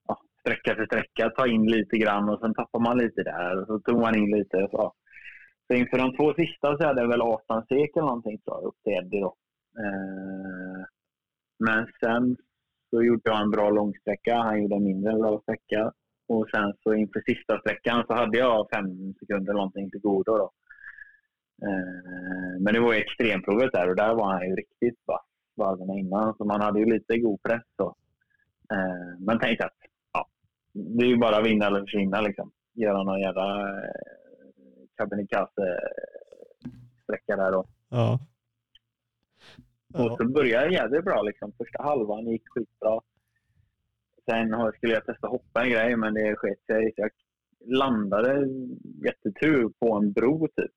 ja, 0.08 0.22
sträcka 0.40 0.76
för 0.76 0.86
sträcka, 0.86 1.30
ta 1.30 1.48
in 1.48 1.66
lite 1.66 1.98
grann 1.98 2.30
och 2.30 2.40
sen 2.40 2.54
tappar 2.54 2.80
man 2.80 2.98
lite 2.98 3.24
där 3.24 3.62
och 3.62 3.68
så 3.68 3.80
tog 3.80 4.00
man 4.00 4.18
in 4.18 4.32
lite. 4.38 4.58
Och 4.58 4.70
så 4.72 4.94
så 5.68 5.74
inför 5.74 5.98
de 5.98 6.16
två 6.16 6.34
sista 6.34 6.78
så 6.78 6.86
hade 6.86 7.02
jag 7.02 7.08
väl 7.08 7.22
18 7.22 7.66
sek 7.68 7.96
eller 7.96 8.08
någonting 8.08 8.38
tror 8.38 8.58
jag, 8.58 8.68
upp 8.68 8.84
till 8.84 8.94
Eddie 8.94 9.20
då. 9.20 9.36
Eh, 9.84 10.86
men 11.60 11.88
sen 12.00 12.38
så 12.90 13.04
gjorde 13.04 13.22
jag 13.24 13.42
en 13.42 13.52
bra 13.52 13.70
långsträcka, 13.70 14.36
han 14.36 14.62
gjorde 14.62 14.76
en 14.76 14.84
mindre 14.84 15.14
bra 15.14 15.40
sträcka. 15.42 15.92
Och 16.28 16.50
sen 16.50 16.74
så 16.84 16.94
inför 16.94 17.22
sista 17.26 17.60
sträckan 17.60 18.04
så 18.08 18.14
hade 18.14 18.38
jag 18.38 18.70
fem 18.74 19.14
sekunder 19.20 19.54
någonting 19.54 19.90
till 19.90 20.02
godo 20.02 20.38
då. 20.38 20.52
Eh, 21.68 22.62
men 22.62 22.74
det 22.74 22.80
var 22.80 22.94
ju 22.94 23.00
extremprovet 23.00 23.72
där 23.74 23.90
och 23.90 23.96
där 23.96 24.14
var 24.16 24.34
han 24.34 24.50
ju 24.50 24.56
riktigt 24.56 25.00
vass 25.06 25.26
varven 25.56 25.98
innan. 25.98 26.36
Så 26.38 26.46
man 26.46 26.62
hade 26.62 26.80
ju 26.80 26.86
lite 26.86 27.18
god 27.18 27.44
press 27.44 27.64
så. 27.78 27.96
Eh, 28.74 29.20
men 29.20 29.40
tänkte 29.40 29.66
att 29.66 29.78
ja, 30.14 30.28
det 30.74 31.06
är 31.06 31.10
ju 31.10 31.18
bara 31.18 31.42
vinna 31.42 31.66
eller 31.68 31.82
försvinna 31.82 32.22
liksom. 32.22 32.52
Göra 32.74 33.04
någon 33.04 33.22
jävla 33.22 33.62
eh, 33.62 34.23
eh, 35.00 35.90
sträcka 37.04 37.36
där 37.36 37.52
då. 37.52 37.66
Ja. 37.90 38.20
Och 39.94 40.18
så 40.18 40.28
började 40.28 40.66
jag 40.66 40.74
jävligt 40.74 41.06
bra. 41.06 41.22
Liksom. 41.22 41.52
Första 41.58 41.84
halvan 41.84 42.28
gick 42.28 42.50
skitbra. 42.50 43.00
Sen 44.30 44.72
skulle 44.76 44.94
jag 44.94 45.06
testa 45.06 45.28
hoppa 45.28 45.64
en 45.64 45.70
grej, 45.70 45.96
men 45.96 46.14
det 46.14 46.36
sket 46.36 46.66
sig. 46.66 46.94
Jag 46.96 47.10
landade 47.66 48.48
jättetur 49.06 49.70
på 49.80 49.94
en 49.96 50.12
bro 50.14 50.48
typ. 50.48 50.72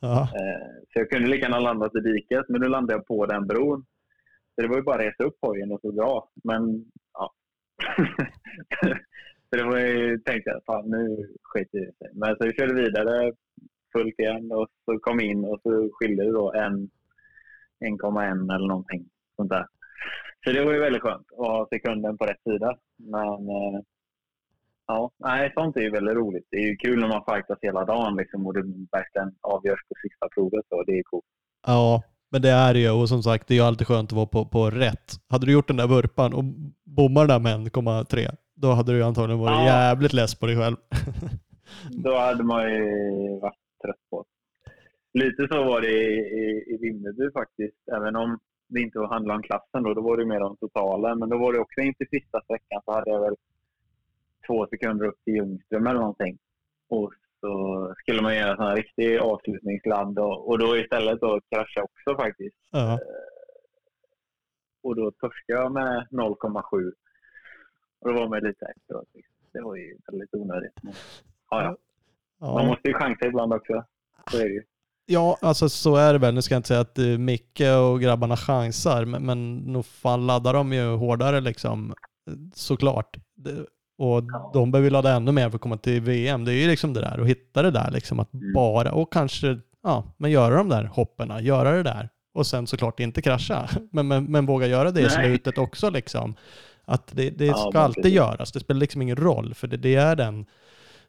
Ja. 0.00 0.22
Eh, 0.22 0.68
Så 0.92 0.98
jag 0.98 1.10
kunde 1.10 1.28
lika 1.28 1.42
gärna 1.44 1.60
landat 1.60 1.96
i 1.96 2.00
diket, 2.00 2.48
men 2.48 2.60
nu 2.60 2.68
landade 2.68 2.92
jag 2.92 3.06
på 3.06 3.26
den 3.26 3.46
bron. 3.46 3.84
Så 4.54 4.62
det 4.62 4.68
var 4.68 4.76
ju 4.76 4.82
bara 4.82 4.94
att 4.96 5.02
resa 5.02 5.24
upp 5.24 5.36
hojen 5.40 5.72
och 5.72 5.80
så 5.80 5.90
dra. 5.90 6.28
Men 6.44 6.84
ja. 7.12 7.32
så 9.52 9.56
det 9.56 9.64
var 9.64 9.78
ju, 9.78 10.18
tänkte 10.18 10.50
jag, 10.50 10.64
fan 10.66 10.90
nu 10.90 11.28
skiter 11.42 11.78
det 11.78 11.92
sig. 11.98 12.10
Men 12.14 12.36
så 12.36 12.46
vi 12.46 12.52
körde 12.52 12.74
vidare 12.74 13.32
fullt 13.92 14.18
igen 14.18 14.52
och 14.52 14.68
så 14.84 14.98
kom 14.98 15.20
in 15.20 15.44
och 15.44 15.60
så 15.62 15.90
skilde 15.92 16.24
det 16.24 16.32
då 16.32 16.52
1,1 16.52 18.54
eller 18.54 18.68
någonting 18.68 19.04
sånt 19.36 19.50
där. 19.50 19.66
Så 20.44 20.52
det 20.52 20.64
var 20.64 20.72
ju 20.72 20.78
väldigt 20.78 21.02
skönt 21.02 21.26
att 21.32 21.38
ha 21.46 21.68
sekunden 21.72 22.18
på 22.18 22.24
rätt 22.24 22.42
sida. 22.42 22.76
Men 22.96 23.48
eh, 23.48 23.80
ja, 24.86 25.10
nej, 25.18 25.52
sånt 25.54 25.76
är 25.76 25.80
ju 25.80 25.90
väldigt 25.90 26.16
roligt. 26.16 26.46
Det 26.50 26.56
är 26.56 26.68
ju 26.68 26.76
kul 26.76 27.00
när 27.00 27.08
man 27.08 27.24
fightas 27.28 27.58
hela 27.62 27.84
dagen 27.84 28.16
liksom, 28.16 28.46
och 28.46 28.54
det 28.54 28.62
verkligen 28.92 29.34
avgörs 29.40 29.80
på 29.88 29.94
sista 30.02 30.28
provet. 30.34 30.66
Och 30.70 30.86
det 30.86 30.98
är 30.98 31.02
coolt. 31.02 31.24
ja, 31.66 32.02
men 32.30 32.42
det 32.42 32.50
är 32.50 32.74
det 32.74 32.80
ju. 32.80 32.90
Och 32.90 33.08
som 33.08 33.22
sagt, 33.22 33.48
det 33.48 33.54
är 33.54 33.56
ju 33.56 33.62
alltid 33.64 33.86
skönt 33.86 34.12
att 34.12 34.16
vara 34.16 34.26
på, 34.26 34.44
på 34.44 34.70
rätt. 34.70 35.12
Hade 35.28 35.46
du 35.46 35.52
gjort 35.52 35.68
den 35.68 35.76
där 35.76 35.86
vurpan 35.86 36.34
och 36.34 36.44
bommar 36.84 37.26
den 37.26 37.42
där 37.42 37.58
med 37.58 37.72
1,3, 37.72 38.36
då 38.62 38.68
hade 38.72 38.92
du 38.92 39.02
antagligen 39.04 39.40
varit 39.40 39.50
Ja. 39.58 39.64
jävligt 39.66 40.12
less 40.12 40.34
på 40.34 40.46
dig 40.46 40.56
själv. 40.56 40.76
Då 41.90 42.16
hade 42.18 42.44
man 42.44 42.62
ju 42.74 42.84
varit 43.40 43.58
trött 43.82 44.02
på. 44.10 44.24
Lite 45.14 45.48
så 45.50 45.64
var 45.64 45.80
det 45.80 45.92
i, 45.92 46.18
i, 46.42 46.74
i 46.74 46.76
Vimmerby 46.80 47.32
faktiskt. 47.32 47.88
Även 47.96 48.16
om 48.16 48.38
det 48.68 48.80
inte 48.80 48.98
handlade 48.98 49.36
om 49.36 49.42
klassen 49.42 49.82
då, 49.82 49.94
då 49.94 50.00
var 50.02 50.16
det 50.16 50.26
mer 50.26 50.42
om 50.42 50.56
totalen. 50.56 51.18
Men 51.18 51.28
då 51.28 51.38
var 51.38 51.52
det 51.52 51.58
också 51.58 51.80
inför 51.80 52.04
sista 52.10 52.40
sträckan 52.44 52.80
så 52.84 52.92
hade 52.92 53.10
jag 53.10 53.20
väl 53.20 53.36
två 54.46 54.66
sekunder 54.66 55.06
upp 55.06 55.24
till 55.24 55.34
Ljungström 55.34 55.86
eller 55.86 56.00
någonting. 56.00 56.38
Och 56.88 57.12
så 57.40 57.52
skulle 57.98 58.22
man 58.22 58.36
göra 58.36 58.52
en 58.52 58.58
här 58.62 58.76
riktig 58.76 59.18
avslutningsladd 59.18 60.18
och, 60.18 60.48
och 60.48 60.58
då 60.58 60.76
istället 60.76 61.20
då 61.20 61.40
krascha 61.50 61.82
också 61.82 62.22
faktiskt. 62.22 62.56
Ja. 62.70 62.98
Och 64.82 64.96
då 64.96 65.10
torskade 65.10 65.60
jag 65.60 65.72
med 65.72 66.06
0,7. 66.10 66.92
Och 68.02 68.08
då 68.08 68.20
var 68.20 68.28
man 68.28 68.38
lite 68.40 68.66
efteråt. 68.76 69.08
liksom. 69.14 69.34
Det 69.52 69.60
var 69.62 69.76
ju 69.76 69.96
väldigt 70.12 70.34
onödigt. 70.34 70.72
Men, 70.82 70.92
ja, 71.50 71.76
ja. 72.40 72.54
Man 72.54 72.66
måste 72.66 72.88
ju 72.88 72.94
chansa 72.94 73.26
ibland 73.26 73.52
också. 73.52 73.84
Så 74.30 74.38
är 74.38 74.42
det 74.44 74.50
ju. 74.54 74.62
ja, 75.06 75.38
alltså 75.40 75.68
så 75.68 75.96
är 75.96 76.12
det 76.12 76.18
väl. 76.18 76.34
Nu 76.34 76.42
ska 76.42 76.54
jag 76.54 76.58
inte 76.58 76.68
säga 76.68 76.80
att 76.80 76.98
eh, 76.98 77.04
Micke 77.04 77.60
och 77.60 78.00
grabbarna 78.00 78.36
chansar, 78.36 79.04
men, 79.04 79.26
men 79.26 79.56
nog 79.58 79.86
fan 79.86 80.26
laddar 80.26 80.52
de 80.54 80.72
ju 80.72 80.96
hårdare 80.96 81.40
liksom. 81.40 81.94
Såklart. 82.54 83.16
Det- 83.36 83.66
Och 83.98 84.24
Ja. 84.32 84.50
de 84.54 84.70
behöver 84.70 84.86
ju 84.86 84.90
ladda 84.90 85.12
ännu 85.12 85.32
mer 85.32 85.50
för 85.50 85.56
att 85.56 85.62
komma 85.62 85.76
till 85.76 86.00
VM. 86.02 86.44
Det 86.44 86.52
är 86.52 86.62
ju 86.62 86.68
liksom 86.68 86.92
det 86.94 87.00
där, 87.00 87.18
att 87.20 87.26
hitta 87.28 87.62
det 87.62 87.70
där 87.70 87.90
liksom. 87.90 88.20
Att 88.20 88.34
Mm. 88.34 88.52
bara, 88.54 88.92
och 88.92 89.12
kanske, 89.12 89.58
ja, 89.82 90.04
men 90.16 90.30
göra 90.30 90.54
de 90.54 90.68
där 90.68 90.84
hopperna, 90.84 91.40
göra 91.40 91.70
det 91.72 91.82
där. 91.82 92.08
Och 92.34 92.46
sen 92.46 92.66
såklart 92.66 93.00
inte 93.00 93.22
krascha, 93.22 93.68
men, 93.92 94.08
men, 94.08 94.24
men 94.24 94.46
våga 94.46 94.66
göra 94.66 94.90
det 94.90 95.00
i 95.00 95.10
slutet 95.10 95.58
också 95.58 95.90
liksom. 95.90 96.34
Att 96.92 97.16
det, 97.16 97.30
det 97.30 97.46
Ja, 97.46 97.54
ska 97.70 97.78
alltid 97.78 98.02
precis. 98.02 98.16
göras. 98.16 98.52
Det 98.52 98.60
spelar 98.60 98.80
liksom 98.80 99.02
ingen 99.02 99.16
roll, 99.16 99.54
för 99.54 99.66
det, 99.68 99.76
det 99.76 99.94
är 99.94 100.16
den 100.16 100.46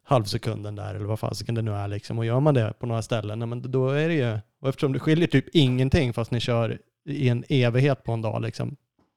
halvsekunden 0.03 0.75
där, 0.75 0.95
eller 0.95 1.05
vad 1.05 1.19
fasiken 1.19 1.55
det 1.55 1.61
nu 1.61 1.71
är 1.71 1.87
liksom. 1.87 2.17
Och 2.17 2.25
gör 2.25 2.39
man 2.39 2.53
det 2.53 2.73
på 2.79 2.85
några 2.85 3.01
ställen, 3.01 3.39
ja, 3.41 3.45
men 3.45 3.71
då 3.71 3.89
är 3.89 4.07
det 4.07 4.13
ju, 4.15 4.37
och 4.59 4.69
eftersom 4.69 4.93
det 4.93 4.99
skiljer 4.99 5.27
typ 5.27 5.45
ingenting 5.53 6.13
fast 6.13 6.31
ni 6.31 6.39
kör 6.39 6.77
i 7.05 7.29
en 7.29 7.43
evighet 7.49 8.03
på 8.03 8.11
en 8.11 8.21
dag 8.21 8.41
liksom. 8.41 8.75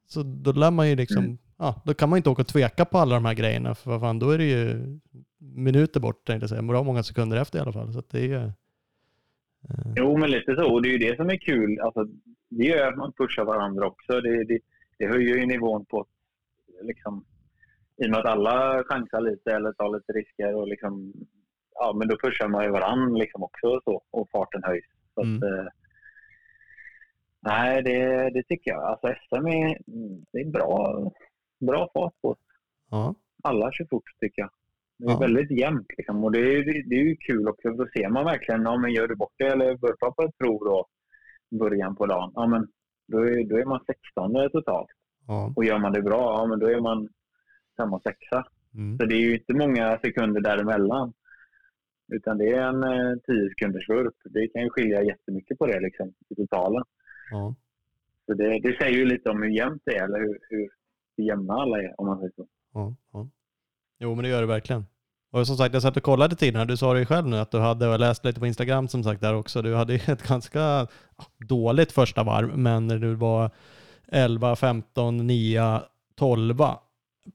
Så 0.08 0.22
då 0.22 0.52
lär 0.52 0.70
man 0.70 0.88
ju 0.90 0.96
liksom, 0.96 1.24
Mm. 1.24 1.38
ja, 1.58 1.82
då 1.84 1.94
kan 1.94 2.08
man 2.08 2.16
inte 2.16 2.30
åka 2.30 2.42
och 2.42 2.48
tveka 2.48 2.84
på 2.84 2.98
alla 2.98 3.14
de 3.14 3.24
här 3.24 3.34
grejerna, 3.34 3.74
för 3.74 3.90
vad 3.90 4.00
fan, 4.00 4.18
då 4.18 4.30
är 4.30 4.38
det 4.38 4.44
ju 4.44 4.98
minuter 5.38 6.00
bort 6.00 6.24
tänkte 6.26 6.42
jag 6.42 6.50
säga, 6.50 6.62
bra 6.62 6.82
många 6.82 7.02
sekunder 7.02 7.36
efter 7.36 7.58
i 7.58 7.62
alla 7.62 7.72
fall. 7.72 7.92
Så 7.92 8.02
det 8.10 8.18
är 8.18 8.22
ju... 8.22 8.34
eh, 8.34 8.52
Jo, 9.96 10.16
men 10.18 10.30
lite 10.30 10.54
så. 10.54 10.72
Och 10.72 10.82
det 10.82 10.88
är 10.88 10.92
ju 10.92 10.98
det 10.98 11.16
som 11.16 11.30
är 11.30 11.36
kul. 11.36 11.80
Alltså, 11.80 12.04
det 12.50 12.64
gör 12.64 12.88
att 12.88 12.96
man 12.98 13.12
pushar 13.12 13.44
varandra 13.44 13.86
också. 13.86 14.20
Det, 14.20 14.44
det, 14.44 14.58
det 14.98 15.06
höjer 15.06 15.36
ju 15.36 15.46
nivån 15.46 15.84
på 15.84 16.06
liksom, 16.82 17.24
i 18.02 18.06
och 18.06 18.10
med 18.10 18.18
att 18.20 18.26
alla 18.26 18.84
chansar 18.84 19.20
lite 19.20 19.52
eller 19.52 19.72
tar 19.72 19.96
lite 19.98 20.12
risker 20.12 20.54
och 20.54 20.68
liksom, 20.68 21.12
ja, 21.74 21.92
men 21.98 22.08
då 22.08 22.16
pushar 22.18 22.48
man 22.48 22.64
ju 22.64 22.70
varandra 22.70 23.18
liksom 23.18 23.42
också 23.42 23.80
så, 23.84 24.02
och 24.10 24.30
farten 24.30 24.62
höjs. 24.64 24.84
Så 25.14 25.22
Mm. 25.22 25.36
att, 25.36 25.42
eh, 25.42 25.66
nej, 27.42 27.82
det, 27.82 28.30
det 28.30 28.42
tycker 28.42 28.70
jag. 28.70 28.82
Alltså 28.82 29.06
SM 29.08 29.46
är, 29.46 29.78
det 30.32 30.38
är 30.40 30.50
bra, 30.50 31.02
bra 31.66 31.90
fart 31.94 32.14
på 32.22 32.36
Ja, 32.90 33.14
alla 33.42 33.72
kör 33.72 33.86
fort 33.90 34.04
tycker 34.20 34.42
jag. 34.42 34.50
Det 34.98 35.04
är 35.06 35.10
Ja. 35.10 35.18
väldigt 35.18 35.50
jämnt 35.50 35.86
liksom. 35.98 36.24
och 36.24 36.32
det 36.32 36.38
är, 36.38 36.64
det 36.88 36.94
är 36.96 37.04
ju 37.04 37.16
kul 37.16 37.48
också. 37.48 37.70
Då 37.70 37.86
ser 37.96 38.08
man 38.08 38.24
verkligen, 38.24 38.62
ja, 38.62 38.78
men 38.78 38.92
gör 38.92 39.08
du 39.08 39.16
bort 39.16 39.34
det 39.38 39.46
eller 39.46 39.70
vurpar 39.76 40.10
på 40.10 40.22
ett 40.22 40.38
prov 40.38 40.60
då, 40.64 40.86
början 41.58 41.96
på 41.96 42.06
dagen, 42.06 42.32
ja, 42.34 42.46
men 42.46 42.68
då, 43.08 43.18
är, 43.18 43.44
då 43.48 43.56
är 43.58 43.64
man 43.64 43.84
16 43.86 44.50
totalt. 44.52 44.88
Ja, 45.26 45.52
Och 45.56 45.64
gör 45.64 45.78
man 45.78 45.92
det 45.92 46.02
bra, 46.02 46.38
ja, 46.38 46.46
men 46.46 46.58
då 46.58 46.66
är 46.66 46.80
man 46.80 47.08
och 47.92 48.02
sexa. 48.02 48.44
Mm. 48.74 48.98
Så 48.98 49.04
det 49.06 49.14
är 49.14 49.20
ju 49.20 49.34
inte 49.34 49.54
många 49.54 49.98
sekunder 49.98 50.40
däremellan. 50.40 51.12
Utan 52.12 52.38
det 52.38 52.48
är 52.48 52.62
en 52.62 52.84
eh, 52.84 53.16
10 53.26 53.48
sekunders 53.48 53.88
vurp. 53.88 54.14
Det 54.24 54.48
kan 54.48 54.62
ju 54.62 54.70
skilja 54.70 55.02
jättemycket 55.02 55.58
på 55.58 55.66
det 55.66 55.80
liksom, 55.80 56.12
i 56.28 56.34
totalen. 56.34 56.82
Ja. 57.30 57.54
Så 58.26 58.34
det, 58.34 58.60
det 58.60 58.76
säger 58.80 58.98
ju 58.98 59.04
lite 59.04 59.30
om 59.30 59.42
hur 59.42 59.50
jämnt 59.50 59.82
det 59.84 59.96
är, 59.96 60.04
eller 60.04 60.18
hur, 60.18 60.38
hur, 60.50 60.70
jämna 61.24 61.54
alla 61.54 61.78
är, 61.78 62.00
om 62.00 62.06
man 62.06 62.18
säger 62.18 62.32
så. 62.36 62.46
Ja, 62.74 62.94
ja. 63.12 63.28
Jo, 63.98 64.14
men 64.14 64.22
det 64.22 64.28
gör 64.28 64.40
det 64.40 64.46
verkligen. 64.46 64.86
Och 65.30 65.46
som 65.46 65.56
sagt, 65.56 65.74
jag 65.74 65.82
satt 65.82 65.96
och 65.96 66.02
kollade 66.02 66.36
tidigare. 66.36 66.64
Du 66.64 66.76
sa 66.76 66.92
det 66.92 66.98
ju 66.98 67.06
själv 67.06 67.26
nu 67.26 67.36
att 67.36 67.50
du 67.50 67.58
hade, 67.58 67.86
och 67.86 67.92
jag 67.92 68.00
läste 68.00 68.28
lite 68.28 68.40
på 68.40 68.46
Instagram 68.46 68.88
som 68.88 69.04
sagt 69.04 69.20
där 69.20 69.34
också, 69.34 69.62
du 69.62 69.74
hade 69.74 69.92
ju 69.92 70.00
ett 70.12 70.22
ganska 70.28 70.86
dåligt 71.48 71.92
första 71.92 72.24
varv, 72.24 72.58
men 72.58 72.88
du 72.88 73.14
var 73.14 73.50
11, 74.12 74.56
15, 74.56 75.26
9, 75.26 75.80
12 76.14 76.58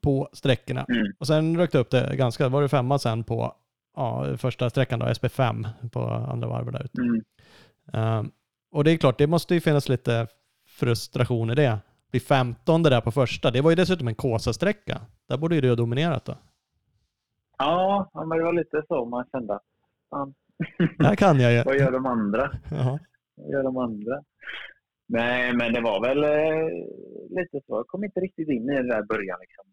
på 0.02 0.28
sträckorna. 0.32 0.86
Mm. 0.88 1.12
Och 1.18 1.26
sen 1.26 1.56
rökte 1.56 1.78
upp 1.78 1.90
det 1.90 2.16
ganska, 2.16 2.48
var 2.48 2.62
du 2.62 2.68
femma 2.68 2.98
sen 2.98 3.24
på 3.24 3.54
ja, 3.96 4.36
första 4.36 4.70
sträckan 4.70 4.98
då, 4.98 5.06
SP5 5.06 5.68
på 5.92 6.00
andra 6.00 6.48
varvet 6.48 6.72
där 6.72 6.84
ute. 6.84 7.00
Mm. 7.00 7.22
Ehm, 7.92 8.30
och 8.72 8.84
det 8.84 8.90
är 8.92 8.96
klart, 8.96 9.18
det 9.18 9.26
måste 9.26 9.54
ju 9.54 9.60
finnas 9.60 9.88
lite 9.88 10.26
frustration 10.66 11.50
i 11.50 11.54
det. 11.54 11.78
Bli 12.10 12.20
15 12.20 12.82
där 12.82 13.00
på 13.00 13.10
första, 13.10 13.50
det 13.50 13.60
var 13.60 13.70
ju 13.70 13.76
dessutom 13.76 14.08
en 14.08 14.14
Kåsa-sträcka. 14.14 15.00
Där 15.28 15.36
borde 15.36 15.54
ju 15.54 15.60
du 15.60 15.68
ha 15.68 15.76
dominerat 15.76 16.24
då. 16.24 16.34
Ja, 17.58 18.10
men 18.14 18.38
det 18.38 18.44
var 18.44 18.52
lite 18.52 18.82
så 18.88 19.04
man 19.04 19.24
kände. 19.32 19.58
Fan, 20.10 20.34
Där 20.98 21.16
kan 21.16 21.40
jag 21.40 21.52
ju. 21.52 21.62
vad 21.66 21.76
gör 21.76 21.92
de 21.92 22.06
andra? 22.06 22.50
Jaha. 22.70 22.98
Vad 23.36 23.50
gör 23.50 23.62
de 23.62 23.76
andra? 23.76 24.22
Nej, 25.20 25.56
men 25.58 25.72
det 25.72 25.80
var 25.80 25.98
väl 26.08 26.22
eh, 26.24 26.68
lite 27.38 27.60
så. 27.66 27.72
Jag 27.80 27.86
kom 27.86 28.04
inte 28.04 28.20
riktigt 28.20 28.48
in 28.48 28.70
i 28.70 28.74
det 28.76 28.88
där 28.94 29.02
början. 29.02 29.38
Liksom. 29.40 29.64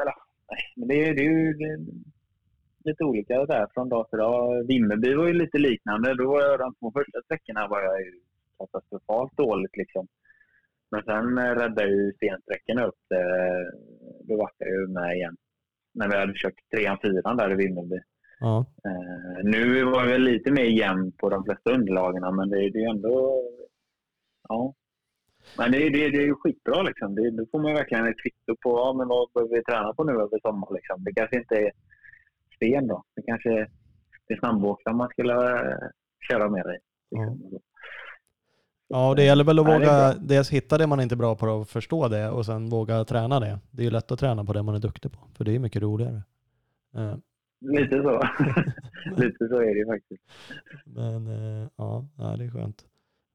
Eller, 0.00 0.14
nej, 0.50 0.62
men 0.76 0.88
det, 0.88 0.94
är- 1.04 1.14
det 1.14 1.22
är 1.26 1.30
ju 1.30 1.52
det, 1.54 1.76
lite 2.90 3.04
olika 3.04 3.46
där 3.46 3.66
från 3.74 3.88
dag 3.88 4.10
till 4.10 4.18
dag. 4.18 4.64
Vimmerby 4.68 5.14
var 5.14 5.26
ju 5.26 5.32
lite 5.32 5.58
liknande. 5.58 6.14
Då 6.14 6.26
var 6.32 6.40
jag 6.42 6.58
de 6.58 6.74
två 6.74 6.92
första 6.92 7.22
sträckorna 7.24 7.68
var 7.68 7.82
jag 7.82 8.00
ju 8.00 8.12
katastrofalt 8.58 9.36
dåligt. 9.36 9.76
Liksom. 9.76 10.06
Men 10.90 11.02
sen 11.04 11.38
eh, 11.38 11.50
räddade 11.60 11.88
ju 11.90 12.12
stensträckorna 12.12 12.84
upp 12.86 13.00
det. 13.08 13.24
Då 14.28 14.36
var 14.36 14.50
jag 14.58 14.68
ju 14.68 14.86
med 14.88 15.16
igen. 15.16 15.36
När 15.94 16.08
vi 16.08 16.16
hade 16.16 16.32
kört 16.36 16.54
trean, 16.74 16.98
fyran 17.02 17.36
där 17.36 17.52
i 17.52 17.54
Vimmerby. 17.54 17.98
Ja. 18.40 18.66
Eh, 18.84 19.44
nu 19.44 19.84
var 19.84 20.04
det 20.04 20.12
väl 20.12 20.22
lite 20.22 20.50
mer 20.52 20.64
jämn 20.64 21.12
på 21.12 21.30
de 21.30 21.44
flesta 21.44 21.72
underlagen, 21.72 22.36
men 22.36 22.48
det, 22.50 22.56
det 22.56 22.78
är 22.78 22.82
ju 22.82 22.88
ändå... 22.96 23.42
Ja. 24.48 24.74
Men 25.58 25.72
det, 25.72 25.78
det, 25.78 26.10
det 26.10 26.18
är 26.18 26.26
ju 26.26 26.34
skitbra 26.34 26.82
liksom. 26.82 27.14
Det, 27.14 27.30
då 27.30 27.46
får 27.50 27.58
man 27.62 27.74
verkligen 27.74 28.06
ett 28.06 28.22
kvitto 28.22 28.56
på 28.62 28.70
ja, 28.78 28.94
men 28.98 29.08
vad 29.08 29.28
behöver 29.34 29.56
vi 29.56 29.62
träna 29.62 29.92
på 29.92 30.04
nu 30.04 30.12
över 30.12 30.40
sommaren. 30.40 30.74
Liksom. 30.74 31.04
Det 31.04 31.12
kanske 31.14 31.36
inte 31.36 31.54
är 31.54 31.72
sten 32.56 32.86
då. 32.88 33.04
Det 33.16 33.22
kanske 33.22 33.50
är 34.28 34.38
snabbåkare 34.38 34.94
man 34.94 35.08
skulle 35.08 35.34
eh, 35.34 35.76
köra 36.28 36.50
med 36.50 36.64
dig. 36.64 36.78
Liksom. 37.10 37.60
Ja, 38.88 39.08
och 39.08 39.16
det 39.16 39.24
gäller 39.24 39.44
väl 39.44 39.58
att 39.58 39.66
Nej, 39.66 39.78
det 39.78 39.86
är 39.86 40.08
våga 40.08 40.20
dels 40.20 40.50
hitta 40.50 40.78
det 40.78 40.86
man 40.86 41.00
inte 41.00 41.14
är 41.14 41.16
bra 41.16 41.36
på 41.36 41.46
och 41.46 41.68
förstå 41.68 42.08
det 42.08 42.30
och 42.30 42.46
sen 42.46 42.68
våga 42.68 43.04
träna 43.04 43.40
det. 43.40 43.58
Det 43.70 43.82
är 43.82 43.84
ju 43.84 43.90
lätt 43.90 44.12
att 44.12 44.18
träna 44.18 44.44
på 44.44 44.52
det 44.52 44.62
man 44.62 44.74
är 44.74 44.78
duktig 44.78 45.12
på, 45.12 45.18
för 45.36 45.44
det 45.44 45.54
är 45.54 45.58
mycket 45.58 45.82
roligare. 45.82 46.22
Eh, 46.94 47.14
Lite 47.60 48.02
så. 48.02 48.22
Lite 49.22 49.48
så 49.48 49.60
är 49.60 49.74
det 49.74 49.92
faktiskt. 49.92 50.22
Men 50.84 51.26
eh, 51.26 51.68
ja, 51.76 52.06
det 52.16 52.44
är 52.44 52.50
skönt. 52.50 52.84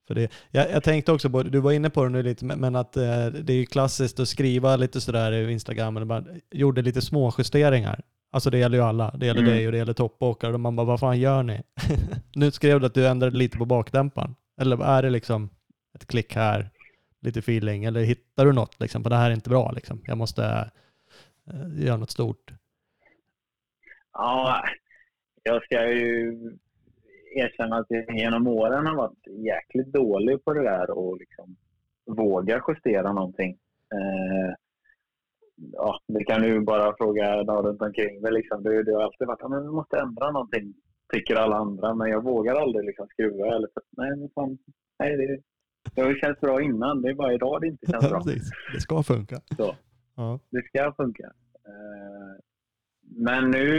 För 0.10 0.16
det, 0.16 0.32
jag, 0.51 0.72
jag 0.72 0.84
tänkte 0.84 1.12
också 1.12 1.30
på, 1.30 1.43
du 1.43 1.60
var 1.60 1.72
inne 1.72 1.89
på 1.89 2.03
det 2.03 2.10
nu 2.10 2.24
lite, 2.24 2.45
men 2.45 2.76
att 2.76 2.97
eh, 2.97 3.26
det 3.28 3.53
är 3.53 3.57
ju 3.57 3.66
klassiskt 3.66 4.20
att 4.20 4.28
skriva 4.28 4.76
lite 4.76 5.01
sådär 5.01 5.32
i 5.32 5.51
Instagram, 5.51 5.97
och 5.97 6.07
man 6.07 6.41
gjorde 6.51 6.82
lite 6.82 7.01
små 7.01 7.34
justeringar. 7.38 8.01
Alltså 8.32 8.49
det 8.49 8.57
gäller 8.57 8.78
ju 8.78 8.84
alla, 8.84 9.12
det 9.18 9.26
gäller 9.26 9.41
Mm. 9.41 9.53
dig 9.53 9.66
och 9.66 9.72
det 9.72 9.78
gäller 9.78 9.93
toppåkare. 9.93 10.53
Och 10.53 10.60
man 10.60 10.76
bara, 10.76 10.86
vad 10.88 10.99
fan 10.99 11.20
gör 11.20 11.43
ni? 11.43 11.62
nu 12.36 12.51
skrev 12.51 12.80
du 12.80 12.86
att 12.86 12.93
du 12.93 13.07
ändrade 13.07 13.38
lite 13.38 13.57
på 13.57 13.66
bakdämparen. 13.66 14.36
Eller 14.62 14.84
är 14.84 15.03
det 15.03 15.10
liksom 15.10 15.49
ett 15.95 16.05
klick 16.07 16.36
här, 16.36 16.70
lite 17.22 17.39
feeling, 17.39 17.84
eller 17.86 18.01
hittar 18.01 18.45
du 18.45 18.53
något 18.53 18.80
liksom, 18.80 19.03
för 19.03 19.10
det 19.10 19.16
här 19.16 19.30
är 19.30 19.34
inte 19.34 19.49
bra 19.49 19.72
liksom. 19.72 20.01
Jag 20.05 20.18
måste 20.18 20.43
eh, 21.53 21.86
göra 21.86 21.97
något 21.97 22.12
stort. 22.12 22.51
Ja, 24.14 24.64
jag 25.43 25.64
ska 25.64 25.91
ju 25.91 26.34
erkänna 27.36 27.77
att 27.77 27.86
jag 27.89 28.17
genom 28.17 28.47
åren 28.47 28.86
har 28.88 28.95
varit 28.95 29.27
jäkligt 29.27 29.93
dålig 29.93 30.45
på 30.45 30.53
det 30.53 30.63
där 30.63 30.91
och 30.91 31.17
liksom 31.17 31.55
våga 32.05 32.61
justera 32.67 33.13
någonting. 33.13 33.57
Eh, 33.93 34.53
ja, 35.71 35.99
det 36.07 36.23
kan 36.23 36.41
du 36.41 36.59
bara 36.59 36.95
fråga 36.97 37.43
någon 37.43 37.65
runt 37.65 37.82
omkring. 37.82 38.21
Men 38.21 38.34
liksom, 38.34 38.63
det, 38.63 38.84
det 38.84 38.93
har 38.93 39.03
alltid 39.03 39.27
varit 39.27 39.43
att 39.43 39.63
vi 39.63 39.71
måste 39.71 39.99
ändra 39.99 40.32
någonting, 40.32 40.73
tycker 41.13 41.36
alla 41.36 41.55
andra. 41.55 41.95
Men 41.95 42.09
jag 42.09 42.23
vågar 42.23 42.55
aldrig 42.55 42.86
liksom 42.86 43.07
skruva. 43.07 43.55
Eller, 43.55 43.69
nej, 43.97 44.09
men 44.17 44.30
fan, 44.36 44.57
nej, 44.99 45.17
det, 45.17 45.39
det 45.95 46.19
känts 46.19 46.41
bra 46.41 46.61
innan. 46.61 47.01
Det 47.01 47.09
är 47.09 47.13
bara 47.13 47.34
idag 47.34 47.61
det 47.61 47.67
inte 47.67 47.91
känns 47.91 48.09
bra. 48.09 48.21
Precis, 48.21 48.49
det 48.73 48.82
ska 48.82 49.03
funka. 49.03 49.41
Så. 49.57 49.75
Ja. 50.15 50.39
Det 50.49 50.61
ska 50.67 50.93
funka. 50.97 51.23
Eh, 51.67 52.49
men 53.12 53.51
nu 53.51 53.72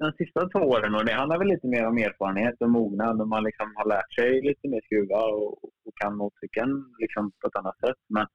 de 0.00 0.12
sista 0.12 0.48
två 0.48 0.58
åren, 0.58 0.94
och 0.94 1.04
det 1.04 1.12
handlar 1.12 1.38
väl 1.38 1.48
lite 1.48 1.66
mer 1.66 1.86
om 1.86 1.98
erfarenhet 1.98 2.54
och 2.60 2.70
mognad, 2.70 3.20
och 3.20 3.28
man 3.28 3.44
liksom 3.44 3.72
har 3.76 3.88
lärt 3.88 4.14
sig 4.14 4.42
lite 4.42 4.68
mer 4.68 4.80
skruva 4.84 5.24
och, 5.24 5.64
och 5.64 5.94
kan 5.94 6.16
motorcykeln 6.16 6.94
liksom 6.98 7.32
på 7.40 7.48
ett 7.48 7.56
annat 7.56 7.78
sätt. 7.78 8.00
Men, 8.08 8.26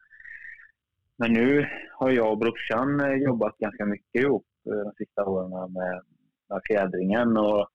men 1.18 1.34
nu 1.34 1.68
har 1.94 2.12
jag 2.12 2.32
och 2.32 2.38
brorsan 2.38 3.22
jobbat 3.22 3.58
ganska 3.58 3.86
mycket 3.86 4.24
ihop 4.24 4.46
eh, 4.66 4.84
de 4.84 4.92
sista 4.98 5.26
åren 5.26 5.74
med, 5.74 6.02
med 6.50 6.62
fjädringen 6.68 7.38
och 7.38 7.68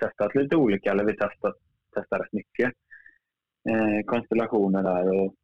testat 0.00 0.34
lite 0.34 0.56
olika, 0.56 0.90
eller 0.90 1.04
vi 1.04 1.16
testat, 1.16 1.56
testat 1.94 2.20
rätt 2.20 2.32
mycket 2.32 2.72
eh, 3.70 4.04
konstellationer 4.06 4.82
där. 4.82 5.20
Och, 5.20 5.34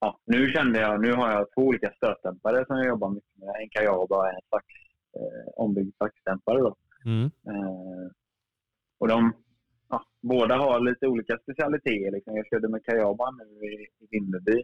ja, 0.00 0.18
nu 0.24 0.52
kände 0.52 0.80
jag, 0.80 1.00
nu 1.00 1.12
har 1.12 1.30
jag 1.30 1.46
två 1.54 1.62
olika 1.62 1.90
stötdämpare 1.90 2.66
som 2.66 2.76
jag 2.76 2.86
jobbar 2.86 3.10
mycket 3.10 3.38
med. 3.38 3.48
En 3.48 3.68
Kayaba 3.68 4.16
och 4.16 4.28
en 4.28 4.40
sax, 4.50 4.66
eh, 5.16 5.48
ombyggd 5.56 5.94
saxdämpare. 5.98 6.58
Då. 6.58 6.76
Mm. 7.04 7.24
Eh, 7.24 8.06
och 8.98 9.08
de, 9.08 9.32
ja, 9.88 10.04
båda 10.22 10.56
har 10.56 10.80
lite 10.80 11.06
olika 11.06 11.38
specialiteter. 11.38 12.10
Liksom. 12.12 12.36
Jag 12.36 12.46
körde 12.46 12.68
med 12.68 12.84
Kayaba 12.84 13.30
nu 13.30 13.66
i, 13.68 13.74
i 13.98 14.06
Vimmerby. 14.10 14.62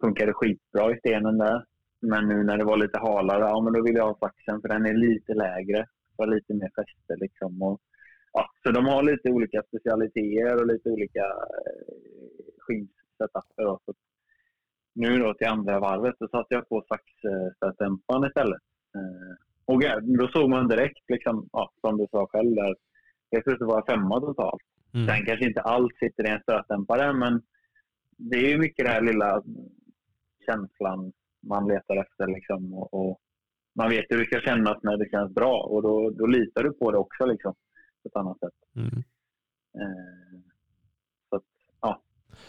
Funkade 0.00 0.32
skitbra 0.32 0.92
i 0.92 0.98
stenen 0.98 1.38
där. 1.38 1.64
Men 2.00 2.28
nu 2.28 2.44
när 2.44 2.56
det 2.56 2.64
var 2.64 2.76
lite 2.76 2.98
halare, 2.98 3.40
ja 3.40 3.60
men 3.60 3.72
då 3.72 3.82
vill 3.82 3.96
jag 3.96 4.06
ha 4.06 4.18
saxen 4.20 4.60
för 4.60 4.68
den 4.68 4.86
är 4.86 4.94
lite 4.94 5.34
lägre. 5.34 5.86
Får 6.16 6.26
lite 6.26 6.54
mer 6.54 6.70
fäste 6.76 7.16
liksom. 7.16 7.62
Och, 7.62 7.80
ja, 8.32 8.50
så 8.62 8.70
de 8.70 8.86
har 8.86 9.02
lite 9.02 9.30
olika 9.30 9.62
specialiteter 9.62 10.60
och 10.60 10.66
lite 10.66 10.90
olika 10.90 11.20
eh. 11.20 12.06
Så 13.16 13.94
nu 14.94 15.18
då 15.18 15.34
till 15.34 15.46
andra 15.46 15.80
varvet 15.80 16.18
så 16.18 16.28
satte 16.28 16.54
jag 16.54 16.68
på 16.68 16.84
saxstötdämparen 16.88 18.28
istället. 18.28 18.62
Eh, 18.94 19.45
och 19.66 19.82
ja, 19.82 20.00
då 20.00 20.28
såg 20.28 20.50
man 20.50 20.68
direkt, 20.68 21.10
liksom, 21.10 21.48
ja, 21.52 21.72
som 21.80 21.96
du 21.98 22.06
sa 22.10 22.26
själv, 22.26 22.54
där 22.54 22.74
jag 23.30 23.44
tror 23.44 23.54
att 23.54 23.60
det 23.60 23.66
var 23.66 23.86
femma 23.86 24.20
totalt. 24.20 24.62
Mm. 24.94 25.06
Sen 25.06 25.26
kanske 25.26 25.46
inte 25.46 25.60
allt 25.60 25.96
sitter 25.96 26.26
i 26.26 26.30
en 26.30 26.40
stötdämpare, 26.40 27.12
men 27.12 27.42
det 28.16 28.36
är 28.36 28.48
ju 28.48 28.58
mycket 28.58 28.84
den 28.84 28.94
här 28.94 29.02
lilla 29.02 29.42
känslan 30.46 31.12
man 31.42 31.68
letar 31.68 31.96
efter. 31.96 32.26
Liksom, 32.26 32.74
och, 32.74 32.94
och 32.94 33.20
man 33.74 33.90
vet 33.90 34.06
hur 34.08 34.18
det 34.18 34.24
ska 34.24 34.40
kännas 34.40 34.82
när 34.82 34.96
det 34.96 35.10
känns 35.10 35.34
bra 35.34 35.62
och 35.62 35.82
då, 35.82 36.10
då 36.10 36.26
litar 36.26 36.62
du 36.62 36.72
på 36.72 36.90
det 36.90 36.98
också 36.98 37.26
liksom, 37.26 37.54
på 38.02 38.08
ett 38.08 38.16
annat 38.16 38.38
sätt. 38.38 38.54
Mm. 38.76 39.02
Eh, 39.80 40.40
så 41.28 41.36
att, 41.36 41.44
ja, 41.80 42.02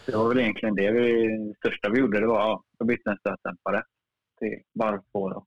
det 0.06 0.16
var 0.16 0.28
väl 0.28 0.38
egentligen 0.38 0.74
det 0.74 0.90
vi, 0.90 1.28
det 1.48 1.54
största 1.56 1.90
vi 1.90 2.00
gjorde. 2.00 2.20
Det 2.20 2.26
var 2.26 2.40
ja, 2.40 2.64
att 2.78 2.86
byta 2.86 3.10
en 3.10 3.18
stötdämpare 3.18 3.82
till 4.38 4.62
varv 4.74 5.00
på. 5.12 5.46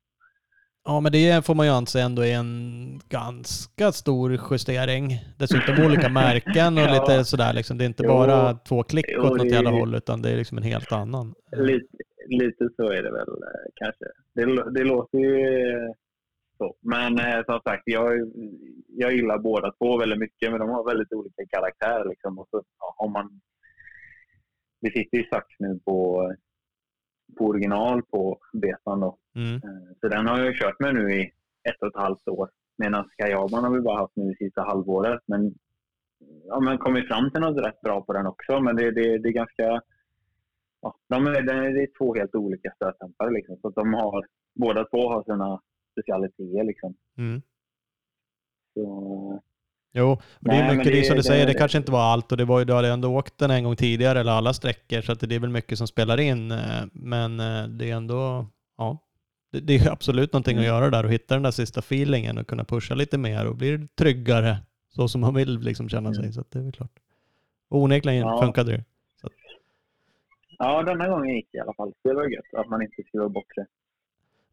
Ja, 0.83 0.99
men 0.99 1.11
det 1.11 1.45
får 1.45 1.55
man 1.55 1.65
ju 1.65 1.71
anse 1.71 2.01
ändå 2.01 2.21
är 2.25 2.35
en 2.35 2.99
ganska 3.09 3.91
stor 3.91 4.39
justering. 4.51 5.09
Dessutom 5.37 5.85
olika 5.85 6.09
märken 6.09 6.77
och 6.77 6.83
Ja. 6.89 6.93
lite 7.01 7.25
sådär 7.25 7.53
liksom. 7.53 7.77
Det 7.77 7.83
är 7.83 7.85
inte 7.85 8.03
Jo. 8.03 8.09
bara 8.09 8.53
två 8.53 8.83
klick 8.83 9.05
Jo, 9.09 9.21
åt 9.21 9.29
något 9.29 9.39
det- 9.39 9.47
jävla 9.55 9.69
håll, 9.71 9.95
utan 9.95 10.21
det 10.21 10.29
är 10.29 10.37
liksom 10.37 10.57
en 10.57 10.63
helt 10.63 10.91
annan. 10.91 11.33
Lite, 11.57 11.87
lite 12.27 12.69
så 12.75 12.83
är 12.91 13.03
det 13.03 13.11
väl 13.11 13.29
eh, 13.29 13.69
kanske. 13.75 14.05
Det, 14.35 14.71
det 14.71 14.83
låter 14.83 15.17
ju 15.17 15.39
eh, 15.69 15.91
så. 16.57 16.75
Men 16.81 17.19
eh, 17.19 17.45
som 17.45 17.59
sagt, 17.63 17.83
jag, 17.85 18.11
jag 18.87 19.13
gillar 19.13 19.37
båda 19.39 19.71
två 19.71 19.97
väldigt 19.97 20.19
mycket, 20.19 20.51
men 20.51 20.59
de 20.59 20.69
har 20.69 20.85
väldigt 20.85 21.13
olika 21.13 21.43
karaktär. 21.49 22.09
Liksom. 22.09 22.39
Och 22.39 22.47
så, 22.51 22.63
om 22.97 23.11
man, 23.11 23.41
vi 24.81 24.91
sitter 24.91 25.17
ju 25.17 25.23
sax 25.23 25.45
nu 25.59 25.79
på, 25.85 26.31
på 27.37 27.45
original 27.45 28.01
på 28.03 28.39
betan. 28.53 28.99
Då. 28.99 29.17
Mm. 29.35 29.55
Eh, 29.55 29.61
Så 30.01 30.07
den 30.07 30.27
har 30.27 30.39
jag 30.39 30.55
kört 30.55 30.79
med 30.79 30.93
nu 30.95 31.13
i 31.13 31.31
ett 31.69 31.81
och 31.81 31.87
ett 31.87 32.01
halvt 32.01 32.27
år. 32.27 32.49
Medan 32.77 33.09
Skajaban 33.09 33.63
har 33.63 33.71
vi 33.71 33.79
bara 33.81 33.97
haft 33.99 34.15
nu 34.15 34.29
det 34.29 34.35
sista 34.45 34.61
halvåret. 34.61 35.19
Men 35.25 35.53
ja, 36.47 36.59
men 36.59 36.77
kommit 36.77 37.07
fram 37.07 37.31
till 37.31 37.41
något 37.41 37.65
rätt 37.65 37.81
bra 37.81 38.01
på 38.01 38.13
den 38.13 38.27
också. 38.27 38.59
Men 38.59 38.75
det, 38.75 38.91
det, 38.91 39.17
det 39.17 39.29
är 39.29 39.33
ganska... 39.33 39.81
Ja, 40.81 40.95
de 41.09 41.27
är, 41.27 41.41
det 41.41 41.81
är 41.83 41.97
två 41.97 42.15
helt 42.15 42.35
olika 42.35 42.71
stötdämpare. 42.75 43.31
Liksom. 43.31 43.57
Så 43.61 43.69
de 43.69 43.93
har, 43.93 44.25
båda 44.55 44.83
två 44.85 45.09
har 45.09 45.23
sina 45.23 45.61
specialiteter 45.91 46.63
liksom. 46.63 46.93
Mm. 47.17 47.41
Så, 48.73 49.41
Jo, 49.93 50.11
och 50.11 50.21
det 50.39 50.51
är 50.55 50.75
mycket 50.75 50.93
det, 50.93 50.99
det- 50.99 51.03
som 51.05 51.15
du 51.15 51.21
det- 51.21 51.27
säger, 51.27 51.45
det 51.45 51.53
det- 51.53 51.57
kanske 51.59 51.77
inte 51.77 51.91
var 51.91 52.01
allt 52.13 52.31
och 52.31 52.37
det 52.37 52.45
var 52.45 52.59
ju, 52.59 52.65
du 52.65 52.73
hade 52.73 52.87
ändå 52.87 53.17
åkt 53.17 53.37
den 53.37 53.51
en 53.51 53.63
gång 53.63 53.75
tidigare 53.75 54.19
eller 54.19 54.31
alla 54.31 54.53
sträckor 54.53 55.01
så 55.01 55.11
att 55.11 55.19
det 55.19 55.35
är 55.35 55.39
väl 55.39 55.49
mycket 55.49 55.77
som 55.77 55.87
spelar 55.87 56.19
in. 56.19 56.51
eh, 56.51 56.83
Men 56.93 57.39
eh, 57.39 57.63
det 57.67 57.91
är 57.91 57.95
ändå, 57.95 58.45
ja, 58.77 58.97
det, 59.51 59.59
det 59.59 59.75
är 59.75 59.91
absolut 59.91 60.33
någonting 60.33 60.57
att 60.57 60.63
Mm. 60.63 60.75
göra 60.75 60.89
där 60.89 61.05
och 61.05 61.11
hitta 61.11 61.33
den 61.33 61.43
där 61.43 61.51
sista 61.51 61.79
feelingen 61.79 62.37
och 62.37 62.47
kunna 62.47 62.63
pusha 62.63 62.95
lite 62.95 63.17
mer 63.17 63.45
och 63.47 63.55
bli 63.55 63.87
tryggare 63.95 64.57
så 64.89 65.07
som 65.07 65.21
man 65.21 65.33
vill 65.35 65.59
liksom 65.59 65.89
känna 65.89 66.09
Mm. 66.09 66.23
sig. 66.23 66.33
Så 66.33 66.41
att 66.41 66.51
det 66.51 66.59
är 66.59 66.63
väl 66.63 66.71
klart. 66.71 66.91
Onekligen 67.69 68.19
Ja. 68.27 68.41
funkade 68.41 68.71
det. 68.71 68.83
ja, 70.57 70.83
denna 70.83 71.07
gången 71.09 71.35
gick 71.35 71.47
det 71.51 71.57
i 71.57 71.61
alla 71.61 71.73
fall. 71.73 71.93
Det 72.03 72.13
var 72.13 72.23
gött 72.23 72.53
att 72.57 72.69
man 72.69 72.81
inte 72.81 73.03
skulle 73.07 73.21
vara 73.21 73.29
borta. 73.29 73.65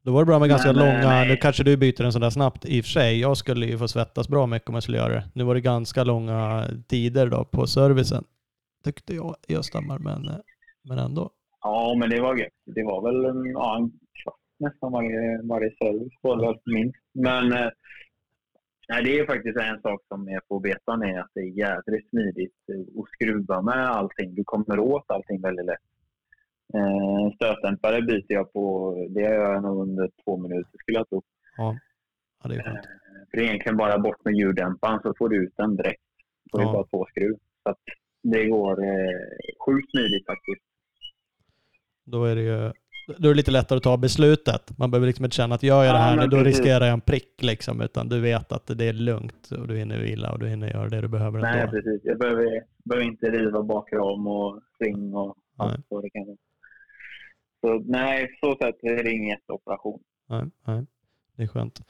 Då 0.02 0.12
var 0.12 0.20
det 0.20 0.26
bra 0.26 0.38
med 0.38 0.48
ganska 0.48 0.68
eh, 0.68 0.74
långa, 0.74 1.08
nej. 1.08 1.28
nu 1.28 1.36
kanske 1.36 1.64
du 1.64 1.76
byter 1.76 2.02
den 2.02 2.12
sådär 2.12 2.30
snabbt 2.30 2.64
i 2.66 2.80
och 2.80 2.84
för 2.84 2.90
sig. 2.90 3.20
Jag 3.20 3.36
skulle 3.36 3.66
ju 3.66 3.78
få 3.78 3.88
svettas 3.88 4.28
bra 4.28 4.46
mycket 4.46 4.68
om 4.68 4.74
jag 4.74 4.82
skulle 4.82 4.98
göra 4.98 5.12
det. 5.14 5.24
Nu 5.34 5.44
var 5.44 5.54
det 5.54 5.60
ganska 5.60 6.04
långa 6.04 6.64
tider 6.88 7.26
då 7.26 7.44
på 7.44 7.66
servicen. 7.66 8.24
Tyckte 8.84 9.14
jag 9.14 9.36
i 9.48 9.56
Östhammar, 9.56 9.98
men, 9.98 10.28
eh, 10.28 10.34
men 10.82 10.98
ändå. 10.98 11.30
Ja, 11.62 11.94
men 11.98 12.10
det 12.10 12.20
var 12.20 12.36
gött. 12.36 12.52
Det 12.66 12.82
var 12.84 13.02
väl 13.02 13.24
en, 13.24 13.46
ja, 13.50 13.76
en 13.76 13.90
kvart 14.22 14.37
nästan 14.58 14.92
varje, 14.92 15.42
varje 15.42 15.70
service 15.70 16.12
det 16.22 16.46
väl 16.46 16.58
minst. 16.64 16.98
Men 17.12 17.52
eh, 17.52 17.70
nej, 18.88 19.02
det 19.04 19.18
är 19.18 19.26
faktiskt 19.26 19.58
en 19.58 19.80
sak 19.80 20.00
som 20.08 20.28
är 20.28 20.40
på 20.48 20.58
betan 20.60 21.02
är 21.02 21.20
att 21.20 21.30
det 21.34 21.40
är 21.40 21.58
jädrigt 21.58 22.08
smidigt 22.10 22.54
att 22.98 23.08
skruva 23.14 23.62
med 23.62 23.88
allting. 23.90 24.34
Du 24.34 24.44
kommer 24.44 24.78
åt 24.78 25.10
allting 25.10 25.40
väldigt 25.40 25.66
lätt. 25.66 25.86
Eh, 26.74 27.34
stötdämpare 27.34 28.02
byter 28.02 28.24
jag 28.32 28.52
på, 28.52 28.94
det 29.10 29.20
gör 29.20 29.52
jag 29.52 29.62
nog 29.62 29.82
under 29.82 30.10
två 30.24 30.36
minuter 30.36 30.78
skulle 30.78 30.98
jag 30.98 31.08
tro. 31.08 31.22
Ja, 31.56 31.78
ja 32.42 32.48
det 32.48 32.54
är 32.54 32.62
skönt. 32.62 32.76
Eh, 32.76 32.82
För 33.30 33.36
det 33.38 33.42
är 33.42 33.46
egentligen 33.48 33.76
bara 33.76 33.98
bort 33.98 34.24
med 34.24 34.34
ljuddämparen 34.34 35.00
så 35.02 35.14
får 35.18 35.28
du 35.28 35.36
ut 35.44 35.52
den 35.56 35.76
direkt. 35.76 36.02
Får 36.50 36.60
Ja. 36.60 36.66
du 36.66 36.72
bara 36.72 36.86
två 36.86 37.06
skruv. 37.10 37.36
Så 37.62 37.74
det 38.22 38.44
går 38.46 38.84
eh, 38.84 39.18
sjukt 39.66 39.90
smidigt 39.90 40.26
faktiskt. 40.26 40.62
Då 42.04 42.24
är 42.24 42.34
det 42.36 42.42
ju 42.42 42.72
då 43.18 43.28
är 43.28 43.32
det 43.32 43.36
lite 43.36 43.50
lättare 43.50 43.76
att 43.76 43.82
ta 43.82 43.96
beslutet. 43.96 44.78
Man 44.78 44.90
behöver 44.90 45.06
liksom 45.06 45.24
inte 45.24 45.36
känna 45.36 45.54
att 45.54 45.62
gör 45.62 45.84
jag 45.84 45.94
det 45.94 45.98
Ja, 45.98 46.02
här 46.04 46.14
nu, 46.14 46.20
men 46.20 46.30
då 46.30 46.36
precis. 46.36 46.58
riskerar 46.58 46.84
jag 46.84 46.92
en 46.92 47.00
prick 47.00 47.42
liksom. 47.42 47.80
Utan 47.80 48.08
du 48.08 48.20
vet 48.20 48.52
att 48.52 48.66
det 48.66 48.84
är 48.84 48.92
lugnt 48.92 49.50
och 49.50 49.68
du 49.68 49.76
hinner 49.76 49.98
vila 49.98 50.32
och 50.32 50.38
du 50.38 50.48
hinner 50.48 50.70
göra 50.70 50.88
det 50.88 51.00
du 51.00 51.08
behöver 51.08 51.40
Nej, 51.40 51.60
ändå. 51.60 51.72
precis. 51.72 52.00
Jag 52.04 52.18
behöver, 52.18 52.62
behöver 52.84 53.06
inte 53.06 53.26
riva 53.30 53.62
bakram 53.62 54.26
och 54.26 54.60
ring 54.84 55.14
och 55.14 55.36
Nej. 55.58 55.68
allt 55.68 55.86
vad 55.88 56.02
det 56.02 56.10
kan 56.10 56.26
vara. 56.26 56.36
Så 57.60 57.84
nej, 57.90 58.38
så 58.40 58.56
sätt 58.56 58.76
är 58.82 59.04
det 59.04 59.10
ingen 59.12 59.28
jätteoperation. 59.28 60.00
Nej, 60.28 60.44
nej, 60.66 60.86
det 61.36 61.42
är 61.42 61.46
skönt. 61.46 61.80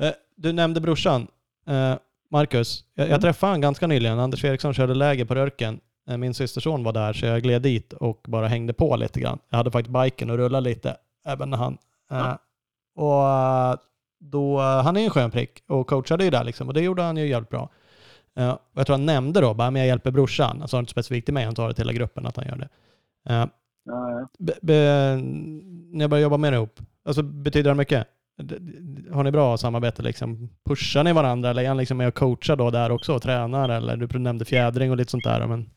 Eh, 0.00 0.10
Du 0.36 0.52
nämnde 0.52 0.80
brorsan. 0.80 1.26
Eh, 1.66 1.94
Marcus, 2.30 2.84
jag, 2.94 3.04
jag 3.04 3.08
Mm. 3.08 3.20
träffade 3.20 3.52
han 3.52 3.60
ganska 3.60 3.86
nyligen. 3.86 4.18
Anders 4.18 4.44
Eriksson 4.44 4.74
körde 4.74 4.94
läger 4.94 5.24
på 5.24 5.34
Rörken. 5.34 5.80
Eh, 6.08 6.16
Min 6.16 6.34
systerson 6.34 6.84
var 6.84 6.92
där 6.92 7.12
så 7.12 7.26
jag 7.26 7.42
gled 7.42 7.62
dit 7.62 7.92
och 7.92 8.20
bara 8.28 8.48
hängde 8.48 8.72
på 8.72 8.96
lite 8.96 9.20
grann. 9.20 9.38
Jag 9.50 9.56
hade 9.56 9.70
faktiskt 9.70 10.02
biken 10.02 10.30
och 10.30 10.36
rullade 10.36 10.64
lite 10.68 10.96
även 11.26 11.50
när 11.50 11.56
han. 11.58 11.78
eh, 12.10 12.18
Ja. 12.18 12.38
Och 12.94 13.28
eh, 13.28 13.76
då, 14.20 14.58
han 14.60 14.96
är 14.96 15.00
ju 15.00 15.04
en 15.04 15.10
skön 15.10 15.30
prick 15.30 15.62
och 15.68 15.86
coachade 15.86 16.24
ju 16.24 16.30
där 16.30 16.44
liksom 16.44 16.68
och 16.68 16.74
det 16.74 16.80
gjorde 16.80 17.02
han 17.02 17.16
ju 17.16 17.26
jävligt 17.28 17.50
bra. 17.50 17.68
Och 18.34 18.58
jag 18.80 18.86
tror 18.86 18.96
han 18.96 19.06
nämnde 19.06 19.40
då 19.40 19.54
bara, 19.54 19.70
men 19.70 19.80
jag 19.80 19.86
hjälper 19.86 20.10
brorsan. 20.10 20.56
Han 20.58 20.68
sa 20.68 20.78
inte 20.78 20.90
specifikt 20.90 21.24
till 21.26 21.34
mig, 21.34 21.44
han 21.44 21.54
tar 21.54 21.68
det 21.68 21.74
till 21.74 21.84
hela 21.84 21.92
gruppen 21.92 22.26
att 22.26 22.36
han 22.36 22.46
gör 22.46 22.56
det. 22.56 22.68
Ja, 23.24 23.48
ja. 23.84 24.28
När 24.62 26.00
jag 26.00 26.10
började 26.10 26.22
jobba 26.22 26.36
med 26.36 26.52
det 26.52 26.56
ihop, 26.56 26.80
alltså 27.04 27.22
betyder 27.22 27.70
det 27.70 27.76
mycket? 27.76 28.06
Har 29.12 29.24
ni 29.24 29.30
bra 29.30 29.56
samarbete 29.56 30.02
liksom? 30.02 30.50
Pushar 30.68 31.04
ni 31.04 31.12
varandra 31.12 31.50
eller 31.50 31.62
är 31.62 31.68
han 31.68 31.76
liksom 31.76 31.96
med 31.98 32.08
och 32.08 32.14
coachar 32.14 32.56
då 32.56 32.70
där 32.70 32.90
också 32.90 33.14
och 33.14 33.22
tränar? 33.22 33.68
Eller 33.68 33.96
du 33.96 34.18
nämnde 34.18 34.44
fjädring 34.44 34.90
och 34.90 34.96
lite 34.96 35.10
sånt 35.10 35.24
där. 35.24 35.46
Men, 35.46 35.70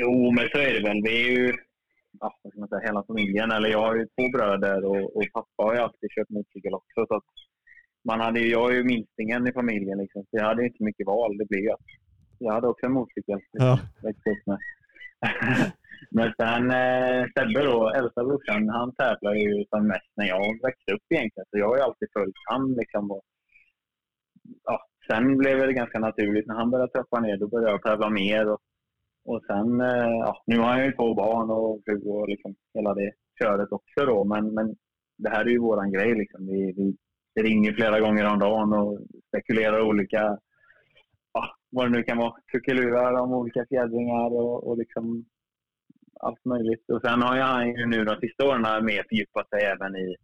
Jo, 0.00 0.30
men 0.32 0.48
så 0.52 0.58
är 0.58 0.72
det 0.74 0.82
väl. 0.88 1.02
Vi 1.04 1.26
är 1.28 1.30
ju 1.40 1.52
ja, 2.20 2.38
vad 2.42 2.52
ska 2.52 2.60
man 2.60 2.68
säga, 2.68 2.80
hela 2.88 3.04
familjen. 3.06 3.50
Eller 3.52 3.68
jag 3.68 3.78
har 3.86 3.94
ju 3.96 4.04
två 4.06 4.28
bröder 4.38 4.84
och, 4.84 5.16
och 5.16 5.22
pappa 5.32 5.62
har 5.62 5.74
ju 5.74 5.80
alltid 5.80 6.10
kört 6.10 6.28
motorcykel 6.28 6.74
också. 6.74 7.06
Så 7.08 7.14
att 7.16 7.24
man 8.08 8.20
hade, 8.20 8.40
ju- 8.40 8.50
jag 8.50 8.70
är 8.70 8.74
ju 8.76 8.84
minstingen 8.84 9.48
i 9.48 9.52
familjen. 9.52 9.98
Liksom, 9.98 10.22
så 10.22 10.28
jag 10.30 10.44
hade 10.44 10.64
inte 10.66 10.84
mycket 10.84 11.06
val. 11.06 11.38
Det 11.38 11.44
blev 11.48 11.60
ju 11.62 11.70
att 11.70 11.86
jag 12.38 12.52
hade 12.52 12.68
också 12.68 12.86
en 12.86 12.92
motorcykel. 12.92 13.40
Ja. 13.52 13.78
Men 16.10 16.32
sen 16.40 16.70
eh, 16.70 17.24
Sebbe 17.36 17.62
då, 17.64 17.90
äldsta 17.90 18.24
brorsan, 18.24 18.68
han 18.68 18.94
tävlar 18.94 19.34
ju 19.34 19.64
som 19.70 19.86
mest 19.86 20.12
när 20.16 20.26
jag 20.28 20.62
växte 20.62 20.92
upp 20.94 21.02
egentligen. 21.14 21.46
Så 21.50 21.58
jag 21.58 21.68
har 21.68 21.76
ju 21.76 21.82
alltid 21.82 22.08
följt 22.12 22.34
han 22.50 22.72
liksom. 22.74 23.10
Och, 23.10 23.22
ja, 24.64 24.80
sen 25.10 25.36
blev 25.38 25.58
det 25.58 25.72
ganska 25.72 25.98
naturligt 25.98 26.46
när 26.46 26.54
han 26.54 26.70
började 26.70 26.92
trappa 26.92 27.20
ner. 27.20 27.36
Då 27.36 27.48
började 27.48 27.70
jag 27.72 27.82
tävla 27.82 28.10
mer. 28.10 28.48
Och, 28.48 28.58
och 29.30 29.42
sen, 29.46 29.80
eh, 29.80 30.14
ja, 30.26 30.42
nu 30.46 30.58
har 30.58 30.76
jag 30.76 30.86
ju 30.86 30.92
två 30.92 31.14
barn 31.14 31.50
och 31.50 31.80
fru 31.84 32.00
och 32.00 32.28
liksom 32.28 32.54
hela 32.74 32.94
det 32.94 33.12
köret 33.38 33.72
också 33.72 34.06
då. 34.06 34.24
Men, 34.24 34.54
men 34.54 34.76
det 35.18 35.30
här 35.30 35.44
är 35.44 35.50
ju 35.50 35.58
våran 35.58 35.92
grej 35.92 36.14
liksom. 36.14 36.46
Vi, 36.46 36.72
vi 37.34 37.42
ringer 37.42 37.72
flera 37.72 38.00
gånger 38.00 38.32
om 38.32 38.38
dagen 38.38 38.72
och 38.72 39.00
spekulerar 39.28 39.80
olika 39.80 40.38
ja, 41.32 41.56
vad 41.70 41.86
det 41.86 41.96
nu 41.96 42.02
kan 42.02 42.18
vara, 42.18 42.34
kuckelurar 42.52 43.12
om 43.12 43.32
olika 43.32 43.66
fjädringar 43.68 44.30
och, 44.40 44.68
och 44.68 44.78
liksom 44.78 45.24
allt 46.20 46.44
möjligt. 46.44 46.90
Och 46.90 47.00
sen 47.04 47.22
har 47.22 47.36
jag 47.36 47.46
han 47.46 47.68
ju 47.68 47.86
nu 47.86 48.04
de 48.04 48.16
sista 48.20 48.46
åren 48.48 48.84
mer 48.84 49.04
fördjupat 49.08 49.48
sig 49.48 49.62
även 49.62 49.96
i, 49.96 50.16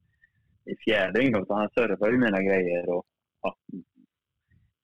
i 0.64 0.76
fjädring. 0.84 1.32
Då, 1.32 1.44
så 1.44 1.55
han 1.55 1.68
servar 1.74 2.11
ju 2.11 2.18
mina 2.18 2.42
grejer 2.42 2.88
och 2.88 3.05
ja, 3.42 3.57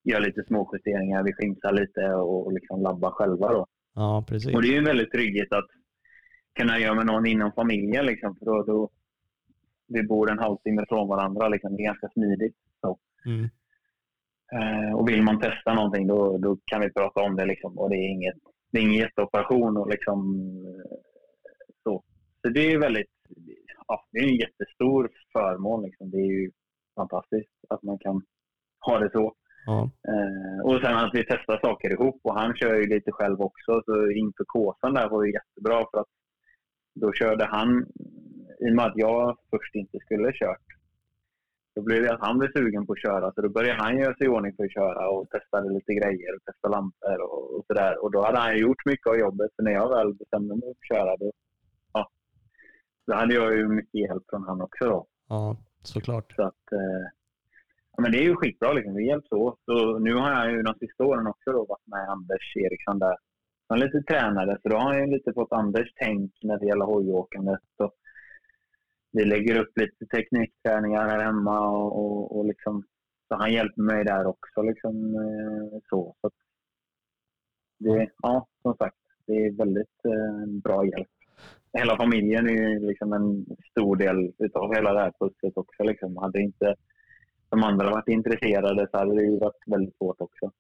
gör 0.05 0.21
lite 0.21 0.45
småjusteringar. 0.45 1.23
Vi 1.23 1.35
fimsar 1.35 1.73
lite 1.73 2.15
och, 2.15 2.47
och 2.47 2.53
liksom 2.53 2.83
labbar 2.83 3.11
själva. 3.11 3.53
Då 3.53 3.67
ja, 3.95 4.25
precis. 4.29 4.55
Och 4.55 4.63
det 4.63 4.69
är 4.69 4.73
ju 4.73 4.79
en 4.79 4.85
väldigt 4.85 5.13
trygghet 5.13 5.53
att 5.53 5.69
kunna 6.59 6.79
göra 6.79 6.95
med 6.95 7.07
någon 7.07 7.27
inom 7.27 7.53
familjen. 7.53 8.07
Liksom, 8.07 8.37
för 8.37 8.47
då, 8.47 8.63
då, 8.63 8.91
vi 9.89 10.03
bor 10.03 10.31
en 10.31 10.39
halvtimme 10.39 10.85
från 10.89 11.09
varandra. 11.09 11.49
Liksom. 11.49 11.77
Det 11.77 11.83
är 11.83 11.85
ganska 11.85 12.09
smidigt. 12.09 12.57
Så. 12.81 12.99
Mm. 13.27 13.49
Eh, 14.53 14.95
och 14.95 15.09
vill 15.09 15.23
man 15.23 15.41
testa 15.41 15.75
någonting 15.75 16.07
då, 16.07 16.39
då 16.39 16.59
kan 16.65 16.81
vi 16.81 16.93
prata 16.93 17.21
om 17.21 17.37
det. 17.37 17.47
Liksom. 17.47 17.79
Och 17.79 17.91
det 17.91 17.97
är, 17.97 18.09
inget, 18.09 18.35
det 18.71 18.79
är 18.79 18.83
ingen 18.83 19.01
jätteoperation. 19.01 19.77
Och 19.77 19.89
liksom, 19.91 20.19
så. 21.83 22.05
så 22.43 22.49
det 22.49 22.61
är 22.61 22.71
ju 22.71 22.79
väldigt, 22.79 23.11
ja, 23.87 24.07
det 24.13 24.19
är 24.19 24.29
en 24.29 24.37
jättestor 24.37 25.11
förmån. 25.33 25.83
Liksom. 25.83 26.11
Det 26.11 26.19
är 26.19 26.33
ju 26.41 26.51
fantastiskt 26.97 27.51
att 27.69 27.83
man 27.83 27.99
kan 27.99 28.23
ha 28.87 28.99
det 28.99 29.11
så. 29.13 29.35
Ja. 29.67 29.91
Eh, 30.09 30.65
och 30.65 30.81
sen 30.81 30.97
att 30.97 31.15
vi 31.15 31.25
testar 31.29 31.59
saker 31.63 31.91
ihop. 31.91 32.21
Och 32.23 32.35
han 32.35 32.57
kör 32.57 32.75
ju 32.75 32.87
lite 32.87 33.13
själv 33.13 33.41
också. 33.41 33.83
Så 33.87 34.11
inför 34.11 34.45
Kåsan 34.45 34.95
där 34.95 35.09
var 35.09 35.23
det 35.23 35.31
jättebra. 35.31 35.87
För 35.91 36.01
att 36.01 36.09
då 36.95 37.13
körde 37.13 37.45
han, 37.45 37.87
i 38.61 38.71
och 38.71 38.77
med 38.77 38.87
att 38.87 38.97
jag 38.97 39.37
först 39.51 39.75
inte 39.75 39.99
skulle 39.99 40.33
kört, 40.33 40.67
då 41.75 41.83
blev 41.83 42.03
det 42.03 42.13
att 42.13 42.21
han 42.21 42.39
blev 42.39 42.53
sugen 42.53 42.87
på 42.87 42.93
att 42.93 43.03
köra. 43.03 43.33
Så 43.33 43.41
då 43.41 43.49
började 43.49 43.83
han 43.83 43.99
göra 43.99 44.15
sig 44.15 44.27
i 44.27 44.29
ordning 44.29 44.53
för 44.57 44.65
att 44.65 44.73
köra 44.73 45.09
och 45.09 45.31
testade 45.31 45.73
lite 45.73 45.95
grejer 45.95 46.37
och 46.37 46.45
testade 46.45 46.75
lampor 46.75 47.21
och, 47.23 47.57
och 47.57 47.65
sådär. 47.67 48.05
Och 48.05 48.11
då 48.11 48.25
hade 48.25 48.39
han 48.39 48.59
gjort 48.59 48.85
mycket 48.85 49.07
av 49.07 49.19
jobbet. 49.19 49.51
Så 49.57 49.63
när 49.63 49.73
jag 49.73 49.89
väl 49.89 50.15
bestämde 50.15 50.55
mig 50.55 50.63
för 50.63 50.71
att 50.71 50.99
köra, 50.99 51.17
då, 51.17 51.33
ja, 51.93 52.11
då 53.07 53.15
hade 53.15 53.35
jag 53.35 53.57
ju 53.57 53.69
mycket 53.69 54.01
hjälp 54.01 54.23
från 54.31 54.45
han 54.45 54.63
också. 54.63 54.85
Då. 54.85 55.07
ja, 55.29 55.57
såklart. 55.83 56.33
Så 56.37 56.43
att, 56.43 56.73
eh, 56.73 57.20
ja, 57.97 58.03
men 58.03 58.13
det 58.13 58.19
är 58.19 58.23
ju 58.23 58.37
skitbra. 58.37 58.73
Liksom. 58.73 58.95
Vi 58.95 59.07
hjälps 59.07 59.33
åt. 59.33 59.61
Och 59.69 60.03
nu 60.03 60.15
har 60.15 60.31
jag 60.31 60.53
ju 60.53 60.63
de 60.63 60.75
sista 60.75 61.05
åren 61.05 61.27
också 61.27 61.53
då 61.53 61.65
varit 61.65 61.87
med 61.87 62.09
Anders 62.09 62.57
Eriksson 62.57 62.99
där. 62.99 63.17
Han 63.69 63.83
är 63.83 63.85
lite 63.85 64.03
tränare, 64.03 64.59
så 64.63 64.69
då 64.69 64.77
har 64.77 64.95
jag 64.95 65.07
ju 65.07 65.13
lite 65.13 65.33
fått 65.33 65.53
Anders 65.53 65.93
tänk 65.97 66.33
när 66.43 66.59
det 66.59 66.67
gäller 66.67 66.85
hojåkandet. 66.85 67.61
Och 67.79 67.95
vi 69.13 69.25
lägger 69.25 69.61
upp 69.61 69.79
lite 69.79 70.07
teknikträningar 70.07 71.09
här 71.09 71.25
hemma 71.25 71.71
och, 71.71 71.99
och, 71.99 72.39
och 72.39 72.45
liksom, 72.45 72.85
så 73.29 73.35
han 73.35 73.53
hjälper 73.53 73.83
mig 73.83 74.05
där 74.05 74.27
också. 74.27 74.63
Liksom, 74.63 75.15
eh, 75.15 75.79
så. 75.91 76.15
så 76.21 76.31
det, 77.79 78.09
ja, 78.23 78.47
som 78.63 78.77
sagt, 78.77 78.97
det 79.27 79.33
är 79.33 79.53
väldigt 79.53 80.05
eh, 80.05 80.47
bra 80.65 80.87
hjälp. 80.87 81.09
Hela 81.73 81.97
familjen 81.97 82.47
är 82.47 82.53
ju 82.53 82.87
liksom 82.87 83.13
en 83.13 83.47
stor 83.71 83.97
del 83.97 84.33
utav 84.39 84.75
hela 84.75 84.93
det 84.93 85.01
här 85.01 85.13
pusslet 85.21 85.57
också. 85.57 85.83
Liksom. 85.83 86.17
Hade 86.17 86.41
inte 86.41 86.75
de 87.51 87.65
andra 87.65 87.91
varit 87.91 88.09
intresserade 88.09 88.89
så 88.91 88.99
hade 88.99 89.15
det 89.15 89.23
ju 89.23 89.39
varit 89.39 89.63
väldigt 89.67 89.97
svårt 89.97 90.21
också. 90.21 90.51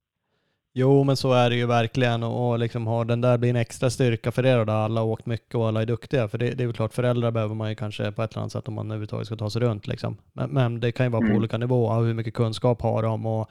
Jo, 0.72 1.04
men 1.04 1.16
så 1.16 1.32
är 1.32 1.50
det 1.50 1.56
ju 1.56 1.66
verkligen 1.66 2.22
och, 2.22 2.50
och 2.50 2.58
liksom 2.58 2.86
har 2.86 3.04
den 3.04 3.20
där 3.20 3.38
blir 3.38 3.50
en 3.50 3.56
extra 3.56 3.90
styrka 3.90 4.32
för 4.32 4.46
er 4.46 4.58
och 4.58 4.66
där 4.66 4.72
alla 4.72 5.00
har 5.00 5.08
åkt 5.08 5.26
mycket 5.26 5.54
och 5.54 5.68
alla 5.68 5.82
är 5.82 5.86
duktiga. 5.86 6.28
För 6.28 6.38
det, 6.38 6.50
det 6.50 6.62
är 6.64 6.66
väl 6.66 6.76
klart, 6.76 6.92
föräldrar 6.92 7.30
behöver 7.30 7.54
man 7.54 7.68
ju 7.68 7.74
kanske 7.74 8.12
på 8.12 8.22
ett 8.22 8.32
eller 8.32 8.40
annat 8.40 8.52
sätt 8.52 8.68
om 8.68 8.74
man 8.74 8.86
överhuvudtaget 8.86 9.26
ska 9.26 9.36
ta 9.36 9.50
sig 9.50 9.62
runt. 9.62 9.86
Liksom. 9.86 10.16
Men, 10.32 10.50
men 10.50 10.80
det 10.80 10.92
kan 10.92 11.06
ju 11.06 11.10
vara 11.10 11.20
på 11.20 11.26
Mm. 11.26 11.38
olika 11.38 11.58
nivåer, 11.58 12.00
hur 12.00 12.14
mycket 12.14 12.34
kunskap 12.34 12.82
har 12.82 13.02
de 13.02 13.26
och 13.26 13.50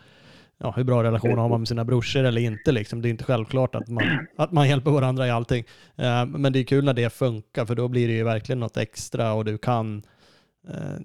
ja, 0.57 0.73
hur 0.75 0.83
bra 0.83 1.03
relation 1.03 1.37
har 1.37 1.49
man 1.49 1.61
med 1.61 1.67
sina 1.67 1.85
brorsor 1.85 2.23
eller 2.23 2.41
inte. 2.41 2.71
Liksom. 2.71 3.01
Det 3.01 3.07
är 3.07 3.11
inte 3.11 3.23
självklart 3.23 3.75
att 3.75 3.87
man, 3.87 4.03
att 4.37 4.51
man 4.51 4.69
hjälper 4.69 4.91
varandra 4.91 5.27
i 5.27 5.31
allting. 5.31 5.63
Eh, 5.95 6.25
men 6.25 6.53
det 6.53 6.59
är 6.59 6.63
kul 6.63 6.85
när 6.85 6.93
det 6.93 7.13
funkar, 7.13 7.65
för 7.65 7.75
då 7.75 7.87
blir 7.87 8.07
det 8.07 8.13
ju 8.13 8.23
verkligen 8.23 8.59
något 8.59 8.77
extra 8.77 9.33
och 9.33 9.45
du 9.45 9.57
kan 9.57 10.03
eh, 10.67 10.99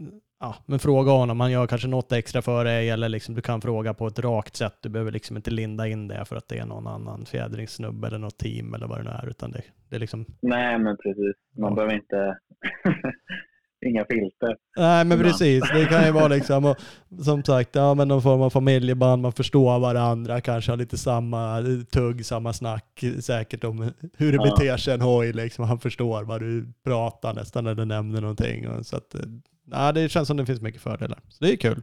ja, 0.44 0.54
men 0.66 0.78
fråga 0.78 1.12
honom. 1.12 1.40
Han 1.40 1.50
gör 1.52 1.66
kanske 1.66 1.88
något 1.88 2.12
extra 2.12 2.42
för 2.42 2.64
dig 2.64 2.90
eller 2.90 3.08
liksom 3.08 3.34
du 3.34 3.40
kan 3.42 3.60
fråga 3.60 3.94
på 3.94 4.06
ett 4.06 4.18
rakt 4.18 4.56
sätt. 4.56 4.74
Du 4.82 4.88
behöver 4.88 5.12
liksom 5.12 5.36
inte 5.36 5.50
linda 5.50 5.88
in 5.88 6.08
det 6.08 6.24
för 6.24 6.36
att 6.36 6.48
det 6.48 6.58
är 6.58 6.66
någon 6.66 6.86
annan 6.86 7.26
fjädringssnubbe 7.26 8.06
eller 8.06 8.18
något 8.18 8.38
team 8.38 8.74
eller 8.74 8.86
vad 8.86 8.98
det 8.98 9.04
nu 9.04 9.10
är. 9.10 9.28
Utan 9.28 9.50
det, 9.50 9.62
det 9.88 9.96
är 9.96 10.00
liksom, 10.00 10.24
Nej, 10.42 10.78
men 10.78 10.96
precis. 10.96 11.34
Man 11.58 11.70
Ja. 11.70 11.74
behöver 11.74 11.94
inte... 11.94 12.38
Inga 13.86 14.04
filter. 14.04 14.56
nej 14.76 15.04
men 15.04 15.18
precis, 15.18 15.64
det 15.74 15.84
kan 15.86 16.04
ju 16.04 16.10
vara 16.12 16.28
liksom, 16.28 16.64
och, 16.64 16.76
som 17.24 17.42
sagt, 17.44 17.70
ja 17.74 17.94
men 17.94 18.08
någon 18.08 18.22
form 18.22 18.40
av 18.42 18.50
familjeband, 18.50 19.22
man 19.22 19.32
förstår 19.32 19.78
varandra, 19.78 20.40
kanske 20.40 20.72
har 20.72 20.76
lite 20.76 20.98
samma 20.98 21.62
tugg, 21.92 22.24
samma 22.26 22.52
snack 22.52 23.04
säkert 23.20 23.64
om 23.64 23.90
hur 24.16 24.32
det 24.32 24.36
Ja. 24.38 24.42
beter 24.56 24.76
sig 24.76 24.94
en 24.94 25.00
hoj 25.00 25.32
liksom. 25.32 25.64
Han 25.64 25.78
förstår 25.78 26.22
vad 26.24 26.40
du 26.40 26.72
pratar 26.84 27.34
nästan 27.34 27.64
när 27.64 27.74
du 27.74 27.84
nämner 27.84 28.20
någonting. 28.20 28.84
Så 28.84 28.96
att, 28.96 29.14
nej, 29.64 29.92
det 29.94 30.08
känns 30.08 30.28
som 30.28 30.36
det 30.36 30.46
finns 30.46 30.60
mycket 30.60 30.82
fördelar. 30.82 31.18
Så 31.28 31.44
det 31.44 31.52
är 31.52 31.56
kul. 31.56 31.82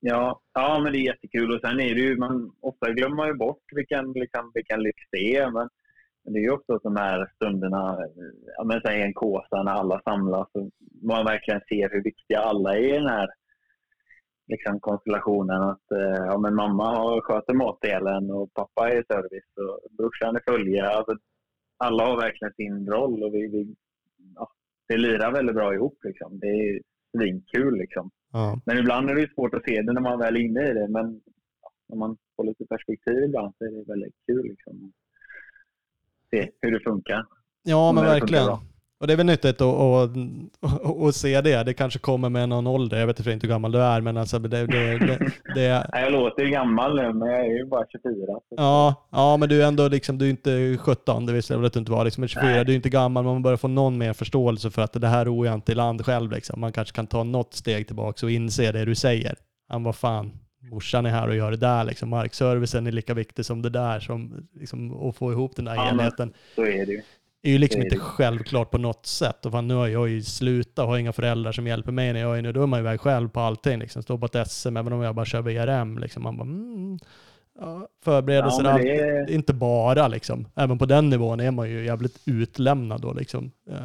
Ja, 0.00 0.40
ja, 0.54 0.80
men 0.82 0.92
det 0.92 0.98
är 0.98 1.06
jättekul. 1.12 1.54
Och 1.54 1.60
sen 1.60 1.80
är 1.80 1.94
det 1.94 2.00
ju, 2.00 2.16
man, 2.16 2.52
ofta 2.60 2.92
glömmer 2.92 3.16
man 3.16 3.28
ju 3.28 3.34
bort 3.34 3.62
vilken, 3.74 4.12
liksom, 4.12 4.50
vilken 4.54 4.82
lyx 4.82 4.96
det 5.10 5.36
är. 5.36 5.50
Men, 5.50 5.68
men 6.24 6.32
det 6.32 6.38
är 6.38 6.42
ju 6.42 6.50
också 6.50 6.78
de 6.82 6.96
här 6.96 7.32
stunderna, 7.34 7.90
eh, 7.92 8.52
ja, 8.56 8.64
men 8.64 8.80
säg 8.80 9.02
en 9.02 9.14
kåsa 9.14 9.62
när 9.62 9.72
alla 9.72 10.00
samlas 10.04 10.48
och 10.52 10.70
man 11.02 11.24
verkligen 11.24 11.60
ser 11.68 11.90
hur 11.90 12.02
viktiga 12.02 12.40
alla 12.40 12.76
är 12.76 12.82
i 12.82 12.92
den 12.92 13.08
här 13.08 13.28
liksom, 14.46 14.80
konstellationen. 14.80 15.62
Att 15.62 15.90
eh, 15.92 16.24
ja, 16.26 16.38
men 16.38 16.54
mamma 16.54 16.96
har, 16.96 17.20
sköter 17.20 17.54
matdelen 17.54 18.30
och 18.30 18.54
pappa 18.54 18.90
är 18.90 19.04
service 19.12 19.52
och 19.56 19.90
brorsan 19.96 20.36
är 20.36 20.42
följe. 20.50 20.88
Alltså, 20.88 21.16
alla 21.76 22.04
har 22.04 22.16
verkligen 22.16 22.54
sin 22.54 22.86
roll 22.86 23.22
och 23.22 23.34
vi, 23.34 23.46
vi, 23.46 23.74
ja, 24.34 24.48
det 24.88 24.96
lirar 24.96 25.32
väldigt 25.32 25.56
bra 25.56 25.74
ihop. 25.74 25.98
Liksom. 26.04 26.38
Det 26.38 26.46
är 26.46 26.80
svinkul. 27.16 27.78
Liksom. 27.78 28.10
Ja. 28.32 28.60
Men 28.66 28.78
ibland 28.78 29.10
är 29.10 29.14
det 29.14 29.34
svårt 29.34 29.54
att 29.54 29.64
se 29.64 29.82
det 29.82 29.92
när 29.92 30.00
man 30.00 30.18
väl 30.18 30.36
är 30.36 30.40
inne 30.40 30.70
i 30.70 30.72
det. 30.72 30.88
Men 30.88 31.20
när 31.88 31.96
man 31.96 32.16
får 32.36 32.44
lite 32.44 32.66
perspektiv 32.66 33.24
ibland 33.24 33.54
så 33.58 33.64
är 33.64 33.70
det 33.70 33.84
väldigt 33.92 34.14
kul. 34.26 34.42
Liksom. 34.44 34.92
Se 36.30 36.50
hur 36.60 36.72
det 36.72 36.80
funkar. 36.80 37.26
Ja, 37.62 37.92
men 37.92 38.04
verkligen. 38.04 38.48
Och 39.02 39.08
det 39.08 39.14
är 39.14 39.16
väl 39.16 39.26
nyttigt 39.26 39.60
att, 39.60 39.80
att, 39.80 40.10
att, 40.60 41.02
att 41.02 41.14
se 41.14 41.40
det. 41.40 41.62
Det 41.62 41.74
kanske 41.74 41.98
kommer 41.98 42.28
med 42.28 42.48
någon 42.48 42.66
ålder. 42.66 42.98
Jag 43.00 43.06
vet 43.06 43.26
inte 43.26 43.46
hur 43.46 43.52
gammal 43.52 43.72
du 43.72 43.78
är, 43.78 44.00
men 44.00 44.16
alltså 44.16 44.38
det, 44.38 44.48
det, 44.48 44.66
det, 44.98 45.18
det, 45.54 45.86
Jag 45.92 46.12
låter 46.12 46.42
ju 46.42 46.50
gammal 46.50 46.96
nu, 46.96 47.12
men 47.12 47.28
jag 47.28 47.40
är 47.40 47.58
ju 47.58 47.64
bara 47.66 47.86
24. 47.92 48.26
Så. 48.26 48.42
Ja, 48.56 48.94
ja, 49.12 49.36
men 49.36 49.48
du 49.48 49.62
är 49.62 49.66
ändå 49.68 49.88
liksom, 49.88 50.18
du 50.18 50.26
är 50.26 50.30
inte 50.30 50.78
17, 50.80 51.26
det 51.26 51.32
visste 51.32 51.52
jag 51.52 51.58
väl 51.58 51.66
att 51.66 51.72
du 51.72 51.78
inte 51.78 51.92
var. 51.92 52.04
Liksom, 52.04 52.20
men 52.20 52.28
24, 52.28 52.46
Nej. 52.50 52.64
du 52.64 52.72
är 52.72 52.76
inte 52.76 52.90
gammal, 52.90 53.24
men 53.24 53.32
man 53.32 53.42
börjar 53.42 53.56
få 53.56 53.68
någon 53.68 53.98
mer 53.98 54.12
förståelse 54.12 54.70
för 54.70 54.82
att 54.82 54.92
det 54.92 55.08
här 55.08 55.24
ror 55.24 55.46
jag 55.46 55.54
inte 55.54 55.72
i 55.72 55.74
land 55.74 56.04
själv. 56.04 56.30
Liksom. 56.32 56.60
Man 56.60 56.72
kanske 56.72 56.94
kan 56.94 57.06
ta 57.06 57.24
något 57.24 57.54
steg 57.54 57.86
tillbaka 57.86 58.26
och 58.26 58.32
inse 58.32 58.72
det 58.72 58.84
du 58.84 58.94
säger. 58.94 59.34
Han 59.68 59.82
vad 59.84 59.96
fan, 59.96 60.32
morsan 60.70 61.06
är 61.06 61.10
här 61.10 61.28
och 61.28 61.36
gör 61.36 61.50
det 61.50 61.56
där. 61.56 61.84
Liksom. 61.84 62.08
Markservicen 62.08 62.86
är 62.86 62.92
lika 62.92 63.14
viktig 63.14 63.44
som 63.44 63.62
det 63.62 63.70
där. 63.70 64.00
Som, 64.00 64.48
liksom, 64.60 65.08
att 65.08 65.16
få 65.16 65.32
ihop 65.32 65.56
den 65.56 65.64
där 65.64 65.74
Ja, 65.74 65.84
men- 65.84 65.94
enheten. 65.94 66.32
Så 66.54 66.62
är 66.62 66.86
det 66.86 66.92
ju. 66.92 67.02
Är 67.42 67.50
ju 67.52 67.58
liksom 67.58 67.82
inte 67.82 67.98
självklart 67.98 68.70
på 68.70 68.78
något 68.78 69.06
sätt. 69.06 69.46
Och 69.46 69.52
fan, 69.52 69.68
nu 69.68 69.74
har 69.74 69.86
jag 69.88 70.08
ju 70.08 70.22
slutat, 70.22 70.86
har 70.86 70.98
inga 70.98 71.12
föräldrar 71.12 71.52
som 71.52 71.66
hjälper 71.66 71.92
mig 71.92 72.12
när 72.12 72.20
jag 72.20 72.38
är 72.38 72.42
nu. 72.42 72.52
Då 72.52 72.62
är 72.62 72.66
man 72.66 72.78
ju 72.78 72.82
iväg 72.86 73.00
själv 73.00 73.28
på 73.28 73.40
allting. 73.40 73.78
Liksom. 73.78 74.02
Står 74.02 74.18
på 74.18 74.26
ett 74.26 74.50
SM, 74.50 74.76
även 74.76 74.92
om 74.92 75.02
jag 75.02 75.14
bara 75.14 75.24
kör 75.26 75.42
VRM. 75.42 75.98
Liksom. 75.98 76.22
Man 76.22 76.36
bara, 76.36 76.42
mm, 76.48 76.98
ja, 77.58 77.88
förberedelser, 78.04 78.64
Ja, 78.64 78.78
är- 78.78 79.30
inte 79.30 79.54
bara 79.54 80.08
liksom. 80.08 80.46
Även 80.56 80.78
på 80.78 80.86
den 80.86 81.08
nivån 81.10 81.40
är 81.40 81.50
man 81.50 81.70
ju 81.70 81.84
jävligt 81.84 82.22
utlämnad 82.26 83.00
då 83.00 83.12
liksom. 83.12 83.50
Eh, 83.70 83.76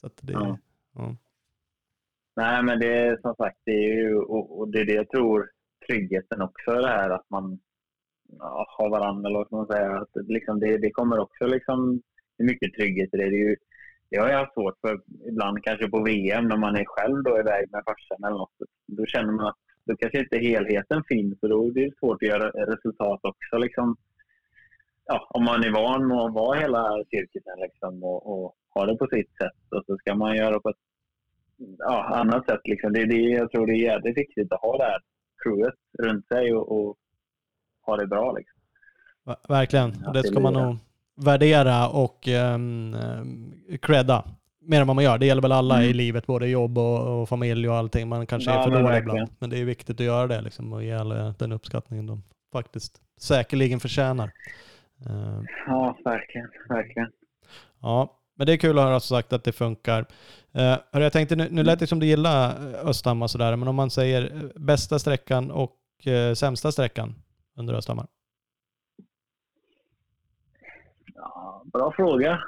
Så 0.00 0.08
det, 0.20 0.32
Ja. 0.32 0.58
ja. 0.94 1.16
Nej, 2.36 2.62
men 2.62 2.78
det 2.78 2.98
är 2.98 3.16
som 3.22 3.34
sagt, 3.34 3.56
det 3.64 3.70
är 3.72 3.94
ju, 3.94 4.16
och, 4.18 4.58
och 4.58 4.68
det 4.68 4.80
är 4.80 4.84
det 4.84 4.92
jag 4.94 5.08
tror, 5.08 5.50
tryggheten 5.88 6.42
också, 6.42 6.70
det 6.70 6.88
här 6.88 7.10
att 7.10 7.30
man 7.30 7.58
har 8.78 8.90
varandra, 8.90 9.28
eller 9.28 9.38
vad 9.38 9.52
man 9.52 9.66
säga. 9.66 9.98
Att 9.98 10.08
liksom, 10.28 10.60
det, 10.60 10.78
det 10.78 10.90
kommer 10.90 11.18
också 11.18 11.46
liksom, 11.46 12.02
det 12.36 12.42
är 12.42 12.46
mycket 12.46 12.74
trygghet 12.74 13.14
i 13.14 13.16
det. 13.16 13.26
ju, 13.26 13.56
det 14.10 14.18
har 14.18 14.28
jag 14.28 14.38
haft 14.38 14.54
svårt 14.54 14.80
för 14.80 15.00
ibland, 15.28 15.64
kanske 15.64 15.88
på 15.88 16.02
VM, 16.02 16.48
när 16.48 16.56
man 16.56 16.76
är 16.76 16.84
själv 16.84 17.22
då 17.22 17.40
iväg 17.40 17.72
med 17.72 17.82
farsan 17.86 18.24
eller 18.24 18.38
något. 18.38 18.58
Då 18.86 19.06
känner 19.06 19.32
man 19.32 19.46
att 19.46 19.56
då 19.86 19.96
kanske 19.96 20.18
inte 20.18 20.38
helheten 20.38 21.02
finns 21.08 21.42
och 21.42 21.48
då 21.48 21.66
är 21.66 21.70
det 21.70 21.98
svårt 21.98 22.22
att 22.22 22.28
göra 22.28 22.50
resultat 22.50 23.20
också. 23.22 23.58
Liksom. 23.58 23.96
Ja, 25.04 25.28
om 25.30 25.44
man 25.44 25.64
är 25.64 25.70
van 25.70 26.12
att 26.12 26.34
vara 26.34 26.60
hela 26.60 27.04
cirkusen 27.10 27.58
liksom, 27.58 28.04
och, 28.04 28.44
och 28.44 28.56
ha 28.74 28.86
det 28.86 28.96
på 28.96 29.06
sitt 29.06 29.36
sätt 29.36 29.62
och 29.70 29.84
så 29.86 29.96
ska 29.96 30.14
man 30.14 30.36
göra 30.36 30.60
på 30.60 30.68
ett 30.68 30.76
ja, 31.78 32.04
annat 32.14 32.46
sätt. 32.46 32.60
Liksom. 32.64 32.92
Det 32.92 33.00
är 33.00 33.06
det 33.06 33.20
jag 33.20 33.50
tror 33.50 33.66
det 33.66 33.72
är 33.72 33.90
jävligt 33.92 34.16
viktigt 34.16 34.52
att 34.52 34.60
ha 34.60 34.78
det 34.78 34.84
här 34.84 35.00
crewet 35.42 35.74
runt 35.98 36.28
sig 36.28 36.54
och, 36.54 36.72
och 36.72 36.96
ha 37.82 37.96
det 37.96 38.06
bra. 38.06 38.32
Liksom. 38.32 38.60
Ver- 39.24 39.48
Verkligen. 39.48 39.90
Det 40.12 40.22
ska 40.22 40.40
man 40.40 40.52
nog 40.52 40.76
värdera 41.16 41.88
och 41.88 42.28
um, 42.28 42.96
credda 43.82 44.24
mer 44.60 44.80
än 44.80 44.86
vad 44.86 44.96
man 44.96 45.04
gör. 45.04 45.18
Det 45.18 45.26
gäller 45.26 45.42
väl 45.42 45.52
alla 45.52 45.82
i 45.82 45.86
Mm. 45.86 45.96
livet, 45.96 46.26
både 46.26 46.48
jobb 46.48 46.78
och, 46.78 47.20
och 47.22 47.28
familj 47.28 47.68
och 47.68 47.74
allting. 47.76 48.08
Man 48.08 48.26
kanske 48.26 48.50
Ja, 48.50 48.58
är 48.58 48.62
för 48.62 48.70
dålig 48.70 48.84
verkligen. 48.84 49.16
ibland. 49.16 49.30
Men 49.38 49.50
det 49.50 49.58
är 49.58 49.64
viktigt 49.64 50.00
att 50.00 50.06
göra 50.06 50.26
det 50.26 50.40
liksom, 50.40 50.72
och 50.72 50.84
ge 50.84 50.92
alla 50.92 51.34
den 51.38 51.52
uppskattningen 51.52 52.06
de 52.06 52.22
faktiskt 52.52 53.00
säkerligen 53.20 53.80
förtjänar. 53.80 54.30
Eh, 55.06 55.40
Ja, 55.66 55.98
verkligen. 56.04 56.48
verkligen. 56.68 57.10
Ja, 57.80 58.20
men 58.34 58.46
det 58.46 58.52
är 58.52 58.56
kul 58.56 58.78
att 58.78 58.84
höra 58.84 59.00
som 59.00 59.16
sagt 59.16 59.32
att 59.32 59.44
det 59.44 59.52
funkar. 59.52 60.06
Uh, 60.56 60.76
jag 60.92 61.12
tänkte, 61.12 61.36
nu, 61.36 61.48
nu 61.50 61.62
lät 61.62 61.78
det 61.78 61.86
som 61.86 61.98
du 61.98 62.06
gillar 62.06 62.48
eh, 62.74 62.86
Östhammar 62.88 63.26
sådär, 63.26 63.56
men 63.56 63.68
om 63.68 63.74
man 63.76 63.90
säger 63.90 64.34
eh, 64.36 64.42
bästa 64.60 64.98
sträckan 64.98 65.50
och 65.50 65.76
uh, 66.06 66.34
sämsta 66.34 66.72
sträckan 66.72 67.14
under 67.56 67.74
Östhammar? 67.74 68.06
Ja, 71.14 71.54
bra 71.72 71.92
fråga. 71.96 72.38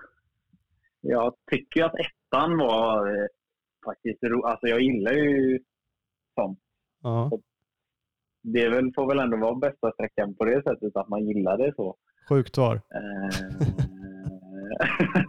Jag 1.01 1.35
tycker 1.51 1.85
att 1.85 1.95
ettan 1.95 2.59
var 2.59 3.07
eh, 3.16 3.27
faktiskt 3.85 4.23
ro... 4.23 4.43
Alltså 4.45 4.66
jag 4.66 4.81
gillar 4.81 5.12
ju 5.12 5.59
sånt. 6.40 6.59
Ja, 7.03 7.31
Det 8.43 8.62
är 8.62 8.70
väl, 8.70 8.93
får 8.95 9.09
väl 9.09 9.19
ändå 9.19 9.36
vara 9.36 9.55
bästa 9.55 9.93
sträckan 9.93 10.35
på 10.35 10.45
det 10.45 10.62
sättet 10.62 10.97
att 10.97 11.09
man 11.09 11.27
gillar 11.27 11.59
det 11.59 11.73
så. 11.77 11.97
sjukt 12.28 12.55
svar. 12.55 12.74
Eh, 12.74 13.66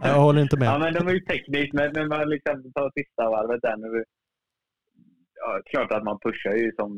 Jag 0.02 0.20
håller 0.20 0.42
inte 0.42 0.56
Ja, 0.60 0.78
med. 0.78 0.80
men 0.80 0.94
de 0.94 1.08
är 1.10 1.14
ju 1.14 1.20
tekniskt, 1.20 1.72
men 1.72 1.92
när 1.92 2.06
man 2.06 2.28
liksom 2.28 2.72
tar 2.72 2.90
sista 2.94 3.30
varvet 3.30 3.62
där 3.62 3.76
nu. 3.76 4.04
Ja, 5.34 5.60
klart 5.70 5.92
att 5.92 6.04
man 6.04 6.18
pushar 6.24 6.54
ju 6.54 6.72
som 6.78 6.90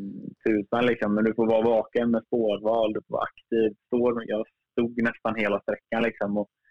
tusan 0.46 0.86
liksom, 0.86 1.14
men 1.14 1.24
du 1.24 1.34
får 1.34 1.46
vara 1.46 1.62
vaken 1.64 2.10
med 2.10 2.22
spårval, 2.26 2.92
du 2.92 3.00
får 3.08 3.12
vara 3.14 3.24
aktiv. 3.24 3.76
Står, 3.86 4.22
jag 4.26 4.44
stod 4.72 5.02
nästan 5.02 5.34
hela 5.36 5.60
sträckan 5.60 6.02
liksom 6.02 6.36
och 6.38 6.48
ja, 6.50 6.61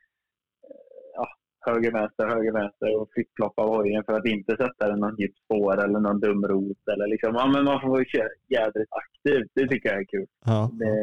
höger, 1.61 1.91
vänster, 1.91 2.27
höger, 2.27 2.51
vänster 2.51 3.01
och 3.01 3.09
flippfloppa 3.13 3.61
hojen 3.61 4.03
för 4.03 4.13
att 4.13 4.25
inte 4.25 4.57
sätta 4.57 4.87
den 4.89 4.99
någon 4.99 5.15
djupt 5.17 5.39
spår 5.45 5.83
eller 5.83 5.99
någon 5.99 6.19
dum 6.19 6.47
rot. 6.47 6.87
Eller 6.93 7.07
liksom. 7.07 7.35
ja, 7.35 7.47
men 7.47 7.63
man 7.63 7.81
får 7.81 7.89
vara 7.89 8.03
jädrigt 8.47 8.91
aktiv. 8.91 9.47
Det 9.53 9.67
tycker 9.67 9.89
jag 9.89 9.99
är 9.99 10.05
kul. 10.05 10.27
Ja. 10.45 10.71
Det, 10.73 10.95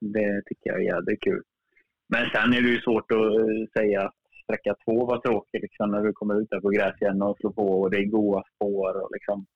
det 0.00 0.42
tycker 0.46 0.70
jag 0.70 0.80
är 0.80 0.94
jädrigt 0.94 1.22
kul. 1.22 1.42
Men 2.08 2.30
sen 2.30 2.54
är 2.54 2.62
det 2.62 2.68
ju 2.68 2.80
svårt 2.80 3.12
att 3.12 3.18
eh, 3.18 3.80
säga 3.80 4.02
att 4.02 4.14
sträcka 4.44 4.74
två 4.84 5.06
var 5.06 5.18
tråkig 5.18 5.60
liksom, 5.62 5.90
när 5.90 6.02
du 6.02 6.12
kommer 6.12 6.40
ut 6.40 6.50
där 6.50 6.60
på 6.60 6.68
gräsjärn 6.68 7.22
och 7.22 7.36
slår 7.38 7.52
på 7.52 7.80
och 7.80 7.90
det 7.90 7.98
är 7.98 8.04
goa 8.04 8.42
spår. 8.54 9.02
Och 9.02 9.10
liksom. 9.12 9.46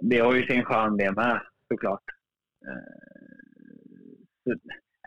Det 0.00 0.18
har 0.18 0.34
ju 0.34 0.46
sin 0.46 0.64
charm 0.64 0.96
det 0.96 1.12
med 1.12 1.40
såklart. 1.68 2.04
Eh, 2.66 3.22
så, 4.44 4.54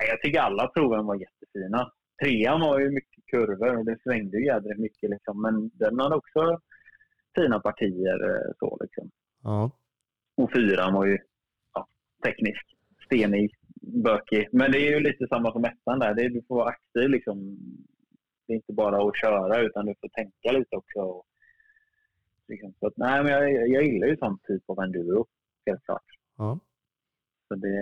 jag 0.09 0.21
tycker 0.21 0.39
alla 0.39 0.67
proven 0.67 1.05
var 1.05 1.15
jättefina. 1.15 1.91
Trean 2.21 2.61
var 2.61 2.79
ju 2.79 2.89
mycket 2.89 3.23
kurvor 3.35 3.77
och 3.77 3.85
det 3.85 3.97
svängde 4.03 4.37
ju 4.37 4.45
jädrigt 4.45 4.79
mycket. 4.79 5.09
Liksom. 5.09 5.41
Men 5.41 5.69
den 5.73 5.99
hade 5.99 6.15
också 6.15 6.59
fina 7.35 7.59
partier. 7.59 8.29
eh, 8.29 8.51
Så, 8.59 8.77
liksom. 8.81 9.11
Ja. 9.43 9.71
Och 10.37 10.51
fyran 10.51 10.93
var 10.93 11.05
ju 11.05 11.17
ja, 11.73 11.87
teknisk, 12.23 12.65
stenig, 13.05 13.51
bökig. 13.81 14.47
Men 14.51 14.71
det 14.71 14.77
är 14.87 14.91
ju 14.91 14.99
lite 14.99 15.27
samma 15.27 15.51
som 15.51 15.65
ettan 15.65 15.99
där. 15.99 16.13
Det 16.13 16.21
är, 16.25 16.29
du 16.29 16.41
får 16.47 16.55
vara 16.55 16.69
aktiv 16.69 17.09
liksom. 17.09 17.57
Det 18.47 18.53
är 18.53 18.55
inte 18.55 18.73
bara 18.73 19.07
att 19.09 19.17
köra 19.17 19.61
utan 19.61 19.85
du 19.85 19.93
får 20.01 20.09
tänka 20.09 20.51
lite 20.59 20.75
också. 20.75 20.99
Och, 20.99 21.25
liksom. 22.47 22.73
så 22.79 22.87
att, 22.87 22.97
nej, 22.97 23.23
men 23.23 23.31
jag, 23.31 23.67
jag 23.69 23.83
gillar 23.83 24.07
ju 24.07 24.17
sån 24.17 24.39
typ 24.47 24.63
av 24.69 24.79
enduro, 24.79 25.25
helt 25.65 25.83
klart. 25.85 26.03
Ja. 26.37 26.59
Så 27.47 27.55
det, 27.55 27.75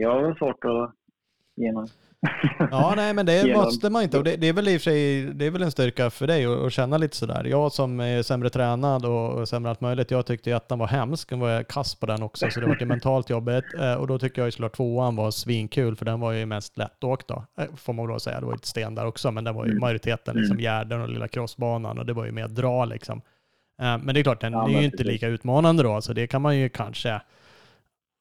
jag 0.00 0.22
har 0.22 0.34
svårt 0.34 0.64
att 0.64 0.94
genom... 1.60 1.88
Ja, 2.70 2.92
nej, 2.96 3.14
men 3.14 3.26
det 3.26 3.36
Genom- 3.46 3.62
måste 3.64 3.90
man 3.90 4.02
inte. 4.02 4.18
Och 4.18 4.24
det, 4.24 4.36
det 4.36 4.48
är 4.48 4.52
väl 4.52 4.68
i 4.68 4.76
och 4.76 4.80
för 4.80 4.90
sig, 4.90 5.22
det 5.24 5.46
är 5.46 5.50
väl 5.50 5.62
en 5.62 5.70
styrka 5.70 6.10
för 6.10 6.26
dig 6.26 6.46
att, 6.46 6.58
att 6.58 6.72
känna 6.72 6.98
lite 6.98 7.16
sådär. 7.16 7.44
Jag 7.44 7.72
som 7.72 8.00
är 8.00 8.22
sämre 8.22 8.50
tränad 8.50 9.04
och, 9.04 9.30
och 9.32 9.48
sämre 9.48 9.70
allt 9.70 9.80
möjligt, 9.80 10.10
jag 10.10 10.26
tyckte 10.26 10.50
ju 10.50 10.56
ettan 10.56 10.78
var 10.78 10.86
hemsk. 10.86 11.28
Den 11.28 11.40
var 11.40 11.48
jag 11.48 11.68
kass 11.68 11.94
på 11.94 12.06
den 12.06 12.22
också, 12.22 12.46
så 12.50 12.60
det 12.60 12.66
var 12.66 12.76
ju 12.80 12.86
mentalt 12.86 13.30
jobbigt. 13.30 13.64
Eh, 13.80 13.94
Och 13.94 14.06
då 14.06 14.18
tycker 14.18 14.42
jag 14.42 14.46
ju 14.46 14.52
såklart 14.52 14.76
tvåan 14.76 15.16
var 15.16 15.30
svinkul, 15.30 15.96
för 15.96 16.04
den 16.04 16.20
var 16.20 16.32
ju 16.32 16.46
mest 16.46 16.78
lättåkt 16.78 17.28
då. 17.28 17.44
Eh, 17.60 17.64
Får 17.76 17.92
man 17.92 18.08
då 18.08 18.18
säga. 18.20 18.40
Det 18.40 18.46
var 18.46 18.52
ju 18.52 18.56
ett 18.56 18.64
sten 18.66 18.94
där 18.94 19.06
också, 19.06 19.30
men 19.30 19.44
den 19.44 19.54
var 19.54 19.64
ju 19.64 19.70
Mm. 19.70 19.80
majoriteten 19.80 20.36
liksom 20.36 20.52
Mm. 20.54 20.62
Gärden 20.62 21.00
och 21.00 21.08
lilla 21.08 21.28
crossbanan 21.28 21.98
och 21.98 22.06
det 22.06 22.12
var 22.12 22.24
ju 22.24 22.32
mer 22.32 22.48
dra 22.48 22.84
liksom. 22.84 23.18
Eh, 23.82 23.98
Men 23.98 24.14
det 24.14 24.20
är 24.20 24.22
klart, 24.22 24.40
den 24.40 24.52
Ja, 24.52 24.68
är 24.68 24.72
ju 24.78 24.84
inte 24.84 25.04
lika 25.04 25.26
utmanande 25.28 25.82
då, 25.82 26.00
så 26.00 26.12
det 26.12 26.26
kan 26.26 26.42
man 26.42 26.56
ju 26.56 26.68
kanske... 26.68 27.20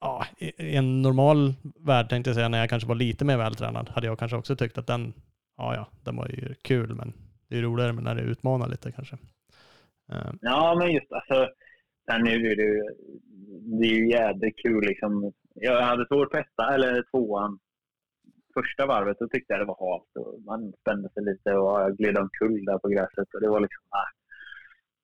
Ja, 0.01 0.25
i 0.37 0.75
en 0.75 1.01
normal 1.01 1.53
värld 1.85 2.09
tänkte 2.09 2.29
jag 2.29 2.35
säga, 2.35 2.49
när 2.49 2.59
jag 2.59 2.69
kanske 2.69 2.87
var 2.89 2.95
lite 2.95 3.25
mer 3.25 3.37
vältränad, 3.37 3.89
hade 3.89 4.07
jag 4.07 4.19
kanske 4.19 4.37
också 4.37 4.55
tyckt 4.55 4.77
att 4.77 4.87
den, 4.87 5.13
ja 5.57 5.75
ja, 5.75 5.87
den 6.03 6.15
var 6.15 6.27
ju 6.27 6.53
kul, 6.61 6.95
men 6.95 7.13
det 7.47 7.57
är 7.57 7.61
roligare 7.61 7.91
när 7.93 8.15
det 8.15 8.21
utmanar 8.21 8.67
lite 8.67 8.91
kanske. 8.91 9.17
Eh. 10.11 10.31
Ja, 10.41 10.75
men 10.79 10.91
just 10.93 11.11
alltså. 11.11 11.49
Sen 12.11 12.27
är 12.27 12.39
det, 12.39 12.63
ju- 12.63 12.83
det 13.79 13.87
är 13.87 13.93
ju 13.95 14.09
jädrigt 14.09 14.61
kul 14.63 14.85
liksom. 14.85 15.33
Jag 15.53 15.81
hade 15.81 16.07
svårt 16.07 16.31
på 16.31 16.37
etta 16.37 16.73
eller 16.73 17.03
tvåan. 17.11 17.59
Första 18.53 18.85
varvet 18.85 19.17
då 19.19 19.27
tyckte 19.27 19.53
jag 19.53 19.61
det 19.61 19.65
var 19.65 19.91
halt 19.91 20.15
och 20.27 20.41
man 20.41 20.73
spände 20.81 21.09
sig 21.09 21.23
lite 21.23 21.53
och 21.53 21.81
jag 21.81 21.97
gled 21.97 22.17
omkull 22.17 22.65
där 22.65 22.77
på 22.77 22.87
gräset 22.87 23.33
och 23.33 23.41
det 23.41 23.49
var 23.49 23.59
liksom, 23.59 23.83
ah. 23.89 24.09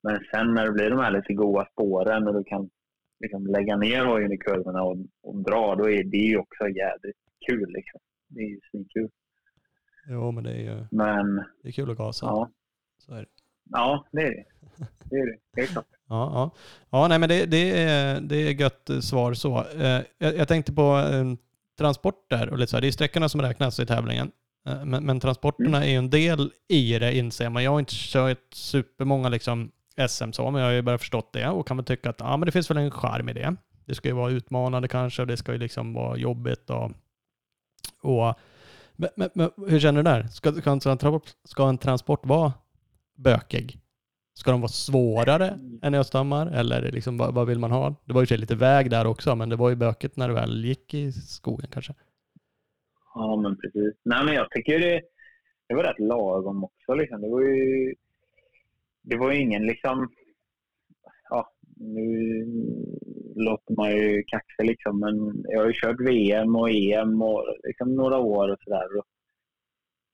Men 0.04 0.20
sen 0.32 0.54
när 0.54 0.66
det 0.66 0.72
blir 0.72 0.90
de 0.90 1.00
här 1.00 1.12
lite 1.12 1.34
goa 1.34 1.66
spåren 1.72 2.28
och 2.28 2.34
du 2.34 2.44
kan 2.44 2.70
liksom 3.20 3.48
lägga 3.48 3.78
ner 3.78 4.06
hojen 4.06 4.32
i 4.32 4.38
kurvorna 4.38 4.84
och, 4.84 4.98
och 5.24 5.44
dra, 5.44 5.76
då 5.76 5.90
är 5.90 6.04
det 6.04 6.18
ju 6.18 6.38
också 6.38 6.68
jädrigt 6.70 7.18
kul 7.48 7.70
liksom. 7.74 8.00
Det 8.28 8.40
är 8.40 8.50
ju 8.50 8.60
svinkul. 8.72 9.10
jo, 10.10 10.32
men 10.32 10.44
det 10.44 10.52
är 10.52 10.62
ju 10.62 10.86
Men 10.92 11.36
det 11.64 11.68
är 11.68 11.72
kul 11.72 11.92
att 11.92 11.98
gasa. 11.98 12.26
ja, 12.26 12.50
Så 12.98 13.14
är 13.14 13.20
det. 13.20 13.26
ja 13.72 14.06
det 14.12 14.22
är 14.22 14.32
det. 14.32 14.46
Det 15.10 15.16
är 15.16 15.26
det. 15.26 15.62
Helt 15.62 15.72
klart. 15.72 15.86
Ja, 16.08 16.32
ja. 16.34 16.52
ja 16.90 17.08
nej, 17.08 17.20
men 17.20 17.30
det, 17.30 17.46
det, 17.46 17.84
är, 17.84 18.22
det 18.22 18.36
är 18.36 18.52
gött 18.62 18.90
svar 19.04 19.34
så. 19.34 19.58
Eh, 19.60 20.02
jag, 20.18 20.36
jag 20.38 20.48
tänkte 20.48 20.74
på 20.74 20.82
eh, 20.98 21.26
transporter 21.78 22.50
och 22.50 22.58
lite 22.58 22.70
så 22.70 22.76
här. 22.78 22.82
Det 22.82 22.88
är 22.88 22.92
sträckorna 22.92 23.30
som 23.30 23.42
räknas 23.42 23.80
i 23.80 23.86
tävlingen. 23.86 24.32
Eh, 24.68 24.86
men, 24.86 25.06
men 25.06 25.20
transporterna 25.20 25.86
är 25.86 25.90
ju 25.90 25.96
en 25.98 26.10
del 26.10 26.52
i 26.68 27.00
det 27.00 27.18
inser 27.18 27.50
man. 27.50 27.64
Jag 27.64 27.72
har 27.72 27.80
inte 27.80 27.94
kört 27.96 28.54
supermånga 28.54 29.30
liksom 29.30 29.72
SM 30.08 30.32
så, 30.32 30.52
men 30.52 30.62
jag 30.62 30.68
har 30.68 30.74
ju 30.74 30.82
börjat 30.82 31.02
förstått 31.02 31.34
det 31.34 31.50
och 31.50 31.68
kan 31.68 31.78
väl 31.78 31.86
tycka 31.86 32.10
att 32.10 32.20
ja, 32.20 32.38
men 32.38 32.46
det 32.46 32.52
finns 32.52 32.70
väl 32.70 32.78
en 32.78 32.92
charm 32.92 33.30
i 33.30 33.34
det. 33.34 33.56
Det 33.86 33.96
ska 33.96 34.08
ju 34.08 34.16
vara 34.16 34.32
utmanande 34.32 34.88
kanske 34.88 35.22
och 35.22 35.28
det 35.28 35.38
ska 35.38 35.52
ju 35.52 35.58
liksom 35.58 35.94
vara 35.94 36.18
jobbigt 36.18 36.70
och, 36.70 36.92
och 38.02 38.36
men, 38.96 39.10
men, 39.16 39.30
men 39.34 39.50
hur 39.68 39.80
känner 39.80 40.04
du 40.04 40.04
där? 40.04 40.24
Ska, 40.24 40.52
ska, 40.52 40.72
en 40.72 40.80
transport, 40.80 41.24
ska 41.44 41.70
en 41.70 41.78
transport 41.78 42.26
vara 42.26 42.54
bökig? 43.16 43.80
Ska 44.34 44.52
de 44.52 44.62
vara 44.62 44.70
svårare 44.70 45.60
än 45.82 45.94
i 45.94 45.98
Östhammar? 45.98 46.48
Eller 46.48 46.92
liksom, 46.92 47.18
vad, 47.18 47.34
vad 47.34 47.48
vill 47.48 47.60
man 47.60 47.72
ha? 47.72 47.96
Det 48.06 48.14
var 48.14 48.26
ju 48.32 48.38
lite 48.38 48.56
väg 48.56 48.90
där 48.90 49.08
också, 49.08 49.36
men 49.36 49.50
det 49.50 49.56
var 49.56 49.70
ju 49.70 49.76
bökigt 49.76 50.18
när 50.18 50.28
det 50.28 50.34
väl 50.34 50.66
gick 50.66 50.94
i 50.94 51.12
skogen 51.12 51.70
kanske. 51.72 51.94
Ja, 53.14 53.36
men 53.42 53.58
precis. 53.58 53.94
Nej, 54.06 54.26
men 54.26 54.34
jag 54.34 54.52
tycker 54.52 54.80
det, 54.80 55.02
det 55.68 55.76
var 55.76 55.84
rätt 55.84 56.00
lagom 56.00 56.64
också. 56.64 56.94
Liksom. 56.94 57.22
Det 57.22 57.30
var 57.30 57.42
ju 57.42 57.96
det 59.06 59.18
var 59.18 59.32
ju 59.32 59.42
ingen 59.42 59.66
liksom... 59.66 60.10
Ja, 61.30 61.52
nu 61.78 62.46
låter 63.36 63.76
man 63.76 63.92
ju 63.92 64.24
kaxig 64.24 64.66
liksom, 64.66 65.00
men 65.00 65.44
jag 65.48 65.60
har 65.60 65.68
ju 65.68 65.74
kört 65.74 66.02
VM 66.02 66.56
och 66.56 66.70
EM 66.70 67.22
och 67.22 67.56
liksom 67.64 67.96
några 67.96 68.18
år 68.20 68.52
och 68.52 68.60
sådär. 68.64 68.88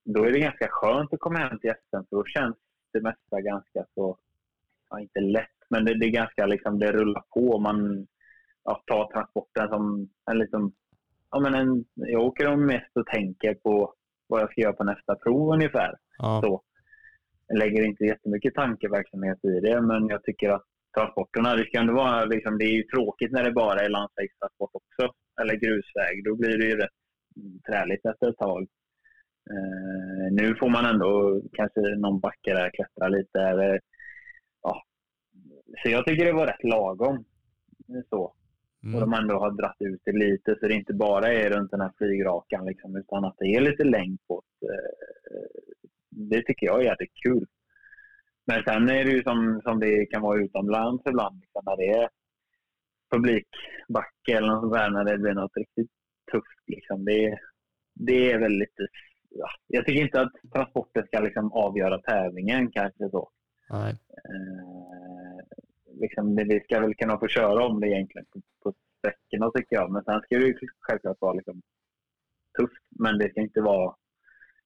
Då 0.05 0.23
är 0.23 0.31
det 0.31 0.39
ganska 0.39 0.67
skönt 0.69 1.13
att 1.13 1.19
komma 1.19 1.39
hem 1.39 1.59
till 1.59 1.73
SM, 1.73 2.03
för 2.09 2.15
då 2.15 2.25
känns 2.25 2.55
det 2.93 3.01
mesta 3.01 3.41
ganska 3.41 3.85
så... 3.93 4.17
Ja, 4.89 4.99
inte 4.99 5.19
lätt, 5.19 5.57
men 5.69 5.85
det, 5.85 5.99
det 5.99 6.05
är 6.05 6.11
ganska 6.11 6.45
liksom, 6.45 6.79
det 6.79 6.91
rullar 6.91 7.23
på. 7.29 7.59
Man 7.59 8.07
ja, 8.63 8.83
tar 8.87 9.11
transporten 9.11 9.69
som 9.69 10.09
en 10.31 10.37
liksom 10.37 10.73
ja, 11.31 11.39
men 11.39 11.53
en, 11.55 11.85
jag 11.93 12.21
åker 12.21 12.47
om 12.47 12.65
mest 12.65 12.97
och 12.97 13.05
tänker 13.05 13.53
på 13.53 13.93
vad 14.27 14.41
jag 14.41 14.51
ska 14.51 14.61
göra 14.61 14.73
på 14.73 14.83
nästa 14.83 15.15
prov 15.15 15.53
ungefär. 15.53 15.95
Ja, 16.17 16.41
Så. 16.43 16.63
Lägger 17.53 17.85
inte 17.85 18.05
jättemycket 18.05 18.55
tankeverksamhet 18.55 19.45
i 19.45 19.59
det, 19.59 19.81
men 19.81 20.07
jag 20.07 20.23
tycker 20.23 20.49
att 20.49 20.65
transporterna, 20.97 21.55
det 21.55 21.65
ska 21.65 21.79
ändå 21.79 21.93
vara, 21.93 22.25
liksom, 22.25 22.57
det 22.57 22.65
är 22.65 22.75
ju 22.75 22.83
tråkigt 22.83 23.31
när 23.31 23.43
det 23.43 23.51
bara 23.51 23.79
är 23.79 23.89
landsvägstransport 23.89 24.71
också, 24.73 25.13
eller 25.41 25.55
grusväg. 25.55 26.23
Då 26.25 26.35
blir 26.35 26.57
det 26.57 26.65
ju 26.65 26.77
rätt 26.77 26.97
träligt 27.69 28.05
efter 28.05 28.29
ett 28.29 28.37
tag. 28.37 28.61
Eh, 29.49 30.31
nu 30.31 30.55
får 30.55 30.69
man 30.69 30.85
ändå 30.85 31.41
kanske 31.53 31.81
någon 31.81 32.19
backe 32.19 32.53
där, 32.53 32.69
klättra 32.69 33.07
lite. 33.07 33.39
Eller, 33.39 33.79
ja. 34.61 34.83
Så 35.83 35.89
jag 35.89 36.05
tycker 36.05 36.25
det 36.25 36.33
var 36.33 36.47
rätt 36.47 36.63
lagom. 36.63 37.25
Så. 38.09 38.33
Och 38.83 38.87
mm. 38.87 38.99
de 38.99 39.13
ändå 39.13 39.39
har 39.39 39.51
dratt 39.51 39.77
ut 39.79 40.01
det 40.05 40.11
lite 40.11 40.55
så 40.59 40.67
det 40.67 40.73
inte 40.73 40.93
bara 40.93 41.33
är 41.33 41.49
runt 41.49 41.71
den 41.71 41.81
här 41.81 41.91
flygrakan 41.97 42.65
liksom, 42.65 42.95
utan 42.95 43.25
att 43.25 43.35
det 43.37 43.45
är 43.45 43.61
lite 43.61 43.83
längd 43.83 44.19
på 44.27 44.41
det. 44.61 44.67
Eh, 44.67 45.80
Det 46.11 46.41
tycker 46.45 46.65
jag 46.65 46.79
är 46.79 46.83
jävligt 46.85 47.13
kul. 47.23 47.47
Men 48.45 48.63
sen 48.63 48.89
är 48.89 49.05
det 49.05 49.11
ju 49.11 49.23
som, 49.23 49.61
som 49.63 49.79
det 49.79 50.05
kan 50.05 50.21
vara 50.21 50.39
utomlands 50.41 51.03
ibland 51.07 51.39
liksom, 51.41 51.61
när 51.65 51.77
det 51.77 51.87
är 51.89 52.09
publikbacke 53.11 54.37
eller 54.37 54.47
något 54.47 54.73
där, 54.73 54.89
när 54.89 55.03
det 55.03 55.17
blir 55.17 55.33
något 55.33 55.57
riktigt 55.57 55.91
tufft. 56.31 56.63
Liksom. 56.67 57.05
Det, 57.05 57.39
det 57.95 58.31
är 58.31 58.39
väl 58.39 58.51
lite... 58.51 58.87
Ja. 59.29 59.47
Jag 59.67 59.85
tycker 59.85 60.01
inte 60.01 60.21
att 60.21 60.33
transporten 60.53 61.05
ska 61.07 61.19
liksom 61.19 61.51
avgöra 61.53 62.01
tävlingen 62.01 62.71
kanske 62.71 63.09
så. 63.09 63.29
Nej. 63.69 63.91
Eh, 64.09 65.45
liksom, 66.01 66.35
det- 66.35 66.43
vi 66.43 66.59
ska 66.59 66.79
väl 66.79 66.95
kunna 66.95 67.19
få 67.19 67.27
köra 67.27 67.65
om 67.65 67.79
det 67.79 67.87
egentligen 67.87 68.25
på, 68.33 68.41
på 68.63 68.73
sträckorna 68.97 69.51
tycker 69.51 69.75
jag. 69.75 69.91
Men 69.91 70.03
sen 70.03 70.21
ska 70.21 70.37
det 70.37 70.45
ju 70.45 70.57
självklart 70.79 71.17
vara 71.21 71.33
liksom 71.33 71.61
tufft. 72.59 72.83
Men 72.89 73.17
det 73.17 73.29
ska 73.29 73.41
inte 73.41 73.61
vara 73.61 73.95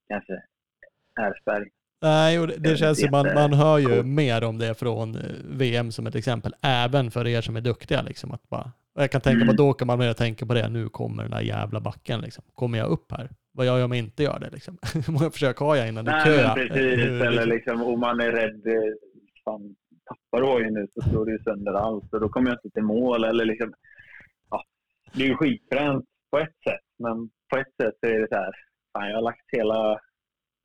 kanske 0.07 0.43
Ersberg. 1.21 1.67
Nej, 2.01 2.39
och 2.39 2.47
det, 2.47 2.55
det 2.57 2.77
känns 2.77 3.03
ju, 3.03 3.09
man, 3.09 3.33
man 3.33 3.53
hör 3.53 3.77
ju 3.77 4.03
mer 4.03 4.43
om 4.43 4.57
det 4.57 4.75
från 4.75 5.15
eh, 5.15 5.21
VM 5.45 5.91
som 5.91 6.07
ett 6.07 6.15
exempel, 6.15 6.53
även 6.61 7.11
för 7.11 7.27
er 7.27 7.41
som 7.41 7.55
är 7.55 7.61
duktiga. 7.61 8.01
Liksom, 8.01 8.31
att 8.31 8.49
bara, 8.49 8.71
jag 8.95 9.11
kan 9.11 9.21
tänka 9.21 9.35
Mm. 9.43 9.47
på, 9.47 9.53
då 9.63 9.73
kan 9.73 9.87
man 9.87 9.99
mer 9.99 10.13
tänka 10.13 10.45
på 10.45 10.53
det, 10.53 10.69
nu 10.69 10.89
kommer 10.89 11.23
den 11.23 11.31
där 11.31 11.41
jävla 11.41 11.79
backen. 11.79 12.21
Liksom. 12.21 12.43
Kommer 12.53 12.77
jag 12.77 12.87
upp 12.89 13.11
här? 13.11 13.29
Vad 13.51 13.65
gör 13.65 13.77
jag 13.77 13.85
om 13.85 13.91
jag 13.91 13.99
inte 13.99 14.23
gör 14.23 14.39
det? 14.39 14.49
Liksom? 14.49 14.77
Hur 14.93 15.11
många 15.13 15.29
försök 15.31 15.57
har 15.57 15.75
jag 15.75 15.87
innan 15.87 16.05
det 16.05 16.11
är 16.11 16.25
Nej, 16.25 16.37
kö? 16.37 16.43
men 16.47 16.55
precis. 16.55 17.05
Hur, 17.05 17.21
Eller 17.25 17.45
liksom- 17.45 17.83
om 17.83 17.99
man 17.99 18.19
är 18.19 18.31
rädd, 18.31 18.67
eh, 18.67 18.93
fan, 19.45 19.75
tappar 20.05 20.45
hojen 20.47 20.73
nu 20.73 20.87
så 20.95 21.09
slår 21.09 21.25
du 21.25 21.39
sönder 21.43 21.73
allt 21.73 22.13
och 22.13 22.19
då 22.19 22.29
kommer 22.29 22.49
jag 22.49 22.57
inte 22.63 22.69
till 22.73 22.83
mål. 22.83 23.23
Eller 23.23 23.45
liksom, 23.45 23.73
ja, 24.49 24.63
det 25.13 25.23
är 25.23 25.27
ju 25.27 25.35
skitfränt 25.35 26.05
på 26.31 26.39
ett 26.39 26.55
sätt, 26.69 26.85
men 26.99 27.29
på 27.53 27.57
ett 27.57 27.75
sätt 27.83 27.93
så 27.99 28.07
är 28.07 28.19
det 28.19 28.27
så 28.31 28.35
här, 28.35 28.51
fan, 28.93 29.09
jag 29.09 29.15
har 29.15 29.21
lagt 29.21 29.45
hela 29.51 29.99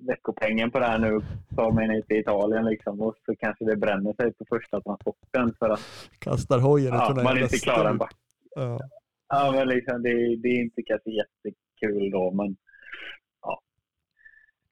veckopengen 0.07 0.71
på 0.71 0.79
det 0.79 0.87
här 0.87 0.99
nu 0.99 1.21
tar 1.57 1.73
mig 1.73 1.89
ner 1.89 2.03
till 2.03 2.17
Italien 2.17 2.65
liksom, 2.65 3.01
och 3.01 3.15
så 3.27 3.37
kanske 3.37 3.65
det 3.65 3.77
bränner 3.77 4.13
sig 4.13 4.33
på 4.33 4.45
första 4.49 4.81
transporten 4.81 5.55
för 5.59 5.71
att 5.71 5.81
Kastar 6.19 6.59
hojen 6.59 6.95
ja, 6.95 7.21
man 7.25 7.39
inte 7.39 7.59
klarar 7.59 7.95
back. 7.95 8.15
Ja. 8.55 8.79
Ja, 9.29 9.53
men 9.53 9.69
liksom, 9.69 10.03
det, 10.03 10.37
det 10.37 10.49
är 10.49 10.61
inte 10.61 10.83
kanske 10.83 11.11
jättekul 11.11 12.11
då, 12.11 12.31
men 12.31 12.57
ja. 13.43 13.61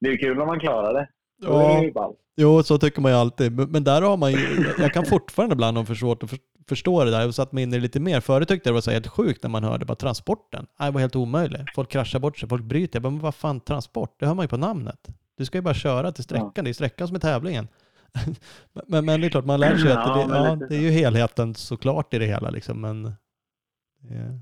Det 0.00 0.08
är 0.08 0.16
kul 0.16 0.40
om 0.40 0.46
man 0.46 0.60
klarar 0.60 0.94
det. 0.94 1.08
Ja. 1.40 2.14
Jo, 2.36 2.62
så 2.62 2.78
tycker 2.78 3.00
man 3.02 3.12
ju 3.12 3.18
alltid. 3.18 3.70
Men, 3.72 3.84
där 3.84 4.02
har 4.02 4.16
man 4.16 4.32
ju, 4.32 4.38
jag- 4.78 4.92
kan 4.92 5.06
fortfarande 5.06 5.52
ibland 5.52 5.76
ha 5.76 5.84
för 5.84 5.94
svårt 5.94 6.22
att 6.22 6.30
förstå 6.68 7.04
det 7.04 7.10
där. 7.10 7.20
Jag 7.20 7.34
satt 7.34 7.52
mig 7.52 7.62
in 7.62 7.72
i 7.72 7.76
det 7.76 7.82
lite 7.82 8.00
mer. 8.00 8.20
Förut 8.20 8.48
tyckte 8.48 8.68
jag 8.68 8.72
det 8.72 8.76
var 8.76 8.80
så 8.80 8.90
helt 8.90 9.06
sjukt 9.06 9.42
när 9.42 9.50
man 9.50 9.64
hörde 9.64 9.84
bara 9.84 9.94
transporten. 9.94 10.66
Det 10.78 10.90
var 10.90 11.00
helt 11.00 11.16
omöjligt. 11.16 11.74
Folk 11.74 11.90
kraschar 11.90 12.18
bort 12.18 12.38
sig, 12.38 12.48
folk 12.48 12.64
bryter. 12.64 12.96
Jag 12.96 13.02
bara, 13.02 13.10
men 13.10 13.20
vad 13.20 13.34
fan 13.34 13.60
transport? 13.60 14.16
Det 14.18 14.26
hör 14.26 14.34
man 14.34 14.44
ju 14.44 14.48
på 14.48 14.56
namnet. 14.56 15.08
Du 15.36 15.44
ska 15.44 15.58
ju 15.58 15.62
bara 15.62 15.74
köra 15.74 16.12
till 16.12 16.24
sträckan. 16.24 16.64
Det 16.64 16.70
är 16.70 16.72
sträckan 16.72 17.08
som 17.08 17.16
är 17.16 17.20
tävlingen. 17.20 17.68
men, 18.86 19.04
men, 19.04 19.20
det 19.20 19.26
är 19.26 19.30
klart, 19.30 19.44
man 19.44 19.60
lär 19.60 19.76
sig 19.76 19.92
att 19.92 20.06
Ja, 20.06 20.22
det, 20.22 20.28
men 20.28 20.60
ja, 20.60 20.66
det 20.68 20.76
är 20.76 20.80
ju 20.80 20.90
helheten 20.90 21.54
såklart 21.54 22.14
i 22.14 22.18
det 22.18 22.26
hela 22.26 22.50
liksom. 22.50 22.80
Men, 22.80 23.06
eh, 23.06 24.34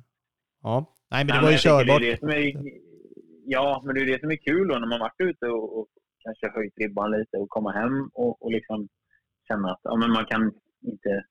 ja. 0.63 0.93
Nej, 1.11 1.25
men 1.25 1.27
det 1.27 1.35
Nej, 1.35 1.43
var 1.43 1.51
ju 1.51 1.59
körbart. 1.59 2.01
Det 2.01 2.07
är 2.07 2.11
det 2.11 2.19
som 2.19 2.29
är, 2.29 2.53
ja, 3.45 3.83
men 3.85 3.95
det 3.95 4.01
är 4.01 4.07
det 4.07 4.21
som 4.21 4.31
är 4.31 4.37
kul 4.37 4.69
då 4.69 4.79
när 4.79 4.87
man 4.87 5.01
varit 5.01 5.21
ute 5.21 5.47
och, 5.47 5.79
och 5.79 5.87
kanske 6.27 6.59
höjt 6.59 6.79
ribban 6.79 7.11
lite 7.11 7.37
och 7.37 7.49
komma 7.49 7.73
hem 7.73 8.11
och, 8.15 8.43
och 8.43 8.53
liksom 8.53 8.89
känna 9.49 9.73
att 9.73 9.81
ja, 9.83 9.97
men 9.97 10.11
man 10.11 10.27
kan 10.27 10.53
inte... 10.81 11.25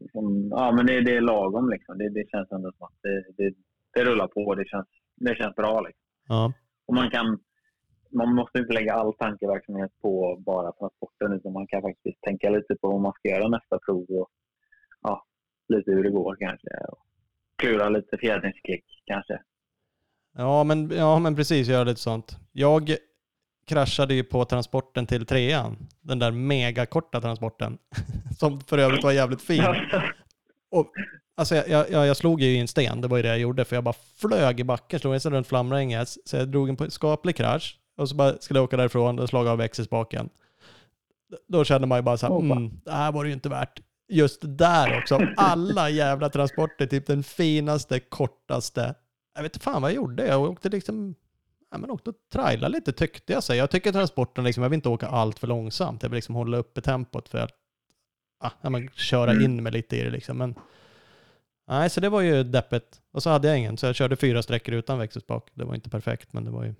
Liksom, 0.00 0.48
ja, 0.50 0.72
men 0.72 0.86
det, 0.86 1.00
det 1.00 1.16
är 1.16 1.20
lagom. 1.20 1.70
Liksom. 1.70 1.98
Det, 1.98 2.08
det 2.08 2.30
känns 2.30 2.52
ändå 2.52 2.72
som 2.72 2.86
att 2.86 2.98
det, 3.02 3.24
det, 3.36 3.54
det 3.94 4.04
rullar 4.04 4.26
på. 4.26 4.54
Det 4.54 4.68
känns, 4.68 4.86
det 5.16 5.34
känns 5.34 5.56
bra. 5.56 5.80
Liksom. 5.80 6.02
Ja. 6.28 6.52
Och 6.86 6.94
man, 6.94 7.10
kan, 7.10 7.38
man 8.10 8.34
måste 8.34 8.58
inte 8.58 8.72
lägga 8.72 8.94
all 8.94 9.14
tankeverksamhet 9.14 9.90
på 10.02 10.42
bara 10.46 10.72
transporten 10.72 11.32
utan 11.32 11.52
man 11.52 11.66
kan 11.66 11.82
faktiskt 11.82 12.20
tänka 12.20 12.50
lite 12.50 12.74
på 12.74 12.88
vad 12.88 13.00
man 13.00 13.12
ska 13.12 13.28
göra 13.28 13.48
nästa 13.48 13.78
prov 13.78 14.06
och 14.10 14.28
ja, 15.02 15.26
lite 15.68 15.90
hur 15.90 16.02
det 16.02 16.10
går 16.10 16.36
kanske. 16.40 16.68
Och 16.88 17.06
klura 17.56 17.88
lite 17.88 18.18
fjädringsklick 18.18 18.84
kanske. 19.04 19.40
Ja 20.36 20.64
men, 20.64 20.90
ja, 20.90 21.18
men 21.18 21.36
precis, 21.36 21.68
göra 21.68 21.84
lite 21.84 22.00
sånt. 22.00 22.36
Jag 22.52 22.96
kraschade 23.66 24.14
ju 24.14 24.24
på 24.24 24.44
transporten 24.44 25.06
till 25.06 25.26
trean. 25.26 25.88
Den 26.00 26.18
där 26.18 26.30
megakorta 26.30 27.20
transporten. 27.20 27.78
Som 28.38 28.60
för 28.60 28.78
övrigt 28.78 29.04
var 29.04 29.12
jävligt 29.12 29.42
fin. 29.42 29.64
Och, 30.70 30.86
alltså 31.36 31.54
jag, 31.54 31.90
jag, 31.90 32.06
jag 32.06 32.16
slog 32.16 32.40
ju 32.40 32.48
i 32.48 32.58
en 32.58 32.68
sten, 32.68 33.00
det 33.00 33.08
var 33.08 33.16
ju 33.16 33.22
det 33.22 33.28
jag 33.28 33.38
gjorde. 33.38 33.64
För 33.64 33.76
jag 33.76 33.84
bara 33.84 33.94
flög 34.16 34.60
i 34.60 34.64
backen, 34.64 35.00
slog 35.00 35.10
mig 35.10 35.20
runt 35.20 35.46
flamränget. 35.46 36.08
Så 36.24 36.36
jag 36.36 36.48
drog 36.48 36.68
en 36.68 36.90
skaplig 36.90 37.36
krasch. 37.36 37.78
Och 37.96 38.08
så 38.08 38.14
bara 38.14 38.38
skulle 38.38 38.58
jag 38.58 38.64
åka 38.64 38.76
därifrån 38.76 39.18
och 39.18 39.28
slog 39.28 39.46
av 39.46 39.58
växelspaken. 39.58 40.28
Då 41.48 41.64
kände 41.64 41.86
man 41.86 41.98
ju 41.98 42.02
bara 42.02 42.16
så 42.16 42.26
här, 42.26 42.40
mm, 42.40 42.70
det 42.84 42.92
här 42.92 43.12
var 43.12 43.24
det 43.24 43.28
ju 43.28 43.34
inte 43.34 43.48
värt. 43.48 43.80
just 44.08 44.40
där 44.42 44.98
också. 44.98 45.20
Alla 45.36 45.90
jävla 45.90 46.28
transporter, 46.28 46.86
typ 46.86 47.06
den 47.06 47.22
finaste, 47.22 48.00
kortaste. 48.00 48.94
Jag 49.34 49.42
vet 49.42 49.56
inte 49.56 49.64
fan 49.64 49.82
vad 49.82 49.90
jag 49.90 49.96
gjorde. 49.96 50.26
Jag 50.26 50.42
åkte 50.42 50.68
liksom, 50.68 51.14
ja 51.72 51.78
men 51.78 51.90
åkte 51.90 52.10
och 52.10 52.16
trailade 52.32 52.72
lite 52.72 52.92
tyckte 52.92 53.32
jag. 53.32 53.42
Så 53.42 53.54
jag 53.54 53.70
tycker 53.70 53.92
transporten, 53.92 54.44
liksom, 54.44 54.62
jag 54.62 54.70
vill 54.70 54.76
inte 54.76 54.88
åka 54.88 55.06
allt 55.06 55.38
för 55.38 55.46
långsamt. 55.46 56.02
Jag 56.02 56.10
vill 56.10 56.14
liksom 56.16 56.34
hålla 56.34 56.56
uppe 56.56 56.80
tempot 56.80 57.28
för 57.28 57.38
att 57.38 57.50
ja, 58.62 58.70
men 58.70 58.88
köra 58.88 59.30
Mm. 59.30 59.44
in 59.44 59.62
mig 59.62 59.72
lite 59.72 59.96
i 59.96 60.02
det 60.02 60.10
liksom. 60.10 60.38
Men 60.38 60.54
nej, 61.68 61.90
så 61.90 62.00
det 62.00 62.08
var 62.08 62.20
ju 62.20 62.44
deppigt. 62.44 63.00
Och 63.12 63.22
så 63.22 63.30
hade 63.30 63.48
jag 63.48 63.58
ingen, 63.58 63.76
så 63.76 63.86
jag 63.86 63.94
körde 63.94 64.16
fyra 64.16 64.42
sträckor 64.42 64.74
utan 64.74 64.98
växelspak. 64.98 65.50
Det 65.54 65.64
var 65.64 65.74
inte 65.74 65.90
perfekt, 65.90 66.32
men 66.32 66.44
det 66.44 66.50
var 66.50 66.64
ju... 66.64 66.74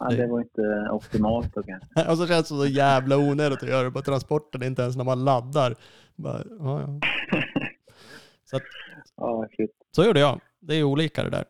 Ja, 0.00 0.08
det 0.08 0.26
var 0.26 0.40
inte 0.40 0.88
optimalt 0.90 1.54
då 1.54 1.62
kanske. 1.62 2.10
Och 2.10 2.18
så 2.18 2.26
känns 2.26 2.48
det 2.48 2.54
så 2.54 2.66
jävla 2.66 3.16
onödigt 3.16 3.62
att 3.62 3.68
göra 3.68 3.82
det 3.84 3.90
på 3.90 4.02
transporten, 4.02 4.62
inte 4.62 4.82
ens 4.82 4.96
när 4.96 5.04
man 5.04 5.24
laddar. 5.24 5.76
Bara, 6.16 6.42
ja, 6.58 6.80
ja. 6.80 7.00
Så, 8.44 8.56
att, 8.56 8.62
så 9.96 10.04
gjorde 10.04 10.20
jag. 10.20 10.40
Det 10.60 10.74
är 10.74 10.82
olika 10.82 11.22
det 11.24 11.30
där. 11.30 11.44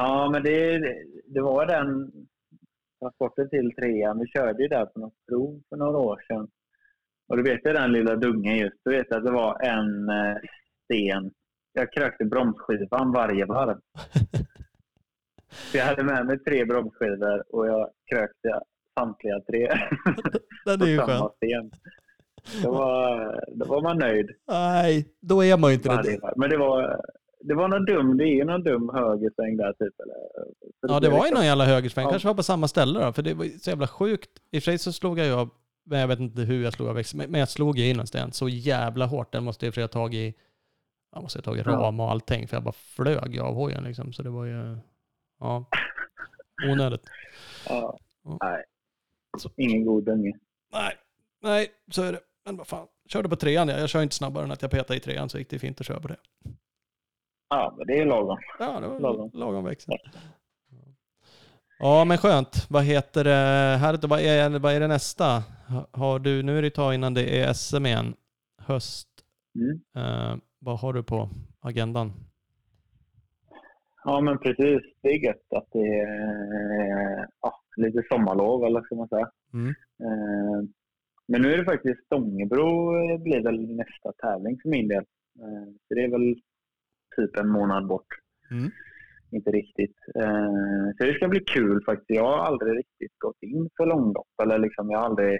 Ja, 0.00 0.30
men 0.32 0.42
det, 0.42 0.78
det 1.26 1.40
var 1.40 1.66
den 1.66 2.12
transporten 3.00 3.50
till 3.50 3.74
trean. 3.74 4.18
Vi 4.18 4.26
körde 4.26 4.62
ju 4.62 4.68
där 4.68 4.86
på 4.86 5.00
något 5.00 5.26
prov 5.28 5.60
för 5.68 5.76
några 5.76 5.98
år 5.98 6.20
sedan. 6.26 6.48
Och 7.28 7.36
du 7.36 7.42
vet 7.42 7.66
ju 7.66 7.72
den 7.72 7.92
lilla 7.92 8.16
dungen 8.16 8.56
just. 8.56 8.76
Du 8.84 8.90
vet 8.90 9.12
att 9.12 9.24
det 9.24 9.32
var 9.32 9.62
en 9.62 10.08
eh, 10.08 10.36
sten. 10.84 11.30
Jag 11.72 11.92
krökte 11.92 12.24
bromsskivan 12.24 13.12
varje 13.12 13.44
varv. 13.44 13.78
Så 15.50 15.76
jag 15.76 15.84
hade 15.84 16.04
med 16.04 16.26
mig 16.26 16.38
tre 16.38 16.64
bromsskivor 16.64 17.54
och 17.54 17.68
jag 17.68 17.90
krökte 18.12 18.60
samtliga 18.98 19.40
tre 19.40 19.68
Den 20.64 20.82
är 20.82 20.86
ju 20.86 20.98
skön. 20.98 21.28
sten. 21.36 21.70
Då 22.62 22.72
var, 22.72 23.40
då 23.54 23.66
var 23.66 23.82
man 23.82 23.98
nöjd 23.98 24.30
Nej, 24.48 25.06
då 25.20 25.44
är 25.44 25.56
man 25.56 25.70
ju 25.70 25.76
inte 25.76 26.02
det. 26.02 26.32
Men 26.36 26.50
det 26.50 26.56
var, 26.56 27.00
det 27.48 27.54
var 27.54 27.68
någon 27.68 27.84
dum, 27.84 28.16
det 28.16 28.24
är 28.24 28.44
någon 28.44 28.62
dum 28.62 28.90
högersväng 28.94 29.56
där 29.56 29.72
typ. 29.72 30.00
Eller, 30.00 30.16
Ja, 30.80 31.00
det 31.00 31.08
var 31.10 31.26
ju 31.26 31.34
någon 31.34 31.44
jävla 31.46 31.64
högersväng. 31.64 32.04
Ja. 32.04 32.10
Kanske 32.10 32.28
var 32.28 32.34
på 32.34 32.42
samma 32.42 32.68
ställe 32.68 33.00
då, 33.04 33.12
för 33.12 33.22
det 33.22 33.34
var 33.34 33.44
så 33.58 33.70
jävla 33.70 33.86
sjukt. 33.86 34.30
I 34.50 34.58
och 34.58 34.62
för 34.62 34.70
sig 34.70 34.78
så 34.78 34.92
slog 34.92 35.18
jag 35.18 35.26
ju 35.26 35.32
av, 35.32 35.48
men 35.84 35.98
jag 36.00 36.08
vet 36.08 36.18
inte 36.20 36.42
hur 36.42 36.64
jag 36.64 36.72
slog 36.72 36.88
av 36.88 36.94
växeln, 36.94 37.30
men- 37.30 37.40
jag 37.40 37.48
slog 37.48 37.78
ju 37.78 37.90
in 37.90 38.00
en 38.00 38.06
sten 38.06 38.32
så 38.32 38.48
jävla 38.48 39.06
hårt. 39.06 39.32
Den 39.32 39.44
måste 39.44 39.66
jag 39.66 39.74
för 39.74 39.80
ha 39.80 39.88
tagit 39.88 40.34
i, 40.34 40.38
jag 41.14 41.22
måste 41.22 41.38
ha 41.38 41.42
tagit 41.42 41.66
ram 41.66 42.00
och 42.00 42.10
allting, 42.10 42.48
för 42.48 42.56
jag 42.56 42.62
bara 42.64 42.72
flög 42.72 43.38
av 43.38 43.54
hojen 43.54 43.84
liksom. 43.84 44.12
Så 44.12 44.22
det 44.22 44.30
var 44.30 44.44
ju, 44.44 44.76
ja, 45.40 45.64
onödigt. 46.70 47.02
Ja. 47.68 47.98
Ja. 48.24 48.36
Nej. 48.40 48.64
Så. 49.38 49.50
Ingen 49.56 49.84
god 49.84 50.08
unge. 50.08 50.32
Nej, 50.72 50.94
nej, 51.42 51.68
så 51.90 52.02
är 52.02 52.12
det. 52.12 52.20
Men 52.44 52.56
vad 52.56 52.66
fan, 52.66 52.86
körde 53.08 53.28
på 53.28 53.36
trean. 53.36 53.68
Jag, 53.68 53.80
jag 53.80 53.88
kör 53.88 54.02
inte 54.02 54.14
snabbare 54.14 54.44
än 54.44 54.50
att 54.50 54.62
jag 54.62 54.70
petade 54.70 54.96
i 54.96 55.00
trean, 55.00 55.28
så 55.28 55.38
gick 55.38 55.50
det 55.50 55.58
fint 55.58 55.80
att 55.80 55.86
köra 55.86 56.00
på 56.00 56.08
det. 56.08 56.16
Ja, 57.50 57.74
men 57.78 57.86
det 57.86 57.98
är 57.98 58.04
lagom. 58.06 58.38
Ja, 58.58 58.80
det 58.80 58.88
var 58.88 59.00
Lagom. 59.00 59.30
lagom 59.34 59.64
växel. 59.64 59.94
Ja, 61.78 62.04
men 62.04 62.18
skönt. 62.18 62.66
Vad 62.70 62.84
heter 62.84 63.24
det? 63.24 63.76
Härligt. 63.80 64.04
Vad 64.04 64.20
är, 64.20 64.58
vad 64.58 64.72
är 64.72 64.80
det 64.80 64.86
nästa? 64.88 65.24
Ha- 65.68 65.86
Har 65.92 66.18
du, 66.18 66.42
nu 66.42 66.58
är 66.58 66.62
det 66.62 66.68
ett 66.68 66.74
tag 66.74 66.94
innan 66.94 67.14
det 67.14 67.40
är 67.40 67.52
SM 67.52 67.86
igen. 67.86 68.14
Höst. 68.58 69.08
Mm. 69.54 69.80
Eh, 69.96 70.36
vad 70.58 70.78
har 70.80 70.92
du 70.92 71.02
på 71.02 71.28
agendan? 71.60 72.12
Ja, 74.04 74.20
men 74.20 74.38
precis. 74.38 74.80
Det 75.02 75.08
är 75.08 75.24
gött 75.26 75.52
att 75.56 75.66
det 75.72 75.98
är 76.00 77.28
ja, 77.40 77.60
lite 77.76 78.02
sommarlov, 78.10 78.64
eller 78.64 78.82
ska 78.82 78.94
man 78.94 79.08
säga. 79.08 79.30
Mm. 79.52 79.68
Eh, 80.02 80.68
Men 81.28 81.42
nu 81.42 81.52
är 81.52 81.58
det 81.58 81.64
faktiskt 81.64 82.04
Stångebro 82.06 82.96
eh, 83.12 83.18
blir 83.18 83.42
väl 83.42 83.76
nästa 83.76 84.12
tävling 84.12 84.58
för 84.62 84.68
min 84.68 84.88
del. 84.88 85.04
Eh, 85.40 85.72
Så 85.88 85.94
det 85.94 86.04
är 86.04 86.08
väl 86.10 86.34
typ 87.18 87.36
en 87.36 87.48
månad 87.48 87.86
bort. 87.86 88.06
Mm. 88.50 88.70
Inte 89.30 89.50
riktigt. 89.50 89.96
Eh, 90.14 90.86
Så 90.98 91.04
det 91.04 91.14
ska 91.14 91.28
bli 91.28 91.40
kul 91.40 91.84
faktiskt. 91.84 92.10
Jag 92.20 92.24
har 92.24 92.38
aldrig 92.38 92.78
riktigt 92.78 93.18
gått 93.18 93.42
in 93.42 93.68
för 93.76 93.86
långlopp. 93.86 94.34
Eller 94.42 94.58
liksom, 94.58 94.90
jag 94.90 94.98
har 94.98 95.06
aldrig 95.06 95.38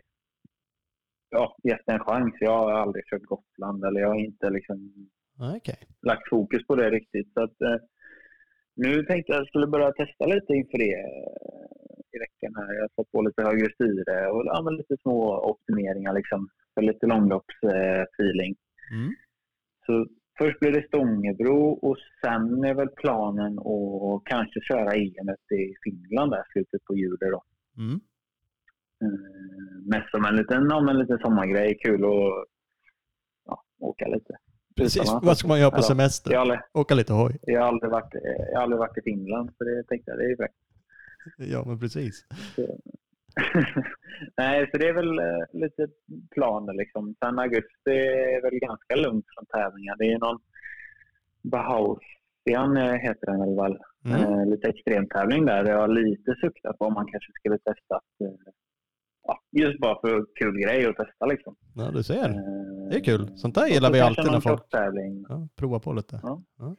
ja, 1.31 1.57
gett 1.63 1.87
det 1.87 1.93
en 1.93 2.01
chans. 2.09 2.35
Jag 2.41 2.59
har 2.59 2.73
aldrig 2.73 3.05
kört 3.07 3.23
Gotland. 3.23 3.85
Eller 3.85 4.01
jag 4.01 4.09
har 4.09 4.21
inte 4.21 4.51
liksom 4.51 4.79
Ja, 5.39 5.57
Okej. 5.57 5.79
lagt 6.03 6.29
fokus 6.29 6.67
på 6.67 6.75
det 6.77 6.91
riktigt. 6.91 7.33
Så 7.35 7.41
att, 7.43 7.61
eh, 7.61 7.77
nu 8.77 9.03
tänkte 9.03 9.33
jag 9.33 9.47
skulle 9.49 9.67
börja 9.67 9.93
testa 9.93 10.27
lite 10.27 10.53
inför 10.53 10.79
det 10.79 10.95
eh, 10.95 12.15
i 12.15 12.19
veckan. 12.19 12.53
Här. 12.57 12.75
Jag 12.75 12.83
har 12.83 12.91
fått 12.97 13.11
på 13.13 13.23
lite 13.23 13.43
högre 13.43 13.73
styre 13.75 14.27
och 14.31 14.43
ja, 14.47 14.71
lite 14.71 14.97
små 15.03 15.21
optimeringar 15.53 16.13
liksom, 16.13 16.49
för 16.75 16.83
lite 16.83 17.07
långloppsfeeling. 17.07 18.53
Eh. 18.93 18.97
Mm. 18.99 19.13
så 19.87 20.07
först 20.39 20.61
blir 20.61 20.73
det 20.73 20.87
Stångebro 20.87 21.71
och 21.73 21.97
sen 22.21 22.65
är 22.65 22.75
väl 22.75 22.89
planen 22.89 23.59
att 23.59 24.25
kanske 24.25 24.61
köra 24.61 24.95
EM 24.95 25.29
i 25.61 25.75
Finland 25.85 26.31
där 26.33 26.45
slutet 26.53 26.85
på 26.85 26.97
juli. 26.97 27.17
Då. 27.21 27.43
Mm. 27.79 28.01
Eh, 29.03 29.89
mest 29.93 30.11
som 30.11 30.25
en 30.25 30.37
liten, 30.37 30.67
men 30.67 30.89
en 30.89 30.99
liten 30.99 31.19
sommargrej. 31.19 31.79
Kul 31.85 32.05
att 32.05 32.47
ja, 33.45 33.63
åka 33.79 34.07
lite. 34.09 34.35
Precis. 34.77 35.13
Vad 35.23 35.39
ska 35.39 35.49
man 35.49 35.61
göra 35.61 35.71
på 35.71 35.83
semester? 35.83 36.33
Jag 36.33 36.41
aldrig, 36.41 36.61
Åka 36.73 36.95
lite 36.95 37.13
hoj. 37.13 37.39
jag 37.43 37.61
har 37.61 37.69
aldrig 37.69 37.91
varit, 37.91 38.15
jag 38.53 38.57
har 38.57 38.63
aldrig 38.63 38.79
varit 38.79 38.99
i 38.99 39.03
Finland, 39.03 39.51
så 39.59 39.65
det 39.65 39.85
tänkte 39.89 40.11
jag, 40.11 40.19
det 40.19 40.25
är 40.25 40.29
ju 40.29 40.37
fräckt. 40.37 40.55
Ja, 41.37 41.65
men 41.67 41.79
precis. 41.79 42.25
Nej, 44.37 44.69
så 44.71 44.79
det 44.79 44.89
är 44.89 44.93
väl 44.93 45.19
eh, 45.19 45.45
lite 45.53 45.89
planer 46.35 46.73
liksom. 46.75 47.15
Sen 47.25 47.39
augusti 47.39 47.91
är 48.37 48.43
väl 48.43 48.59
ganska 48.59 48.97
lugnt 48.97 49.25
från 49.35 49.47
tävlingar. 49.47 49.97
Det 49.99 50.13
är 50.13 50.19
någon 50.19 50.39
Bahausian 51.43 52.77
eh, 52.77 52.93
heter 52.95 53.27
den 53.27 53.41
väl, 53.41 53.57
väl. 53.57 53.79
Mm. 54.05 54.33
Eh, 54.33 54.47
lite 54.47 54.69
extremtävling 54.69 55.47
där. 55.47 55.65
Jag 55.65 55.79
har 55.81 55.89
lite 55.89 56.35
suktat 56.41 56.79
på 56.79 56.85
om 56.85 56.95
man 56.95 57.07
kanske 57.07 57.33
skulle 57.33 57.59
testa 57.59 57.97
att, 57.97 58.21
eh, 58.25 58.53
ja, 59.27 59.41
just 59.53 59.81
bara 59.81 60.01
för 60.01 60.27
kul 60.35 60.61
grej 60.61 60.87
att 60.87 60.97
testa 60.97 61.27
liksom. 61.27 61.57
Ja, 61.75 61.91
du 61.91 62.03
ser. 62.03 62.29
Eh, 62.29 62.89
Det 62.91 62.97
är 62.97 63.05
kul. 63.05 63.37
Sånt 63.37 63.55
där 63.55 63.63
och 63.63 63.69
gillar 63.69 63.93
vi 63.93 64.01
alltid 64.01 64.33
när 64.33 64.41
folk-. 64.41 64.75
Ja, 65.29 65.49
prova 65.57 65.79
på 65.81 65.93
lite. 65.93 66.21
Ja. 66.23 66.43
Ja. 66.59 66.77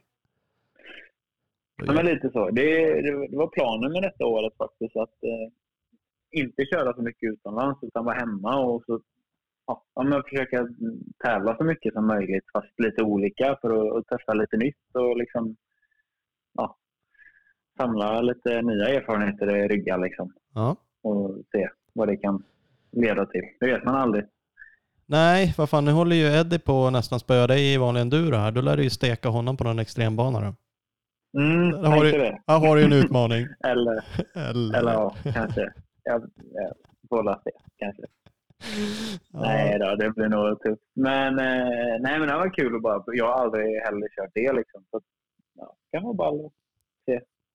Ja, 1.86 1.92
men 1.92 2.06
lite 2.06 2.30
så. 2.30 2.50
Det, 2.50 2.62
det, 3.02 3.28
det 3.28 3.36
var 3.36 3.46
planen 3.46 3.92
med 3.92 4.02
detta 4.02 4.26
året 4.26 4.52
faktiskt. 4.58 4.96
Att 4.96 5.22
eh, 5.22 5.52
inte 6.32 6.64
köra 6.66 6.94
så 6.94 7.02
mycket 7.02 7.32
utomlands 7.32 7.78
utan 7.82 8.04
vara 8.04 8.14
hemma 8.18 8.56
och 8.60 8.82
så, 8.86 9.00
ja, 9.66 9.84
men 10.04 10.22
försöka 10.22 10.68
tävla 11.24 11.56
så 11.56 11.64
mycket 11.64 11.92
som 11.94 12.06
möjligt 12.06 12.44
fast 12.52 12.80
lite 12.80 13.02
olika 13.02 13.56
för 13.60 13.70
att, 13.70 13.96
att 13.96 14.06
testa 14.18 14.34
lite 14.34 14.56
nytt 14.56 14.94
och 14.94 15.16
liksom 15.16 15.56
ja, 16.54 16.76
samla 17.80 18.20
lite 18.20 18.62
nya 18.62 18.88
erfarenheter 18.88 19.56
i 19.56 19.68
ryggar 19.68 19.98
liksom, 19.98 20.32
Ja. 20.54 20.76
och 21.02 21.36
se 21.52 21.68
vad 21.92 22.08
det 22.08 22.16
kan 22.16 22.42
leda 22.92 23.26
till. 23.26 23.42
Det 23.60 23.66
vet 23.66 23.84
man 23.84 23.94
aldrig. 23.94 24.24
Nej, 25.06 25.54
vad 25.58 25.70
fan, 25.70 25.84
nu 25.84 25.90
håller 25.90 26.16
ju 26.16 26.24
Eddie 26.40 26.58
på 26.58 26.86
att 26.86 26.92
nästan 26.92 27.20
spöa 27.20 27.46
dig 27.46 27.74
i 27.74 27.76
vanlig 27.78 28.00
enduro 28.00 28.36
här. 28.36 28.52
Då 28.52 28.60
lär 28.60 28.76
du 28.76 28.82
ju 28.82 28.90
steka 28.90 29.28
honom 29.28 29.56
på 29.56 29.64
någon 29.64 29.78
extrembana 29.78 30.40
då. 30.40 30.54
Mm, 31.40 31.70
Där 31.70 31.90
har 31.90 32.04
du- 32.04 32.10
det. 32.12 32.40
Här 32.46 32.58
har 32.58 32.76
du 32.76 32.80
ju 32.82 32.86
en 32.86 32.92
utmaning. 32.92 33.46
Eller, 33.64 34.04
Eller, 34.50 34.78
eller 34.78 34.92
ja, 34.92 35.14
kanske. 35.34 35.72
Jag, 36.04 36.30
jag 36.52 36.72
får 37.08 37.24
väl 37.24 37.34
se, 37.44 37.50
kanske. 37.76 38.02
Ja. 39.32 39.40
Nej 39.40 39.78
då, 39.78 39.94
det 39.96 40.10
blir 40.10 40.28
nog 40.28 40.60
tufft. 40.62 40.82
Men, 40.94 41.38
eh, 41.38 42.00
nej, 42.00 42.18
men 42.18 42.28
det 42.28 42.34
var 42.34 42.54
kul 42.54 42.76
att 42.76 42.82
bara... 42.82 43.02
Jag 43.06 43.26
har 43.26 43.32
aldrig 43.44 43.64
heller 43.82 44.08
kört 44.16 44.30
det 44.34 44.52
liksom. 44.52 44.84
Så, 44.90 45.00
ja, 45.54 45.76
kan 45.92 46.02
vara 46.02 46.14
ball. 46.14 46.50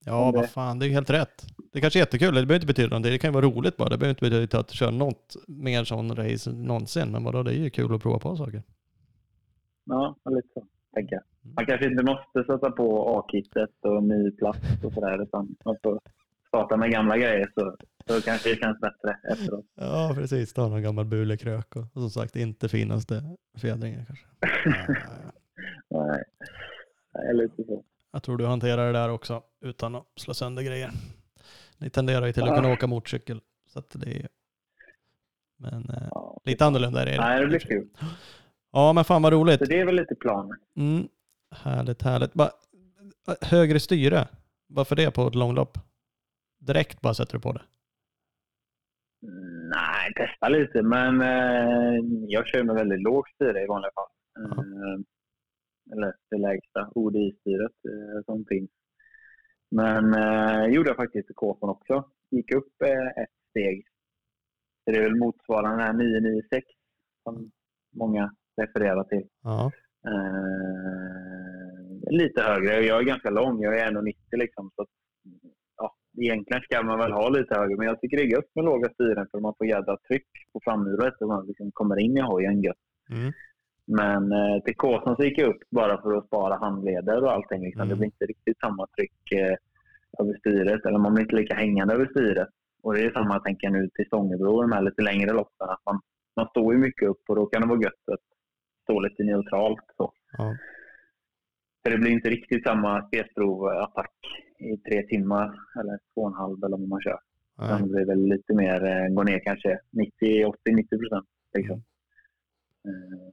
Ja, 0.07 0.25
om 0.25 0.31
det- 0.31 0.37
vad 0.37 0.49
fan, 0.49 0.79
det 0.79 0.85
är 0.85 0.87
ju 0.87 0.93
helt 0.93 1.09
rätt. 1.09 1.43
Det 1.73 1.81
kanske 1.81 1.99
är 1.99 2.01
jättekul, 2.01 2.27
det 2.27 2.33
behöver 2.33 2.55
inte 2.55 2.67
betyda 2.67 2.89
någonting. 2.89 3.11
Det 3.11 3.17
kan 3.17 3.29
ju 3.29 3.33
vara 3.33 3.45
roligt 3.45 3.77
bara. 3.77 3.89
Det 3.89 3.97
behöver 3.97 4.09
inte 4.19 4.29
betyda 4.29 4.59
att 4.59 4.71
köra 4.71 4.91
något 4.91 5.35
mer 5.47 5.83
sån 5.83 6.15
race 6.15 6.51
någonsin. 6.51 7.11
Men 7.11 7.23
vadå, 7.23 7.43
det 7.43 7.51
är 7.51 7.55
ju 7.63 7.69
kul 7.69 7.95
att 7.95 8.01
prova 8.01 8.19
på 8.19 8.35
saker. 8.35 8.63
Ja, 9.85 10.15
lite 10.29 10.47
så 10.53 10.65
tänker 10.93 11.15
jag. 11.15 11.23
Man 11.55 11.65
kanske 11.65 11.85
inte 11.91 12.03
måste 12.03 12.43
sätta 12.53 12.71
på 12.71 13.17
A-kittet 13.19 13.69
och 13.81 14.03
ny 14.03 14.31
plats 14.31 14.59
och 14.83 14.93
sådär. 14.93 15.21
Utan 15.23 15.55
man 15.65 15.75
får 15.83 15.99
starta 16.47 16.77
med 16.77 16.91
gamla 16.91 17.17
grejer 17.17 17.51
så, 17.59 17.75
så 18.07 18.21
kanske 18.21 18.49
det 18.49 18.55
känns 18.55 18.79
bättre 18.79 19.17
efteråt. 19.31 19.65
Ja, 19.75 20.11
precis. 20.15 20.53
Ta 20.53 20.67
någon 20.67 20.81
gammal 20.81 21.05
bulekrök 21.05 21.75
och, 21.75 21.81
och 21.81 22.01
som 22.01 22.09
sagt 22.09 22.35
inte 22.35 22.69
finaste 22.69 23.23
fjädringen 23.57 24.05
kanske. 24.05 24.25
Nej, 25.89 26.23
nej 27.13 27.33
lite 27.35 27.63
så. 27.63 27.83
Jag 28.11 28.23
tror 28.23 28.37
du 28.37 28.45
hanterar 28.45 28.85
det 28.93 28.99
där 28.99 29.09
också 29.09 29.43
utan 29.61 29.95
att 29.95 30.05
slå 30.15 30.33
sönder 30.33 30.63
grejer. 30.63 30.91
Ni 31.77 31.89
tenderar 31.89 32.25
ju 32.25 32.33
till 32.33 32.43
att 32.43 32.49
Ja. 32.49 32.55
kunna 32.55 32.73
åka 32.73 32.87
motorcykel. 32.87 33.41
Så 33.67 33.79
att 33.79 33.89
det 33.93 34.11
är... 34.19 34.27
Men 35.57 35.89
eh, 35.89 36.07
Ja. 36.11 36.41
lite 36.45 36.65
annorlunda 36.65 37.01
är 37.01 37.05
det. 37.05 37.17
Nej, 37.17 37.41
det 37.41 37.47
blir 37.47 37.59
kul. 37.59 37.87
Ja, 38.71 38.93
men 38.93 39.03
fan 39.05 39.21
vad 39.21 39.33
roligt. 39.33 39.59
Så 39.59 39.65
det 39.65 39.79
är 39.79 39.85
väl 39.85 39.95
lite 39.95 40.15
planen. 40.15 40.57
Mm. 40.75 41.07
Härligt, 41.51 42.01
härligt. 42.01 42.33
Bara, 42.33 42.49
högre 43.41 43.79
styre, 43.79 44.27
varför 44.67 44.95
det 44.95 45.11
på 45.11 45.27
ett 45.27 45.35
långlopp? 45.35 45.77
Direkt 46.59 47.01
bara 47.01 47.13
sätter 47.13 47.33
du 47.33 47.39
på 47.39 47.51
det. 47.53 47.61
Nej, 49.75 50.13
testa 50.15 50.49
lite, 50.49 50.81
men 50.81 51.21
eh, 51.21 51.99
jag 52.27 52.47
kör 52.47 52.63
med 52.63 52.75
väldigt 52.75 53.01
lågt 53.01 53.29
styre 53.35 53.63
i 53.63 53.67
vanliga 53.67 53.91
fall. 53.95 54.11
Eh, 54.39 54.99
eller 55.91 56.13
det 56.29 56.37
lägsta 56.37 56.89
ODI-styret 56.95 57.75
eh, 57.89 58.23
som 58.25 58.45
finns. 58.45 58.69
Men 59.71 60.13
eh, 60.13 60.65
gjorde 60.73 60.89
jag 60.89 60.95
faktiskt 60.95 61.29
i 61.29 61.33
Kåpan 61.33 61.69
också. 61.69 62.09
Gick 62.31 62.51
upp 62.53 62.81
eh, 62.85 63.23
ett 63.23 63.35
steg. 63.49 63.87
Så 64.83 64.91
det 64.91 64.97
är 64.97 65.03
väl 65.03 65.19
motsvarande 65.19 65.69
den 65.69 65.79
här 65.79 65.93
996 65.93 66.65
som 67.23 67.51
många 67.95 68.35
refererar 68.61 69.03
till. 69.03 69.27
Ja. 69.43 69.71
Eh, 70.07 71.05
lite 72.11 72.41
högre. 72.41 72.81
Jag 72.81 72.99
är 72.99 73.03
ganska 73.03 73.29
lång. 73.29 73.61
Jag 73.61 73.79
är 73.79 73.91
1,90 73.91 74.13
liksom. 74.31 74.71
Så 74.75 74.85
egentligen 76.17 76.61
ska 76.63 76.83
man 76.83 76.99
väl 76.99 77.11
ha 77.11 77.29
lite 77.29 77.55
högre. 77.55 77.77
Men 77.77 77.87
jag 77.87 78.01
tycker 78.01 78.17
det 78.17 78.23
är 78.23 78.35
gött 78.35 78.55
med 78.55 78.65
låga 78.65 78.89
styren 78.89 79.27
för 79.31 79.39
man 79.39 79.53
får 79.57 79.67
jädra 79.67 79.97
tryck 80.07 80.27
på 80.53 80.59
framhjulet 80.63 81.21
och 81.21 81.27
man 81.27 81.47
liksom 81.47 81.71
kommer 81.71 81.99
in 81.99 82.17
i 82.17 82.21
hojen 82.21 82.61
gött. 82.61 82.85
Mm. 83.09 83.33
Men 83.87 84.31
eh, 84.31 84.63
till 84.65 84.75
Kåsan 84.75 85.15
så 85.15 85.23
gick 85.23 85.37
jag 85.37 85.49
upp 85.49 85.61
bara 85.71 86.01
för 86.01 86.17
att 86.17 86.27
spara 86.27 86.55
handleder 86.55 87.23
och 87.23 87.31
allting. 87.31 87.61
Liksom. 87.61 87.81
Mm. 87.81 87.89
Det 87.89 87.95
blir 87.95 88.05
inte 88.05 88.25
riktigt 88.25 88.59
samma 88.59 88.87
tryck 88.87 89.31
eh, 89.31 89.55
över 90.19 90.37
styret. 90.39 90.85
Eller 90.85 90.99
man 90.99 91.13
blir 91.13 91.23
inte 91.23 91.35
lika 91.35 91.55
hängande 91.55 91.93
över 91.93 92.05
styret. 92.05 92.49
Och 92.83 92.93
det 92.93 93.01
är 93.01 93.11
samma 93.11 93.39
tänker 93.39 93.67
jag 93.67 93.73
nu 93.73 93.89
till 93.89 94.05
Stångebro, 94.05 94.61
de 94.61 94.71
här 94.71 94.81
lite 94.81 95.01
längre 95.01 95.33
loppen. 95.33 95.69
Att 95.69 95.85
man, 95.85 96.01
man 96.35 96.47
står 96.47 96.73
ju 96.73 96.79
mycket 96.79 97.09
upp 97.09 97.21
och 97.27 97.35
då 97.35 97.45
kan 97.45 97.61
det 97.61 97.67
vara 97.67 97.81
gött 97.81 98.09
att 98.11 98.25
stå 98.83 98.99
lite 98.99 99.23
neutralt. 99.23 99.85
Så. 99.97 100.13
Ja. 100.37 100.55
För 101.85 101.91
det 101.91 101.97
blir 101.97 102.11
inte 102.11 102.29
riktigt 102.29 102.63
samma 102.63 103.07
spesprov-attack 103.07 104.11
i 104.59 104.77
tre 104.77 105.03
timmar 105.07 105.59
eller 105.79 105.99
två 106.13 106.21
och 106.21 106.27
en 106.27 106.33
halv 106.33 106.63
eller 106.63 106.77
vad 106.77 106.87
man 106.87 107.01
kör. 107.01 107.19
Nej. 107.57 107.81
Det 107.81 107.87
blir 107.87 108.05
väl 108.05 108.19
lite 108.27 108.53
mer, 108.53 108.85
eh, 108.85 109.07
går 109.13 109.23
ner 109.23 109.39
kanske 109.39 109.79
90, 109.91 110.45
80, 110.45 110.59
90 110.71 110.97
procent. 110.99 111.27
Liksom. 111.53 111.83
Eh, 112.87 113.29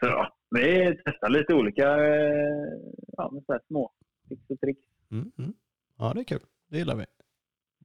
Så 0.00 0.06
ja, 0.06 0.36
vi 0.50 0.96
testar 1.04 1.28
lite 1.28 1.54
olika 1.54 2.04
eh, 2.06 2.68
ja, 3.16 3.30
med 3.32 3.42
så 3.46 3.58
små 3.66 3.90
tricks 4.28 4.50
och 4.50 4.60
tricks. 4.60 4.80
Mm. 5.10 5.32
Mm. 5.38 5.52
Ja, 5.98 6.12
det 6.14 6.20
är 6.20 6.24
kul. 6.24 6.40
Det 6.68 6.78
gillar 6.78 6.96
vi. 6.96 7.04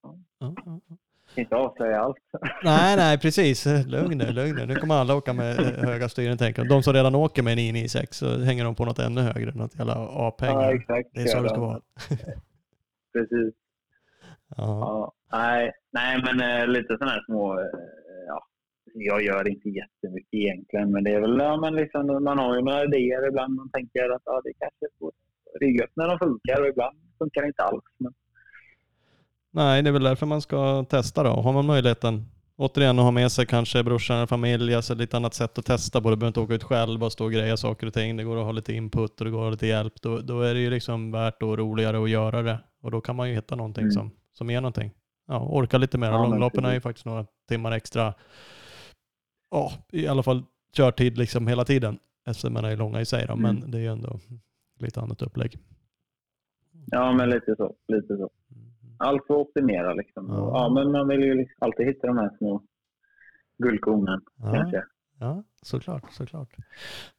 Ja. 0.02 0.18
Ja, 0.40 0.56
ja, 0.66 0.80
inte 1.38 1.56
avslöja 1.56 2.00
allt. 2.02 2.18
Nej, 2.64 2.96
nej, 2.98 3.18
precis. 3.20 3.66
Lugn 3.66 4.18
nu, 4.18 4.32
lugn 4.32 4.56
nu. 4.56 4.66
Nu 4.66 4.76
kommer 4.76 4.96
alla 4.96 5.16
åka 5.16 5.34
med 5.34 5.60
eh, 5.60 5.90
höga 5.90 6.10
styren, 6.10 6.38
tänker 6.38 6.64
de. 6.64 6.84
Som 6.84 6.94
redan 6.94 7.16
åker 7.16 7.44
med 7.44 7.52
en 7.52 7.58
996 7.58 8.18
så 8.18 8.40
hänger 8.40 8.64
de 8.64 8.76
på 8.76 8.86
något 8.86 9.00
ännu 9.00 9.22
högre, 9.22 9.52
något 9.52 9.76
jävla 9.80 9.94
Ja, 9.94 10.28
A-pengar. 10.28 10.74
exakt. 10.74 11.10
Det 11.14 11.22
är 11.22 11.28
så 11.28 11.42
det 11.42 11.50
ska 11.50 11.60
vara. 11.60 11.82
Precis. 13.14 13.54
Ja. 14.58 14.64
Ja, 14.82 15.14
nej, 15.32 15.72
nej, 15.92 16.22
men 16.26 16.62
eh, 16.62 16.68
lite 16.68 16.88
sådana 16.98 17.12
här 17.12 17.24
små... 17.26 17.60
Eh, 17.60 17.66
ja, 18.28 18.40
jag 18.94 19.22
gör 19.24 19.48
inte 19.48 19.70
jättemycket 19.70 20.34
egentligen, 20.34 20.92
men 20.92 21.04
det 21.04 21.12
är 21.14 21.22
väl... 21.22 21.38
Ja, 21.40 21.58
men 21.58 21.76
liksom, 21.76 22.24
man 22.24 22.38
har 22.40 22.56
ju 22.56 22.62
några 22.62 22.84
idéer 22.84 23.28
ibland. 23.28 23.56
Man 23.56 23.70
tänker 23.72 24.10
att 24.16 24.22
ja, 24.26 24.42
det 24.44 24.54
kanske 24.60 24.86
riggat 25.60 25.90
när 25.94 26.08
de 26.08 26.20
funkar 26.20 26.62
och 26.62 26.68
ibland 26.68 26.98
funkar 27.20 27.42
det 27.42 27.48
inte 27.48 27.64
alls. 27.64 27.84
Men, 27.98 28.14
Nej, 29.58 29.82
det 29.84 29.90
är 29.90 29.92
väl 29.92 30.04
därför 30.04 30.26
man 30.26 30.42
ska 30.42 30.84
testa 30.90 31.24
då. 31.24 31.30
Har 31.30 31.54
man 31.54 31.66
möjligheten, 31.66 32.26
återigen 32.56 33.00
att 33.00 33.06
ha 33.06 33.12
med 33.12 33.32
sig 33.32 33.46
kanske 33.46 33.84
brorsan 33.84 34.18
eller 34.18 34.28
familj, 34.28 34.76
alltså 34.76 34.94
lite 34.96 35.18
annat 35.18 35.34
sätt 35.34 35.58
att 35.58 35.66
testa 35.66 36.02
på. 36.02 36.10
Du 36.10 36.16
behöver 36.16 36.28
inte 36.28 36.40
åka 36.40 36.54
ut 36.54 36.64
själv 36.64 37.04
och 37.04 37.12
stå 37.12 37.26
och 37.26 37.32
greja 37.32 37.58
saker 37.58 37.88
och 37.88 37.94
ting. 37.94 38.18
Det 38.18 38.24
går 38.24 38.38
att 38.38 38.44
ha 38.46 38.52
lite 38.52 38.74
input 38.74 39.20
och 39.20 39.26
det 39.26 39.32
går 39.32 39.40
att 39.40 39.44
ha 39.46 39.50
lite 39.52 39.68
hjälp. 39.68 40.02
Då, 40.02 40.18
då 40.20 40.42
är 40.42 40.54
det 40.54 40.60
ju 40.60 40.70
liksom 40.70 41.12
värt 41.12 41.44
och 41.44 41.58
roligare 41.58 42.04
att 42.04 42.10
göra 42.10 42.42
det. 42.42 42.60
Och 42.82 42.92
då 42.92 43.02
kan 43.02 43.16
man 43.16 43.30
ju 43.30 43.36
hitta 43.36 43.56
någonting 43.56 43.82
Mm. 43.84 43.92
som, 43.92 44.12
som 44.34 44.50
ger 44.50 44.62
någonting. 44.62 44.92
Ja, 45.28 45.40
orka 45.50 45.78
lite 45.78 45.98
mer. 45.98 46.08
Ja, 46.08 46.22
men 46.22 46.30
Långloppen 46.30 46.66
är 46.66 46.74
ju 46.74 46.82
faktiskt 46.82 47.06
några 47.06 47.26
timmar 47.50 47.72
extra. 47.72 48.14
Ja, 49.52 49.72
i 49.92 50.08
alla 50.08 50.24
fall 50.24 50.44
körtid 50.74 51.18
liksom 51.18 51.48
hela 51.48 51.66
tiden. 51.66 52.00
Eftersom 52.28 52.54
man 52.54 52.66
är 52.66 52.78
långa 52.78 53.02
i 53.02 53.06
sig 53.06 53.26
då, 53.28 53.36
men 53.36 53.58
Mm. 53.58 53.72
det 53.72 53.78
är 53.78 53.82
ju 53.82 53.92
ändå 53.92 54.20
lite 54.80 55.02
annat 55.02 55.22
upplägg. 55.22 55.58
ja, 56.92 57.12
men 57.14 57.30
lite 57.30 57.56
så. 57.58 57.76
Lite 57.88 58.18
så. 58.18 58.30
Allt 59.00 59.22
att 59.22 59.30
optimera 59.38 59.94
liksom. 59.94 60.26
Ja. 60.30 60.36
Ja, 60.54 60.70
men 60.70 60.92
man 60.92 61.08
vill 61.08 61.22
ju 61.24 61.34
liksom 61.36 61.56
alltid 61.60 61.86
hitta 61.86 62.08
de 62.08 62.18
här 62.18 62.38
små 62.38 62.64
guldkornen 63.64 64.22
Ja. 64.38 64.54
kanske. 64.54 64.84
Ja, 65.20 65.44
såklart, 65.62 66.12
såklart. 66.12 66.50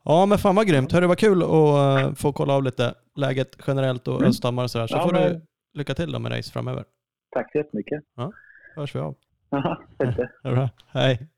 Ja, 0.05 0.27
men 0.27 0.39
fan 0.39 0.55
vad 0.55 0.67
grymt. 0.67 0.93
Hörru, 0.93 1.07
vad 1.07 1.19
kul 1.19 1.43
att 1.43 1.49
eh, 1.49 2.15
få 2.15 2.33
kolla 2.33 2.55
av 2.55 2.63
lite 2.63 2.95
läget 3.17 3.57
generellt 3.67 4.09
och 4.09 4.17
Mm. 4.17 4.29
Östhammar 4.29 4.63
och 4.65 4.71
sådär. 4.71 4.87
Så 4.87 4.97
Ja, 4.97 5.03
får 5.03 5.13
men- 5.13 5.33
du 5.33 5.41
lycka 5.79 5.95
till 5.95 6.13
då 6.13 6.19
med 6.19 6.33
race 6.33 6.53
framöver. 6.53 6.85
Tack 7.31 7.53
så 7.53 7.59
jättemycket. 7.59 8.05
Hörs 8.77 8.95
vi 8.95 9.01
av. 9.01 9.15
Ha 9.51 9.77
det 9.99 10.29
bra. 10.43 10.71
Hej. 10.89 11.29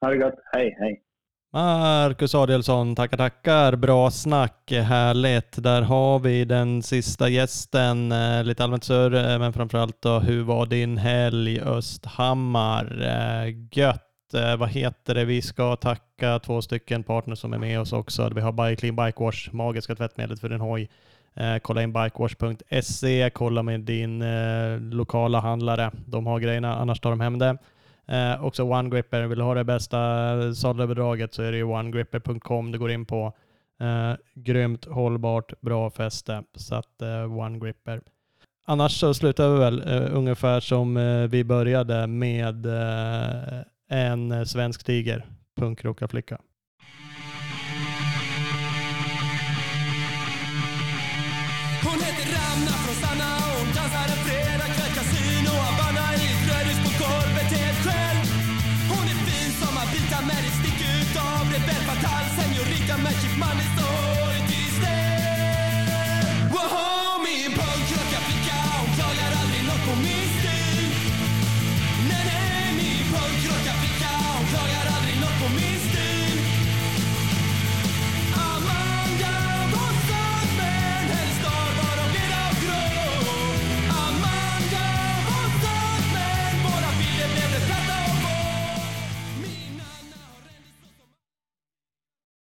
Ha 0.00 0.10
det 0.10 0.16
gott. 0.18 0.34
Hej, 0.52 0.76
hej. 0.80 1.02
Marcus 1.52 2.34
Adielsson, 2.34 2.94
tackar 2.94 3.16
tackar. 3.16 3.76
Bra 3.76 4.10
snack, 4.10 4.70
härligt. 4.70 5.62
Där 5.62 5.82
har 5.82 6.18
vi 6.18 6.44
den 6.44 6.82
sista 6.82 7.28
gästen. 7.28 8.12
Eh, 8.12 8.44
lite 8.44 8.64
allmänt 8.64 8.84
surr, 8.84 9.14
eh, 9.14 9.38
men 9.38 9.52
framförallt 9.52 10.02
då, 10.02 10.18
hur 10.18 10.42
var 10.42 10.66
din 10.66 10.98
helg 10.98 11.60
Östhammar? 11.60 13.02
Eh, 13.02 13.54
gött. 13.72 14.02
Vad 14.58 14.68
heter 14.68 15.14
det? 15.14 15.24
Vi 15.24 15.42
ska 15.42 15.76
tacka 15.76 16.38
två 16.38 16.62
stycken 16.62 17.02
partners 17.02 17.38
som 17.38 17.52
är 17.52 17.58
med 17.58 17.80
oss 17.80 17.92
också. 17.92 18.30
Vi 18.34 18.40
har 18.40 18.52
Bike 18.52 18.76
Clean 18.76 18.96
Bike 18.96 19.24
Wash, 19.24 19.52
magiska 19.52 19.94
tvättmedlet 19.94 20.40
för 20.40 20.48
din 20.48 20.60
hoj. 20.60 20.90
Kolla 21.62 21.82
in 21.82 21.92
bikewash.se, 21.92 23.30
kolla 23.30 23.62
med 23.62 23.80
din 23.80 24.24
lokala 24.90 25.40
handlare. 25.40 25.90
De 26.06 26.26
har 26.26 26.40
grejerna, 26.40 26.76
annars 26.76 27.00
tar 27.00 27.10
de 27.10 27.20
hem 27.20 27.38
det. 27.38 27.56
Eh, 28.08 28.44
också 28.44 28.62
OneGripper, 28.62 29.22
vill 29.26 29.38
du 29.38 29.44
ha 29.44 29.54
det 29.54 29.64
bästa 29.64 29.98
saldobedraget 30.54 31.34
så 31.34 31.42
är 31.42 31.52
det 31.52 31.56
ju 31.56 31.64
onegripper.com 31.64 32.72
du 32.72 32.78
går 32.78 32.90
in 32.90 33.06
på. 33.06 33.32
Eh, 33.80 34.12
grymt, 34.34 34.84
hållbart, 34.84 35.60
bra 35.60 35.90
fäste. 35.90 36.42
Så 36.54 36.74
att 36.74 37.02
eh, 37.02 37.38
OneGripper. 37.38 38.00
Annars 38.68 39.00
så 39.00 39.14
slutar 39.14 39.50
vi 39.50 39.58
väl 39.58 39.82
eh, 39.88 40.16
ungefär 40.16 40.60
som 40.60 40.96
eh, 40.96 41.26
vi 41.26 41.44
började 41.44 42.06
med 42.06 42.66
eh, 42.66 43.62
en 43.88 44.32
eh, 44.32 44.44
svensk 44.44 44.84
tiger, 44.84 45.26
punkrockarflicka. 45.56 46.38